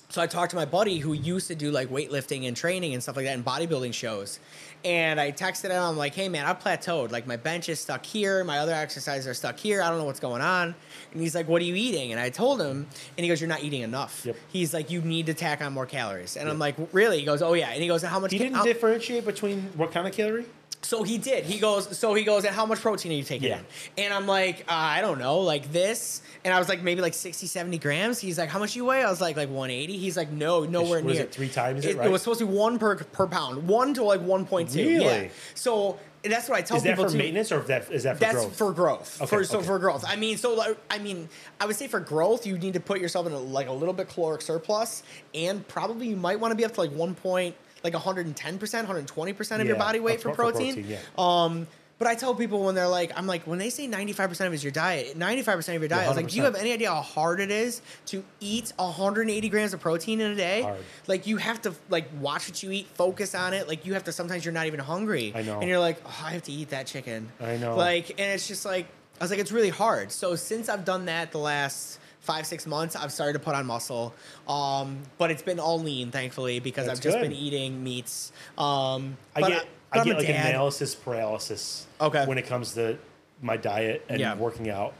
So 0.09 0.21
I 0.21 0.27
talked 0.27 0.51
to 0.51 0.55
my 0.55 0.65
buddy 0.65 0.99
who 0.99 1.13
used 1.13 1.47
to 1.47 1.55
do 1.55 1.71
like 1.71 1.89
weightlifting 1.89 2.47
and 2.47 2.55
training 2.55 2.93
and 2.93 3.01
stuff 3.01 3.15
like 3.15 3.25
that 3.25 3.33
in 3.33 3.43
bodybuilding 3.43 3.95
shows. 3.95 4.39
And 4.85 5.19
I 5.19 5.31
texted 5.33 5.71
him, 5.71 5.81
I'm 5.83 5.97
like, 5.97 6.15
hey 6.15 6.29
man, 6.29 6.45
I 6.45 6.53
plateaued. 6.53 7.11
Like 7.11 7.27
my 7.27 7.35
bench 7.35 7.67
is 7.67 7.79
stuck 7.81 8.05
here, 8.05 8.43
my 8.45 8.59
other 8.59 8.73
exercises 8.73 9.27
are 9.27 9.33
stuck 9.33 9.57
here. 9.57 9.81
I 9.81 9.89
don't 9.89 9.97
know 9.97 10.05
what's 10.05 10.21
going 10.21 10.41
on. 10.41 10.73
And 11.11 11.21
he's 11.21 11.35
like, 11.35 11.47
What 11.49 11.61
are 11.61 11.65
you 11.65 11.75
eating? 11.75 12.11
And 12.11 12.19
I 12.19 12.29
told 12.29 12.61
him, 12.61 12.87
and 13.17 13.23
he 13.23 13.27
goes, 13.27 13.41
You're 13.41 13.49
not 13.49 13.63
eating 13.63 13.81
enough. 13.81 14.25
Yep. 14.25 14.37
He's 14.47 14.73
like, 14.73 14.89
You 14.89 15.01
need 15.01 15.25
to 15.25 15.33
tack 15.33 15.61
on 15.61 15.73
more 15.73 15.85
calories. 15.85 16.37
And 16.37 16.47
I'm 16.47 16.59
like, 16.59 16.75
Really? 16.93 17.19
He 17.19 17.25
goes, 17.25 17.41
Oh 17.41 17.53
yeah. 17.53 17.71
And 17.71 17.81
he 17.81 17.87
goes, 17.87 18.03
How 18.03 18.19
much 18.19 18.31
He 18.31 18.37
didn't 18.37 18.55
how- 18.55 18.63
differentiate 18.63 19.25
between 19.25 19.63
what 19.75 19.91
kind 19.91 20.07
of 20.07 20.13
calorie? 20.13 20.45
So 20.81 21.03
he 21.03 21.17
did. 21.17 21.45
He 21.45 21.59
goes. 21.59 21.97
So 21.97 22.13
he 22.13 22.23
goes. 22.23 22.45
And 22.45 22.55
how 22.55 22.65
much 22.65 22.79
protein 22.79 23.11
are 23.11 23.15
you 23.15 23.23
taking 23.23 23.49
Yeah. 23.49 23.61
And 23.97 24.13
I'm 24.13 24.27
like, 24.27 24.61
uh, 24.61 24.73
I 24.73 25.01
don't 25.01 25.19
know, 25.19 25.39
like 25.39 25.71
this. 25.71 26.21
And 26.45 26.53
I 26.53 26.59
was 26.59 26.69
like, 26.69 26.81
maybe 26.81 27.01
like 27.01 27.13
60, 27.13 27.47
70 27.47 27.77
grams. 27.79 28.19
He's 28.19 28.37
like, 28.37 28.49
how 28.49 28.59
much 28.59 28.73
do 28.73 28.79
you 28.79 28.85
weigh? 28.85 29.03
I 29.03 29.09
was 29.09 29.19
like, 29.19 29.35
like 29.35 29.49
180. 29.49 29.97
He's 29.97 30.15
like, 30.15 30.31
no, 30.31 30.63
nowhere 30.63 31.03
was 31.03 31.17
near. 31.17 31.25
it 31.25 31.33
three 31.33 31.49
times 31.49 31.85
it, 31.85 31.91
It, 31.91 31.97
right? 31.97 32.09
was 32.09 32.21
supposed 32.21 32.39
to 32.39 32.45
be 32.45 32.53
one 32.53 32.79
per 32.79 32.95
per 32.95 33.27
pound, 33.27 33.67
one 33.67 33.93
to 33.95 34.03
like 34.03 34.21
1.2. 34.21 34.75
Yeah. 34.75 34.83
Really? 34.83 35.31
So 35.53 35.99
that's 36.23 36.49
what 36.49 36.57
I 36.57 36.61
tell 36.61 36.75
him. 36.75 36.79
Is 36.79 36.83
that 36.83 36.89
people 36.91 37.05
for 37.05 37.11
too. 37.11 37.17
maintenance 37.17 37.51
or 37.51 37.61
is 37.61 37.67
that 37.67 37.91
is 37.91 38.03
that 38.03 38.15
for 38.15 38.19
That's 38.19 38.35
growth? 38.35 38.57
for 38.57 38.73
growth. 38.73 39.21
Okay, 39.21 39.29
for, 39.29 39.43
so 39.43 39.57
okay. 39.59 39.67
for 39.67 39.79
growth. 39.79 40.03
I 40.07 40.15
mean, 40.15 40.37
so 40.37 40.53
like, 40.55 40.77
I 40.89 40.97
mean, 40.97 41.29
I 41.59 41.65
would 41.65 41.75
say 41.75 41.87
for 41.87 41.99
growth, 41.99 42.45
you 42.45 42.57
need 42.57 42.73
to 42.73 42.79
put 42.79 42.99
yourself 42.99 43.27
in 43.27 43.33
a, 43.33 43.39
like 43.39 43.67
a 43.67 43.71
little 43.73 43.93
bit 43.93 44.09
caloric 44.09 44.41
surplus, 44.41 45.03
and 45.33 45.65
probably 45.67 46.07
you 46.07 46.15
might 46.15 46.39
want 46.39 46.51
to 46.51 46.55
be 46.55 46.65
up 46.65 46.73
to 46.73 46.81
like 46.81 46.91
one 46.91 47.15
point, 47.15 47.55
like 47.83 47.93
110 47.93 48.57
percent, 48.59 48.83
120 48.83 49.33
percent 49.33 49.61
of 49.61 49.67
your 49.67 49.77
body 49.77 49.99
weight 49.99 50.21
for 50.21 50.33
pro- 50.33 50.47
for 50.47 50.51
protein. 50.53 50.73
protein, 50.75 50.91
yeah. 50.91 50.99
Um, 51.17 51.67
But 51.97 52.07
I 52.07 52.15
tell 52.15 52.33
people 52.33 52.63
when 52.63 52.75
they're 52.75 52.87
like, 52.87 53.11
I'm 53.17 53.27
like, 53.27 53.45
when 53.45 53.59
they 53.59 53.69
say 53.69 53.85
95% 53.85 54.47
of 54.47 54.53
is 54.53 54.63
your 54.63 54.71
diet, 54.71 55.19
95% 55.19 55.75
of 55.75 55.81
your 55.81 55.89
diet, 55.89 56.05
I 56.05 56.07
was 56.07 56.15
like, 56.15 56.29
do 56.29 56.37
you 56.37 56.43
have 56.43 56.55
any 56.55 56.71
idea 56.71 56.87
how 56.89 57.01
hard 57.01 57.41
it 57.41 57.51
is 57.51 57.81
to 58.05 58.23
eat 58.39 58.71
180 58.77 59.49
grams 59.49 59.73
of 59.73 59.81
protein 59.81 60.21
in 60.21 60.31
a 60.31 60.35
day? 60.35 60.61
Hard. 60.61 60.77
Like, 61.07 61.27
you 61.27 61.35
have 61.35 61.61
to, 61.63 61.73
like, 61.89 62.07
watch 62.21 62.47
what 62.47 62.63
you 62.63 62.71
eat, 62.71 62.87
focus 62.93 63.35
on 63.35 63.53
it. 63.53 63.67
Like, 63.67 63.85
you 63.85 63.95
have 63.95 64.05
to, 64.05 64.13
sometimes 64.13 64.45
you're 64.45 64.53
not 64.53 64.65
even 64.67 64.79
hungry. 64.79 65.33
I 65.35 65.41
know. 65.41 65.59
And 65.59 65.67
you're 65.67 65.79
like, 65.79 66.01
oh, 66.05 66.23
I 66.25 66.31
have 66.31 66.43
to 66.43 66.53
eat 66.53 66.69
that 66.69 66.87
chicken. 66.87 67.33
I 67.41 67.57
know. 67.57 67.75
Like, 67.75 68.11
and 68.11 68.31
it's 68.31 68.47
just 68.47 68.63
like, 68.63 68.87
I 69.19 69.25
was 69.25 69.29
like, 69.31 69.41
it's 69.41 69.51
really 69.51 69.67
hard. 69.67 70.13
So 70.13 70.37
since 70.37 70.69
I've 70.69 70.85
done 70.85 71.07
that 71.07 71.33
the 71.33 71.39
last 71.39 71.98
five, 72.19 72.45
six 72.45 72.65
months, 72.67 72.95
I've 72.95 73.11
started 73.11 73.33
to 73.33 73.39
put 73.39 73.55
on 73.55 73.65
muscle. 73.65 74.13
Um, 74.47 74.99
but 75.17 75.31
it's 75.31 75.41
been 75.41 75.59
all 75.59 75.79
lean, 75.79 76.11
thankfully, 76.11 76.59
because 76.59 76.85
That's 76.85 76.99
I've 76.99 77.03
just 77.03 77.17
good. 77.17 77.23
been 77.29 77.33
eating 77.33 77.83
meats. 77.83 78.31
Um, 78.57 79.17
I 79.35 79.41
get 79.41 79.67
I 79.91 79.99
I'm 79.99 80.05
get 80.05 80.17
like 80.17 80.27
dad. 80.27 80.49
analysis 80.51 80.93
paralysis. 80.95 81.87
Okay. 81.99 82.25
When 82.25 82.37
it 82.37 82.45
comes 82.45 82.73
to 82.75 82.97
my 83.41 83.57
diet 83.57 84.05
and 84.09 84.19
Yeah. 84.19 84.35
working 84.35 84.69
out, 84.69 84.93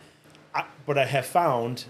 I, 0.56 0.66
but 0.86 0.98
I 0.98 1.06
have 1.06 1.26
found 1.28 1.86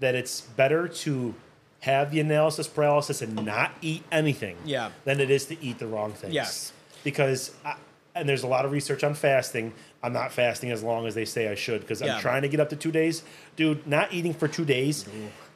that 0.00 0.14
it's 0.14 0.40
better 0.40 0.88
to 0.88 1.34
have 1.80 2.10
the 2.10 2.20
analysis 2.20 2.66
paralysis 2.66 3.20
and 3.20 3.34
not 3.44 3.72
eat 3.82 4.02
anything. 4.10 4.56
Yeah. 4.64 4.90
Than 5.04 5.20
it 5.20 5.30
is 5.30 5.44
to 5.46 5.62
eat 5.62 5.78
the 5.78 5.86
wrong 5.86 6.12
things. 6.12 6.32
Yes. 6.32 6.72
Because 7.04 7.52
I, 7.64 7.74
and 8.14 8.28
there's 8.28 8.42
a 8.42 8.48
lot 8.48 8.64
of 8.64 8.72
research 8.72 9.04
on 9.04 9.14
fasting. 9.14 9.72
I'm 10.02 10.12
not 10.12 10.32
fasting 10.32 10.70
as 10.70 10.82
long 10.82 11.06
as 11.06 11.14
they 11.14 11.24
say 11.24 11.48
I 11.48 11.54
should 11.56 11.80
because 11.80 12.00
Yeah. 12.00 12.14
I'm 12.16 12.20
trying 12.20 12.42
to 12.42 12.48
get 12.48 12.60
up 12.60 12.68
to 12.70 12.76
two 12.76 12.92
days. 12.92 13.22
Dude, 13.56 13.86
not 13.86 14.12
eating 14.12 14.32
for 14.34 14.46
two 14.48 14.64
days 14.64 15.04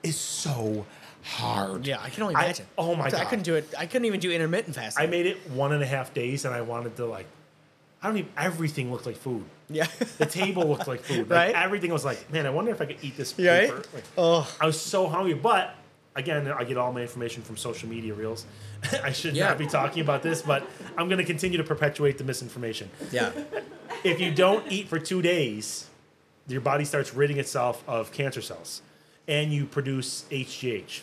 is 0.03 0.17
so 0.19 0.85
hard. 1.23 1.87
Yeah, 1.87 2.01
I 2.03 2.11
can 2.11 2.25
only 2.25 2.35
I- 2.35 2.45
imagine. 2.47 2.67
oh 2.77 2.95
my 2.97 3.05
I 3.07 3.11
god. 3.11 3.21
I 3.21 3.25
couldn't 3.27 3.45
do 3.45 3.55
it. 3.55 3.73
I 3.79 3.87
couldn't 3.87 4.07
even 4.07 4.19
do 4.21 4.33
intermittent 4.33 4.75
fasting. 4.75 5.03
I 5.03 5.07
made 5.07 5.27
it 5.27 5.49
one 5.51 5.73
and 5.73 5.83
a 5.83 5.87
half 5.87 6.13
days, 6.13 6.45
and 6.45 6.53
I 6.55 6.63
wanted 6.63 6.97
to 6.97 7.07
like, 7.07 7.27
I 8.03 8.09
don't 8.09 8.17
even. 8.19 8.33
Everything 8.37 8.91
looked 8.91 9.07
like 9.07 9.17
food. 9.17 9.45
yeah. 9.71 9.87
The 10.19 10.27
table 10.27 10.67
looked 10.67 10.89
like 10.89 11.03
food. 11.05 11.31
Like, 11.31 11.55
Right? 11.55 11.65
Everything 11.65 11.93
was 11.93 12.05
like, 12.05 12.33
man, 12.33 12.45
I 12.47 12.51
wonder 12.51 12.73
if 12.73 12.81
I 12.81 12.87
could 12.87 12.99
eat 13.03 13.17
this 13.17 13.33
Yeah, 13.39 13.59
right? 13.61 13.73
Like, 13.95 14.05
Oh. 14.19 14.53
I 14.61 14.67
was 14.67 14.81
so 14.81 15.07
hungry, 15.07 15.35
but 15.35 15.73
again, 16.17 16.47
I 16.49 16.65
get 16.65 16.77
all 16.77 16.93
my 16.93 17.01
information 17.03 17.43
from 17.43 17.57
social 17.57 17.89
media 17.89 18.15
reels. 18.15 18.45
I 19.03 19.13
should 19.13 19.35
Yeah. 19.37 19.49
not 19.49 19.59
be 19.59 19.67
talking 19.67 20.03
about 20.03 20.23
this, 20.23 20.43
but 20.43 20.67
I'm 20.97 21.09
going 21.09 21.19
to 21.19 21.25
continue 21.25 21.59
to 21.59 21.65
perpetuate 21.65 22.19
the 22.19 22.25
misinformation. 22.25 22.91
yeah. 23.11 23.33
If 24.05 24.21
you 24.21 24.35
don't 24.35 24.67
eat 24.73 24.89
for 24.89 24.99
two 24.99 25.23
days, 25.23 25.87
your 26.49 26.61
body 26.61 26.85
starts 26.85 27.15
ridding 27.15 27.39
itself 27.39 27.85
of 27.87 28.11
cancer 28.11 28.41
cells, 28.43 28.83
and 29.29 29.53
you 29.53 29.65
produce 29.65 30.25
HGH. 30.29 31.03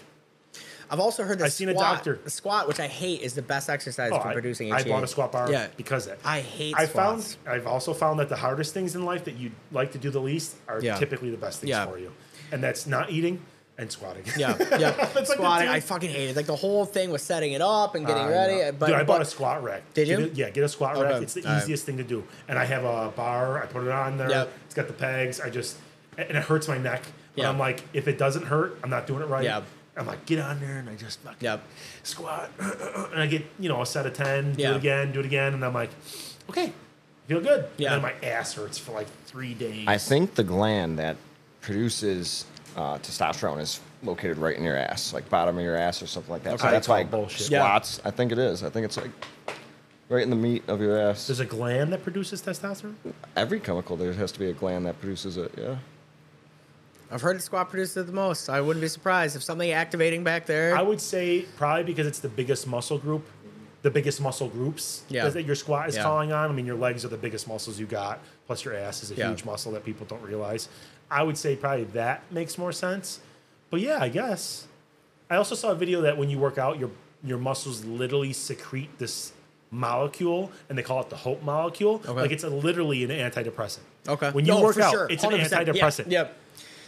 I've 0.91 0.99
also 0.99 1.23
heard 1.23 1.39
that 1.39 1.45
I've 1.45 1.53
seen 1.53 1.69
a 1.69 1.73
doctor. 1.73 2.19
The 2.23 2.29
squat, 2.31 2.67
which 2.67 2.79
I 2.79 2.87
hate, 2.87 3.21
is 3.21 3.35
the 3.35 3.41
best 3.43 3.69
exercise 3.69 4.09
oh, 4.11 4.19
for 4.19 4.27
I- 4.29 4.33
producing 4.33 4.73
I, 4.73 4.81
HGH. 4.81 4.89
bought 4.89 5.03
a 5.03 5.07
squat 5.07 5.31
bar 5.31 5.49
Yeah. 5.49 5.67
because 5.77 6.07
of 6.07 6.13
it. 6.13 6.19
I 6.25 6.41
hate 6.41 6.75
I 6.77 6.87
squats. 6.87 7.35
found 7.35 7.55
I've 7.55 7.67
also 7.67 7.93
found 7.93 8.19
that 8.19 8.27
the 8.27 8.35
hardest 8.35 8.73
things 8.73 8.95
in 8.95 9.05
life 9.05 9.23
that 9.25 9.37
you 9.37 9.51
like 9.71 9.91
to 9.93 9.97
do 9.97 10.09
the 10.09 10.19
least 10.19 10.55
are 10.67 10.81
Yeah. 10.81 10.97
typically 10.97 11.29
the 11.29 11.37
best 11.37 11.61
things 11.61 11.69
Yeah. 11.69 11.85
for 11.85 11.99
you, 11.99 12.11
and 12.51 12.61
that's 12.61 12.85
not 12.87 13.11
eating 13.11 13.39
and 13.79 13.91
squatting. 13.91 14.23
Yeah, 14.37 14.55
yeah. 14.77 15.09
It's 15.15 15.31
Squatting, 15.31 15.67
two- 15.67 15.73
I 15.73 15.79
fucking 15.79 16.09
hate 16.09 16.29
it. 16.29 16.35
Like 16.35 16.45
the 16.45 16.55
whole 16.55 16.85
thing 16.85 17.09
was 17.11 17.21
setting 17.23 17.53
it 17.53 17.61
up 17.61 17.95
and 17.95 18.05
getting 18.05 18.23
I 18.25 18.29
ready. 18.29 18.55
know. 18.57 18.71
But, 18.73 18.87
Dude, 18.87 18.95
I 18.95 18.99
bought 18.99 19.19
but- 19.19 19.21
a 19.21 19.25
squat 19.25 19.63
rack. 19.63 19.81
Did 19.93 20.07
you? 20.09 20.17
Get 20.17 20.25
it- 20.27 20.35
yeah, 20.35 20.49
get 20.49 20.63
a 20.65 20.69
squat 20.69 20.97
rack. 20.97 21.21
It's 21.21 21.33
the 21.33 21.45
All 21.45 21.53
right. 21.53 21.63
easiest 21.63 21.85
thing 21.85 21.97
to 21.97 22.03
do. 22.03 22.23
And 22.47 22.59
I 22.59 22.65
have 22.65 22.83
a 22.83 23.11
bar. 23.15 23.63
I 23.63 23.65
put 23.65 23.83
it 23.83 23.91
on 23.91 24.17
there. 24.17 24.29
Yep. 24.29 24.49
It's 24.65 24.75
got 24.75 24.87
the 24.87 24.93
pegs. 24.93 25.39
I 25.39 25.49
just 25.49 25.77
and 26.17 26.37
it 26.37 26.43
hurts 26.43 26.67
my 26.67 26.77
neck. 26.77 27.03
But 27.35 27.43
Yeah. 27.43 27.49
I'm 27.49 27.57
like, 27.57 27.83
if 27.93 28.07
it 28.09 28.17
doesn't 28.17 28.45
hurt, 28.45 28.77
I'm 28.83 28.89
not 28.89 29.07
doing 29.07 29.21
it 29.21 29.27
right. 29.27 29.43
Yeah. 29.43 29.61
I'm 29.95 30.05
like, 30.07 30.25
get 30.25 30.39
on 30.39 30.59
there, 30.61 30.77
and 30.79 30.89
I 30.89 30.95
just 30.95 31.19
fucking 31.21 31.37
Yep. 31.41 31.61
squat, 32.03 32.51
and 32.59 33.19
I 33.21 33.27
get 33.27 33.43
you 33.59 33.67
know 33.69 33.81
a 33.81 33.85
set 33.85 34.05
of 34.05 34.13
ten. 34.13 34.53
Do 34.53 34.61
Yeah. 34.63 34.71
it 34.71 34.77
again. 34.77 35.11
Do 35.11 35.19
it 35.19 35.25
again, 35.25 35.53
and 35.53 35.63
I'm 35.65 35.73
like, 35.73 35.89
okay, 36.49 36.71
feel 37.27 37.41
good. 37.41 37.65
Yeah. 37.77 37.93
And 37.93 38.03
then 38.03 38.11
my 38.21 38.27
ass 38.27 38.53
hurts 38.53 38.77
for 38.77 38.91
like 38.93 39.07
three 39.25 39.53
days. 39.53 39.85
I 39.87 39.97
think 39.97 40.35
the 40.35 40.43
gland 40.43 40.99
that 40.99 41.17
produces 41.61 42.45
uh, 42.75 42.97
testosterone 42.99 43.59
is 43.59 43.81
located 44.03 44.37
right 44.37 44.55
in 44.57 44.63
your 44.63 44.77
ass, 44.77 45.13
like 45.13 45.29
bottom 45.29 45.57
of 45.57 45.63
your 45.63 45.75
ass 45.75 46.01
or 46.01 46.07
something 46.07 46.31
like 46.31 46.43
that. 46.43 46.59
So 46.59 46.65
Okay. 46.65 46.71
that's 46.75 46.87
why 46.87 47.03
Bullshit. 47.03 47.49
Yeah. 47.49 47.59
squats. 47.61 48.01
I 48.05 48.11
think 48.11 48.31
it 48.31 48.37
is. 48.37 48.63
I 48.63 48.69
think 48.69 48.85
it's 48.85 48.97
like 48.97 49.11
right 50.07 50.23
in 50.23 50.29
the 50.29 50.35
meat 50.35 50.63
of 50.67 50.79
your 50.81 50.97
ass. 50.97 51.27
There's 51.27 51.39
a 51.39 51.45
gland 51.45 51.91
that 51.93 52.03
produces 52.03 52.41
testosterone. 52.41 52.95
Every 53.35 53.59
chemical 53.59 53.95
there 53.97 54.13
has 54.13 54.31
to 54.33 54.39
be 54.39 54.49
a 54.49 54.53
gland 54.53 54.85
that 54.85 54.99
produces 55.01 55.37
it. 55.37 55.53
Yeah. 55.57 55.75
I've 57.11 57.21
heard 57.21 57.37
the 57.37 57.41
squat 57.41 57.69
produces 57.69 57.97
it 57.97 58.05
the 58.05 58.13
most. 58.13 58.49
I 58.49 58.61
wouldn't 58.61 58.81
be 58.81 58.87
surprised 58.87 59.35
if 59.35 59.43
something 59.43 59.71
activating 59.71 60.23
back 60.23 60.45
there. 60.45 60.77
I 60.77 60.81
would 60.81 61.01
say 61.01 61.41
probably 61.57 61.83
because 61.83 62.05
it's 62.05 62.19
the 62.19 62.29
biggest 62.29 62.67
muscle 62.67 62.99
group, 62.99 63.25
the 63.81 63.89
biggest 63.89 64.21
muscle 64.21 64.47
groups 64.47 65.03
Yeah. 65.09 65.27
that 65.29 65.43
your 65.43 65.55
squat 65.55 65.89
is 65.89 65.95
Yeah. 65.95 66.03
calling 66.03 66.31
on. 66.31 66.49
I 66.51 66.53
mean, 66.53 66.67
your 66.67 66.75
legs 66.75 67.03
are 67.03 67.07
the 67.07 67.17
biggest 67.17 67.47
muscles 67.47 67.79
you 67.79 67.87
got, 67.87 68.19
plus 68.45 68.63
your 68.63 68.75
ass 68.75 69.01
is 69.01 69.09
a 69.11 69.15
Yeah. 69.15 69.29
huge 69.29 69.43
muscle 69.43 69.71
that 69.71 69.83
people 69.83 70.05
don't 70.05 70.21
realize. 70.21 70.69
I 71.11 71.23
would 71.23 71.37
say 71.37 71.55
probably 71.55 71.85
that 71.85 72.23
makes 72.31 72.57
more 72.57 72.71
sense. 72.71 73.19
But 73.69 73.81
yeah, 73.81 73.97
I 74.01 74.09
guess. 74.09 74.67
I 75.29 75.35
also 75.35 75.55
saw 75.55 75.71
a 75.71 75.75
video 75.75 76.01
that 76.01 76.17
when 76.17 76.29
you 76.29 76.39
work 76.39 76.57
out, 76.57 76.79
your 76.79 76.91
your 77.23 77.37
muscles 77.37 77.83
literally 77.85 78.33
secrete 78.33 78.97
this 78.97 79.33
molecule, 79.71 80.51
and 80.69 80.77
they 80.77 80.81
call 80.83 81.01
it 81.01 81.09
the 81.09 81.15
hope 81.17 81.43
molecule. 81.43 82.01
Okay. 82.05 82.11
Like 82.21 82.31
it's 82.31 82.43
a, 82.43 82.49
literally 82.49 83.03
an 83.03 83.09
antidepressant. 83.11 83.79
okay. 84.07 84.31
When 84.31 84.45
you 84.45 84.53
No, 84.53 84.61
work 84.63 84.75
for 84.75 84.81
out, 84.81 84.91
sure. 84.91 85.07
it's 85.09 85.23
an 85.23 85.31
100%. 85.31 85.37
Yeah, 85.51 85.63
antidepressant. 85.63 86.11
Yep. 86.11 86.37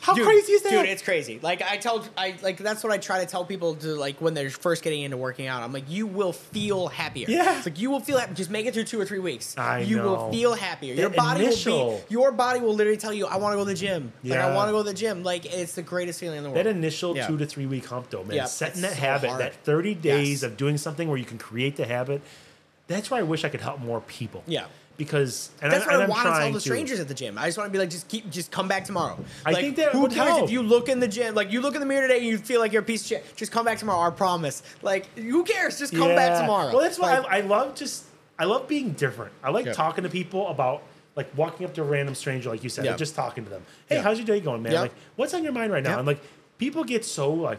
How 0.01 0.15
Dude, 0.15 0.25
crazy 0.25 0.53
is 0.53 0.63
that? 0.63 0.71
Dude, 0.71 0.85
it's 0.87 1.03
crazy. 1.03 1.39
Like 1.43 1.61
I 1.61 1.77
tell, 1.77 2.03
I 2.17 2.35
like 2.41 2.57
that's 2.57 2.83
what 2.83 2.91
I 2.91 2.97
try 2.97 3.19
to 3.19 3.27
tell 3.27 3.45
people 3.45 3.75
to 3.75 3.89
like 3.95 4.19
when 4.19 4.33
they're 4.33 4.49
first 4.49 4.81
getting 4.83 5.01
into 5.03 5.15
working 5.15 5.45
out. 5.45 5.61
I'm 5.61 5.71
like, 5.71 5.87
you 5.89 6.07
will 6.07 6.33
feel 6.33 6.87
happier. 6.87 7.27
Yeah. 7.29 7.57
It's 7.57 7.67
like 7.67 7.79
you 7.79 7.91
will 7.91 7.99
feel 7.99 8.17
happy. 8.17 8.33
Just 8.33 8.49
make 8.49 8.65
it 8.65 8.73
through 8.73 8.85
two 8.85 8.99
or 8.99 9.05
three 9.05 9.19
weeks. 9.19 9.55
I 9.59 9.79
you 9.81 9.97
know. 9.97 10.05
will 10.07 10.31
feel 10.31 10.55
happier. 10.55 10.95
Your 10.95 11.09
That 11.09 11.17
body 11.17 11.45
will 11.67 11.97
be. 11.99 12.03
Your 12.13 12.31
body 12.31 12.59
will 12.61 12.73
literally 12.73 12.97
tell 12.97 13.13
you, 13.13 13.27
I 13.27 13.37
want 13.37 13.53
to 13.53 13.57
go 13.57 13.63
to 13.63 13.69
the 13.69 13.75
gym. 13.75 14.11
Like 14.23 14.39
I 14.39 14.55
want 14.55 14.69
to 14.69 14.71
go 14.71 14.79
to 14.83 14.89
the 14.89 14.95
gym. 14.95 15.23
Like 15.23 15.45
it's 15.45 15.75
the 15.75 15.83
greatest 15.83 16.19
feeling 16.19 16.37
in 16.39 16.43
the 16.45 16.49
world. 16.49 16.57
That 16.57 16.67
initial 16.67 17.15
Yeah. 17.15 17.27
two 17.27 17.37
to 17.37 17.45
three 17.45 17.67
week 17.67 17.85
hump, 17.85 18.09
though, 18.09 18.23
man, 18.23 18.35
Yeah, 18.37 18.45
setting 18.45 18.81
that 18.81 18.93
so 18.93 18.99
habit, 19.01 19.29
hard. 19.29 19.41
that 19.41 19.53
30 19.63 19.93
days 19.93 20.41
Yes. 20.41 20.43
of 20.43 20.57
doing 20.57 20.77
something 20.77 21.07
where 21.09 21.17
you 21.17 21.25
can 21.25 21.37
create 21.37 21.75
the 21.75 21.85
habit, 21.85 22.21
that's 22.87 23.11
why 23.11 23.19
I 23.19 23.23
wish 23.23 23.45
I 23.45 23.49
could 23.49 23.61
help 23.61 23.79
more 23.79 24.01
people. 24.01 24.43
Yeah. 24.47 24.65
Because, 24.97 25.49
and, 25.63 25.71
That's 25.71 25.87
I, 25.87 25.93
what 25.97 26.01
I 26.05 26.07
want 26.07 26.23
to 26.27 26.33
tell 26.41 26.47
the 26.49 26.53
to. 26.53 26.59
strangers 26.59 26.99
at 26.99 27.07
the 27.07 27.13
gym. 27.15 27.35
I 27.37 27.47
just 27.47 27.57
want 27.57 27.67
to 27.69 27.71
be 27.71 27.79
like, 27.79 27.89
just 27.89 28.07
keep, 28.07 28.29
just 28.29 28.51
come 28.51 28.67
back 28.67 28.85
tomorrow. 28.85 29.17
I 29.45 29.51
Like, 29.51 29.61
think 29.63 29.75
that 29.77 29.93
who 29.93 30.07
cares 30.07 30.29
help. 30.29 30.43
if 30.43 30.51
you 30.51 30.61
look 30.61 30.89
in 30.89 30.99
the 30.99 31.07
gym, 31.07 31.33
like 31.33 31.51
you 31.51 31.59
look 31.61 31.73
in 31.73 31.79
the 31.79 31.87
mirror 31.87 32.07
today 32.07 32.19
and 32.19 32.27
you 32.27 32.37
feel 32.37 32.59
like 32.59 32.71
you're 32.71 32.83
a 32.83 32.85
piece 32.85 33.01
of 33.01 33.07
shit. 33.07 33.35
Just 33.35 33.51
come 33.51 33.65
back 33.65 33.79
tomorrow. 33.79 34.07
I 34.07 34.11
promise. 34.11 34.61
Like 34.83 35.07
who 35.17 35.43
cares? 35.43 35.79
Just 35.79 35.95
come 35.95 36.13
back 36.15 36.39
tomorrow. 36.39 36.71
Well, 36.71 36.81
that's 36.81 36.99
why 36.99 37.17
Like, 37.19 37.31
I, 37.31 37.37
I 37.37 37.41
love 37.41 37.73
just, 37.73 38.03
I 38.37 38.43
love 38.45 38.67
being 38.67 38.91
different. 38.91 39.31
I 39.43 39.49
like 39.49 39.65
Yeah. 39.65 39.73
talking 39.73 40.03
to 40.03 40.09
people 40.09 40.47
about, 40.49 40.83
like 41.15 41.35
walking 41.35 41.65
up 41.65 41.73
to 41.75 41.81
a 41.81 41.85
random 41.85 42.13
stranger, 42.13 42.49
like 42.49 42.63
you 42.63 42.69
said, 42.69 42.85
Yeah. 42.85 42.91
and 42.91 42.99
just 42.99 43.15
talking 43.15 43.43
to 43.43 43.49
them. 43.49 43.63
Hey, 43.87 43.95
Yeah. 43.95 44.01
how's 44.03 44.17
your 44.19 44.27
day 44.27 44.39
going, 44.39 44.61
man? 44.61 44.73
Yeah. 44.73 44.81
Like, 44.81 44.93
what's 45.15 45.33
on 45.33 45.43
your 45.43 45.53
mind 45.53 45.71
right 45.73 45.83
now? 45.83 45.91
Yeah. 45.93 45.97
And 45.99 46.07
like, 46.07 46.19
people 46.59 46.83
get 46.83 47.03
so 47.05 47.31
like, 47.33 47.57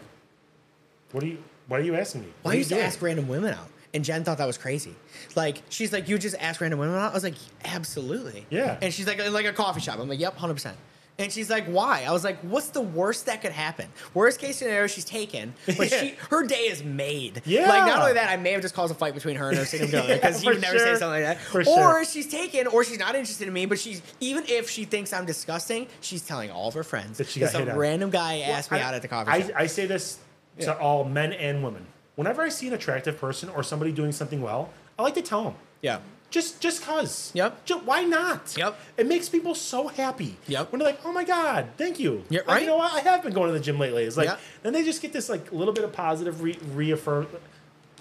what 1.10 1.24
are 1.24 1.26
you, 1.26 1.38
Why 1.66 1.78
are 1.78 1.82
you 1.82 1.94
asking 1.96 2.22
me? 2.22 2.28
Why 2.42 2.50
I 2.50 2.52
are 2.52 2.54
you 2.54 2.58
used 2.58 2.68
to 2.70 2.74
doing? 2.76 2.86
ask 2.86 3.02
random 3.02 3.26
women 3.28 3.54
out, 3.54 3.68
and 3.94 4.04
Jen 4.04 4.24
thought 4.24 4.38
that 4.38 4.46
was 4.46 4.58
crazy. 4.58 4.94
Like, 5.36 5.62
she's 5.68 5.92
like, 5.92 6.08
"You 6.08 6.18
just 6.18 6.36
ask 6.40 6.60
random 6.60 6.78
women 6.80 6.96
out?" 6.96 7.10
I 7.10 7.14
was 7.14 7.24
like, 7.24 7.34
"Absolutely." 7.64 8.46
Yeah. 8.50 8.78
And 8.80 8.92
she's 8.92 9.06
like, 9.06 9.18
"Like 9.30 9.46
a 9.46 9.52
coffee 9.52 9.80
shop." 9.80 9.98
I'm 9.98 10.08
like, 10.08 10.20
"Yep, 10.20 10.36
hundred 10.36 10.54
percent." 10.54 10.76
And 11.18 11.30
she's 11.30 11.50
like, 11.50 11.66
"Why?" 11.66 12.04
I 12.08 12.10
was 12.12 12.24
like, 12.24 12.38
"What's 12.40 12.68
the 12.70 12.80
worst 12.80 13.26
that 13.26 13.42
could 13.42 13.52
happen? 13.52 13.86
Worst 14.14 14.40
case 14.40 14.56
scenario, 14.56 14.86
she's 14.86 15.04
taken, 15.04 15.52
but 15.66 15.76
Yeah. 15.92 16.00
she 16.00 16.14
her 16.30 16.46
day 16.46 16.62
is 16.70 16.82
made. 16.82 17.42
Yeah. 17.44 17.68
Like 17.68 17.86
not 17.86 18.00
only 18.00 18.14
that, 18.14 18.30
I 18.30 18.38
may 18.38 18.52
have 18.52 18.62
just 18.62 18.74
caused 18.74 18.90
a 18.92 18.96
fight 18.96 19.12
between 19.14 19.36
her 19.36 19.50
and 19.50 19.58
her 19.58 19.66
significant 19.66 20.04
other 20.04 20.14
because 20.14 20.36
Yeah, 20.42 20.48
you 20.50 20.54
would 20.54 20.62
never 20.62 20.78
say 20.78 20.92
something 20.96 21.22
like 21.22 21.24
that. 21.24 21.38
For 21.38 21.60
or 21.60 21.64
sure. 21.64 22.04
she's 22.06 22.28
taken, 22.28 22.66
or 22.66 22.82
she's 22.82 22.98
not 22.98 23.14
interested 23.14 23.46
in 23.46 23.52
me, 23.52 23.66
but 23.66 23.78
she's 23.78 24.00
even 24.20 24.44
if 24.48 24.70
she 24.70 24.84
thinks 24.86 25.12
I'm 25.12 25.26
disgusting, 25.26 25.86
she's 26.00 26.22
telling 26.22 26.50
all 26.50 26.68
of 26.68 26.74
her 26.74 26.82
friends 26.82 27.18
That 27.18 27.28
she 27.28 27.40
got 27.40 27.50
some 27.50 27.68
random 27.68 28.08
guy 28.08 28.38
Well, 28.46 28.56
asked 28.56 28.70
me 28.72 28.78
I- 28.78 28.82
out 28.82 28.94
at 28.94 29.02
the 29.02 29.08
coffee 29.08 29.30
I, 29.30 29.40
shop. 29.42 29.50
I 29.54 29.66
say 29.66 29.84
this 29.84 30.18
Yeah. 30.58 30.66
to 30.66 30.78
all 30.78 31.04
men 31.04 31.34
and 31.34 31.62
women. 31.62 31.86
Whenever 32.16 32.42
I 32.42 32.48
see 32.48 32.68
an 32.68 32.74
attractive 32.74 33.18
person 33.18 33.48
or 33.48 33.62
somebody 33.62 33.90
doing 33.92 34.12
something 34.12 34.42
well, 34.42 34.70
I 34.98 35.02
like 35.02 35.14
to 35.14 35.22
tell 35.22 35.44
them. 35.44 35.54
yeah. 35.80 35.98
Just, 36.30 36.60
just 36.62 36.82
cause. 36.82 37.30
Yep. 37.34 37.66
Ju- 37.66 37.82
why 37.84 38.04
not? 38.04 38.54
Yep. 38.56 38.78
It 38.96 39.06
makes 39.06 39.28
people 39.28 39.54
so 39.54 39.88
happy. 39.88 40.36
Yep. 40.46 40.72
When 40.72 40.78
they're 40.78 40.88
like, 40.88 41.00
"Oh 41.04 41.12
my 41.12 41.24
god, 41.24 41.68
thank 41.76 42.00
you." 42.00 42.24
Yeah, 42.30 42.40
right? 42.46 42.62
You 42.62 42.68
know 42.68 42.78
what? 42.78 42.90
I 42.94 43.00
have 43.00 43.22
been 43.22 43.34
going 43.34 43.48
to 43.48 43.52
the 43.52 43.60
gym 43.62 43.78
lately. 43.78 44.04
It's 44.04 44.16
like, 44.16 44.28
Yep. 44.28 44.40
then 44.62 44.72
they 44.72 44.82
just 44.82 45.02
get 45.02 45.12
this 45.12 45.28
like 45.28 45.52
little 45.52 45.74
bit 45.74 45.84
of 45.84 45.92
positive 45.92 46.40
re- 46.42 46.56
reaffirm 46.72 47.26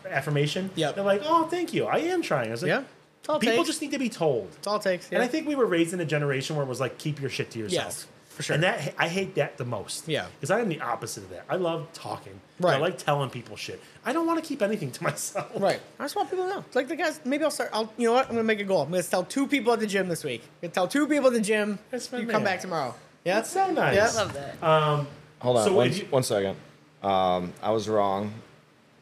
affirmation. 0.10 0.70
Yep. 0.76 0.96
They're 0.96 1.04
like, 1.04 1.22
"Oh, 1.26 1.44
thank 1.48 1.74
you. 1.74 1.86
I 1.86 1.98
am 1.98 2.22
trying." 2.22 2.48
I 2.48 2.52
was 2.52 2.62
like, 2.64 2.70
Yeah. 2.70 2.84
People 3.24 3.40
takes. 3.58 3.68
just 3.68 3.82
need 3.82 3.92
to 3.92 4.00
be 4.00 4.10
told. 4.10 4.50
That's 4.54 4.68
all 4.68 4.78
it 4.78 4.82
takes. 4.82 5.10
And. 5.12 5.22
I 5.22 5.28
think 5.28 5.46
we 5.48 5.56
were 5.56 5.66
raised 5.66 5.94
in 5.94 6.00
a 6.00 6.06
generation 6.06 6.56
where 6.56 6.66
it 6.66 6.70
was 6.70 6.80
like, 6.80 6.98
keep 6.98 7.22
your 7.22 7.30
shit 7.30 7.52
to 7.52 7.60
yourself. 7.60 7.86
Yes, 7.86 8.08
for 8.42 8.46
sure. 8.48 8.54
And 8.56 8.64
that 8.64 8.94
I 8.98 9.08
hate 9.08 9.36
that 9.36 9.58
the 9.58 9.66
most. 9.66 10.08
Yeah. 10.08 10.26
Because 10.40 10.52
I 10.52 10.60
am 10.60 10.70
the 10.70 10.82
opposite 10.82 11.24
of 11.24 11.30
that. 11.30 11.46
I 11.50 11.56
love 11.56 11.88
talking. 11.94 12.40
Right. 12.60 12.76
I 12.76 12.78
like 12.78 12.98
telling 12.98 13.30
people 13.30 13.56
shit. 13.56 13.82
I 14.06 14.14
don't 14.14 14.26
want 14.28 14.42
to 14.44 14.48
keep 14.48 14.62
anything 14.62 14.92
to 14.92 15.04
myself. 15.10 15.50
Right. 15.60 15.80
I 16.00 16.04
just 16.04 16.16
want 16.16 16.30
people 16.30 16.46
to 16.46 16.50
know. 16.56 16.66
Like 16.74 16.88
the 16.88 16.96
guys. 16.96 17.20
Maybe 17.26 17.44
I'll 17.44 17.52
start. 17.52 17.70
I'll. 17.74 17.92
You 17.98 18.08
know 18.08 18.14
what? 18.14 18.26
I'm 18.28 18.32
gonna 18.36 18.44
make 18.44 18.60
a 18.60 18.64
goal. 18.64 18.82
I'm 18.82 18.92
gonna 18.92 19.04
tell 19.04 19.24
two 19.24 19.48
people 19.48 19.74
at 19.74 19.80
the 19.80 19.88
gym 19.88 20.08
this 20.10 20.24
week. 20.24 20.42
I'm 20.44 20.68
gonna 20.68 20.74
tell 20.74 20.88
two 20.88 21.08
people 21.08 21.28
at 21.28 21.34
the 21.34 21.42
gym. 21.42 21.80
That's 21.92 22.12
my 22.12 22.20
you 22.20 22.26
man. 22.28 22.34
come 22.34 22.44
back 22.44 22.62
tomorrow. 22.62 22.94
Yeah. 23.26 23.36
That's 23.36 23.52
so 23.52 23.72
nice. 23.72 23.96
Yeah. 23.96 24.10
I 24.12 24.14
Love 24.24 24.34
that. 24.34 25.08
Hold 25.40 25.58
on, 25.58 25.66
So 25.66 25.74
one, 25.74 25.94
you- 25.94 26.06
one 26.10 26.24
second. 26.24 26.56
Um, 27.04 27.54
I 27.64 27.72
was 27.72 27.90
wrong. 27.90 28.34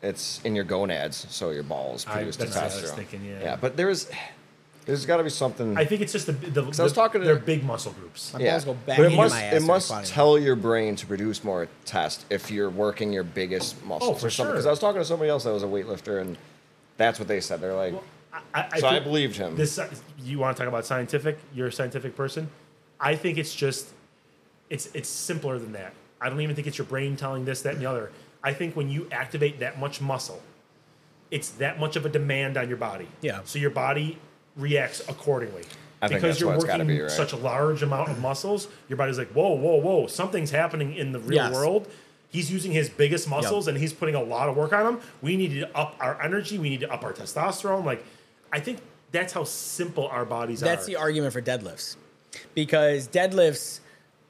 It's 0.01 0.39
in 0.45 0.55
your 0.55 0.63
gonads, 0.63 1.25
so 1.29 1.49
your 1.49 1.63
balls 1.63 2.05
I- 2.07 2.13
produce 2.13 2.37
that's 2.37 2.55
what 2.55 2.61
I 2.63 2.65
was 2.67 2.73
testosterone. 2.75 2.95
thinking, 2.95 3.25
yeah. 3.25 3.41
Yeah, 3.41 3.55
but 3.59 3.75
there's 3.75 4.09
There's 4.89 5.05
got 5.05 5.17
to 5.17 5.23
be 5.23 5.29
something. 5.29 5.77
I 5.77 5.85
think 5.85 6.01
it's 6.01 6.11
just 6.11 6.25
the, 6.25 6.31
the, 6.31 6.63
I 6.63 6.65
was 6.65 6.77
the- 6.77 6.89
talking 6.89 7.21
to- 7.21 7.27
they're 7.27 7.35
big 7.35 7.63
muscle 7.63 7.91
groups. 7.91 8.33
My 8.33 8.39
balls 8.39 8.65
go 8.65 8.73
back 8.73 8.97
but 8.97 9.03
it 9.03 9.05
into 9.05 9.17
must 9.17 9.35
my 9.35 9.43
ass 9.43 9.53
it 9.53 9.55
every 9.57 9.67
must 9.67 9.89
body. 9.89 10.07
tell 10.07 10.39
your 10.39 10.55
brain 10.55 10.95
to 10.95 11.05
produce 11.05 11.43
more 11.43 11.67
test 11.85 12.25
if 12.31 12.49
you're 12.49 12.71
working 12.71 13.13
your 13.13 13.23
biggest 13.23 13.75
oh, 13.83 13.87
muscles 13.87 14.09
Oh, 14.09 14.19
for 14.19 14.27
or 14.27 14.29
something. 14.31 14.53
Because 14.53 14.63
sure. 14.63 14.69
I 14.69 14.71
was 14.71 14.79
talking 14.79 14.99
to 14.99 15.05
somebody 15.05 15.29
else 15.29 15.43
that 15.43 15.53
was 15.53 15.61
a 15.61 15.67
weightlifter, 15.67 16.21
and 16.21 16.37
that's 16.97 17.19
what 17.19 17.27
they 17.27 17.39
said. 17.39 17.61
They're 17.61 17.75
like, 17.75 17.93
I, 18.33 18.67
I 18.71 18.79
so 18.79 18.87
I 18.87 18.93
think 18.93 19.03
believed 19.03 19.35
him. 19.35 19.55
This 19.55 19.79
you 20.23 20.39
want 20.39 20.57
to 20.57 20.63
talk 20.63 20.67
about 20.67 20.87
scientific? 20.87 21.37
You're 21.53 21.67
a 21.67 21.71
scientific 21.71 22.15
person. 22.15 22.49
I 22.99 23.15
think 23.15 23.37
it's 23.37 23.53
just 23.53 23.89
it's 24.71 24.89
it's 24.95 25.07
simpler 25.07 25.59
than 25.59 25.73
that. 25.73 25.93
I 26.19 26.29
don't 26.29 26.41
even 26.41 26.55
think 26.55 26.67
it's 26.67 26.79
your 26.79 26.87
brain 26.87 27.15
telling 27.15 27.45
this, 27.45 27.61
that, 27.61 27.73
and 27.73 27.81
the 27.83 27.85
other. 27.85 28.11
I 28.43 28.53
think 28.53 28.75
when 28.75 28.89
you 28.89 29.07
activate 29.11 29.59
that 29.59 29.79
much 29.79 30.01
muscle, 30.01 30.41
it's 31.29 31.49
that 31.51 31.79
much 31.79 31.95
of 31.95 32.07
a 32.07 32.09
demand 32.09 32.57
on 32.57 32.67
your 32.67 32.77
body. 32.77 33.07
Yeah. 33.21 33.41
So 33.43 33.59
your 33.59 33.69
body 33.69 34.17
reacts 34.60 35.01
accordingly. 35.07 35.64
I 36.01 36.07
think 36.07 36.22
because 36.22 36.36
that's 36.36 36.39
you're 36.41 36.49
what 36.49 36.55
it's 36.57 36.66
gotta 36.66 36.84
working 36.84 36.95
be, 36.97 37.01
right? 37.01 37.12
such 37.12 37.34
a 37.34 37.38
large 37.38 37.84
amount 37.84 38.10
of 38.10 38.20
muscles, 38.20 38.68
your 38.88 38.97
body's 38.97 39.18
like, 39.18 39.30
whoa, 39.30 39.49
whoa, 39.49 39.76
whoa, 39.76 40.07
something's 40.07 40.51
happening 40.51 40.95
in 40.95 41.12
the 41.12 41.20
real 41.20 41.36
Yes. 41.36 41.53
world. 41.53 41.88
He's 42.30 42.51
using 42.51 42.72
his 42.72 42.89
biggest 42.89 43.28
muscles 43.28 43.68
and 43.68 43.78
he's 43.78 43.91
putting 43.91 44.16
a 44.16 44.22
lot 44.24 44.49
of 44.49 44.55
work 44.55 44.72
on 44.72 44.86
them. 44.86 45.01
We 45.22 45.36
need 45.36 45.60
to 45.60 45.76
up 45.78 45.95
our 45.99 46.22
energy. 46.22 46.57
We 46.60 46.70
need 46.70 46.82
to 46.82 46.91
up 46.93 47.03
our 47.03 47.12
testosterone. 47.12 47.84
Like, 47.84 48.05
I 48.53 48.60
think 48.60 48.80
that's 49.12 49.34
how 49.34 49.43
simple 49.43 50.07
our 50.07 50.26
bodies 50.26 50.60
That's 50.60 50.68
are. 50.72 50.76
That's 50.76 50.86
the 50.86 50.95
argument 50.97 51.34
for 51.34 51.41
deadlifts, 51.41 51.95
because 52.53 53.07
deadlifts 53.07 53.80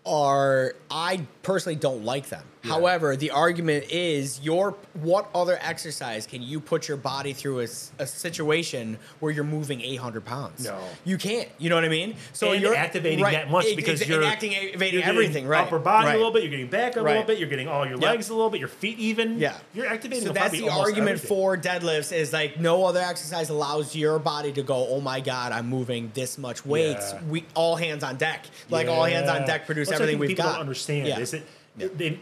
are 0.05 0.73
I 0.89 1.27
personally 1.43 1.75
don't 1.75 2.03
like 2.05 2.29
them. 2.29 2.45
However, 2.63 3.15
the 3.15 3.31
argument 3.31 3.85
is 3.89 4.41
your 4.41 4.75
what 4.93 5.29
other 5.33 5.57
exercise 5.61 6.27
can 6.27 6.41
you 6.41 6.59
put 6.59 6.87
your 6.87 6.97
body 6.97 7.31
through 7.31 7.59
a 7.59 7.67
situation 7.67 8.97
where 9.19 9.31
you're 9.31 9.43
moving 9.43 9.81
800 9.81 10.25
pounds? 10.25 10.65
No. 10.65 10.77
you 11.05 11.17
can't. 11.17 11.47
You 11.57 11.69
know 11.69 11.75
what 11.75 11.85
I 11.85 11.89
mean? 11.89 12.15
So 12.33 12.51
and 12.51 12.61
you're 12.61 12.75
activating 12.75 13.23
right, 13.23 13.33
that 13.33 13.49
much 13.49 13.75
because 13.75 14.05
you're 14.07 14.23
activating 14.23 14.99
you're 14.99 15.03
everything, 15.03 15.47
right? 15.47 15.65
Upper 15.65 15.79
body 15.79 16.07
right. 16.07 16.15
a 16.15 16.17
little 16.17 16.33
bit. 16.33 16.43
You're 16.43 16.51
getting 16.51 16.67
back 16.67 16.95
a 16.97 17.01
little 17.01 17.23
bit. 17.23 17.39
You're 17.39 17.49
getting 17.49 17.67
all 17.67 17.85
your 17.85 17.99
Yep. 17.99 18.09
legs 18.09 18.29
a 18.29 18.33
little 18.33 18.49
bit. 18.49 18.59
Your 18.59 18.69
feet 18.69 18.99
even. 18.99 19.39
Yeah. 19.39 19.57
You're 19.73 19.87
activating. 19.87 20.27
So 20.27 20.33
that's 20.33 20.51
the 20.51 20.69
argument 20.69 21.11
everything. 21.11 21.27
for 21.27 21.57
deadlifts 21.57 22.11
is 22.11 22.33
like 22.33 22.59
no 22.59 22.85
other 22.85 22.99
exercise 22.99 23.49
allows 23.49 23.95
your 23.95 24.19
body 24.19 24.51
to 24.53 24.63
go, 24.63 24.87
oh 24.89 25.01
my 25.01 25.21
god, 25.21 25.51
I'm 25.51 25.67
moving 25.67 26.11
this 26.13 26.37
much 26.37 26.65
weight. 26.65 26.97
Yeah. 26.99 27.21
We 27.29 27.45
all 27.55 27.75
hands 27.75 28.03
on 28.03 28.17
deck, 28.17 28.45
like 28.69 28.87
all 28.87 29.05
hands 29.05 29.29
on 29.29 29.45
deck, 29.45 29.65
produce 29.65 29.87
That's 29.87 29.99
what 29.99 30.09
I 30.09 30.11
everything 30.11 30.19
we've 30.19 30.29
people 30.29 30.45
got. 30.45 30.51
Don't 30.53 30.61
understand 30.61 31.07
Yeah. 31.07 31.19
is 31.19 31.33
it? 31.33 31.43
They, 31.77 32.19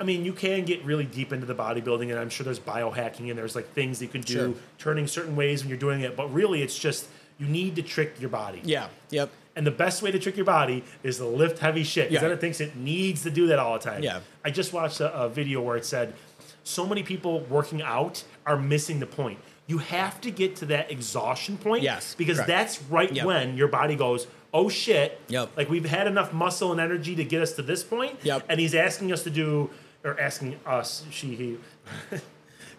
I 0.00 0.04
mean, 0.04 0.24
you 0.24 0.32
can 0.32 0.64
get 0.64 0.84
really 0.84 1.04
deep 1.04 1.32
into 1.32 1.46
the 1.46 1.54
bodybuilding, 1.54 2.10
and 2.10 2.18
I'm 2.18 2.30
sure 2.30 2.44
there's 2.44 2.60
biohacking 2.60 3.28
and 3.30 3.38
there's 3.38 3.56
like 3.56 3.72
things 3.72 3.98
that 3.98 4.06
you 4.06 4.10
can 4.12 4.20
do, 4.20 4.34
Sure. 4.34 4.54
turning 4.78 5.06
certain 5.06 5.34
ways 5.34 5.62
when 5.62 5.68
you're 5.70 5.78
doing 5.78 6.02
it. 6.02 6.16
But 6.16 6.32
really, 6.32 6.62
it's 6.62 6.78
just 6.78 7.08
you 7.38 7.46
need 7.48 7.74
to 7.76 7.82
trick 7.82 8.14
your 8.20 8.30
body. 8.30 8.60
Yeah. 8.64 8.88
Yep. 9.10 9.30
And 9.56 9.66
the 9.66 9.70
best 9.72 10.00
way 10.00 10.10
to 10.12 10.18
trick 10.18 10.36
your 10.36 10.46
body 10.46 10.84
is 11.02 11.16
to 11.18 11.26
lift 11.26 11.58
heavy 11.58 11.82
shit 11.82 12.08
because 12.08 12.22
Yeah. 12.22 12.28
then 12.28 12.36
it 12.38 12.40
thinks 12.40 12.60
it 12.60 12.76
needs 12.76 13.22
to 13.24 13.30
do 13.30 13.48
that 13.48 13.58
all 13.58 13.74
the 13.74 13.80
time. 13.84 14.02
Yeah. 14.02 14.20
I 14.44 14.50
just 14.50 14.72
watched 14.72 15.00
a, 15.00 15.12
a 15.14 15.28
video 15.28 15.60
where 15.60 15.76
it 15.76 15.84
said 15.84 16.14
so 16.64 16.86
many 16.86 17.02
people 17.02 17.40
working 17.50 17.82
out 17.82 18.22
are 18.46 18.56
missing 18.56 19.00
the 19.00 19.06
point. 19.06 19.38
You 19.66 19.78
have 19.78 20.20
to 20.22 20.30
get 20.30 20.56
to 20.56 20.66
that 20.66 20.90
exhaustion 20.90 21.56
point. 21.58 21.82
Yes, 21.82 22.14
Because 22.16 22.36
correct. 22.36 22.48
that's 22.48 22.82
right 22.84 23.12
Yep. 23.12 23.26
when 23.26 23.56
your 23.56 23.68
body 23.68 23.96
goes, 23.96 24.26
oh 24.52 24.68
shit. 24.68 25.18
Yep. 25.28 25.50
Like 25.56 25.68
we've 25.70 25.84
had 25.84 26.06
enough 26.06 26.32
muscle 26.32 26.72
and 26.72 26.80
energy 26.80 27.14
to 27.16 27.24
get 27.24 27.42
us 27.42 27.52
to 27.54 27.62
this 27.62 27.82
point. 27.84 28.18
Yep. 28.22 28.44
And 28.48 28.60
he's 28.60 28.74
asking 28.74 29.12
us 29.12 29.22
to 29.24 29.30
do, 29.30 29.70
or 30.04 30.18
asking 30.20 30.58
us, 30.66 31.04
she, 31.10 31.34
he, 31.34 31.58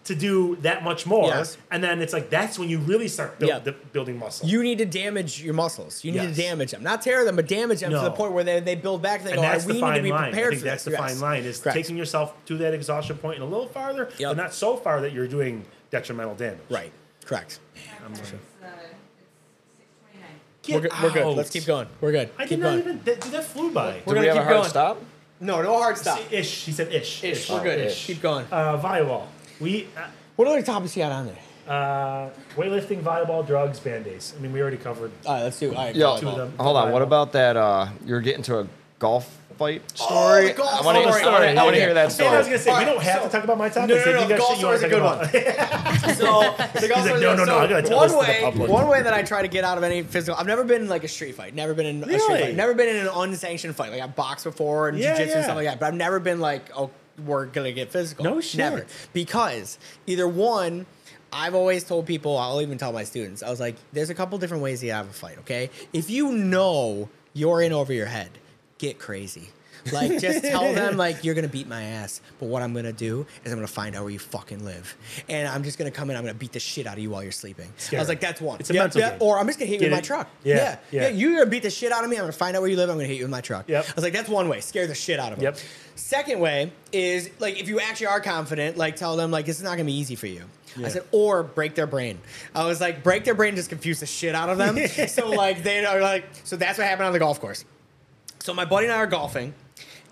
to 0.04 0.14
do 0.14 0.56
that 0.56 0.84
much 0.84 1.06
more. 1.06 1.28
Yes. 1.28 1.56
And 1.70 1.82
then 1.82 2.02
it's 2.02 2.12
like, 2.12 2.28
that's 2.28 2.58
when 2.58 2.68
you 2.68 2.78
really 2.78 3.08
start 3.08 3.38
build, 3.38 3.48
Yeah. 3.48 3.58
the, 3.60 3.72
building 3.72 4.18
muscle. 4.18 4.46
You 4.46 4.62
need 4.62 4.76
to 4.78 4.84
damage 4.84 5.42
your 5.42 5.54
muscles. 5.54 6.04
You 6.04 6.12
need 6.12 6.18
Yes. 6.22 6.36
to 6.36 6.42
damage 6.42 6.70
them, 6.72 6.82
not 6.82 7.00
tear 7.00 7.24
them, 7.24 7.36
but 7.36 7.48
damage 7.48 7.80
them 7.80 7.90
to 7.90 7.98
the 8.00 8.10
point 8.10 8.32
where 8.32 8.44
they, 8.44 8.60
they 8.60 8.74
build 8.74 9.00
back. 9.00 9.20
And 9.20 9.28
they 9.28 9.32
and 9.32 9.40
go, 9.40 9.48
that's 9.48 9.64
we 9.64 9.68
the 9.68 9.74
need 9.74 9.80
fine 9.80 9.96
to 9.96 10.02
be 10.02 10.10
line. 10.10 10.30
prepared 10.32 10.46
I 10.46 10.50
think 10.50 10.60
for 10.60 10.64
that's 10.66 10.84
this. 10.84 10.94
the 10.96 11.02
Yes. 11.02 11.12
fine 11.12 11.20
line 11.20 11.44
is 11.44 11.58
Correct. 11.60 11.76
taking 11.76 11.96
yourself 11.96 12.34
to 12.44 12.58
that 12.58 12.74
exhaustion 12.74 13.16
point 13.16 13.36
and 13.36 13.44
a 13.44 13.48
little 13.48 13.66
farther, 13.68 14.10
Yep. 14.18 14.30
but 14.30 14.36
not 14.36 14.52
so 14.52 14.76
far 14.76 15.00
that 15.00 15.12
you're 15.12 15.26
doing 15.26 15.64
detrimental 15.90 16.34
damage. 16.34 16.60
Right. 16.68 16.92
Correct. 17.24 17.58
Get 20.66 20.74
We're 20.76 20.80
good. 20.88 20.92
We're 21.02 21.10
good. 21.12 21.36
Let's 21.36 21.50
keep 21.50 21.66
going. 21.66 21.86
We're 22.00 22.12
good. 22.12 22.30
I 22.38 22.42
keep 22.42 22.48
did 22.50 22.58
not 22.60 22.68
going. 22.70 22.78
even. 22.80 23.00
That, 23.04 23.20
that 23.20 23.44
flew 23.44 23.70
by. 23.72 24.00
We're 24.06 24.14
Do 24.14 24.20
we 24.20 24.26
gonna 24.26 24.28
have 24.28 24.36
a 24.36 24.40
keep 24.40 24.44
hard 24.44 24.56
going. 24.56 24.68
stop? 24.70 25.02
No, 25.40 25.62
no 25.62 25.78
hard 25.78 25.98
stop. 25.98 26.20
Ish. 26.32 26.64
He 26.64 26.72
said 26.72 26.92
ish. 26.92 27.22
Ish. 27.24 27.50
We're 27.50 27.62
good. 27.62 27.78
ish. 27.80 28.06
Keep 28.06 28.22
going. 28.22 28.46
Uh, 28.50 28.78
volleyball. 28.80 29.26
We 29.60 29.88
What 30.36 30.48
other 30.48 30.62
topics 30.62 30.96
you 30.96 31.02
got 31.02 31.12
on 31.12 31.26
there? 31.26 31.38
uh, 31.68 32.28
weightlifting, 32.56 33.02
volleyball, 33.02 33.46
drugs, 33.46 33.80
band 33.80 34.06
aids. 34.06 34.34
I 34.36 34.40
mean, 34.42 34.52
we 34.52 34.60
already 34.60 34.76
covered. 34.76 35.10
All 35.24 35.34
right, 35.34 35.42
let's 35.44 35.58
do. 35.58 35.70
All 35.74 35.76
right, 35.84 35.94
Yo. 35.96 36.18
Two 36.18 36.28
of 36.28 36.36
them. 36.36 36.52
hold 36.58 36.76
on. 36.76 36.92
What 36.92 37.02
about 37.02 37.32
that? 37.32 37.56
Uh, 37.56 37.88
you're 38.04 38.20
getting 38.20 38.42
to 38.44 38.58
a 38.60 38.66
golf 39.04 39.38
fight 39.58 39.82
oh, 40.00 40.06
story. 40.06 40.48
the 40.48 40.54
golf 40.54 40.80
I 40.82 40.84
want 40.84 40.96
to 40.96 41.02
hear, 41.04 41.12
I 41.12 41.30
wanna- 41.30 41.46
I 41.46 41.54
wanna 41.54 41.66
Okay. 41.68 41.78
hear 41.80 41.94
that 41.94 42.18
Man, 42.18 42.34
I 42.34 42.38
was 42.38 42.46
gonna 42.46 42.58
say 42.58 42.70
we 42.70 42.72
Alright, 42.72 42.86
don't 42.88 43.02
have 43.02 43.20
so- 43.20 43.26
to 43.28 43.32
talk 43.32 43.44
about 43.44 43.58
my 43.58 43.68
topics. 43.68 43.88
No, 43.88 43.94
no, 43.94 44.00
If 44.00 44.06
no, 44.16 44.22
you 44.22 44.28
got 44.30 44.38
golf 44.38 44.52
shit 44.54 44.60
you 44.60 44.68
a 44.68 44.78
good 44.88 44.98
about. 44.98 45.24
So, 46.14 46.40
the 46.80 46.88
golf 46.88 47.04
like, 47.10 47.20
no, 47.20 47.34
no, 47.34 47.36
no, 47.36 47.44
so 47.44 47.58
I 47.58 47.66
gotta 47.68 47.82
tell 47.88 47.96
one 47.98 48.08
this 48.08 48.16
to 48.16 48.50
the 48.58 48.62
way, 48.64 48.68
one 48.68 48.88
way 48.88 49.02
that 49.02 49.12
I 49.14 49.22
try 49.22 49.42
to 49.42 49.48
get 49.48 49.62
out 49.64 49.78
of 49.78 49.84
any 49.84 50.02
physical. 50.02 50.38
I've 50.40 50.46
never 50.46 50.64
been 50.64 50.82
in 50.82 50.88
like 50.88 51.04
a 51.04 51.08
street 51.08 51.34
fight. 51.34 51.54
Never 51.54 51.74
been 51.74 51.86
in 51.86 52.02
a 52.02 52.06
street 52.06 52.16
Really? 52.28 52.40
fight. 52.42 52.56
Never 52.56 52.74
been 52.74 52.88
in 52.88 52.96
an 52.96 53.08
unsanctioned 53.14 53.76
fight. 53.76 53.92
Like 53.92 54.00
I 54.00 54.06
boxed 54.06 54.44
before 54.44 54.88
and 54.88 54.98
Yeah, 54.98 55.10
jiu-jitsu 55.16 55.30
yeah. 55.30 55.36
and 55.36 55.44
stuff 55.44 55.56
like 55.56 55.66
that. 55.66 55.78
But 55.80 55.86
I've 55.86 55.94
never 55.94 56.18
been 56.20 56.40
like, 56.40 56.64
oh, 56.76 56.90
we're 57.24 57.46
gonna 57.46 57.72
get 57.72 57.92
physical. 57.92 58.24
No 58.24 58.40
shit. 58.40 58.58
Never. 58.58 58.86
Because 59.12 59.78
either 60.06 60.26
one. 60.26 60.86
I've 61.36 61.56
always 61.56 61.82
told 61.82 62.06
people, 62.06 62.38
I'll 62.38 62.62
even 62.62 62.78
tell 62.78 62.92
my 62.92 63.02
students, 63.02 63.42
I 63.42 63.50
was 63.50 63.58
like, 63.58 63.74
there's 63.92 64.08
a 64.08 64.14
couple 64.14 64.38
different 64.38 64.62
ways 64.62 64.78
to 64.82 64.88
have 64.90 65.08
a 65.10 65.12
fight, 65.12 65.36
okay? 65.40 65.68
If 65.92 66.08
you 66.08 66.30
know 66.30 67.08
you're 67.32 67.60
in 67.60 67.72
over 67.72 67.92
your 67.92 68.06
head, 68.06 68.30
get 68.84 68.98
crazy. 68.98 69.48
Like, 69.92 70.18
just 70.18 70.42
tell 70.42 70.72
them, 70.72 70.96
like, 71.04 71.24
you're 71.24 71.34
gonna 71.34 71.48
beat 71.48 71.66
my 71.68 71.82
ass. 71.82 72.22
But 72.40 72.46
what 72.46 72.62
I'm 72.62 72.72
gonna 72.72 72.92
do 72.92 73.26
is 73.44 73.52
I'm 73.52 73.58
gonna 73.58 73.66
find 73.66 73.94
out 73.94 74.02
where 74.02 74.10
you 74.10 74.18
fucking 74.18 74.64
live. 74.64 74.96
And 75.28 75.46
I'm 75.46 75.62
just 75.62 75.76
gonna 75.78 75.90
come 75.90 76.08
in, 76.10 76.16
I'm 76.16 76.22
gonna 76.22 76.32
beat 76.32 76.52
the 76.52 76.60
shit 76.60 76.86
out 76.86 76.94
of 76.96 77.02
you 77.02 77.10
while 77.10 77.22
you're 77.22 77.32
sleeping. 77.32 77.70
I 77.92 77.96
was 77.98 78.08
like, 78.08 78.20
that's 78.20 78.40
one. 78.40 78.60
It's 78.60 78.70
a 78.70 78.72
mental 78.74 79.00
game. 79.00 79.18
Or 79.20 79.38
I'm 79.38 79.46
just 79.46 79.58
gonna 79.58 79.66
hit 79.66 79.74
you 79.74 79.88
Get 79.88 79.90
with 79.90 79.98
my 79.98 80.00
truck. 80.00 80.28
Yeah, 80.42 80.56
Yeah. 80.56 80.76
yeah. 80.90 81.02
Yeah. 81.02 81.08
You're 81.08 81.32
gonna 81.38 81.50
beat 81.50 81.64
the 81.64 81.70
shit 81.70 81.92
out 81.92 82.02
of 82.02 82.08
me. 82.08 82.16
I'm 82.16 82.22
gonna 82.22 82.32
find 82.32 82.56
out 82.56 82.62
where 82.62 82.70
you 82.70 82.76
live. 82.76 82.88
I'm 82.88 82.96
gonna 82.96 83.08
hit 83.08 83.18
you 83.18 83.24
with 83.24 83.30
my 83.30 83.42
truck. 83.42 83.68
Yep. 83.68 83.84
I 83.88 83.92
was 83.94 84.04
like, 84.04 84.12
that's 84.14 84.28
one 84.28 84.48
way. 84.48 84.60
Scare 84.60 84.86
the 84.86 84.94
shit 84.94 85.20
out 85.20 85.32
of 85.32 85.38
them. 85.38 85.44
Yep. 85.44 85.58
Second 85.96 86.40
way 86.40 86.72
is 86.92 87.28
like 87.38 87.60
if 87.60 87.68
you 87.68 87.78
actually 87.80 88.06
are 88.06 88.20
confident, 88.20 88.78
like 88.78 88.96
tell 88.96 89.16
them 89.16 89.30
like 89.30 89.44
this 89.44 89.58
is 89.58 89.64
not 89.64 89.72
gonna 89.72 89.84
be 89.84 89.98
easy 89.98 90.16
for 90.16 90.26
you. 90.28 90.44
Yeah. 90.76 90.86
I 90.86 90.88
said, 90.88 91.04
or 91.12 91.42
break 91.42 91.74
their 91.74 91.86
brain. 91.86 92.18
I 92.54 92.66
was 92.66 92.80
like, 92.80 93.04
break 93.04 93.24
their 93.24 93.34
brain, 93.34 93.54
just 93.54 93.68
confuse 93.68 94.00
the 94.00 94.06
shit 94.06 94.34
out 94.34 94.48
of 94.48 94.58
them. 94.58 94.76
so 95.08 95.28
like 95.28 95.62
they 95.62 95.84
are 95.84 96.00
like, 96.00 96.24
so 96.44 96.56
that's 96.56 96.78
what 96.78 96.86
happened 96.86 97.06
on 97.06 97.12
the 97.12 97.18
golf 97.18 97.38
course. 97.40 97.64
So 98.44 98.52
my 98.52 98.66
buddy 98.66 98.84
and 98.84 98.92
I 98.92 98.98
are 98.98 99.06
golfing, 99.06 99.54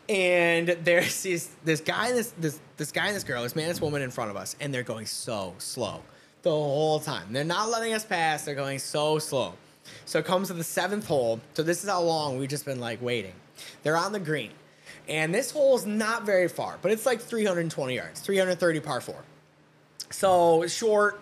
and 0.08 0.66
there's 0.84 1.22
this 1.22 1.50
this 1.64 1.82
guy, 1.82 2.08
and 2.08 2.16
this 2.16 2.32
this 2.38 2.60
this 2.78 2.90
guy 2.90 3.08
and 3.08 3.14
this 3.14 3.24
girl, 3.24 3.42
this 3.42 3.54
man, 3.54 3.66
and 3.66 3.74
this 3.74 3.82
woman 3.82 4.00
in 4.00 4.10
front 4.10 4.30
of 4.30 4.38
us, 4.38 4.56
and 4.58 4.72
they're 4.72 4.82
going 4.82 5.04
so 5.04 5.52
slow 5.58 6.00
the 6.40 6.48
whole 6.48 6.98
time. 6.98 7.30
They're 7.34 7.44
not 7.44 7.68
letting 7.68 7.92
us 7.92 8.06
pass. 8.06 8.46
They're 8.46 8.54
going 8.54 8.78
so 8.78 9.18
slow. 9.18 9.52
So 10.06 10.18
it 10.18 10.24
comes 10.24 10.48
to 10.48 10.54
the 10.54 10.64
seventh 10.64 11.06
hole. 11.06 11.42
So 11.52 11.62
this 11.62 11.84
is 11.84 11.90
how 11.90 12.00
long 12.00 12.38
we've 12.38 12.48
just 12.48 12.64
been 12.64 12.80
like 12.80 13.02
waiting. 13.02 13.34
They're 13.82 13.98
on 13.98 14.12
the 14.12 14.18
green, 14.18 14.52
and 15.08 15.34
this 15.34 15.50
hole 15.50 15.76
is 15.76 15.84
not 15.84 16.24
very 16.24 16.48
far, 16.48 16.78
but 16.80 16.90
it's 16.90 17.04
like 17.04 17.20
320 17.20 17.94
yards, 17.94 18.20
330 18.20 18.80
par 18.80 19.02
four. 19.02 19.22
So 20.08 20.66
short, 20.68 21.20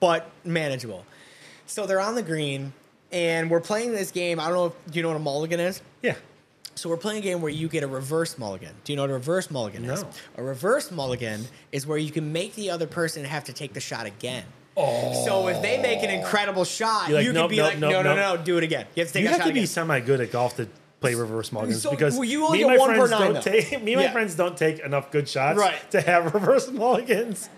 but 0.00 0.30
manageable. 0.46 1.04
So 1.66 1.84
they're 1.84 2.00
on 2.00 2.14
the 2.14 2.22
green, 2.22 2.72
and 3.12 3.50
we're 3.50 3.60
playing 3.60 3.92
this 3.92 4.10
game. 4.10 4.40
I 4.40 4.44
don't 4.44 4.54
know 4.54 4.66
if 4.86 4.96
you 4.96 5.02
know 5.02 5.08
what 5.08 5.16
a 5.18 5.20
mulligan 5.20 5.60
is. 5.60 5.82
Yeah. 6.00 6.14
So 6.78 6.88
we're 6.88 6.96
playing 6.96 7.18
a 7.18 7.22
game 7.22 7.42
where 7.42 7.50
you 7.50 7.68
get 7.68 7.82
a 7.82 7.88
reverse 7.88 8.38
mulligan. 8.38 8.70
Do 8.84 8.92
you 8.92 8.96
know 8.96 9.02
what 9.02 9.10
a 9.10 9.14
reverse 9.14 9.50
mulligan 9.50 9.84
is? 9.84 10.02
No. 10.02 10.10
A 10.36 10.42
reverse 10.44 10.92
mulligan 10.92 11.44
is 11.72 11.86
where 11.88 11.98
you 11.98 12.12
can 12.12 12.32
make 12.32 12.54
the 12.54 12.70
other 12.70 12.86
person 12.86 13.24
have 13.24 13.44
to 13.44 13.52
take 13.52 13.72
the 13.72 13.80
shot 13.80 14.06
again. 14.06 14.44
Oh. 14.76 15.24
So 15.24 15.48
if 15.48 15.60
they 15.60 15.82
make 15.82 16.04
an 16.04 16.10
incredible 16.10 16.64
shot, 16.64 17.08
You're 17.08 17.18
like, 17.18 17.26
you 17.26 17.32
nope, 17.32 17.44
can 17.44 17.50
be 17.50 17.56
nope, 17.56 17.66
like, 17.70 17.78
nope, 17.80 17.90
no, 17.90 18.02
no, 18.02 18.14
nope. 18.14 18.38
no, 18.38 18.44
do 18.44 18.58
it 18.58 18.62
again. 18.64 18.86
You 18.94 19.00
have 19.02 19.08
to 19.08 19.12
take 19.14 19.22
You 19.22 19.28
a 19.28 19.32
have 19.32 19.40
shot 19.40 19.48
to 19.48 19.52
be 19.54 19.66
semi 19.66 19.98
good 19.98 20.20
at 20.20 20.30
golf 20.30 20.54
to 20.58 20.68
play 21.00 21.16
reverse 21.16 21.50
mulligans 21.50 21.82
So, 21.82 21.90
because 21.90 22.14
well, 22.14 22.22
you 22.24 22.44
only 22.44 22.58
me 22.58 22.64
and 22.64 22.78
my 22.78 22.86
friends 22.96 23.10
nine, 23.10 23.20
don't 23.20 23.34
though. 23.34 23.40
take 23.40 23.70
me 23.70 23.76
and 23.94 24.00
Yeah. 24.02 24.06
my 24.06 24.12
friends 24.12 24.34
don't 24.36 24.56
take 24.56 24.78
enough 24.78 25.10
good 25.10 25.28
shots 25.28 25.58
Right. 25.58 25.90
to 25.90 26.00
have 26.00 26.32
reverse 26.34 26.68
mulligans. 26.70 27.48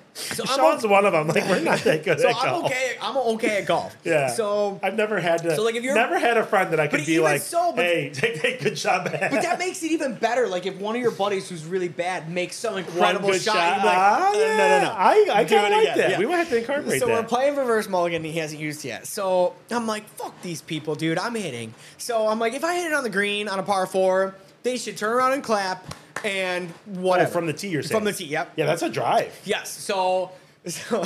I'm 0.40 0.46
Sean's 0.46 0.84
o- 0.84 0.88
one 0.88 1.04
of 1.06 1.12
them. 1.12 1.28
Like 1.28 1.48
we're 1.48 1.60
not 1.60 1.78
that 1.80 2.04
good 2.04 2.18
at 2.20 2.22
golf. 2.22 2.22
So 2.22 2.28
at 2.28 2.36
I'm 2.46 2.50
golf. 2.60 2.64
okay. 2.66 2.96
I'm 3.02 3.16
okay 3.16 3.58
at 3.58 3.66
golf. 3.66 3.96
Yeah. 4.04 4.28
So 4.28 4.78
I've 4.82 4.94
never 4.94 5.18
had 5.20 5.42
to. 5.42 5.56
So, 5.56 5.62
like, 5.64 5.74
if 5.74 5.82
you're- 5.84 5.94
never 5.94 6.18
had 6.18 6.36
a 6.36 6.44
friend 6.44 6.72
that 6.72 6.80
I 6.80 6.86
could 6.88 7.04
be 7.06 7.18
like, 7.20 7.40
so, 7.42 7.72
but- 7.72 7.84
hey, 7.84 8.10
take 8.14 8.40
that 8.42 8.60
good 8.60 8.78
shot 8.78 9.04
back. 9.06 9.30
But 9.30 9.42
that 9.42 9.58
makes 9.58 9.82
it 9.82 9.92
even 9.92 10.14
better. 10.14 10.46
Like 10.48 10.66
if 10.66 10.76
one 10.78 10.94
of 10.96 11.02
your 11.02 11.10
buddies 11.10 11.48
who's 11.48 11.64
really 11.64 11.88
bad 11.88 12.30
makes 12.30 12.56
some 12.56 12.76
incredible 12.78 13.32
shot, 13.32 13.54
shot. 13.54 13.78
like, 13.78 13.96
Ah, 13.98 14.30
"Uh, 14.30 14.32
yeah. 14.38 14.56
no, 14.56 14.68
no, 14.68 14.80
no. 14.84 14.94
I- 14.96 15.28
I 15.40 15.44
Do 15.44 15.48
kinda 15.56 15.76
like 15.76 15.82
again." 15.94 16.10
that. 16.10 16.18
We 16.18 16.26
might 16.26 16.36
have 16.38 16.48
to 16.50 16.58
incorporate 16.58 17.00
so 17.00 17.06
that. 17.06 17.12
we're 17.14 17.22
playing 17.28 17.56
reverse 17.56 17.88
mulligan. 17.88 18.10
And 18.20 18.26
he 18.26 18.38
hasn't 18.38 18.60
used 18.60 18.84
yet. 18.84 19.06
So 19.06 19.54
I'm 19.70 19.86
like, 19.86 20.06
fuck 20.10 20.40
these 20.42 20.60
people, 20.62 20.94
dude. 20.94 21.16
I'm 21.18 21.34
hitting. 21.34 21.72
So 21.96 22.26
I'm 22.28 22.38
like, 22.38 22.54
if 22.54 22.64
I 22.64 22.74
hit 22.76 22.86
it 22.86 22.92
on 22.92 23.02
the 23.04 23.10
green 23.10 23.48
on 23.48 23.58
a 23.58 23.62
par 23.62 23.86
four, 23.86 24.34
they 24.62 24.76
should 24.76 24.96
turn 24.96 25.12
around 25.12 25.32
and 25.32 25.42
clap 25.42 25.94
and 26.24 26.70
Oh, 26.70 27.00
whatever. 27.00 27.30
from 27.30 27.46
the 27.46 27.52
tee, 27.52 27.68
you're 27.68 27.82
saying 27.82 27.96
From 27.98 28.04
the 28.04 28.12
tee, 28.12 28.26
yep. 28.26 28.52
Yeah, 28.56 28.66
that's 28.66 28.82
a 28.82 28.88
drive. 28.88 29.38
Yes. 29.44 29.70
So, 29.70 30.30
so 30.66 31.04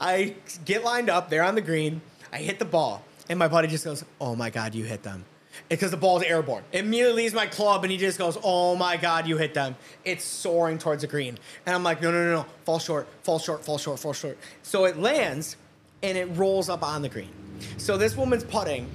I 0.00 0.34
get 0.64 0.84
lined 0.84 1.10
up. 1.10 1.30
They're 1.30 1.42
on 1.44 1.54
the 1.54 1.60
green. 1.62 2.00
I 2.32 2.38
hit 2.38 2.58
the 2.58 2.64
ball. 2.64 3.02
And 3.28 3.38
my 3.38 3.48
buddy 3.48 3.68
just 3.68 3.84
goes, 3.84 4.04
"Oh 4.20 4.36
my 4.36 4.50
god, 4.50 4.74
you 4.74 4.84
hit 4.84 5.02
them." 5.02 5.24
Because 5.68 5.92
the 5.92 5.96
ball's 5.96 6.22
airborne. 6.24 6.64
It 6.72 6.80
immediately 6.84 7.22
leaves 7.22 7.32
my 7.34 7.46
club 7.46 7.84
and 7.84 7.90
he 7.92 7.96
just 7.96 8.18
goes, 8.18 8.36
Oh 8.42 8.74
my 8.74 8.96
God, 8.96 9.28
you 9.28 9.36
hit 9.36 9.54
them. 9.54 9.76
It's 10.04 10.24
soaring 10.24 10.78
towards 10.78 11.02
the 11.02 11.06
green. 11.06 11.38
And 11.64 11.76
I'm 11.76 11.84
like, 11.84 12.02
No, 12.02 12.10
no, 12.10 12.24
no, 12.24 12.32
no. 12.42 12.46
Fall 12.64 12.80
short, 12.80 13.06
fall 13.22 13.38
short, 13.38 13.64
fall 13.64 13.78
short, 13.78 14.00
fall 14.00 14.12
short. 14.12 14.36
So 14.62 14.84
it 14.84 14.98
lands 14.98 15.56
and 16.02 16.18
it 16.18 16.24
rolls 16.36 16.68
up 16.68 16.82
on 16.82 17.02
the 17.02 17.08
green. 17.08 17.30
So 17.76 17.96
this 17.96 18.16
woman's 18.16 18.42
putting, 18.42 18.90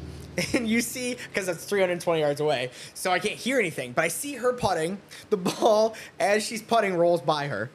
and 0.53 0.67
you 0.67 0.81
see, 0.81 1.15
because 1.29 1.47
it's 1.47 1.65
320 1.65 2.19
yards 2.19 2.39
away, 2.39 2.71
so 2.93 3.11
I 3.11 3.19
can't 3.19 3.35
hear 3.35 3.59
anything, 3.59 3.91
but 3.91 4.03
I 4.03 4.07
see 4.07 4.35
her 4.35 4.53
putting. 4.53 4.97
The 5.29 5.37
ball, 5.37 5.95
as 6.19 6.45
she's 6.45 6.61
putting, 6.61 6.95
rolls 6.95 7.21
by 7.21 7.47
her. 7.47 7.69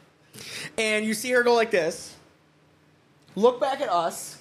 And 0.77 1.05
you 1.05 1.15
see 1.15 1.31
her 1.31 1.43
go 1.43 1.55
like 1.55 1.71
this, 1.71 2.15
look 3.37 3.61
back 3.61 3.81
at 3.81 3.89
us, 3.89 4.39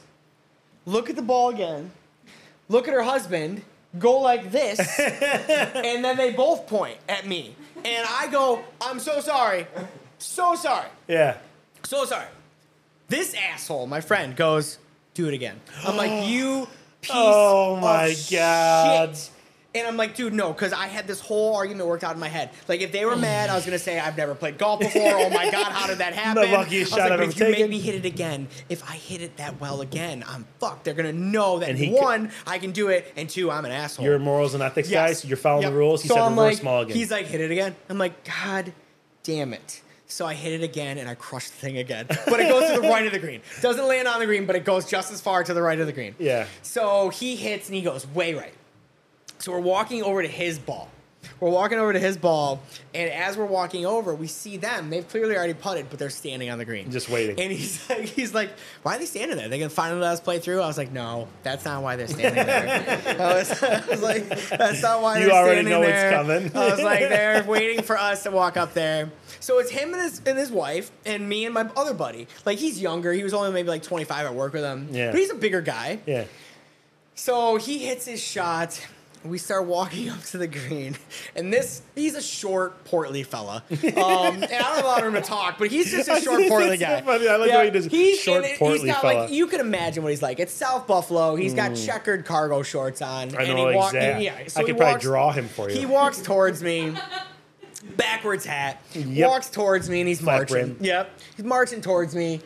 look 0.86 1.10
at 1.10 1.16
the 1.16 1.22
ball 1.22 1.50
again, 1.50 1.92
look 2.68 2.88
at 2.88 2.94
her 2.94 3.04
husband, 3.04 3.62
go 4.00 4.20
like 4.20 4.52
this, 4.52 4.80
and 5.00 6.04
then 6.04 6.18
they 6.18 6.32
both 6.32 6.68
point 6.68 6.98
at 7.08 7.28
me. 7.28 7.56
And 7.86 8.08
I 8.10 8.28
go, 8.32 8.64
I'm 8.82 9.00
so 9.00 9.20
sorry. 9.20 9.68
So 10.18 10.56
sorry. 10.56 10.88
Yeah. 11.08 11.38
So 11.84 12.06
sorry. 12.06 12.28
This 13.08 13.36
asshole, 13.36 13.86
my 13.86 14.02
friend, 14.02 14.36
goes, 14.36 14.80
do 15.14 15.28
it 15.28 15.34
again. 15.34 15.60
I'm 15.86 15.98
like, 15.98 16.28
you 16.28 16.68
piece 17.04 17.12
Oh 17.14 17.76
my 17.78 18.16
God. 18.32 19.16
shit. 19.16 19.30
And 19.76 19.88
I'm 19.88 19.98
like, 19.98 20.16
dude, 20.16 20.34
no, 20.36 20.54
because 20.54 20.72
I 20.72 20.86
had 20.86 21.08
this 21.08 21.20
whole 21.20 21.56
argument 21.56 21.90
worked 21.90 22.04
out 22.04 22.14
in 22.14 22.20
my 22.20 22.28
head. 22.28 22.52
Like, 22.68 22.82
if 22.82 22.92
they 22.92 23.06
were 23.06 23.16
mad, 23.16 23.50
I 23.50 23.56
was 23.56 23.66
gonna 23.66 23.80
say 23.80 24.00
I've 24.00 24.16
never 24.16 24.36
played 24.36 24.60
golf 24.60 24.80
before. 24.82 25.02
Oh 25.16 25.32
my 25.32 25.50
god, 25.50 25.72
how 25.72 25.88
did 25.88 25.98
that 25.98 26.14
happen? 26.24 26.44
the 26.44 26.56
luckiest 26.56 26.94
I 26.94 26.96
was 26.96 27.02
shot 27.04 27.10
like, 27.10 27.12
I've 27.14 27.18
but 27.20 27.28
if 27.30 27.40
you 27.40 27.46
taken. 27.48 27.62
make 27.62 27.70
me 27.72 27.80
hit 27.80 27.96
it 27.96 28.06
again, 28.06 28.50
if 28.70 28.84
I 28.88 28.94
hit 28.94 29.22
it 29.24 29.38
that 29.38 29.60
well 29.60 29.82
again, 29.82 30.24
I'm 30.28 30.46
fucked. 30.60 30.84
They're 30.84 30.94
gonna 30.94 31.12
know 31.12 31.58
that 31.58 31.70
And 31.70 31.78
he 31.80 31.90
one, 31.90 32.32
I 32.46 32.60
can 32.60 32.70
do 32.70 32.90
it, 32.90 33.12
and 33.18 33.28
two, 33.28 33.50
I'm 33.50 33.66
an 33.66 33.72
asshole. 33.72 34.06
You're 34.06 34.20
morals 34.20 34.54
and 34.54 34.62
ethics 34.62 34.92
Yes. 34.92 35.24
so 35.24 35.28
you're 35.28 35.38
following 35.38 35.64
Yep. 35.64 35.72
the 35.72 35.78
rules. 35.78 36.02
He 36.04 36.08
said 36.08 36.20
I'm 36.20 36.38
reverse 36.38 36.58
like, 36.58 36.64
mulligan. 36.64 36.96
He's 36.96 37.10
like, 37.10 37.26
hit 37.26 37.42
it 37.42 37.50
again. 37.50 37.76
I'm 37.90 37.98
like, 37.98 38.24
God 38.26 38.74
damn 39.24 39.54
it. 39.54 39.82
So 40.14 40.28
I 40.28 40.36
hit 40.36 40.54
it 40.54 40.64
again 40.64 41.00
and 41.00 41.10
I 41.10 41.16
crushed 41.16 41.54
the 41.54 41.58
thing 41.58 41.80
again. 41.80 42.06
But 42.08 42.40
it 42.40 42.48
goes 42.48 42.72
to 42.72 42.80
the 42.80 42.88
right 42.88 43.04
of 43.04 43.12
the 43.12 43.18
green. 43.18 43.42
Doesn't 43.62 43.88
land 43.88 44.08
on 44.08 44.20
the 44.20 44.28
green, 44.28 44.46
but 44.46 44.56
it 44.56 44.64
goes 44.64 44.86
just 44.86 45.12
as 45.12 45.20
far 45.20 45.44
to 45.44 45.56
the 45.56 45.62
right 45.62 45.80
of 45.80 45.88
the 45.88 45.92
green. 45.92 46.14
Yeah. 46.20 46.46
So 46.62 47.10
he 47.10 47.36
hits 47.36 47.68
and 47.68 47.76
he 47.76 47.82
goes 47.82 48.06
way 48.06 48.36
right. 48.36 48.54
So 49.40 49.52
we're 49.52 49.60
walking 49.60 50.04
over 50.04 50.22
to 50.22 50.28
his 50.28 50.60
ball. 50.60 50.88
We're 51.40 51.50
walking 51.50 51.78
over 51.80 51.94
to 51.94 52.00
his 52.00 52.18
ball, 52.18 52.62
and 52.94 53.10
as 53.10 53.36
we're 53.38 53.46
walking 53.46 53.86
over, 53.86 54.14
we 54.16 54.28
see 54.28 54.58
them. 54.58 54.90
They've 54.90 55.08
clearly 55.08 55.36
already 55.36 55.54
putted, 55.54 55.90
but 55.90 56.00
they're 56.00 56.10
standing 56.10 56.50
on 56.50 56.58
the 56.58 56.66
green, 56.66 56.92
Just 56.92 57.10
waiting. 57.10 57.40
And 57.40 57.52
he's 57.52 57.90
like, 57.90 58.02
he's 58.06 58.34
like, 58.34 58.50
why 58.84 58.96
are 58.96 59.00
they 59.00 59.06
standing 59.06 59.38
there? 59.38 59.50
They 59.50 59.60
can 59.60 59.70
finally 59.70 60.02
let 60.02 60.14
us 60.14 60.20
play 60.22 60.40
through. 60.40 60.62
I 60.62 60.68
was 60.68 60.78
like, 60.78 60.92
no, 60.92 61.28
that's 61.44 61.66
not 61.66 61.82
why 61.84 61.96
they're 61.96 62.08
standing 62.08 62.46
there. 62.46 63.04
I, 63.20 63.34
was, 63.36 63.64
I 63.64 63.86
was 63.88 64.02
like, 64.02 64.28
that's 64.50 64.82
not 64.82 65.02
why 65.02 65.20
You 65.20 65.26
they're 65.26 65.36
already 65.36 65.62
standing 65.68 65.74
know 65.74 65.82
it's 65.82 65.92
there. 65.92 66.12
coming. 66.12 66.52
I 66.56 66.72
was 66.72 66.82
like, 66.82 67.00
they're 67.10 67.44
waiting 67.44 67.84
for 67.84 67.98
us 67.98 68.24
to 68.24 68.32
walk 68.32 68.56
up 68.58 68.74
there. 68.74 69.12
So 69.40 69.60
it's 69.60 69.72
him 69.72 69.94
and 69.94 70.02
his 70.02 70.22
and 70.26 70.38
his 70.38 70.52
wife 70.52 70.92
and 71.06 71.28
me 71.28 71.46
and 71.46 71.54
my 71.54 71.70
other 71.76 71.94
buddy. 71.94 72.28
Like 72.46 72.58
he's 72.60 72.82
younger. 72.82 73.12
He 73.12 73.24
was 73.24 73.34
only 73.34 73.52
maybe 73.52 73.68
like 73.70 73.84
25 73.84 74.28
at 74.28 74.34
work 74.34 74.54
with 74.54 74.64
him. 74.64 74.88
Yeah. 74.92 75.12
But 75.12 75.20
he's 75.20 75.32
a 75.32 75.36
bigger 75.36 75.62
guy. 75.62 76.00
yeah. 76.06 76.26
So 77.16 77.58
he 77.58 77.80
hits 77.80 78.06
his 78.06 78.22
shot. 78.24 78.80
We 79.26 79.38
start 79.38 79.66
walking 79.66 80.10
up 80.12 80.22
to 80.26 80.38
the 80.38 80.48
green, 80.48 80.98
and 81.36 81.52
this, 81.54 81.82
he's 81.96 82.16
a 82.16 82.22
short, 82.22 82.84
portly 82.86 83.24
fella. 83.24 83.64
Um, 83.72 83.80
and 83.86 84.44
I 84.44 84.48
don't 84.48 84.84
allow 84.84 84.98
him 84.98 85.14
to 85.14 85.22
talk, 85.22 85.58
but 85.58 85.70
he's 85.70 85.90
just 85.92 86.10
a 86.10 86.20
short, 86.22 86.48
portly 86.50 86.78
so 86.78 86.86
guy. 86.86 87.02
funny. 87.02 87.28
I 87.30 87.38
like 87.38 87.52
the 87.52 87.58
way 87.58 87.66
he 87.66 87.72
does 87.72 87.86
he's 87.86 88.20
short, 88.20 88.44
it- 88.44 88.60
portly 88.60 88.80
he's 88.80 88.92
got, 88.92 89.02
fella. 89.02 89.20
Like, 89.22 89.32
you 89.32 89.48
can 89.48 89.62
imagine 89.62 90.04
what 90.04 90.10
he's 90.10 90.22
like. 90.22 90.40
It's 90.40 90.52
South 90.54 90.88
Buffalo. 90.88 91.36
He's 91.36 91.54
got 91.54 91.76
checkered 91.76 92.26
cargo 92.26 92.64
shorts 92.64 93.02
on. 93.02 93.32
Mm. 93.32 93.40
I 93.40 93.44
and 93.44 93.58
know 93.58 93.70
he 93.70 93.76
walk- 93.76 93.94
exact- 93.94 94.22
yeah, 94.22 94.48
so 94.48 94.60
I 94.60 94.64
could 94.66 94.76
probably 94.78 94.94
walks- 94.94 95.04
draw 95.04 95.32
him 95.32 95.48
for 95.48 95.70
you. 95.70 95.78
He 95.80 95.86
walks 95.86 96.22
towards 96.22 96.62
me, 96.62 96.94
backwards 97.98 98.46
hat, 98.46 98.82
Yep. 98.94 99.30
walks 99.30 99.50
towards 99.50 99.90
me, 99.90 100.02
and 100.02 100.08
he's 100.08 100.22
Flat 100.22 100.38
marching. 100.50 100.74
brim. 100.74 100.78
Yep, 100.82 101.20
he's 101.38 101.46
marching 101.46 101.82
towards 101.82 102.16
me, 102.16 102.42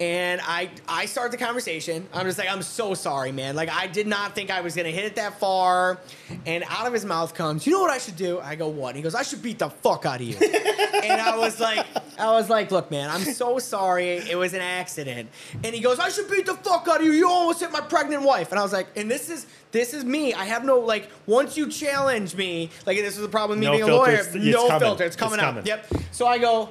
and 0.00 0.40
I 0.42 0.70
I 0.88 1.04
start 1.06 1.30
the 1.30 1.36
conversation. 1.36 2.08
I'm 2.12 2.24
just 2.26 2.38
like, 2.38 2.50
I'm 2.50 2.62
so 2.62 2.94
sorry, 2.94 3.32
man. 3.32 3.54
Like 3.54 3.68
I 3.68 3.86
did 3.86 4.06
not 4.06 4.34
think 4.34 4.50
I 4.50 4.62
was 4.62 4.74
gonna 4.74 4.88
hit 4.90 5.04
it 5.04 5.16
that 5.16 5.38
far, 5.38 5.98
and 6.46 6.64
out 6.68 6.86
of 6.86 6.92
his 6.92 7.04
mouth 7.04 7.34
comes, 7.34 7.66
you 7.66 7.72
know 7.74 7.80
what 7.80 7.90
I 7.90 7.98
should 7.98 8.16
do? 8.16 8.40
I 8.40 8.54
go, 8.56 8.68
what? 8.68 8.88
And 8.88 8.96
he 8.96 9.02
goes, 9.02 9.14
I 9.14 9.22
should 9.22 9.42
beat 9.42 9.58
the 9.58 9.68
fuck 9.70 10.06
out 10.06 10.20
of 10.20 10.26
you. 10.26 10.36
and 10.40 11.20
I 11.20 11.36
was 11.36 11.60
like, 11.60 11.86
I 12.18 12.32
was 12.32 12.48
like, 12.48 12.70
look, 12.70 12.90
man, 12.90 13.10
I'm 13.10 13.20
so 13.20 13.58
sorry. 13.58 14.16
It 14.16 14.36
was 14.36 14.54
an 14.54 14.60
accident. 14.62 15.28
And 15.62 15.74
he 15.74 15.80
goes, 15.80 15.98
I 15.98 16.08
should 16.08 16.30
beat 16.30 16.46
the 16.46 16.54
fuck 16.54 16.88
out 16.88 17.00
of 17.00 17.06
you. 17.06 17.12
You 17.12 17.28
almost 17.28 17.60
hit 17.60 17.70
my 17.70 17.80
pregnant 17.80 18.22
wife. 18.22 18.50
And 18.50 18.58
I 18.58 18.62
was 18.62 18.72
like, 18.72 18.88
and 18.96 19.10
this 19.10 19.28
is 19.28 19.46
this 19.72 19.92
is 19.94 20.04
me. 20.04 20.32
I 20.34 20.46
have 20.46 20.64
no 20.64 20.78
like. 20.80 21.10
Once 21.26 21.56
you 21.56 21.68
challenge 21.70 22.34
me, 22.34 22.70
like 22.86 22.96
this 22.98 23.16
is 23.16 23.20
the 23.22 23.28
problem 23.28 23.60
with 23.60 23.60
me 23.60 23.66
No 23.66 23.72
being 23.72 23.82
a 23.82 23.86
filter, 23.86 24.10
lawyer. 24.10 24.20
it's- 24.20 24.34
it's 24.34 24.44
no 24.46 24.66
coming. 24.66 24.80
filter. 24.80 25.04
It's 25.04 25.16
coming 25.16 25.34
It's 25.34 25.42
out. 25.44 25.50
coming. 25.54 25.66
Yep. 25.66 25.86
So 26.12 26.26
I 26.26 26.38
go, 26.38 26.70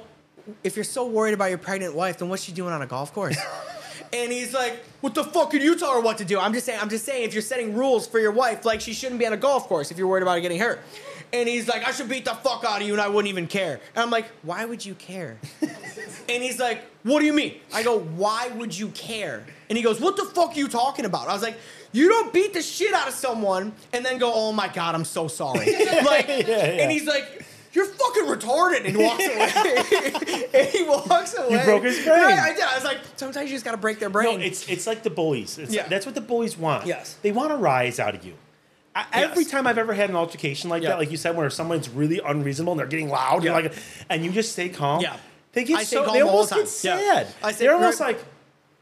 if 0.64 0.76
you're 0.76 0.84
so 0.84 1.06
worried 1.06 1.34
about 1.34 1.50
your 1.50 1.58
pregnant 1.58 1.94
wife, 1.94 2.18
then 2.18 2.28
what's 2.28 2.42
she 2.42 2.52
doing 2.52 2.72
on 2.72 2.82
a 2.82 2.86
golf 2.86 3.12
course? 3.12 3.36
and 4.12 4.32
he's 4.32 4.52
like, 4.52 4.84
what 5.00 5.14
the 5.14 5.24
fuck 5.24 5.50
can 5.50 5.60
you 5.60 5.76
tell 5.76 5.94
her 5.94 6.00
what 6.00 6.18
to 6.18 6.24
do? 6.24 6.38
I'm 6.38 6.52
just 6.52 6.66
saying, 6.66 6.78
I'm 6.80 6.90
just 6.90 7.04
saying, 7.04 7.24
if 7.24 7.32
you're 7.32 7.42
setting 7.42 7.74
rules 7.74 8.06
for 8.06 8.18
your 8.18 8.32
wife, 8.32 8.64
like 8.64 8.80
she 8.80 8.92
shouldn't 8.92 9.18
be 9.18 9.26
on 9.26 9.32
a 9.32 9.36
golf 9.36 9.66
course 9.68 9.90
if 9.90 9.98
you're 9.98 10.08
worried 10.08 10.22
about 10.22 10.34
her 10.34 10.40
getting 10.40 10.60
hurt. 10.60 10.80
And 11.32 11.48
he's 11.48 11.68
like, 11.68 11.86
I 11.86 11.92
should 11.92 12.08
beat 12.08 12.24
the 12.24 12.34
fuck 12.34 12.64
out 12.64 12.80
of 12.80 12.86
you 12.86 12.92
and 12.92 13.00
I 13.00 13.08
wouldn't 13.08 13.30
even 13.30 13.46
care. 13.46 13.80
And 13.94 14.02
I'm 14.02 14.10
like, 14.10 14.26
why 14.42 14.64
would 14.64 14.84
you 14.84 14.94
care? 14.94 15.38
and 15.60 16.42
he's 16.42 16.58
like, 16.58 16.82
what 17.04 17.20
do 17.20 17.26
you 17.26 17.32
mean? 17.32 17.54
I 17.72 17.82
go, 17.84 18.00
why 18.00 18.48
would 18.48 18.76
you 18.76 18.88
care? 18.88 19.44
And 19.68 19.76
he 19.76 19.84
goes, 19.84 20.00
what 20.00 20.16
the 20.16 20.24
fuck 20.24 20.50
are 20.50 20.58
you 20.58 20.66
talking 20.66 21.04
about? 21.04 21.28
I 21.28 21.32
was 21.32 21.42
like, 21.42 21.56
you 21.92 22.08
don't 22.08 22.32
beat 22.32 22.52
the 22.52 22.62
shit 22.62 22.92
out 22.94 23.08
of 23.08 23.14
someone 23.14 23.72
and 23.92 24.04
then 24.04 24.18
go, 24.18 24.32
oh 24.34 24.52
my 24.52 24.68
God, 24.68 24.94
I'm 24.94 25.04
so 25.04 25.28
sorry. 25.28 25.66
like, 26.04 26.28
and 26.28 26.90
he's 26.90 27.06
like, 27.06 27.39
you're 27.72 27.84
fucking 27.86 28.24
retarded. 28.24 28.84
And 28.84 28.96
he 28.96 29.02
walks 29.02 29.24
away. 29.26 30.46
and 30.54 30.68
he 30.68 30.82
walks 30.84 31.34
away. 31.38 31.64
broke 31.64 31.84
his 31.84 32.04
brain. 32.04 32.20
Right, 32.22 32.38
I 32.38 32.52
did. 32.54 32.62
I 32.64 32.74
was 32.74 32.84
like, 32.84 32.98
sometimes 33.16 33.50
you 33.50 33.56
just 33.56 33.64
gotta 33.64 33.76
break 33.76 33.98
their 33.98 34.10
brain. 34.10 34.40
No, 34.40 34.44
it's 34.44 34.68
it's 34.68 34.86
like 34.86 35.02
the 35.02 35.10
bullies. 35.10 35.58
It's, 35.58 35.72
Yeah. 35.72 35.86
That's 35.88 36.06
what 36.06 36.14
the 36.14 36.20
bullies 36.20 36.56
want. 36.58 36.86
Yes. 36.86 37.16
They 37.22 37.32
want 37.32 37.50
to 37.50 37.56
rise 37.56 37.98
out 38.00 38.14
of 38.14 38.24
you. 38.24 38.34
I, 38.94 39.06
Every 39.12 39.44
time 39.44 39.66
I've 39.68 39.78
ever 39.78 39.94
had 39.94 40.10
an 40.10 40.16
altercation 40.16 40.68
like 40.68 40.82
Yeah. 40.82 40.90
that, 40.90 40.98
like 40.98 41.10
you 41.12 41.16
said, 41.16 41.36
where 41.36 41.48
someone's 41.50 41.88
really 41.88 42.20
unreasonable 42.24 42.72
and 42.72 42.80
they're 42.80 42.86
getting 42.88 43.08
loud, 43.08 43.44
Yeah. 43.44 43.56
and 43.56 43.64
like, 43.66 43.74
and 44.08 44.24
you 44.24 44.32
just 44.32 44.52
stay 44.52 44.68
calm. 44.68 45.00
Yeah. 45.00 45.16
They 45.52 45.64
get 45.64 45.78
I 45.78 45.82
so 45.84 46.04
calm 46.04 46.14
they 46.14 46.20
the 46.20 46.26
almost 46.26 46.50
time. 46.50 46.60
get 46.64 46.80
Yeah. 46.82 46.96
sad. 46.98 47.26
I 47.42 47.52
stay 47.52 47.64
They're 47.66 47.74
almost 47.74 48.00
like, 48.00 48.24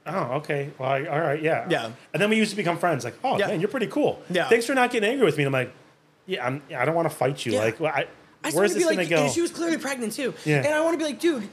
oh, 0.06 0.36
okay, 0.38 0.70
well, 0.78 0.88
I, 0.90 1.04
all 1.04 1.20
right, 1.20 1.42
yeah, 1.42 1.66
Yeah. 1.68 1.90
And 2.14 2.22
then 2.22 2.30
we 2.30 2.36
used 2.36 2.50
to 2.52 2.56
become 2.56 2.78
friends. 2.78 3.04
Like, 3.04 3.18
oh 3.22 3.38
Yeah. 3.38 3.48
man, 3.48 3.60
you're 3.60 3.68
pretty 3.68 3.86
cool. 3.88 4.22
Yeah. 4.30 4.48
Thanks 4.48 4.64
for 4.64 4.74
not 4.74 4.90
getting 4.90 5.10
angry 5.10 5.26
with 5.26 5.36
me. 5.36 5.44
And 5.44 5.54
I'm 5.54 5.60
like, 5.66 5.74
yeah, 6.26 6.46
I'm, 6.46 6.62
I 6.74 6.86
don't 6.86 6.94
want 6.94 7.10
to 7.10 7.14
fight 7.14 7.44
you. 7.44 7.52
Yeah. 7.52 7.60
Like, 7.60 7.78
well, 7.80 7.92
I, 7.94 8.06
I 8.44 8.50
where's 8.50 8.72
to 8.72 8.78
this 8.78 8.84
be 8.88 8.94
gonna 8.94 9.02
like, 9.02 9.08
go? 9.10 9.24
and 9.24 9.32
she 9.32 9.40
was 9.40 9.50
clearly 9.50 9.78
pregnant 9.78 10.12
too. 10.12 10.34
Yeah. 10.44 10.58
And 10.58 10.68
I 10.68 10.80
want 10.80 10.94
to 10.94 10.98
be 10.98 11.04
like, 11.04 11.20
dude, 11.20 11.48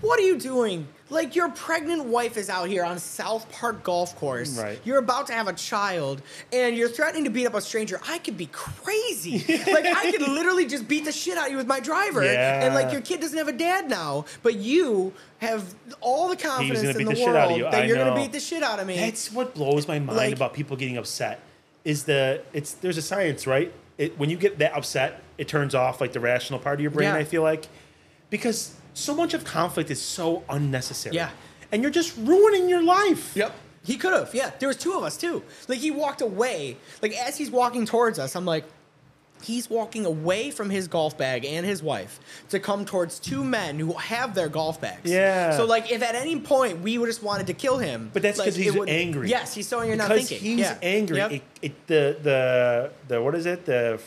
what 0.00 0.18
are 0.18 0.22
you 0.22 0.38
doing? 0.38 0.88
Like, 1.12 1.34
your 1.34 1.48
pregnant 1.48 2.04
wife 2.04 2.36
is 2.36 2.48
out 2.48 2.68
here 2.68 2.84
on 2.84 3.00
South 3.00 3.50
Park 3.50 3.82
Golf 3.82 4.14
Course. 4.14 4.56
Right. 4.56 4.80
You're 4.84 4.98
about 4.98 5.26
to 5.26 5.32
have 5.32 5.48
a 5.48 5.52
child, 5.52 6.22
and 6.52 6.76
you're 6.76 6.88
threatening 6.88 7.24
to 7.24 7.30
beat 7.30 7.46
up 7.46 7.54
a 7.54 7.60
stranger. 7.60 8.00
I 8.06 8.18
could 8.18 8.36
be 8.36 8.46
crazy. 8.46 9.38
like, 9.48 9.86
I 9.86 10.12
could 10.12 10.22
literally 10.22 10.66
just 10.66 10.86
beat 10.86 11.04
the 11.04 11.10
shit 11.10 11.36
out 11.36 11.46
of 11.46 11.50
you 11.50 11.56
with 11.56 11.66
my 11.66 11.80
driver. 11.80 12.24
Yeah. 12.24 12.64
And, 12.64 12.74
like, 12.76 12.92
your 12.92 13.00
kid 13.00 13.20
doesn't 13.20 13.36
have 13.36 13.48
a 13.48 13.52
dad 13.52 13.90
now, 13.90 14.24
but 14.44 14.54
you 14.54 15.12
have 15.38 15.74
all 16.00 16.28
the 16.28 16.36
confidence 16.36 16.80
in 16.96 17.04
the, 17.04 17.12
the 17.12 17.24
world 17.24 17.56
you. 17.56 17.64
that 17.64 17.74
I 17.74 17.84
you're 17.86 17.96
gonna 17.96 18.14
beat 18.14 18.30
the 18.30 18.38
shit 18.38 18.62
out 18.62 18.78
of 18.78 18.86
me. 18.86 18.96
That's 18.96 19.32
what 19.32 19.54
blows 19.54 19.88
my 19.88 19.98
mind 19.98 20.16
Like- 20.16 20.34
about 20.34 20.54
people 20.54 20.76
getting 20.76 20.96
upset. 20.96 21.40
Is 21.84 22.04
the 22.04 22.42
it's 22.52 22.74
there's 22.74 22.98
a 22.98 23.02
science, 23.02 23.46
right? 23.46 23.72
It, 24.00 24.18
when 24.18 24.30
you 24.30 24.38
get 24.38 24.58
that 24.60 24.72
upset, 24.74 25.22
it 25.36 25.46
turns 25.46 25.74
off 25.74 26.00
like 26.00 26.12
the 26.14 26.20
rational 26.20 26.58
part 26.58 26.76
of 26.76 26.80
your 26.80 26.90
brain. 26.90 27.10
Yeah. 27.10 27.16
I 27.16 27.24
feel 27.24 27.42
like 27.42 27.66
because 28.30 28.74
so 28.94 29.14
much 29.14 29.34
of 29.34 29.44
conflict 29.44 29.90
is 29.90 30.00
so 30.00 30.42
unnecessary. 30.48 31.16
Yeah. 31.16 31.30
and 31.70 31.82
you're 31.82 31.90
just 31.90 32.16
ruining 32.16 32.68
your 32.68 32.82
life. 32.82 33.36
Yep. 33.36 33.52
He 33.84 33.96
could 33.96 34.12
have. 34.14 34.34
Yeah. 34.34 34.52
There 34.58 34.68
was 34.68 34.78
two 34.78 34.94
of 34.94 35.02
us 35.04 35.16
too. 35.18 35.42
Like 35.68 35.80
he 35.80 35.90
walked 35.90 36.22
away. 36.22 36.76
Like 37.02 37.12
as 37.12 37.36
he's 37.36 37.50
walking 37.50 37.84
towards 37.84 38.18
us, 38.18 38.34
I'm 38.36 38.46
like, 38.46 38.64
he's 39.42 39.68
walking 39.70 40.06
away 40.06 40.50
from 40.50 40.70
his 40.70 40.88
golf 40.88 41.16
bag 41.18 41.44
and 41.44 41.64
his 41.66 41.82
wife 41.82 42.20
to 42.50 42.60
come 42.60 42.84
towards 42.84 43.18
two 43.18 43.42
men 43.44 43.78
who 43.78 43.92
have 43.94 44.34
their 44.34 44.48
golf 44.48 44.80
bags. 44.80 45.10
Yeah. 45.10 45.56
So 45.56 45.64
like, 45.66 45.90
if 45.90 46.02
at 46.02 46.14
any 46.14 46.40
point 46.40 46.80
we 46.80 46.98
would 46.98 47.06
just 47.06 47.22
wanted 47.22 47.46
to 47.48 47.54
kill 47.54 47.78
him, 47.78 48.10
But 48.12 48.22
that's 48.22 48.38
like, 48.38 48.46
'cause 48.46 48.56
he's 48.56 48.74
would- 48.76 48.88
angry. 48.88 49.28
Yes, 49.28 49.54
he's 49.54 49.66
so 49.68 49.82
you're 49.82 49.96
not 49.96 50.08
because 50.08 50.28
thinking. 50.28 50.46
he's 50.50 50.60
Yeah. 50.60 50.78
angry. 50.82 51.16
Yep. 51.18 51.32
It, 51.32 51.42
it, 51.62 51.86
the 51.86 52.16
the 52.22 52.90
the 53.08 53.22
what 53.22 53.34
is 53.34 53.46
it? 53.46 53.66
The 53.66 54.00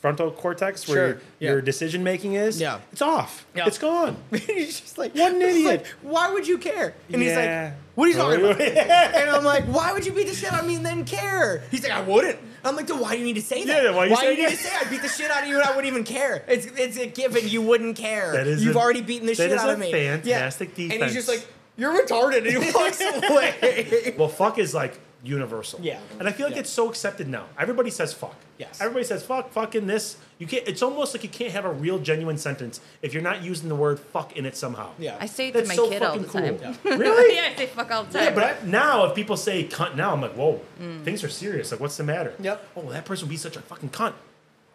frontal 0.00 0.30
cortex 0.30 0.86
where 0.86 0.96
Sure. 0.96 1.06
your, 1.06 1.20
Yeah. 1.40 1.50
your 1.50 1.60
decision 1.60 2.04
making 2.04 2.34
is. 2.34 2.60
Yeah. 2.60 2.80
it's 2.92 3.02
off. 3.02 3.46
Yeah. 3.54 3.66
It's 3.66 3.78
gone. 3.78 4.16
he's 4.32 4.80
just 4.80 4.98
like, 4.98 5.14
What 5.14 5.32
an 5.32 5.42
idiot. 5.42 5.64
like, 5.66 5.86
why 6.02 6.32
would 6.32 6.46
you 6.46 6.58
care? 6.58 6.94
And 7.12 7.20
he's 7.22 7.34
like, 7.34 7.72
what 7.96 8.04
are 8.06 8.10
you 8.10 8.16
talking 8.16 8.44
about? 8.44 8.60
And 9.18 9.30
I'm 9.30 9.42
like, 9.44 9.64
why 9.64 9.92
would 9.92 10.06
you 10.06 10.12
beat 10.12 10.28
the 10.28 10.34
shit 10.34 10.52
out 10.52 10.60
of 10.60 10.66
me 10.66 10.76
and 10.76 10.86
then 10.86 11.04
care? 11.04 11.62
He's 11.70 11.82
like, 11.82 11.92
I 11.92 12.00
wouldn't. 12.02 12.38
I'm 12.64 12.76
like, 12.76 12.88
why 12.90 13.12
do 13.12 13.18
you 13.18 13.24
need 13.24 13.36
to 13.36 13.42
say 13.42 13.64
that? 13.64 13.82
Yeah, 13.84 13.94
why 13.94 14.04
you 14.04 14.10
do 14.10 14.16
say 14.16 14.30
you 14.36 14.42
need 14.44 14.50
to 14.50 14.56
say 14.56 14.70
I'd 14.80 14.90
beat 14.90 15.02
the 15.02 15.08
shit 15.08 15.30
out 15.30 15.42
of 15.42 15.48
you 15.48 15.54
and 15.58 15.64
I 15.64 15.70
wouldn't 15.70 15.86
even 15.86 16.04
care? 16.04 16.44
It's 16.48 16.66
it's 16.66 16.96
a 16.98 17.06
given. 17.06 17.48
You 17.48 17.62
wouldn't 17.62 17.96
care. 17.96 18.32
That 18.32 18.46
is 18.46 18.64
You've 18.64 18.76
a- 18.76 18.78
already 18.78 19.00
beaten 19.00 19.26
the 19.26 19.34
shit 19.34 19.52
out 19.52 19.68
of 19.70 19.78
me. 19.78 19.90
fantastic 19.90 20.74
defense. 20.74 20.94
And 20.94 21.04
he's 21.04 21.14
just 21.14 21.28
like, 21.28 21.46
you're 21.76 21.92
retarded, 22.04 22.38
and 22.38 22.62
he 22.64 22.70
walks 22.72 23.00
away. 23.30 24.14
Well, 24.18 24.28
fuck 24.28 24.58
is 24.58 24.74
like 24.74 24.98
universal. 25.22 25.80
Yeah. 25.82 25.98
And 26.18 26.28
I 26.28 26.32
feel 26.32 26.46
like 26.46 26.54
Yeah. 26.54 26.60
it's 26.62 26.70
so 26.70 26.88
accepted 26.88 27.28
now. 27.28 27.46
Everybody 27.58 27.90
says 27.90 28.12
fuck. 28.12 28.36
Yes. 28.58 28.80
Everybody 28.80 29.04
says 29.04 29.24
fuck, 29.24 29.50
fucking 29.52 29.86
this. 29.86 30.16
You 30.38 30.46
can't. 30.46 30.66
It's 30.68 30.82
almost 30.82 31.14
like 31.14 31.22
you 31.24 31.28
can't 31.28 31.52
have 31.52 31.64
a 31.64 31.72
real, 31.72 31.98
genuine 31.98 32.38
sentence 32.38 32.80
if 33.02 33.12
you're 33.12 33.22
not 33.22 33.42
using 33.42 33.68
the 33.68 33.74
word 33.74 33.98
fuck 33.98 34.36
in 34.36 34.46
it 34.46 34.56
somehow. 34.56 34.90
Yeah. 34.98 35.16
I 35.20 35.26
say 35.26 35.48
it 35.48 35.54
That's 35.54 35.68
to 35.68 35.76
my 35.76 35.76
so 35.76 35.88
kid 35.90 36.02
all 36.02 36.08
fucking 36.18 36.22
the 36.22 36.28
cool. 36.28 36.58
time. 36.58 36.98
Really? 36.98 37.34
yeah, 37.36 37.50
I 37.52 37.56
say 37.56 37.66
fuck 37.66 37.90
all 37.90 38.04
the 38.04 38.12
time. 38.12 38.24
Yeah, 38.28 38.34
but 38.34 38.44
I, 38.44 38.56
now 38.66 39.04
if 39.06 39.14
people 39.14 39.36
say 39.36 39.64
cunt 39.66 39.96
now, 39.96 40.12
I'm 40.12 40.20
like, 40.20 40.34
whoa, 40.34 40.60
mm. 40.80 41.02
things 41.04 41.24
are 41.24 41.28
serious. 41.28 41.70
Like, 41.72 41.80
what's 41.80 41.96
the 41.96 42.04
matter? 42.04 42.34
Yep. 42.40 42.68
Oh, 42.76 42.90
that 42.90 43.04
person 43.04 43.26
would 43.26 43.32
be 43.32 43.36
such 43.36 43.56
a 43.56 43.60
fucking 43.60 43.90
cunt. 43.90 44.14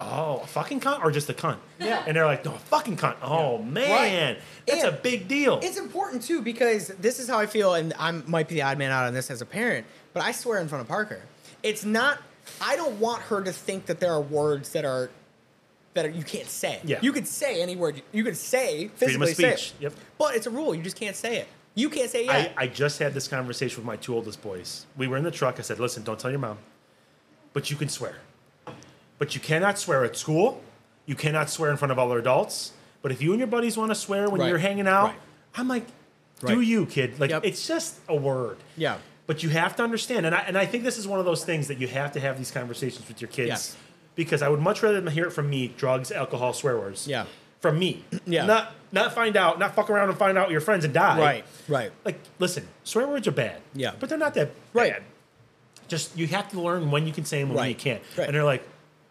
Oh, 0.01 0.41
a 0.43 0.47
fucking 0.47 0.81
cunt 0.81 1.01
or 1.03 1.11
just 1.11 1.29
a 1.29 1.33
cunt? 1.33 1.57
Yeah. 1.79 2.03
And 2.05 2.15
they're 2.15 2.25
like, 2.25 2.43
no, 2.43 2.53
a 2.55 2.57
fucking 2.59 2.97
cunt. 2.97 3.15
Oh 3.21 3.59
man, 3.59 4.37
that's 4.65 4.83
And 4.83 4.93
a 4.93 4.97
big 4.97 5.27
deal. 5.29 5.59
It's 5.63 5.77
important 5.77 6.23
too 6.23 6.41
because 6.41 6.87
this 6.89 7.19
is 7.19 7.29
how 7.29 7.39
I 7.39 7.45
feel, 7.45 7.73
and 7.75 7.93
I 7.97 8.11
might 8.11 8.49
be 8.49 8.55
the 8.55 8.63
odd 8.63 8.77
man 8.77 8.91
out 8.91 9.05
on 9.05 9.13
this 9.13 9.31
as 9.31 9.41
a 9.41 9.45
parent, 9.45 9.85
but 10.13 10.23
I 10.23 10.31
swear 10.31 10.59
in 10.59 10.67
front 10.67 10.81
of 10.81 10.87
Parker. 10.87 11.21
It's 11.61 11.83
not. 11.85 12.19
I 12.61 12.75
don't 12.75 12.99
want 12.99 13.21
her 13.23 13.41
to 13.41 13.51
think 13.53 13.85
that 13.87 13.99
there 13.99 14.11
are 14.11 14.21
words 14.21 14.71
that 14.73 14.85
are 14.85 15.09
that 15.93 16.05
are, 16.05 16.09
you 16.09 16.23
can't 16.23 16.47
say. 16.47 16.79
Yeah. 16.83 16.99
You 17.01 17.11
could 17.13 17.27
say 17.27 17.61
any 17.61 17.75
word. 17.75 18.01
You 18.11 18.23
could 18.23 18.35
say 18.37 18.87
Freedom 18.95 19.21
of 19.21 19.27
physically 19.29 19.33
say 19.33 19.55
speech. 19.55 19.73
Yep. 19.79 19.93
But 20.17 20.35
it's 20.35 20.47
a 20.47 20.49
rule. 20.49 20.73
You 20.73 20.81
just 20.81 20.95
can't 20.99 21.15
say 21.15 21.37
it. 21.37 21.47
You 21.75 21.89
can't 21.89 22.09
say 22.09 22.25
yeah. 22.25 22.51
I, 22.57 22.63
I 22.63 22.67
just 22.67 22.99
had 22.99 23.13
this 23.13 23.27
conversation 23.27 23.77
with 23.77 23.85
my 23.85 23.95
two 23.95 24.13
oldest 24.15 24.41
boys. 24.41 24.85
We 24.97 25.07
were 25.07 25.17
in 25.17 25.23
the 25.23 25.31
truck. 25.31 25.55
I 25.59 25.61
said, 25.61 25.79
listen, 25.79 26.03
don't 26.03 26.19
tell 26.19 26.29
your 26.31 26.39
mom, 26.39 26.57
but 27.53 27.69
you 27.71 27.75
can 27.77 27.89
swear. 27.89 28.17
But 29.17 29.33
you 29.35 29.41
cannot 29.41 29.79
swear 29.79 30.03
at 30.03 30.15
school. 30.17 30.61
You 31.05 31.15
cannot 31.15 31.49
swear 31.49 31.71
in 31.71 31.77
front 31.77 31.91
of 31.91 31.99
other 31.99 32.17
adults. 32.19 32.73
But 33.01 33.11
if 33.11 33.21
you 33.21 33.31
and 33.31 33.39
your 33.39 33.47
buddies 33.47 33.75
want 33.77 33.91
to 33.91 33.95
swear 33.95 34.29
when 34.29 34.41
Right. 34.41 34.49
you're 34.49 34.57
hanging 34.59 34.87
out, 34.87 35.07
Right. 35.09 35.15
I'm 35.55 35.67
like, 35.67 35.85
do 36.39 36.57
Right. 36.57 36.67
you, 36.67 36.85
kid? 36.85 37.19
Like, 37.19 37.29
Yep. 37.31 37.45
it's 37.45 37.67
just 37.67 37.99
a 38.07 38.15
word. 38.15 38.57
Yeah. 38.77 38.97
But 39.25 39.41
you 39.41 39.49
have 39.49 39.75
to 39.77 39.83
understand, 39.83 40.25
and 40.25 40.35
I, 40.35 40.39
and 40.39 40.57
I 40.57 40.65
think 40.65 40.83
this 40.83 40.97
is 40.97 41.07
one 41.07 41.19
of 41.19 41.25
those 41.25 41.45
things 41.45 41.69
that 41.69 41.77
you 41.79 41.87
have 41.87 42.11
to 42.13 42.19
have 42.19 42.37
these 42.37 42.51
conversations 42.51 43.07
with 43.07 43.21
your 43.21 43.29
kids. 43.29 43.47
Yes. 43.47 43.77
Because 44.15 44.41
I 44.41 44.49
would 44.49 44.59
much 44.59 44.83
rather 44.83 44.99
them 44.99 45.11
hear 45.11 45.25
it 45.27 45.31
from 45.31 45.49
me, 45.49 45.69
drugs, 45.77 46.11
alcohol, 46.11 46.51
swear 46.53 46.77
words. 46.77 47.07
Yeah. 47.07 47.25
From 47.61 47.79
me. 47.79 48.03
Yeah. 48.25 48.45
Not 48.45 48.73
not 48.91 49.13
find 49.13 49.35
out, 49.37 49.57
not 49.59 49.73
fuck 49.75 49.89
around 49.89 50.09
and 50.09 50.17
find 50.17 50.37
out 50.37 50.51
your 50.51 50.61
friends 50.61 50.85
and 50.85 50.93
die. 50.93 51.17
Right, 51.19 51.45
right. 51.67 51.91
Like, 52.05 52.19
listen, 52.37 52.67
swear 52.83 53.07
words 53.07 53.27
are 53.27 53.31
bad. 53.31 53.61
Yeah. 53.73 53.93
But 53.99 54.09
they're 54.09 54.17
not 54.19 54.33
that 54.35 54.51
Right. 54.73 54.93
bad. 54.93 55.03
Just 55.87 56.15
you 56.17 56.27
have 56.27 56.49
to 56.51 56.61
learn 56.61 56.91
when 56.91 57.07
you 57.07 57.13
can 57.13 57.25
say 57.25 57.39
them 57.39 57.49
and 57.49 57.55
when 57.55 57.63
Right. 57.63 57.69
you 57.69 57.75
can't. 57.75 58.03
Right. 58.17 58.27
And 58.27 58.35
they're 58.35 58.43
like, 58.43 58.67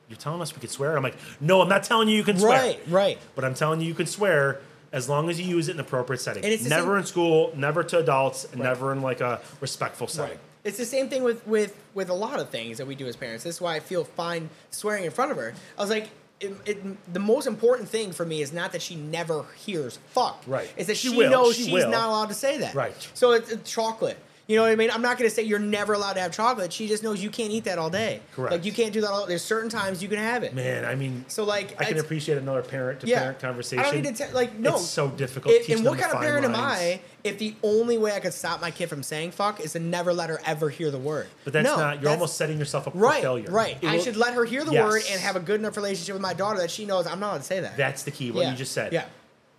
You're 0.09 0.19
telling 0.19 0.41
us 0.43 0.55
we 0.55 0.61
could 0.61 0.71
swear? 0.71 0.95
I'm 0.97 1.03
like, 1.03 1.17
No, 1.41 1.63
I'm 1.63 1.69
not 1.69 1.83
telling 1.85 2.09
you 2.09 2.17
you 2.17 2.23
can 2.25 2.39
swear. 2.39 2.51
Right, 2.61 2.81
right. 2.89 3.19
But 3.35 3.45
I'm 3.47 3.55
telling 3.55 3.81
you 3.81 3.89
you 3.89 3.95
can 3.95 4.07
swear 4.07 4.61
as 4.93 5.09
long 5.09 5.31
as 5.31 5.41
you 5.41 5.47
use 5.47 5.69
it 5.69 5.73
in 5.73 5.81
appropriate 5.81 6.21
setting. 6.21 6.45
And 6.45 6.53
it's 6.53 6.65
the 6.65 6.69
never 6.71 6.93
same- 6.93 6.99
in 6.99 7.05
school, 7.07 7.53
never 7.57 7.83
to 7.85 7.99
adults, 7.99 8.45
and 8.53 8.61
never 8.63 8.93
in 8.93 9.03
like 9.03 9.21
a 9.21 9.41
respectful 9.61 10.07
setting. 10.07 10.33
Right. 10.33 10.41
It's 10.65 10.79
the 10.79 10.85
same 10.85 11.09
thing 11.09 11.23
with 11.25 11.45
with 11.47 11.75
with 11.95 12.09
a 12.09 12.15
lot 12.15 12.39
of 12.39 12.51
things 12.51 12.79
that 12.79 12.87
we 12.87 12.95
do 12.95 13.07
as 13.07 13.17
parents. 13.17 13.43
This 13.45 13.57
is 13.57 13.61
why 13.61 13.75
I 13.77 13.81
feel 13.81 14.05
fine 14.05 14.49
swearing 14.71 15.05
in 15.05 15.11
front 15.11 15.31
of 15.33 15.37
her. 15.37 15.55
I 15.77 15.81
was 15.81 15.91
like, 15.91 16.11
it, 16.39 16.55
it, 16.67 17.13
the 17.13 17.19
most 17.21 17.47
important 17.47 17.89
thing 17.89 18.13
for 18.13 18.25
me 18.25 18.43
is 18.43 18.53
not 18.53 18.73
that 18.73 18.83
she 18.83 18.95
never 18.97 19.45
hears 19.65 19.99
fuck. 20.11 20.43
Right. 20.47 20.71
It's 20.77 20.87
that 20.89 20.97
She 20.97 21.09
she, 21.09 21.19
knows 21.29 21.57
She 21.57 21.65
she's 21.65 21.73
will. 21.73 21.91
not 21.91 22.09
allowed 22.09 22.29
to 22.29 22.35
say 22.35 22.59
that. 22.59 22.75
Right. 22.75 22.95
So 23.15 23.33
it's, 23.33 23.51
it's 23.51 23.71
chocolate. 23.73 24.19
You 24.53 24.59
know 24.59 24.65
what 24.65 24.73
I 24.73 24.77
mean? 24.77 24.91
I'm 24.91 25.01
not 25.01 25.17
going 25.17 25.31
to 25.31 25.35
say 25.35 25.45
you're 25.45 25.59
never 25.59 25.95
allowed 25.95 26.13
to 26.13 26.21
have 26.21 26.31
chocolate. 26.31 26.75
She 26.75 26.87
just 26.87 27.03
knows 27.03 27.23
you 27.23 27.31
can't 27.31 27.51
eat 27.51 27.65
that 27.65 27.79
all 27.79 27.89
day. 27.89 28.21
Correct. 28.35 28.53
Like 28.53 28.65
you 28.67 28.73
can't 28.73 28.93
do 28.93 29.01
that. 29.01 29.09
All, 29.09 29.25
there's 29.27 29.41
certain 29.43 29.71
times 29.71 30.03
you 30.03 30.11
can 30.11 30.19
have 30.19 30.43
it. 30.43 30.55
Man, 30.55 30.85
I 30.85 30.95
mean, 30.95 31.25
So 31.29 31.45
like 31.45 31.81
I 31.81 31.87
can 31.87 31.99
appreciate 31.99 32.37
another 32.37 32.61
parent 32.61 33.01
to 33.01 33.07
yeah. 33.07 33.21
parent 33.21 33.39
conversation. 33.39 33.79
I 33.83 33.91
don't 33.91 34.03
need 34.03 34.15
to 34.15 34.27
te- 34.27 34.33
like 34.35 34.59
no. 34.59 34.75
It's 34.75 34.85
so 34.85 35.09
difficult. 35.09 35.55
If- 35.55 35.63
teaching 35.67 35.77
and 35.77 35.87
what 35.87 35.99
kind 35.99 36.13
of 36.13 36.21
parent 36.21 36.45
am. 36.45 36.55
I 36.55 37.01
if 37.25 37.39
the 37.39 37.55
only 37.63 37.97
way 37.97 38.13
I 38.13 38.21
could 38.21 38.35
stop 38.35 38.61
my 38.61 38.71
kid 38.71 38.89
from 38.91 39.03
saying 39.03 39.31
fuck 39.31 39.59
is 39.59 39.73
to 39.73 39.79
never 39.79 40.13
let 40.13 40.29
her 40.29 40.39
ever 40.45 40.69
hear 40.69 40.91
the 40.91 40.99
word? 40.99 41.29
But 41.45 41.55
that's 41.55 41.65
No, 41.65 41.77
not. 41.79 41.95
You're 41.95 42.03
that's- 42.03 42.17
almost 42.17 42.37
setting 42.37 42.59
yourself 42.59 42.87
up 42.87 42.93
right, 42.95 43.17
for 43.17 43.23
failure. 43.23 43.51
Right. 43.51 43.79
It 43.81 43.89
I 43.89 43.97
will- 43.97 44.03
should 44.03 44.19
let 44.19 44.35
her 44.35 44.45
hear 44.45 44.65
the 44.65 44.73
Yes. 44.73 44.85
word 44.87 45.03
and 45.11 45.19
have 45.19 45.35
a 45.37 45.41
good 45.41 45.61
enough 45.61 45.79
relationship 45.79 46.13
with 46.15 46.21
my 46.21 46.35
daughter 46.35 46.59
that 46.59 46.71
she 46.71 46.85
knows 46.85 47.07
I'm 47.07 47.21
not 47.21 47.29
allowed 47.31 47.39
to 47.39 47.45
say 47.45 47.61
that. 47.61 47.79
That's 47.79 48.03
the 48.03 48.11
key. 48.11 48.31
What 48.31 48.43
Yeah. 48.43 48.51
you 48.51 48.57
just 48.59 48.73
said. 48.73 48.93
Yeah. 48.93 49.07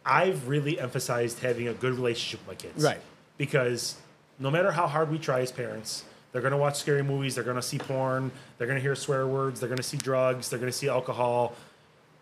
I've 0.05 0.47
really 0.47 0.79
emphasized 0.79 1.39
having 1.39 1.67
a 1.67 1.73
good 1.73 1.95
relationship 1.95 2.41
with 2.41 2.47
my 2.59 2.61
kids. 2.69 2.83
Right. 2.83 2.99
Because 3.39 3.95
no 4.43 4.51
matter 4.51 4.71
how 4.71 4.85
hard 4.87 5.09
we 5.09 5.17
try 5.17 5.39
as 5.39 5.51
parents, 5.51 6.03
they're 6.31 6.41
going 6.41 6.51
to 6.51 6.57
watch 6.57 6.77
scary 6.77 7.01
movies. 7.01 7.35
They're 7.35 7.43
going 7.45 7.55
to 7.55 7.61
see 7.61 7.77
porn. 7.77 8.29
They're 8.57 8.67
going 8.67 8.77
to 8.77 8.81
hear 8.81 8.93
swear 8.95 9.25
words. 9.25 9.59
They're 9.59 9.69
going 9.69 9.77
to 9.77 9.83
see 9.83 9.97
drugs. 9.97 10.49
They're 10.49 10.59
going 10.59 10.71
to 10.71 10.77
see 10.77 10.89
alcohol. 10.89 11.55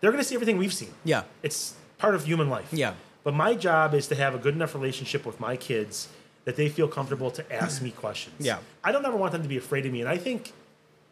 They're 0.00 0.12
going 0.12 0.22
to 0.22 0.28
see 0.28 0.36
everything 0.36 0.56
we've 0.56 0.72
seen. 0.72 0.90
Yeah. 1.04 1.24
It's 1.42 1.74
part 1.98 2.14
of 2.14 2.24
human 2.24 2.48
life. 2.48 2.68
Yeah. 2.72 2.94
But 3.24 3.34
my 3.34 3.54
job 3.54 3.92
is 3.94 4.06
to 4.08 4.14
have 4.14 4.34
a 4.34 4.38
good 4.38 4.54
enough 4.54 4.74
relationship 4.74 5.26
with 5.26 5.40
my 5.40 5.56
kids 5.56 6.08
that 6.44 6.56
they 6.56 6.68
feel 6.68 6.88
comfortable 6.88 7.30
to 7.32 7.52
ask 7.52 7.82
me 7.82 7.90
questions. 7.90 8.36
Yeah. 8.38 8.58
I 8.84 8.92
don't 8.92 9.04
ever 9.04 9.16
want 9.16 9.32
them 9.32 9.42
to 9.42 9.48
be 9.48 9.56
afraid 9.56 9.84
of 9.86 9.92
me. 9.92 10.00
And 10.00 10.08
I 10.08 10.16
think 10.16 10.52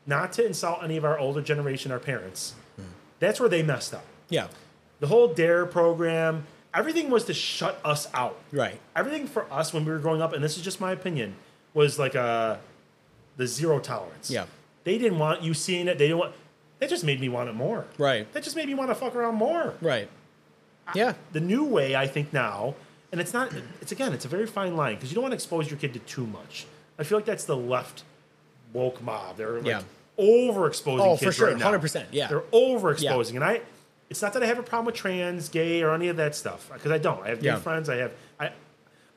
not 0.07 0.33
to 0.35 0.47
insult 0.47 0.81
any 0.83 0.97
of 0.97 1.05
our 1.05 1.19
older 1.19 1.43
generation, 1.43 1.91
our 1.93 1.99
parents, 2.01 2.55
Hmm. 2.77 2.83
that's 3.19 3.41
where 3.41 3.49
they 3.49 3.63
messed 3.63 3.95
up. 3.95 4.05
Yeah. 4.29 4.49
The 5.01 5.07
whole 5.07 5.29
DARE 5.29 5.67
program, 5.67 6.47
everything 6.75 7.11
was 7.11 7.25
to 7.25 7.35
shut 7.35 7.81
us 7.85 8.09
out. 8.15 8.39
Right. 8.53 8.79
Everything 8.97 9.27
for 9.27 9.51
us 9.53 9.73
when 9.73 9.85
we 9.85 9.91
were 9.93 9.99
growing 9.99 10.23
up, 10.23 10.33
and 10.33 10.43
this 10.43 10.57
is 10.57 10.63
just 10.63 10.81
my 10.81 10.93
opinion, 10.93 11.35
was 11.75 11.99
like 11.99 12.15
a 12.15 12.61
the 13.37 13.47
zero 13.47 13.79
tolerance. 13.79 14.31
Yeah. 14.31 14.47
They 14.85 14.99
didn't 14.99 15.19
want 15.19 15.43
you 15.43 15.55
seeing 15.55 15.89
it. 15.89 15.99
They 15.99 16.07
didn't 16.07 16.19
want. 16.19 16.35
That 16.79 16.89
just 16.89 17.05
made 17.05 17.21
me 17.21 17.29
want 17.29 17.49
it 17.51 17.55
more. 17.55 17.85
Right. 17.99 18.31
That 18.33 18.43
just 18.43 18.57
made 18.57 18.67
me 18.67 18.75
want 18.75 18.91
to 18.91 18.95
fuck 18.95 19.15
around 19.15 19.35
more. 19.35 19.75
Right. 19.81 20.09
Yeah. 20.95 21.15
The 21.33 21.41
new 21.41 21.65
way, 21.65 21.95
I 21.95 22.07
think 22.07 22.33
now, 22.33 22.75
and 23.13 23.21
it's 23.21 23.33
not. 23.35 23.53
It's 23.81 23.93
again, 23.93 24.13
it's 24.13 24.25
a 24.25 24.29
very 24.29 24.47
fine 24.47 24.77
line 24.77 24.95
because 24.97 25.11
you 25.11 25.15
don't 25.15 25.23
want 25.23 25.33
to 25.33 25.37
expose 25.37 25.71
your 25.71 25.79
kid 25.79 25.93
to 25.95 25.99
too 26.01 26.27
much. 26.27 26.67
I 26.99 27.03
feel 27.05 27.19
like 27.19 27.25
that's 27.27 27.45
the 27.45 27.57
left 27.57 28.03
woke 28.73 29.03
mob. 29.03 29.37
They're 29.37 29.57
like 29.59 29.67
Yeah. 29.67 29.83
overexposing 30.19 31.01
Oh, 31.01 31.17
kids 31.17 31.25
for 31.25 31.33
sure. 31.33 31.49
right 31.49 31.57
now. 31.59 31.71
100%, 31.71 32.07
yeah. 32.13 32.29
They're 32.29 32.41
overexposing, 32.41 33.35
and 33.37 33.45
I. 33.45 33.61
It's 34.11 34.21
not 34.23 34.33
that 34.35 34.43
I 34.43 34.47
have 34.47 34.59
a 34.59 34.63
problem 34.63 34.87
with 34.87 34.97
trans, 34.97 35.49
gay, 35.49 35.83
or 35.83 35.95
any 35.95 36.09
of 36.09 36.17
that 36.17 36.35
stuff 36.35 36.69
because 36.73 36.91
I 36.91 36.99
don't. 36.99 37.23
I 37.25 37.29
have 37.29 37.41
gay 37.41 37.47
Yeah. 37.47 37.57
friends. 37.61 37.89
I 37.89 37.97
have. 37.97 38.13
I. 38.39 38.51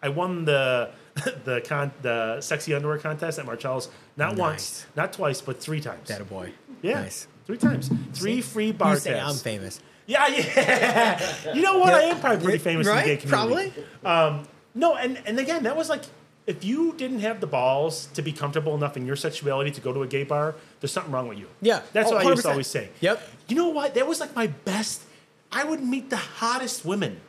I 0.01 0.09
won 0.09 0.43
the 0.45 0.91
the 1.45 1.61
con 1.65 1.91
the 2.01 2.41
sexy 2.41 2.73
underwear 2.73 2.97
contest 2.97 3.39
at 3.39 3.45
Marcella's 3.45 3.89
not 4.17 4.35
once, 4.35 4.85
not 4.95 5.13
twice, 5.13 5.39
but 5.41 5.59
three 5.61 5.79
times. 5.79 6.09
That 6.09 6.19
a 6.21 6.25
boy. 6.25 6.51
yeah, 6.81 7.01
Nice. 7.01 7.27
three 7.47 7.57
times, 7.57 7.89
three 8.13 8.41
free 8.41 8.71
bar 8.73 8.93
You 8.95 8.99
say 8.99 9.19
I'm 9.19 9.35
famous. 9.35 9.79
Yeah, 10.05 10.27
yeah. 10.27 11.21
You 11.53 11.61
know 11.61 11.79
what? 11.79 11.93
I 11.93 12.01
am 12.01 12.19
probably 12.19 12.43
pretty 12.43 12.57
famous 12.69 12.85
right? 12.85 13.07
in 13.07 13.09
the 13.09 13.15
gay 13.15 13.21
community. 13.21 13.71
Probably. 14.03 14.39
Um, 14.39 14.47
no, 14.75 14.95
and 14.97 15.17
and 15.25 15.39
again, 15.39 15.63
that 15.63 15.77
was 15.77 15.87
like 15.89 16.01
if 16.45 16.63
you 16.63 16.93
didn't 16.97 17.19
have 17.19 17.39
the 17.39 17.47
balls 17.47 18.07
to 18.15 18.21
be 18.21 18.31
comfortable 18.33 18.75
enough 18.75 18.97
in 18.97 19.05
your 19.05 19.15
sexuality 19.15 19.71
to 19.71 19.81
go 19.81 19.93
to 19.93 20.01
a 20.03 20.07
gay 20.07 20.23
bar, 20.23 20.55
there's 20.81 20.91
something 20.91 21.11
wrong 21.11 21.27
with 21.27 21.37
you. 21.39 21.47
Yeah. 21.61 21.81
That's 21.93 22.11
Oh, 22.11 22.15
what 22.15 22.25
I 22.25 22.29
used 22.29 22.41
to 22.43 22.49
always 22.51 22.67
say. 22.67 22.89
Yep. 22.99 23.21
You 23.47 23.55
know 23.55 23.69
what? 23.69 23.93
That 23.95 24.07
was 24.07 24.19
like 24.19 24.35
my 24.35 24.47
best. 24.47 25.03
I 25.51 25.63
would 25.63 25.81
meet 25.81 26.09
the 26.09 26.17
hottest 26.17 26.83
women 26.85 27.21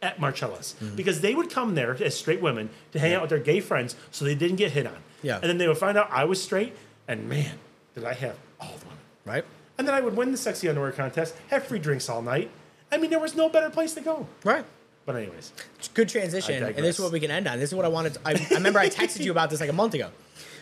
at 0.00 0.18
Marcella's 0.18 0.74
Mm-hmm. 0.80 0.96
because 0.96 1.20
they 1.20 1.34
would 1.34 1.50
come 1.50 1.74
there 1.74 1.96
as 2.02 2.16
straight 2.16 2.40
women 2.40 2.70
to 2.92 2.98
hang 2.98 3.12
out 3.14 3.20
with 3.22 3.30
their 3.30 3.38
gay 3.38 3.60
friends 3.60 3.94
so 4.10 4.24
they 4.24 4.34
didn't 4.34 4.56
get 4.56 4.72
hit 4.72 4.86
on. 4.86 4.96
Yeah. 5.22 5.36
And 5.36 5.44
then 5.44 5.58
they 5.58 5.68
would 5.68 5.78
find 5.78 5.96
out 5.98 6.08
I 6.10 6.24
was 6.24 6.42
straight, 6.42 6.74
and 7.06 7.28
man, 7.28 7.58
did 7.94 8.04
I 8.04 8.14
have 8.14 8.36
all 8.60 8.72
the 8.78 8.84
women. 8.86 8.98
Right. 9.24 9.44
And 9.78 9.86
then 9.86 9.94
I 9.94 10.00
would 10.00 10.16
win 10.16 10.32
the 10.32 10.38
sexy 10.38 10.68
underwear 10.68 10.92
contest, 10.92 11.34
have 11.50 11.64
free 11.64 11.78
drinks 11.78 12.08
all 12.08 12.22
night. 12.22 12.50
I 12.90 12.96
mean, 12.98 13.10
there 13.10 13.20
was 13.20 13.34
no 13.36 13.48
better 13.48 13.70
place 13.70 13.94
to 13.94 14.00
go. 14.00 14.26
Right. 14.44 14.64
But 15.04 15.16
anyways, 15.16 15.52
good 15.94 16.08
transition, 16.08 16.62
and 16.62 16.76
this 16.76 16.96
is 16.96 17.00
what 17.02 17.12
we 17.12 17.18
can 17.20 17.30
end 17.30 17.48
on. 17.48 17.58
This 17.58 17.70
is 17.70 17.74
what 17.74 17.84
I 17.84 17.88
wanted. 17.88 18.14
To, 18.14 18.20
I, 18.24 18.32
I 18.32 18.54
remember 18.54 18.78
I 18.78 18.88
texted 18.88 19.24
you 19.24 19.32
about 19.32 19.50
this 19.50 19.60
like 19.60 19.70
a 19.70 19.72
month 19.74 19.94
ago. 19.94 20.10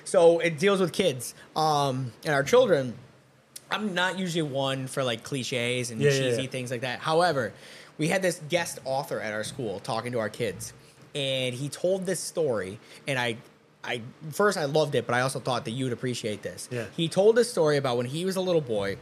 So 0.05 0.39
it 0.39 0.59
deals 0.59 0.81
with 0.81 0.93
kids 0.93 1.35
um, 1.55 2.13
and 2.25 2.35
our 2.35 2.43
children. 2.43 2.95
I'm 3.71 3.95
not 3.95 4.19
usually 4.19 4.43
one 4.43 4.87
for 4.87 5.05
like 5.05 5.23
cliches 5.23 5.91
and 5.91 6.01
Yeah, 6.01 6.11
yeah, 6.11 6.19
cheesy 6.19 6.43
yeah. 6.43 6.49
things 6.49 6.71
like 6.71 6.81
that. 6.81 7.01
However, 7.01 7.53
we 7.99 8.09
had 8.09 8.23
this 8.23 8.41
guest 8.49 8.79
author 8.85 9.21
at 9.21 9.33
our 9.33 9.45
school 9.45 9.79
talking 9.81 10.13
to 10.13 10.19
our 10.19 10.31
kids, 10.31 10.73
and 11.15 11.55
he 11.55 11.69
told 11.69 12.07
this 12.07 12.21
story, 12.21 12.79
and 13.07 13.19
I. 13.19 13.37
I 13.83 14.03
first 14.33 14.59
I 14.59 14.67
loved 14.67 14.95
it, 14.95 15.07
but 15.07 15.15
I 15.15 15.23
also 15.23 15.41
thought 15.41 15.65
that 15.65 15.71
you 15.71 15.85
would 15.87 15.95
appreciate 15.95 16.43
this. 16.43 16.69
Yeah. 16.71 16.85
He 16.95 17.09
told 17.09 17.35
this 17.35 17.51
story 17.51 17.79
about 17.79 17.97
when 17.97 18.05
he 18.05 18.27
was 18.27 18.37
a 18.37 18.41
little 18.43 18.61
boy, 18.61 18.99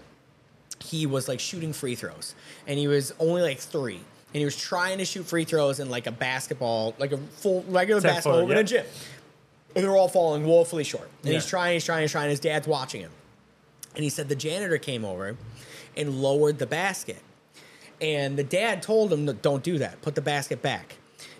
he 0.81 1.05
was 1.05 1.27
like 1.27 1.41
shooting 1.41 1.73
free 1.73 1.97
throws 1.97 2.37
and 2.65 2.79
he 2.79 2.87
was 2.87 3.13
only 3.19 3.43
like 3.43 3.59
three 3.59 4.03
and 4.35 4.41
he 4.41 4.45
was 4.45 4.57
trying 4.57 4.99
to 4.99 5.05
shoot 5.05 5.27
free 5.27 5.45
throws 5.45 5.81
in 5.81 5.91
like 5.91 6.07
a 6.07 6.13
basketball 6.13 6.95
like 6.99 7.13
a 7.13 7.19
full 7.19 7.65
regular 7.69 8.01
Ten 8.01 8.15
basketball 8.15 8.41
footer, 8.43 8.53
in 8.53 8.59
a 8.59 8.65
gym 8.65 8.87
and 9.75 9.85
they're 9.85 9.97
all 9.97 10.09
falling 10.09 10.45
woefully 10.45 10.85
short 10.85 11.09
and 11.23 11.33
he's 11.33 11.47
trying 11.47 11.75
he's 11.75 11.85
trying 11.85 12.03
he's 12.03 12.13
trying 12.13 12.31
his 12.31 12.41
dad's 12.41 12.67
watching 12.67 13.01
him 13.01 13.11
and 13.95 14.05
he 14.05 14.11
said 14.11 14.29
the 14.29 14.37
janitor 14.37 14.79
came 14.79 15.05
over 15.05 15.37
and 15.97 16.23
lowered 16.23 16.59
the 16.59 16.67
basket 16.67 17.23
and 18.01 18.37
the 18.37 18.45
dad 18.45 18.83
told 18.83 19.13
him, 19.13 19.27
don't 19.43 19.63
do 19.63 19.79
that. 19.79 20.01
Put 20.03 20.15
the 20.15 20.23
basket 20.23 20.63
back. 20.63 20.97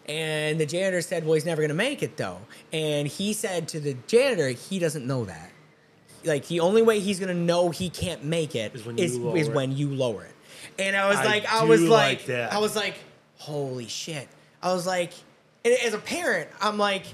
And 0.07 0.59
the 0.59 0.67
janitor 0.67 1.03
said, 1.03 1.25
well, 1.25 1.35
he's 1.35 1.45
never 1.45 1.61
going 1.61 1.69
to 1.69 1.75
make 1.75 2.03
it 2.03 2.17
though. 2.17 2.39
And 2.73 3.07
he 3.07 3.33
said 3.33 3.69
to 3.69 3.81
the 3.81 3.95
janitor, 4.07 4.49
he 4.49 4.79
doesn't 4.79 5.07
know 5.07 5.25
that. 5.27 5.51
Like 6.29 6.47
the 6.47 6.61
only 6.61 6.83
way 6.83 7.01
he's 7.01 7.19
to 7.19 7.35
know 7.35 7.71
he 7.71 7.91
can't 7.91 8.25
make 8.25 8.55
it 8.55 8.75
Is 8.75 8.85
when 8.85 8.99
you 8.99 9.05
is, 9.05 9.19
lower 9.19 9.37
is 9.37 9.49
it. 9.49 9.55
when 9.55 9.77
you 9.77 9.89
lower 9.89 10.25
it. 10.25 10.35
And 10.79 10.97
I 10.97 11.09
was 11.09 11.19
I 11.19 11.25
like, 11.25 11.53
I 11.53 11.65
was 11.65 11.83
like 11.83 12.29
like. 12.29 12.53
I 12.53 12.59
was 12.59 12.77
like, 12.77 12.95
holy 13.39 13.89
shit. 13.89 14.29
I 14.63 14.73
was 14.73 14.87
like, 14.87 15.13
and 15.65 15.75
as 15.75 15.95
a 15.95 15.99
parent, 15.99 16.49
I'm 16.61 16.79
like, 16.79 17.05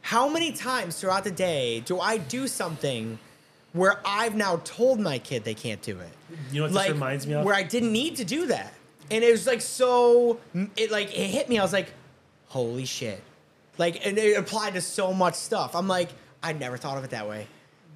how 0.00 0.28
many 0.28 0.52
times 0.52 1.00
throughout 1.00 1.24
the 1.24 1.30
day 1.30 1.80
do 1.80 2.00
I 2.00 2.18
do 2.18 2.46
something 2.46 3.18
where 3.72 4.00
I've 4.04 4.34
now 4.34 4.60
told 4.64 5.00
my 5.00 5.18
kid 5.18 5.44
they 5.44 5.54
can't 5.54 5.82
do 5.82 5.98
it? 5.98 6.08
You 6.52 6.60
know 6.60 6.68
what 6.68 6.82
this 6.84 6.92
reminds 6.92 7.26
me 7.26 7.34
of? 7.34 7.44
Where 7.44 7.54
I 7.54 7.62
didn't 7.62 7.92
need 7.92 8.16
to 8.16 8.24
do 8.24 8.46
that. 8.46 8.72
And 9.10 9.22
it 9.22 9.30
was 9.30 9.46
like 9.46 9.60
so 9.60 10.40
it 10.76 10.90
like 10.90 11.08
it 11.08 11.26
hit 11.28 11.48
me. 11.48 11.58
I 11.58 11.62
was 11.62 11.72
like, 11.72 11.92
holy 12.46 12.84
shit. 12.84 13.22
Like 13.78 14.04
and 14.06 14.16
it 14.18 14.36
applied 14.38 14.74
to 14.74 14.80
so 14.80 15.12
much 15.12 15.34
stuff. 15.34 15.76
I'm 15.76 15.88
like, 15.88 16.08
I 16.42 16.52
never 16.52 16.76
thought 16.76 16.98
of 16.98 17.04
it 17.04 17.10
that 17.10 17.28
way. 17.28 17.46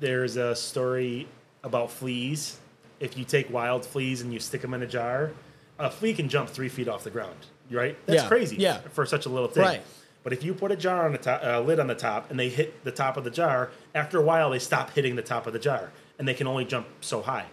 There's 0.00 0.36
a 0.36 0.56
story 0.56 1.28
about 1.62 1.90
fleas. 1.90 2.58
If 2.98 3.16
you 3.16 3.24
take 3.24 3.50
wild 3.52 3.84
fleas 3.86 4.20
and 4.22 4.32
you 4.32 4.40
stick 4.40 4.62
them 4.62 4.74
in 4.74 4.82
a 4.82 4.86
jar, 4.86 5.30
a 5.78 5.90
flea 5.90 6.14
can 6.14 6.28
jump 6.28 6.48
three 6.50 6.68
feet 6.68 6.88
off 6.88 7.04
the 7.04 7.10
ground. 7.10 7.36
Right? 7.70 7.96
That's 8.06 8.22
Yeah, 8.22 8.28
crazy. 8.28 8.56
yeah. 8.56 8.78
For 8.92 9.06
such 9.06 9.26
a 9.26 9.28
little 9.28 9.48
thing. 9.48 9.62
Right. 9.62 9.82
But 10.24 10.32
if 10.32 10.42
you 10.44 10.52
put 10.54 10.70
a 10.72 10.76
jar 10.76 11.06
on 11.06 11.12
the 11.12 11.18
top, 11.18 11.42
uh, 11.42 11.60
lid 11.60 11.78
on 11.80 11.86
the 11.86 11.94
top, 11.94 12.30
and 12.30 12.38
they 12.38 12.48
hit 12.48 12.84
the 12.84 12.90
top 12.90 13.16
of 13.16 13.24
the 13.24 13.30
jar, 13.30 13.70
after 13.94 14.18
a 14.18 14.22
while 14.22 14.50
they 14.50 14.58
stop 14.58 14.90
hitting 14.90 15.16
the 15.16 15.22
top 15.22 15.46
of 15.46 15.52
the 15.54 15.58
jar, 15.58 15.90
and 16.18 16.26
they 16.28 16.34
can 16.34 16.46
only 16.46 16.64
jump 16.66 16.86
so 17.00 17.22
high. 17.22 17.46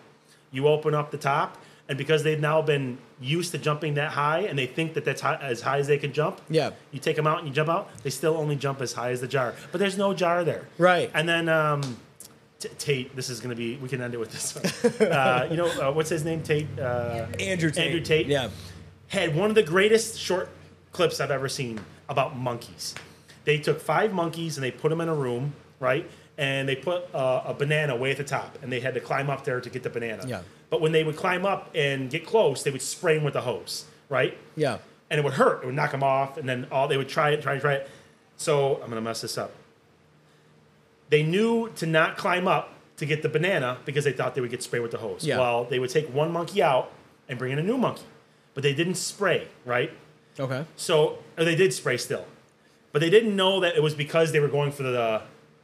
You 0.51 0.67
open 0.67 0.93
up 0.93 1.11
the 1.11 1.17
top, 1.17 1.57
and 1.87 1.97
because 1.97 2.23
they've 2.23 2.39
now 2.39 2.61
been 2.61 2.97
used 3.21 3.51
to 3.53 3.57
jumping 3.57 3.93
that 3.93 4.11
high, 4.11 4.39
and 4.39 4.59
they 4.59 4.65
think 4.65 4.95
that 4.95 5.05
that's 5.05 5.21
high, 5.21 5.35
as 5.35 5.61
high 5.61 5.77
as 5.77 5.87
they 5.87 5.97
can 5.97 6.11
jump. 6.11 6.41
Yeah. 6.49 6.71
You 6.91 6.99
take 6.99 7.15
them 7.15 7.25
out 7.27 7.39
and 7.39 7.47
you 7.47 7.53
jump 7.53 7.69
out. 7.69 7.89
They 8.03 8.09
still 8.09 8.35
only 8.35 8.57
jump 8.57 8.81
as 8.81 8.91
high 8.93 9.11
as 9.11 9.21
the 9.21 9.27
jar, 9.27 9.53
but 9.71 9.77
there's 9.79 9.97
no 9.97 10.13
jar 10.13 10.43
there. 10.43 10.67
Right. 10.77 11.09
And 11.13 11.29
then 11.29 11.47
um, 11.47 11.97
T- 12.59 12.69
Tate. 12.77 13.15
This 13.15 13.29
is 13.29 13.39
going 13.39 13.51
to 13.51 13.55
be. 13.55 13.75
We 13.77 13.87
can 13.89 14.01
end 14.01 14.13
it 14.13 14.17
with 14.19 14.31
this. 14.31 14.55
One. 14.55 15.09
uh, 15.11 15.47
you 15.49 15.57
know 15.57 15.67
uh, 15.81 15.91
what's 15.91 16.09
his 16.09 16.23
name? 16.25 16.41
Tate. 16.41 16.67
Uh, 16.79 17.27
Andrew 17.39 17.69
Tate. 17.71 17.85
Andrew 17.85 18.01
Tate. 18.01 18.27
Yeah. 18.27 18.49
Had 19.09 19.35
one 19.35 19.49
of 19.49 19.55
the 19.55 19.63
greatest 19.63 20.19
short 20.19 20.49
clips 20.91 21.19
I've 21.19 21.31
ever 21.31 21.47
seen 21.47 21.79
about 22.09 22.35
monkeys. 22.37 22.95
They 23.45 23.57
took 23.59 23.79
five 23.79 24.11
monkeys 24.13 24.57
and 24.57 24.63
they 24.63 24.71
put 24.71 24.89
them 24.89 24.99
in 25.01 25.07
a 25.07 25.15
room, 25.15 25.53
right? 25.79 26.09
And 26.37 26.67
they 26.67 26.75
put 26.75 27.03
uh, 27.15 27.43
a 27.45 27.53
banana 27.53 27.95
way 27.95 28.11
at 28.11 28.17
the 28.17 28.23
top, 28.23 28.57
and 28.61 28.71
they 28.71 28.79
had 28.79 28.93
to 28.95 28.99
climb 28.99 29.29
up 29.29 29.43
there 29.43 29.59
to 29.61 29.69
get 29.69 29.83
the 29.83 29.89
banana. 29.89 30.23
Yeah. 30.27 30.41
But 30.69 30.81
when 30.81 30.91
they 30.91 31.03
would 31.03 31.15
climb 31.15 31.45
up 31.45 31.71
and 31.73 32.09
get 32.09 32.25
close, 32.25 32.63
they 32.63 32.71
would 32.71 32.81
spray 32.81 33.15
them 33.15 33.23
with 33.23 33.35
a 33.35 33.41
hose, 33.41 33.85
right? 34.09 34.37
Yeah. 34.55 34.79
and 35.09 35.19
it 35.19 35.23
would 35.23 35.33
hurt. 35.33 35.63
It 35.63 35.65
would 35.67 35.75
knock 35.75 35.91
them 35.91 36.03
off, 36.03 36.37
and 36.37 36.47
then 36.49 36.67
all 36.71 36.87
they 36.89 36.97
would 36.97 37.07
try 37.09 37.29
it, 37.31 37.41
try 37.41 37.55
it, 37.55 37.61
try 37.61 37.73
it. 37.75 37.89
So 38.35 38.75
I'm 38.83 38.89
gonna 38.89 38.99
mess 39.01 39.21
this 39.21 39.37
up. 39.37 39.51
They 41.09 41.23
knew 41.23 41.69
to 41.77 41.85
not 41.85 42.17
climb 42.17 42.47
up 42.47 42.73
to 42.97 43.05
get 43.05 43.21
the 43.21 43.29
banana 43.29 43.77
because 43.85 44.03
they 44.05 44.11
thought 44.11 44.35
they 44.35 44.41
would 44.41 44.51
get 44.51 44.63
sprayed 44.63 44.81
with 44.81 44.91
the 44.91 44.97
hose. 44.97 45.23
Yeah. 45.25 45.37
Well, 45.39 45.65
they 45.65 45.79
would 45.79 45.89
take 45.89 46.13
one 46.13 46.31
monkey 46.31 46.61
out 46.61 46.91
and 47.29 47.37
bring 47.37 47.51
in 47.51 47.59
a 47.59 47.63
new 47.63 47.77
monkey, 47.77 48.03
but 48.53 48.63
they 48.63 48.73
didn't 48.73 48.95
spray, 48.95 49.47
right? 49.65 49.91
Okay. 50.39 50.65
So 50.75 51.19
or 51.37 51.45
they 51.45 51.55
did 51.55 51.73
spray 51.73 51.97
still, 51.97 52.25
but 52.91 52.99
they 52.99 53.09
didn't 53.09 53.35
know 53.35 53.59
that 53.59 53.75
it 53.75 53.83
was 53.83 53.93
because 53.93 54.31
they 54.31 54.39
were 54.39 54.47
going 54.47 54.71
for 54.71 54.83
the 54.83 55.21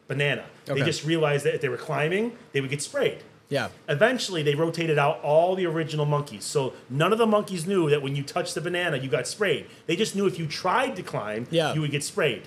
banana. 0.08 0.46
Okay. 0.70 0.80
They 0.80 0.86
just 0.86 1.04
realized 1.06 1.46
that 1.46 1.56
if 1.56 1.62
they 1.62 1.70
were 1.70 1.78
climbing, 1.78 2.38
they 2.52 2.62
would 2.62 2.70
get 2.70 2.82
sprayed. 2.82 3.24
Yeah. 3.50 3.70
Eventually, 3.88 4.42
they 4.42 4.56
rotated 4.56 4.98
out 4.98 5.20
all 5.22 5.56
the 5.56 5.66
original 5.68 6.06
monkeys. 6.06 6.44
So 6.44 6.74
none 6.90 7.12
of 7.12 7.20
the 7.20 7.28
monkeys 7.28 7.68
knew 7.68 7.90
that 7.90 8.02
when 8.02 8.16
you 8.16 8.24
touched 8.24 8.56
the 8.56 8.62
banana, 8.62 8.98
you 8.98 9.10
got 9.10 9.28
sprayed. 9.28 9.68
They 9.86 9.96
just 9.96 10.16
knew 10.16 10.26
if 10.26 10.40
you 10.40 10.48
tried 10.48 10.96
to 10.96 11.04
climb, 11.04 11.46
Yeah. 11.52 11.74
you 11.74 11.82
would 11.82 11.92
get 11.92 12.04
sprayed. 12.04 12.44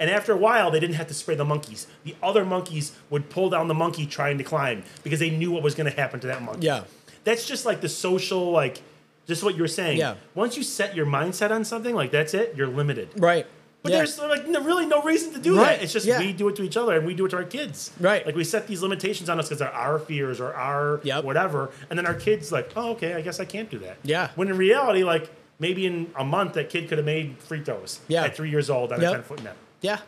And 0.00 0.08
after 0.10 0.32
a 0.32 0.36
while, 0.36 0.70
they 0.70 0.80
didn't 0.80 0.94
have 0.96 1.08
to 1.08 1.14
spray 1.14 1.34
the 1.34 1.44
monkeys. 1.44 1.86
The 2.04 2.14
other 2.22 2.44
monkeys 2.44 2.92
would 3.10 3.30
pull 3.30 3.50
down 3.50 3.68
the 3.68 3.74
monkey 3.74 4.06
trying 4.06 4.38
to 4.38 4.44
climb 4.44 4.84
because 5.02 5.18
they 5.20 5.30
knew 5.30 5.50
what 5.50 5.62
was 5.62 5.74
going 5.74 5.90
to 5.90 5.96
happen 5.96 6.20
to 6.20 6.26
that 6.28 6.42
monkey. 6.42 6.66
Yeah. 6.66 6.84
That's 7.24 7.46
just 7.46 7.66
like 7.66 7.80
the 7.80 7.88
social, 7.88 8.50
like, 8.52 8.80
just 9.26 9.42
what 9.42 9.56
you 9.56 9.62
were 9.62 9.68
saying. 9.68 9.98
Yeah. 9.98 10.14
Once 10.34 10.56
you 10.56 10.62
set 10.62 10.94
your 10.94 11.04
mindset 11.06 11.50
on 11.50 11.64
something, 11.64 11.94
like, 11.94 12.10
that's 12.12 12.32
it, 12.32 12.54
you're 12.56 12.68
limited. 12.68 13.08
Right. 13.16 13.46
But 13.82 13.92
Yeah. 13.92 13.98
there's 13.98 14.18
like 14.18 14.46
no, 14.48 14.60
really 14.60 14.86
no 14.86 15.02
reason 15.02 15.32
to 15.34 15.38
do 15.38 15.56
Right, 15.56 15.76
that. 15.78 15.82
It's 15.84 15.92
just 15.92 16.04
yeah. 16.06 16.18
we 16.18 16.32
do 16.32 16.48
it 16.48 16.56
to 16.56 16.62
each 16.62 16.76
other 16.76 16.96
and 16.96 17.06
we 17.06 17.14
do 17.14 17.26
it 17.26 17.28
to 17.30 17.36
our 17.36 17.44
kids. 17.44 17.92
Right. 18.00 18.24
Like 18.26 18.34
we 18.34 18.42
set 18.44 18.66
these 18.66 18.82
limitations 18.82 19.28
on 19.28 19.38
us 19.38 19.46
because 19.46 19.58
they're 19.60 19.72
our 19.72 19.98
fears 20.00 20.40
or 20.40 20.52
our 20.54 21.00
Yep. 21.04 21.22
whatever, 21.24 21.70
and 21.88 21.96
then 21.98 22.04
our 22.06 22.14
kids 22.14 22.50
like, 22.50 22.70
oh 22.76 22.90
okay, 22.92 23.14
I 23.14 23.20
guess 23.20 23.38
I 23.38 23.44
can't 23.44 23.70
do 23.70 23.78
that. 23.80 23.98
Yeah. 24.02 24.30
When 24.34 24.48
in 24.48 24.56
reality, 24.56 25.04
like 25.04 25.30
maybe 25.60 25.86
in 25.86 26.10
a 26.16 26.24
month 26.24 26.54
that 26.54 26.70
kid 26.70 26.88
could 26.88 26.98
have 26.98 27.04
made 27.04 27.36
free 27.38 27.62
throws. 27.62 28.00
Yeah. 28.08 28.24
At 28.24 28.34
three 28.36 28.50
years 28.50 28.68
old 28.68 28.92
on 28.92 29.00
Yep. 29.00 29.10
a 29.10 29.14
ten 29.14 29.22
foot 29.22 29.42
net. 29.44 29.56
Yeah. 29.80 29.98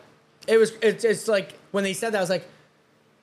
It 0.47 0.57
was 0.57 0.71
it's, 0.81 1.03
it's 1.03 1.27
like 1.27 1.57
when 1.71 1.83
they 1.83 1.93
said 1.93 2.13
that 2.13 2.17
I 2.17 2.21
was 2.21 2.29
like, 2.29 2.47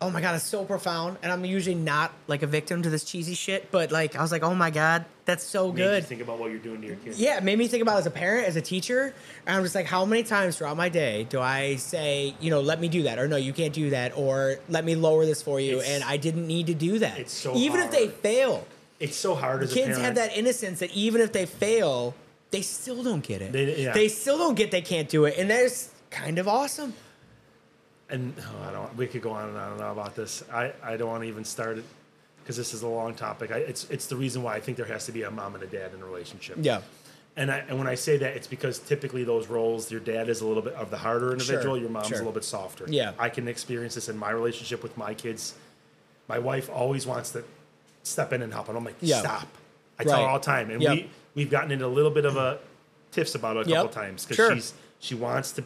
"Oh 0.01 0.09
my 0.11 0.21
god, 0.21 0.37
it's 0.37 0.45
so 0.45 0.65
profound." 0.65 1.19
And 1.23 1.33
I'm 1.33 1.45
usually 1.45 1.75
not 1.75 2.13
like 2.29 2.43
a 2.43 2.47
victim 2.47 2.83
to 2.83 2.91
this 2.91 3.03
cheesy 3.05 3.35
shit, 3.35 3.71
but 3.73 3.91
like 3.91 4.15
I 4.17 4.23
was 4.23 4.31
like, 4.31 4.45
"Oh 4.45 4.55
my 4.55 4.71
god, 4.71 5.05
that's 5.25 5.43
so 5.43 5.73
Made 5.73 5.79
you 5.83 5.85
good." 5.85 6.05
think 6.07 6.21
about 6.23 6.39
what 6.39 6.51
you're 6.51 6.61
doing 6.61 6.81
to 6.83 6.87
your 6.87 6.97
kids. 6.97 7.19
Yeah, 7.21 7.37
it 7.39 7.43
made 7.43 7.59
me 7.59 7.67
think 7.67 7.83
about 7.83 7.99
as 7.99 8.07
a 8.07 8.11
parent, 8.13 8.47
as 8.47 8.55
a 8.55 8.61
teacher, 8.63 9.13
and 9.47 9.57
I'm 9.57 9.63
just 9.65 9.75
like, 9.75 9.87
how 9.87 10.05
many 10.05 10.23
times 10.23 10.57
throughout 10.59 10.77
my 10.77 10.89
day 10.89 11.25
do 11.29 11.41
I 11.41 11.75
say, 11.77 12.35
you 12.41 12.51
know, 12.51 12.61
let 12.61 12.81
me 12.81 12.89
do 12.89 13.03
that, 13.03 13.19
or 13.19 13.27
no, 13.27 13.37
you 13.37 13.53
can't 13.53 13.75
do 13.75 13.91
that, 13.91 14.17
or 14.17 14.61
let 14.69 14.85
me 14.85 14.95
lower 14.95 15.27
this 15.27 15.43
for 15.43 15.59
you, 15.59 15.79
It's- 15.81 15.91
and 15.91 16.05
I 16.05 16.17
didn't 16.19 16.47
need 16.47 16.69
to 16.69 16.75
do 16.75 17.01
that. 17.01 17.19
it's 17.19 17.33
so 17.33 17.57
even 17.57 17.81
if 17.81 17.91
they 17.91 18.07
fail, 18.09 18.65
It's 19.01 19.17
so 19.17 19.35
hard 19.35 19.65
as 19.65 19.73
kids 19.73 19.89
parent. 19.89 20.03
have 20.05 20.15
that 20.15 20.37
innocence 20.37 20.79
that 20.79 20.93
even 20.93 21.21
if 21.21 21.33
they 21.33 21.47
fail, 21.47 22.15
they 22.53 22.63
still 22.63 23.03
don't 23.03 23.25
get 23.25 23.43
it. 23.43 23.51
They- 23.53 23.83
yeah. 23.83 23.93
they 23.93 24.07
still 24.09 24.39
don't 24.39 24.55
get 24.55 24.71
they 24.71 24.83
can't 24.83 25.09
do 25.09 25.25
it, 25.25 25.35
and 25.37 25.51
that's 25.51 25.91
kind 26.11 26.39
of 26.39 26.49
awesome. 26.49 26.95
and 28.11 28.35
oh, 28.41 28.69
I 28.69 28.73
don't. 28.73 28.97
We 28.97 29.07
could 29.07 29.23
go 29.23 29.31
on 29.33 29.49
and 29.51 29.59
on 29.59 29.73
and 29.73 29.81
on 29.83 29.91
about 29.93 30.15
this. 30.17 30.43
I, 30.53 30.73
I 30.83 30.97
don't 30.97 31.09
want 31.09 31.23
to 31.23 31.29
even 31.29 31.45
start 31.45 31.79
it 31.79 31.85
because 32.43 32.57
this 32.57 32.73
is 32.73 32.83
a 32.83 32.89
long 32.89 33.15
topic. 33.15 33.51
I, 33.51 33.59
it's 33.59 33.89
it's 33.91 34.07
the 34.07 34.17
reason 34.17 34.43
why 34.43 34.55
I 34.55 34.61
think 34.61 34.77
there 34.77 34.87
has 34.87 35.07
to 35.07 35.13
be 35.13 35.23
a 35.23 35.31
mom 35.31 35.55
and 35.55 35.63
a 35.63 35.67
dad 35.67 35.93
in 35.95 36.01
a 36.03 36.07
relationship. 36.07 36.57
Yeah, 36.61 36.81
And, 37.37 37.51
I, 37.51 37.59
and 37.69 37.77
when 37.79 37.87
I 37.87 37.95
say 37.95 38.17
that, 38.19 38.35
it's 38.37 38.47
because 38.47 38.79
typically 38.79 39.25
those 39.25 39.49
roles, 39.49 39.91
your 39.91 40.01
dad 40.01 40.29
is 40.31 40.41
a 40.41 40.47
little 40.47 40.63
bit 40.63 40.73
of 40.75 40.91
the 40.91 40.97
harder 40.97 41.33
individual, 41.33 41.75
Sure, 41.75 41.77
your 41.83 41.91
mom's 41.91 42.07
sure. 42.09 42.17
a 42.17 42.21
little 42.21 42.33
bit 42.33 42.45
softer. 42.45 42.87
Yeah. 42.89 43.13
I 43.19 43.29
can 43.29 43.47
experience 43.49 43.95
this 43.97 44.09
in 44.09 44.17
my 44.17 44.31
relationship 44.31 44.83
with 44.83 44.97
my 44.97 45.13
kids. 45.15 45.55
My 46.29 46.39
wife 46.39 46.71
always 46.71 47.07
wants 47.07 47.33
to 47.33 47.45
step 48.03 48.33
in 48.33 48.41
and 48.43 48.53
help, 48.53 48.69
and 48.69 48.77
I'm 48.79 48.85
like, 48.85 48.97
Yeah. 49.03 49.21
stop. 49.21 49.49
I 49.99 50.05
tell 50.05 50.23
her 50.23 50.29
all 50.29 50.39
the 50.39 50.45
time, 50.47 50.71
and 50.71 50.81
Yep. 50.81 50.93
we 50.95 51.11
we've 51.35 51.51
gotten 51.51 51.71
into 51.73 51.85
a 51.85 51.89
little 51.89 52.11
bit 52.11 52.25
of 52.25 52.37
a 52.39 52.59
tiffs 53.13 53.35
about 53.35 53.57
it 53.59 53.61
a 53.61 53.65
couple 53.65 53.85
Yep. 53.85 53.93
times 53.93 54.25
because 54.25 54.37
Sure. 54.37 54.55
she's 54.55 54.73
she 55.01 55.15
wants 55.15 55.53
to, 55.53 55.65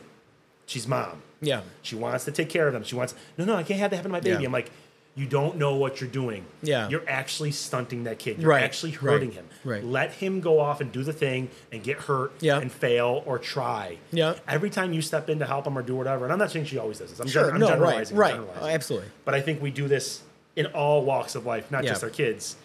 she's 0.73 0.89
mom. 0.89 1.23
yeah, 1.41 1.61
She 1.83 1.95
wants 1.97 2.25
to 2.25 2.33
take 2.33 2.49
care 2.49 2.67
of 2.67 2.73
them. 2.73 2.83
She 2.85 2.95
wants 2.95 3.15
no, 3.37 3.45
no, 3.45 3.55
I 3.57 3.63
can't 3.63 3.79
have 3.81 3.91
that 3.91 3.97
happen 3.97 4.11
to 4.11 4.13
my 4.13 4.21
baby. 4.21 4.41
Yeah. 4.43 4.47
I'm 4.47 4.53
like, 4.53 4.71
you 5.15 5.27
don't 5.27 5.59
know 5.59 5.75
what 5.77 6.01
you're 6.01 6.09
doing. 6.09 6.47
Yeah. 6.63 6.89
you're 6.89 7.07
actually 7.07 7.51
stunting 7.53 8.05
that 8.05 8.19
kid. 8.19 8.39
You're 8.39 8.49
Right, 8.49 8.63
actually 8.63 8.93
right, 8.93 9.01
hurting 9.13 9.33
him. 9.33 9.47
right. 9.63 9.85
Let 9.85 10.13
him 10.13 10.41
go 10.41 10.59
off 10.59 10.81
and 10.81 10.91
do 10.91 11.03
the 11.03 11.13
thing 11.13 11.51
and 11.71 11.83
get 11.83 11.99
hurt 11.99 12.33
Yeah. 12.41 12.59
and 12.59 12.73
fail 12.73 13.23
or 13.27 13.39
try. 13.39 13.99
Yeah. 14.11 14.37
Every 14.49 14.71
time 14.71 14.95
you 14.95 15.03
step 15.03 15.29
in 15.29 15.39
to 15.41 15.45
help 15.45 15.67
him 15.67 15.77
or 15.77 15.83
do 15.83 15.95
whatever, 15.97 16.25
and 16.25 16.33
I'm 16.33 16.39
not 16.39 16.51
saying 16.51 16.65
she 16.65 16.79
always 16.79 16.99
does 16.99 17.11
this. 17.11 17.21
I'm, 17.21 17.29
Sure, 17.29 17.45
gen- 17.45 17.55
I'm 17.55 17.61
no, 17.61 17.67
right, 17.67 17.73
generalizing. 17.75 18.17
I'm 18.17 18.21
right. 18.21 18.35
generalizing. 18.35 18.63
Oh, 18.63 18.69
absolutely. 18.69 19.09
But 19.27 19.35
I 19.35 19.43
think 19.43 19.61
we 19.61 19.71
do 19.71 19.87
this 19.87 20.23
in 20.57 20.67
all 20.67 21.05
walks 21.05 21.35
of 21.35 21.45
life, 21.45 21.71
not 21.71 21.85
Yeah. 21.85 21.91
just 21.91 22.03
our 22.05 22.11
kids. 22.11 22.57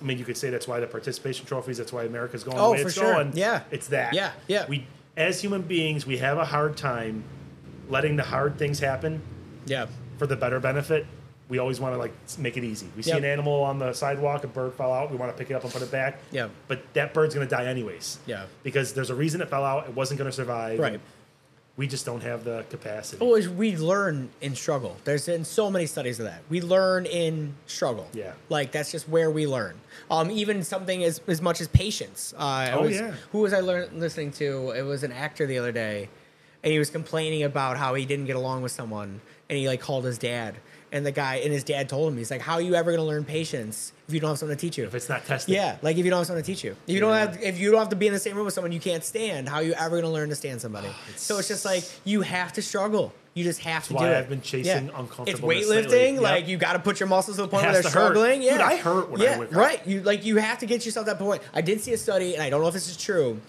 I 0.00 0.04
mean, 0.04 0.18
you 0.18 0.24
could 0.24 0.36
say 0.36 0.50
that's 0.50 0.68
why 0.68 0.78
the 0.80 0.86
participation 0.86 1.44
trophies. 1.46 1.78
That's 1.78 1.92
why 1.92 2.04
America's 2.04 2.44
going 2.44 2.56
Oh, 2.58 2.66
the 2.66 2.70
way 2.72 2.82
for 2.82 2.88
it's 2.88 2.96
sure. 2.96 3.14
going. 3.14 3.32
Yeah. 3.34 3.62
it's 3.72 3.88
that. 3.88 4.14
Yeah, 4.14 4.30
yeah. 4.48 4.66
We, 4.68 4.86
as 5.16 5.40
human 5.40 5.62
beings, 5.62 6.06
we 6.06 6.18
have 6.18 6.38
a 6.38 6.44
hard 6.44 6.76
time 6.76 7.24
letting 7.88 8.16
the 8.16 8.22
hard 8.22 8.58
things 8.58 8.78
happen 8.80 9.20
yeah, 9.66 9.86
for 10.18 10.26
the 10.26 10.36
better 10.36 10.60
benefit. 10.60 11.06
We 11.48 11.58
always 11.58 11.78
want 11.78 11.94
to 11.94 11.98
like 11.98 12.12
make 12.38 12.56
it 12.56 12.64
easy. 12.64 12.86
We 12.96 13.02
see 13.02 13.10
Yep. 13.10 13.18
an 13.18 13.24
animal 13.26 13.62
on 13.62 13.78
the 13.78 13.92
sidewalk, 13.92 14.44
a 14.44 14.46
bird 14.46 14.72
fell 14.74 14.92
out. 14.92 15.10
We 15.10 15.16
want 15.18 15.30
to 15.30 15.36
pick 15.38 15.50
it 15.50 15.54
up 15.54 15.62
and 15.62 15.72
put 15.72 15.82
it 15.82 15.90
back. 15.90 16.18
Yeah. 16.32 16.48
But 16.68 16.82
that 16.94 17.12
bird's 17.12 17.34
going 17.34 17.46
to 17.46 17.54
die 17.54 17.66
anyways. 17.66 18.18
Yeah. 18.26 18.46
Because 18.62 18.94
there's 18.94 19.10
a 19.10 19.14
reason 19.14 19.42
it 19.42 19.50
fell 19.50 19.64
out. 19.64 19.86
It 19.86 19.94
wasn't 19.94 20.18
going 20.18 20.30
to 20.30 20.34
survive. 20.34 20.78
Right. 20.78 21.00
We 21.76 21.88
just 21.88 22.06
don't 22.06 22.22
have 22.22 22.44
the 22.44 22.64
capacity. 22.70 23.24
Is 23.26 23.48
we 23.48 23.76
learn 23.76 24.30
in 24.40 24.54
struggle. 24.54 24.96
There's 25.02 25.26
been 25.26 25.44
so 25.44 25.68
many 25.70 25.86
studies 25.86 26.20
of 26.20 26.26
that. 26.26 26.42
We 26.48 26.60
learn 26.60 27.04
in 27.04 27.54
struggle. 27.66 28.06
Yeah. 28.12 28.34
Like 28.48 28.70
that's 28.70 28.92
just 28.92 29.08
where 29.08 29.28
we 29.28 29.48
learn. 29.48 29.74
Um, 30.08 30.30
even 30.30 30.62
something 30.62 31.02
as 31.02 31.20
as 31.26 31.42
much 31.42 31.60
as 31.60 31.66
patience. 31.66 32.32
Uh, 32.38 32.70
Oh, 32.74 32.82
was- 32.82 32.94
yeah. 32.94 33.14
Who 33.32 33.38
was 33.40 33.52
I 33.52 33.58
learn, 33.60 33.88
listening 33.98 34.30
to? 34.32 34.70
It 34.70 34.82
was 34.82 35.02
an 35.02 35.10
actor 35.10 35.46
the 35.46 35.58
other 35.58 35.72
day, 35.72 36.08
and 36.62 36.72
he 36.72 36.78
was 36.78 36.90
complaining 36.90 37.42
about 37.42 37.76
how 37.76 37.94
he 37.94 38.06
didn't 38.06 38.26
get 38.26 38.36
along 38.36 38.62
with 38.62 38.70
someone, 38.70 39.20
and 39.50 39.58
he 39.58 39.66
like 39.66 39.80
called 39.80 40.04
his 40.04 40.16
dad, 40.16 40.54
and 40.94 41.04
the 41.04 41.12
guy 41.12 41.36
and 41.36 41.52
his 41.52 41.64
dad 41.64 41.88
told 41.88 42.12
him 42.12 42.16
he's 42.16 42.30
like, 42.30 42.40
"How 42.40 42.54
are 42.54 42.60
you 42.60 42.74
ever 42.76 42.92
gonna 42.92 43.04
learn 43.04 43.24
patience 43.24 43.92
if 44.06 44.14
you 44.14 44.20
don't 44.20 44.30
have 44.30 44.38
someone 44.38 44.56
to 44.56 44.60
teach 44.60 44.78
you?" 44.78 44.84
if 44.84 44.94
it's 44.94 45.08
not 45.08 45.26
tested. 45.26 45.54
Yeah, 45.54 45.76
like 45.82 45.98
if 45.98 46.04
you 46.04 46.10
don't 46.10 46.20
have 46.20 46.26
someone 46.28 46.42
to 46.42 46.46
teach 46.46 46.62
you, 46.62 46.76
if 46.86 46.94
you 46.94 47.00
don't 47.00 47.12
have, 47.12 47.42
if 47.42 47.58
you 47.58 47.70
don't 47.72 47.80
have 47.80 47.88
to 47.90 47.96
be 47.96 48.06
in 48.06 48.12
the 48.12 48.18
same 48.20 48.36
room 48.36 48.44
with 48.44 48.54
someone 48.54 48.70
you 48.72 48.80
can't 48.80 49.04
stand, 49.04 49.48
how 49.48 49.56
are 49.56 49.62
you 49.64 49.74
ever 49.74 50.00
gonna 50.00 50.12
learn 50.12 50.28
to 50.28 50.36
stand 50.36 50.60
somebody? 50.60 50.88
so 51.16 51.38
it's 51.38 51.48
just 51.48 51.64
like 51.64 51.84
you 52.04 52.22
have 52.22 52.52
to 52.54 52.62
struggle. 52.62 53.12
You 53.34 53.42
just 53.42 53.60
have 53.62 53.88
to 53.88 53.94
why 53.94 54.04
do 54.06 54.12
it. 54.12 54.16
I've 54.18 54.28
been 54.28 54.40
chasing 54.42 54.90
uncomfortable? 54.90 55.50
It's 55.50 55.66
weightlifting. 55.66 56.14
Yep. 56.14 56.22
Like 56.22 56.46
you 56.46 56.56
got 56.56 56.74
to 56.74 56.78
put 56.78 57.00
your 57.00 57.08
muscles 57.08 57.36
to 57.36 57.42
the 57.42 57.48
point 57.48 57.64
where 57.64 57.72
they're 57.72 57.82
to 57.82 57.88
hurt. 57.88 58.10
struggling. 58.12 58.42
Yeah, 58.42 58.52
Dude, 58.52 58.60
I 58.60 58.76
hurt 58.76 59.10
when 59.10 59.20
I 59.20 59.24
yeah, 59.24 59.38
wake 59.40 59.48
up. 59.48 59.56
right. 59.56 59.84
You 59.84 60.02
like 60.02 60.24
you 60.24 60.36
have 60.36 60.58
to 60.60 60.66
get 60.66 60.86
yourself 60.86 61.06
to 61.06 61.12
that 61.14 61.18
point. 61.18 61.42
I 61.52 61.60
did 61.60 61.80
see 61.80 61.92
a 61.92 61.98
study, 61.98 62.34
and 62.34 62.42
I 62.44 62.48
don't 62.48 62.60
know 62.62 62.68
if 62.68 62.74
this 62.74 62.88
is 62.88 62.96
true, 62.96 63.40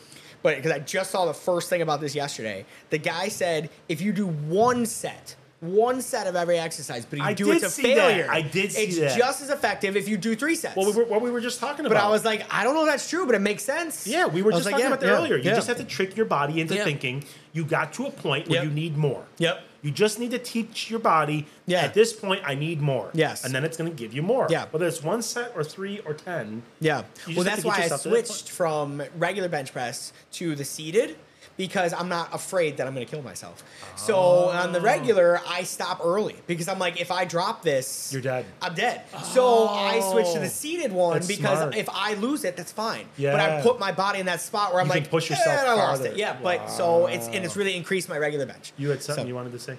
but 0.42 0.56
because 0.56 0.72
I 0.72 0.80
just 0.80 1.12
saw 1.12 1.28
the 1.28 1.36
first 1.36 1.70
thing 1.70 1.84
about 1.84 2.02
this 2.02 2.16
yesterday, 2.16 2.66
the 2.90 2.98
guy 2.98 3.28
said 3.28 3.70
if 3.88 4.02
you 4.02 4.12
do 4.12 4.26
one 4.26 4.88
set. 4.88 5.36
One 5.62 6.02
set 6.02 6.28
of 6.28 6.36
every 6.36 6.60
exercise, 6.60 7.06
but 7.06 7.20
you 7.20 7.26
I 7.26 7.34
do 7.34 7.52
it 7.52 7.60
to 7.62 7.70
see 7.70 7.96
that. 7.96 7.96
failure. 7.96 8.28
I 8.30 8.42
did 8.42 8.74
see 8.74 8.84
it's 8.84 9.00
that. 9.00 9.18
just 9.18 9.42
as 9.42 9.50
effective 9.50 9.96
if 9.96 10.08
you 10.08 10.18
do 10.18 10.36
three 10.36 10.54
sets. 10.56 10.76
Well, 10.76 10.92
we 10.92 10.98
were, 10.98 11.06
what 11.06 11.22
we 11.22 11.32
were 11.32 11.42
just 11.42 11.60
talking 11.60 11.86
about. 11.86 11.96
But. 11.96 12.04
I 12.04 12.10
was 12.10 12.26
like, 12.26 12.46
I 12.54 12.64
don't 12.64 12.76
know 12.76 12.84
if 12.84 12.90
that's 12.90 13.10
true, 13.10 13.26
but 13.26 13.36
it 13.36 13.40
makes 13.40 13.64
sense. 13.64 14.06
yeah, 14.06 14.28
we 14.28 14.42
were 14.42 14.52
just 14.52 14.66
like, 14.66 14.74
talking 14.74 14.84
yeah, 14.84 14.88
about 14.90 15.00
that 15.00 15.08
yeah, 15.08 15.14
earlier. 15.18 15.38
You 15.38 15.50
yeah. 15.50 15.56
just 15.56 15.68
have 15.68 15.78
to 15.78 15.86
trick 15.86 16.18
your 16.18 16.26
body 16.26 16.60
into 16.60 16.76
thinking 16.84 17.24
you 17.54 17.64
got 17.64 17.94
to 17.94 18.06
a 18.06 18.12
point 18.12 18.50
where 18.50 18.60
Yep. 18.60 18.66
you 18.66 18.72
need 18.72 18.98
more. 18.98 19.26
Yep. 19.38 19.64
You 19.82 19.92
just 19.92 20.20
need 20.20 20.32
to 20.32 20.40
teach 20.40 20.90
your 20.90 21.00
body. 21.00 21.46
Yeah. 21.68 21.82
At 21.82 21.94
this 21.94 22.12
point, 22.12 22.42
I 22.44 22.56
need 22.56 22.82
more. 22.82 23.12
Yes. 23.14 23.46
And 23.46 23.54
then 23.54 23.64
it's 23.64 23.78
going 23.78 23.90
to 23.90 23.96
give 23.96 24.14
you 24.14 24.24
more. 24.24 24.48
Yeah. 24.50 24.66
Whether 24.72 24.88
it's 24.88 25.04
one 25.04 25.22
set 25.22 25.54
or 25.56 25.64
three 25.64 26.00
or 26.00 26.16
ten. 26.16 26.64
Yeah. 26.80 27.04
Well, 27.36 27.44
that's 27.44 27.64
why 27.64 27.78
I 27.84 27.88
switched 27.96 28.50
from 28.50 29.04
regular 29.18 29.48
bench 29.48 29.72
press 29.72 30.12
to 30.34 30.56
the 30.56 30.66
seated 30.66 31.18
because 31.58 31.94
I'm 31.94 32.10
not 32.10 32.34
afraid 32.34 32.78
that 32.78 32.88
I'm 32.88 32.94
going 32.94 33.06
to 33.06 33.10
kill 33.10 33.22
myself. 33.22 33.64
So 33.96 34.18
on 34.50 34.74
the 34.74 34.82
regular, 34.82 35.40
I 35.48 35.64
stop 35.64 36.02
early 36.04 36.36
because 36.48 36.68
I'm 36.68 36.80
like, 36.80 37.00
if 37.00 37.12
I 37.12 37.24
drop 37.26 37.64
this, 37.64 38.12
You're 38.12 38.22
dead. 38.22 38.46
I'm 38.62 38.74
dead. 38.74 39.04
So 39.24 39.68
I 39.68 40.00
switch 40.12 40.28
to 40.34 40.40
Oh. 40.40 40.42
the 40.42 40.50
seated 40.50 40.92
one 40.92 41.14
That's 41.14 41.28
because 41.28 41.60
smart. 41.60 41.76
if 41.76 41.88
I 41.90 42.16
lose 42.16 42.44
it, 42.44 42.58
that's 42.58 42.72
fine. 42.74 43.06
Yeah. 43.18 43.32
But 43.32 43.40
I 43.40 43.62
put 43.62 43.80
my 43.80 43.92
body 43.92 44.20
in 44.20 44.26
that 44.26 44.42
spot 44.42 44.72
where 44.74 44.82
I'm 44.82 44.88
You 44.88 44.94
can 44.94 45.02
like, 45.04 45.10
push 45.12 45.30
yourself 45.30 45.48
"Eh, 45.60 45.62
I 45.66 45.74
lost 45.74 46.02
farther. 46.02 46.12
it. 46.14 46.18
Yeah, 46.18 46.36
but 46.44 46.70
so 46.70 47.08
it's 47.08 47.28
and 47.28 47.46
it's 47.46 47.56
really 47.56 47.76
increased 47.76 48.10
my 48.10 48.18
regular 48.18 48.46
bench. 48.46 48.74
You 48.78 48.90
had 48.90 49.02
something 49.02 49.24
So- 49.24 49.28
you 49.28 49.36
wanted 49.36 49.54
to 49.54 49.60
say? 49.60 49.78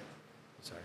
Sorry. 0.61 0.81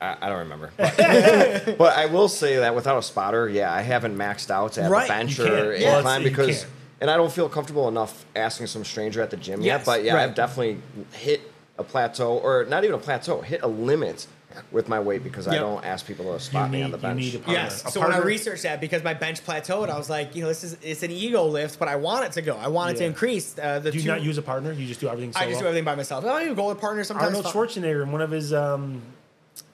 I, 0.00 0.16
I 0.20 0.28
don't 0.28 0.38
remember. 0.38 0.70
But, 0.76 0.96
but 1.78 1.96
I 1.98 2.06
will 2.06 2.28
say 2.28 2.58
that 2.58 2.72
without 2.76 2.98
a 2.98 3.02
spotter, 3.02 3.48
yeah, 3.48 3.72
I 3.74 3.80
haven't 3.80 4.16
maxed 4.16 4.48
out 4.48 4.78
at 4.78 4.88
Right, 4.88 5.08
the 5.08 5.12
bench 5.12 5.40
or 5.40 5.74
Yeah. 5.76 5.96
incline 5.96 6.22
You 6.22 6.30
because, 6.30 6.60
can't. 6.60 6.72
And 7.00 7.10
I 7.10 7.16
don't 7.16 7.32
feel 7.32 7.48
comfortable 7.48 7.88
enough 7.88 8.24
asking 8.34 8.66
some 8.68 8.84
stranger 8.84 9.22
at 9.22 9.30
the 9.30 9.36
gym 9.36 9.60
Yes, 9.62 9.80
yet. 9.80 9.86
But 9.86 10.04
yeah, 10.04 10.14
right. 10.14 10.24
I've 10.24 10.34
definitely 10.34 10.80
hit 11.12 11.40
a 11.78 11.84
plateau, 11.84 12.38
or 12.38 12.64
not 12.64 12.84
even 12.84 12.96
a 12.96 12.98
plateau, 12.98 13.40
hit 13.40 13.62
a 13.62 13.68
limit 13.68 14.26
with 14.72 14.88
my 14.88 14.98
weight 14.98 15.22
because 15.22 15.46
I 15.46 15.54
don't 15.56 15.84
ask 15.84 16.04
people 16.06 16.32
to 16.32 16.40
spot 16.40 16.70
me 16.70 16.78
need- 16.78 16.84
on 16.84 16.90
the 16.90 16.98
bench. 16.98 17.20
need 17.20 17.34
a 17.36 17.38
partner. 17.38 17.52
Yes. 17.52 17.84
A 17.84 17.90
So 17.90 18.00
when 18.00 18.12
I 18.12 18.18
researched 18.18 18.64
that, 18.64 18.80
because 18.80 19.04
my 19.04 19.14
bench 19.14 19.44
plateaued, 19.44 19.88
I 19.88 19.96
was 19.96 20.10
like, 20.10 20.34
you 20.34 20.42
know, 20.42 20.48
this 20.48 20.64
is 20.64 20.76
it's 20.82 21.02
an 21.04 21.10
ego 21.12 21.44
lift, 21.44 21.78
but 21.78 21.86
I 21.86 21.96
want 21.96 22.24
it 22.24 22.32
to 22.32 22.42
go. 22.42 22.56
I 22.56 22.66
want 22.68 22.96
it 22.96 22.98
to 22.98 23.04
increase. 23.04 23.56
Uh, 23.56 23.78
the 23.78 23.92
Do 23.92 23.98
you 23.98 24.02
two, 24.04 24.08
not 24.08 24.22
use 24.22 24.38
a 24.38 24.42
partner? 24.42 24.72
You 24.72 24.86
just 24.86 25.00
do 25.00 25.08
everything 25.08 25.32
solo? 25.32 25.44
I 25.46 25.48
just 25.48 25.60
do 25.60 25.66
everything 25.66 25.84
by 25.84 25.94
myself. 25.94 26.24
I 26.24 26.28
don't 26.28 26.42
even 26.42 26.54
go 26.54 26.68
with 26.68 26.80
partner. 26.80 27.04
sometimes. 27.04 27.36
Arnold 27.36 27.46
Schwarzenegger 27.54 28.02
in 28.02 28.10
one 28.10 28.22
of 28.22 28.30
his 28.30 28.52
um, 28.52 29.02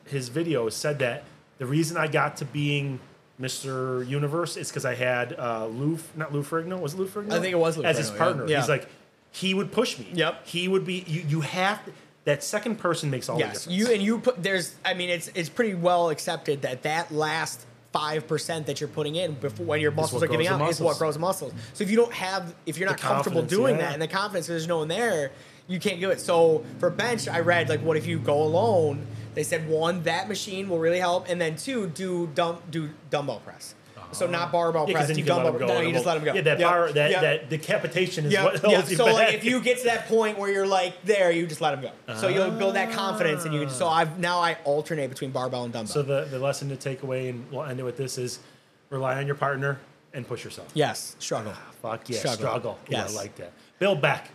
his 0.06 0.28
videos 0.28 0.72
said 0.72 0.98
that 0.98 1.24
the 1.58 1.66
reason 1.66 1.96
I 1.96 2.08
got 2.08 2.36
to 2.38 2.44
being 2.44 3.00
Mr. 3.40 4.06
Universe 4.06 4.56
is 4.56 4.68
because 4.68 4.84
I 4.84 4.94
had 4.94 5.32
uh, 5.38 5.66
Lou, 5.66 5.98
not 6.14 6.32
Lou 6.32 6.42
Ferrigno, 6.42 6.80
was 6.80 6.94
it 6.94 6.98
Lou 6.98 7.06
Ferrigno? 7.06 7.32
I 7.32 7.40
think 7.40 7.52
it 7.52 7.58
was 7.58 7.76
Lou 7.76 7.84
as 7.84 7.98
his 7.98 8.10
Ferrigno, 8.10 8.18
partner. 8.18 8.48
Yeah. 8.48 8.60
He's 8.60 8.68
like, 8.68 8.88
he 9.32 9.54
would 9.54 9.72
push 9.72 9.98
me. 9.98 10.08
Yep. 10.12 10.46
He 10.46 10.68
would 10.68 10.84
be. 10.84 11.04
You, 11.06 11.24
you 11.26 11.40
have 11.40 11.80
that 12.24 12.44
second 12.44 12.76
person 12.76 13.10
makes 13.10 13.28
all 13.28 13.36
the 13.36 13.44
Yes, 13.44 13.64
difference. 13.64 13.78
you 13.78 13.92
and 13.92 14.02
you 14.02 14.18
put 14.20 14.42
there's. 14.42 14.76
I 14.84 14.94
mean, 14.94 15.10
it's 15.10 15.28
it's 15.34 15.48
pretty 15.48 15.74
well 15.74 16.10
accepted 16.10 16.62
that 16.62 16.84
that 16.84 17.12
last 17.12 17.66
five 17.92 18.26
percent 18.28 18.66
that 18.66 18.80
you're 18.80 18.88
putting 18.88 19.16
in 19.16 19.34
before 19.34 19.66
when 19.66 19.80
your 19.80 19.90
muscles 19.90 20.22
are 20.22 20.28
giving 20.28 20.46
out 20.46 20.58
the 20.58 20.66
is 20.66 20.80
what 20.80 20.98
grows 20.98 21.18
muscles. 21.18 21.52
So 21.72 21.82
if 21.82 21.90
you 21.90 21.96
don't 21.96 22.12
have, 22.12 22.54
if 22.66 22.78
you're 22.78 22.88
not 22.88 22.98
comfortable 23.00 23.42
doing 23.42 23.76
yeah. 23.76 23.82
that, 23.82 23.92
and 23.94 24.02
the 24.02 24.08
confidence 24.08 24.46
there's 24.46 24.68
no 24.68 24.78
one 24.78 24.88
there, 24.88 25.32
you 25.66 25.80
can't 25.80 26.00
do 26.00 26.10
it. 26.10 26.20
So 26.20 26.64
for 26.78 26.90
bench, 26.90 27.28
I 27.28 27.40
read 27.40 27.68
like, 27.68 27.80
what 27.80 27.96
if 27.96 28.06
you 28.06 28.18
go 28.18 28.42
alone? 28.42 29.06
They 29.34 29.42
said 29.42 29.68
one, 29.68 30.02
that 30.04 30.28
machine 30.28 30.68
will 30.68 30.78
really 30.78 30.98
help, 31.00 31.28
and 31.28 31.40
then 31.40 31.56
two, 31.56 31.88
do 31.88 32.28
dumb 32.34 32.58
do 32.70 32.90
dumbbell 33.10 33.40
press. 33.40 33.74
So 34.12 34.26
uh-huh. 34.26 34.32
not 34.32 34.52
barbell 34.52 34.86
Yeah, 34.88 34.94
press, 34.94 35.06
then 35.08 35.16
do 35.16 35.22
you 35.22 35.26
dumbbell. 35.26 35.52
him 35.54 35.58
go. 35.58 35.66
No, 35.66 35.80
you 35.80 35.92
just 35.92 36.06
let 36.06 36.14
them 36.14 36.24
go. 36.24 36.34
Yeah, 36.34 36.42
that 36.42 36.60
Yep, 36.60 36.68
bar, 36.70 36.92
that, 36.92 37.10
yep. 37.10 37.20
that 37.22 37.50
decapitation 37.50 38.26
is 38.26 38.32
Yeah, 38.32 38.44
what 38.44 38.60
holds 38.60 38.88
you 38.90 38.96
So 38.96 39.06
back. 39.06 39.14
like, 39.14 39.34
if 39.34 39.44
you 39.44 39.60
get 39.60 39.78
to 39.78 39.84
that 39.84 40.06
point 40.06 40.38
where 40.38 40.52
you're 40.52 40.66
like 40.68 41.02
there, 41.04 41.32
you 41.32 41.46
just 41.48 41.60
let 41.60 41.72
them 41.80 41.90
go. 42.06 42.14
So 42.14 42.28
you'll 42.28 42.52
build 42.52 42.76
that 42.76 42.92
confidence, 42.92 43.44
and 43.44 43.52
you. 43.54 43.64
Ah. 43.64 43.68
So 43.70 43.88
I've 43.88 44.18
now 44.20 44.38
I 44.38 44.56
alternate 44.64 45.08
between 45.08 45.30
barbell 45.32 45.64
and 45.64 45.72
dumbbell. 45.72 45.92
So 45.92 46.02
the, 46.02 46.26
the 46.30 46.38
lesson 46.38 46.68
to 46.68 46.76
take 46.76 47.02
away, 47.02 47.28
and 47.30 47.50
we'll 47.50 47.64
end 47.64 47.80
it 47.80 47.82
with 47.82 47.96
this, 47.96 48.16
is 48.18 48.38
rely 48.90 49.16
on 49.18 49.26
your 49.26 49.34
partner 49.36 49.80
and 50.12 50.28
push 50.28 50.44
yourself. 50.44 50.68
yes, 50.74 51.16
struggle. 51.18 51.52
Ah, 51.56 51.70
fuck 51.82 52.08
yeah, 52.08 52.18
Struggle. 52.20 52.38
struggle. 52.38 52.78
Ooh, 52.84 52.92
Yes. 52.92 53.12
I 53.12 53.16
like 53.16 53.34
that. 53.36 53.52
Bill 53.80 53.96
Beck, 53.96 54.28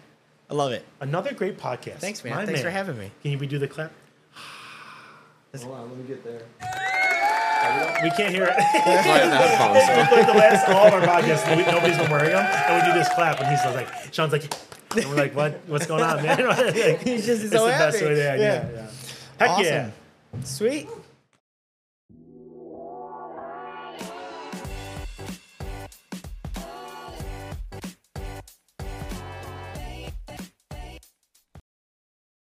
I 0.50 0.56
love 0.56 0.74
it. 0.74 0.84
another 1.00 1.34
great 1.34 1.58
podcast. 1.58 2.00
Thanks, 2.00 2.22
man. 2.26 2.36
My 2.36 2.46
Thanks 2.46 2.62
for 2.62 2.70
having 2.70 2.98
me. 2.98 3.12
Can 3.22 3.32
you 3.32 3.38
redo 3.38 3.58
the 3.58 3.68
clap? 3.70 3.94
Hold 5.58 5.76
on, 5.76 5.90
let 5.90 5.98
me 5.98 6.04
get 6.08 6.24
there. 6.24 6.42
We 8.04 8.10
can't 8.12 8.34
hear 8.34 8.46
it. 8.46 8.54
Playing 8.84 9.30
the 9.30 9.36
headphones, 9.36 9.86
so- 9.86 10.16
like 10.16 10.28
the 10.28 10.34
last 10.34 10.70
all 10.70 10.88
of 10.88 10.94
our 10.94 11.02
podcasts, 11.02 11.56
we, 11.58 11.64
nobody's 11.70 11.98
been 11.98 12.10
wearing 12.10 12.32
them, 12.32 12.46
and 12.46 12.86
we 12.86 12.92
do 12.94 12.98
this 12.98 13.10
clap, 13.14 13.40
and 13.42 13.48
he's 13.50 13.64
like, 13.76 14.14
Sean's 14.14 14.32
like, 14.32 14.44
and 14.96 15.06
we're 15.10 15.16
like, 15.16 15.36
what? 15.36 15.60
What's 15.68 15.86
going 15.88 16.04
on, 16.04 16.22
man? 16.24 16.38
Like, 16.48 17.02
He's 17.02 17.26
just 17.26 17.44
it's 17.44 17.52
so 17.52 17.66
the 17.66 17.72
best 17.72 18.02
way 18.02 18.10
to, 18.10 18.16
yeah, 18.18 18.36
Yeah. 18.36 18.70
yeah. 18.72 18.88
Heck 19.48 19.66
yeah. 19.66 19.90
Sweet. 20.44 20.88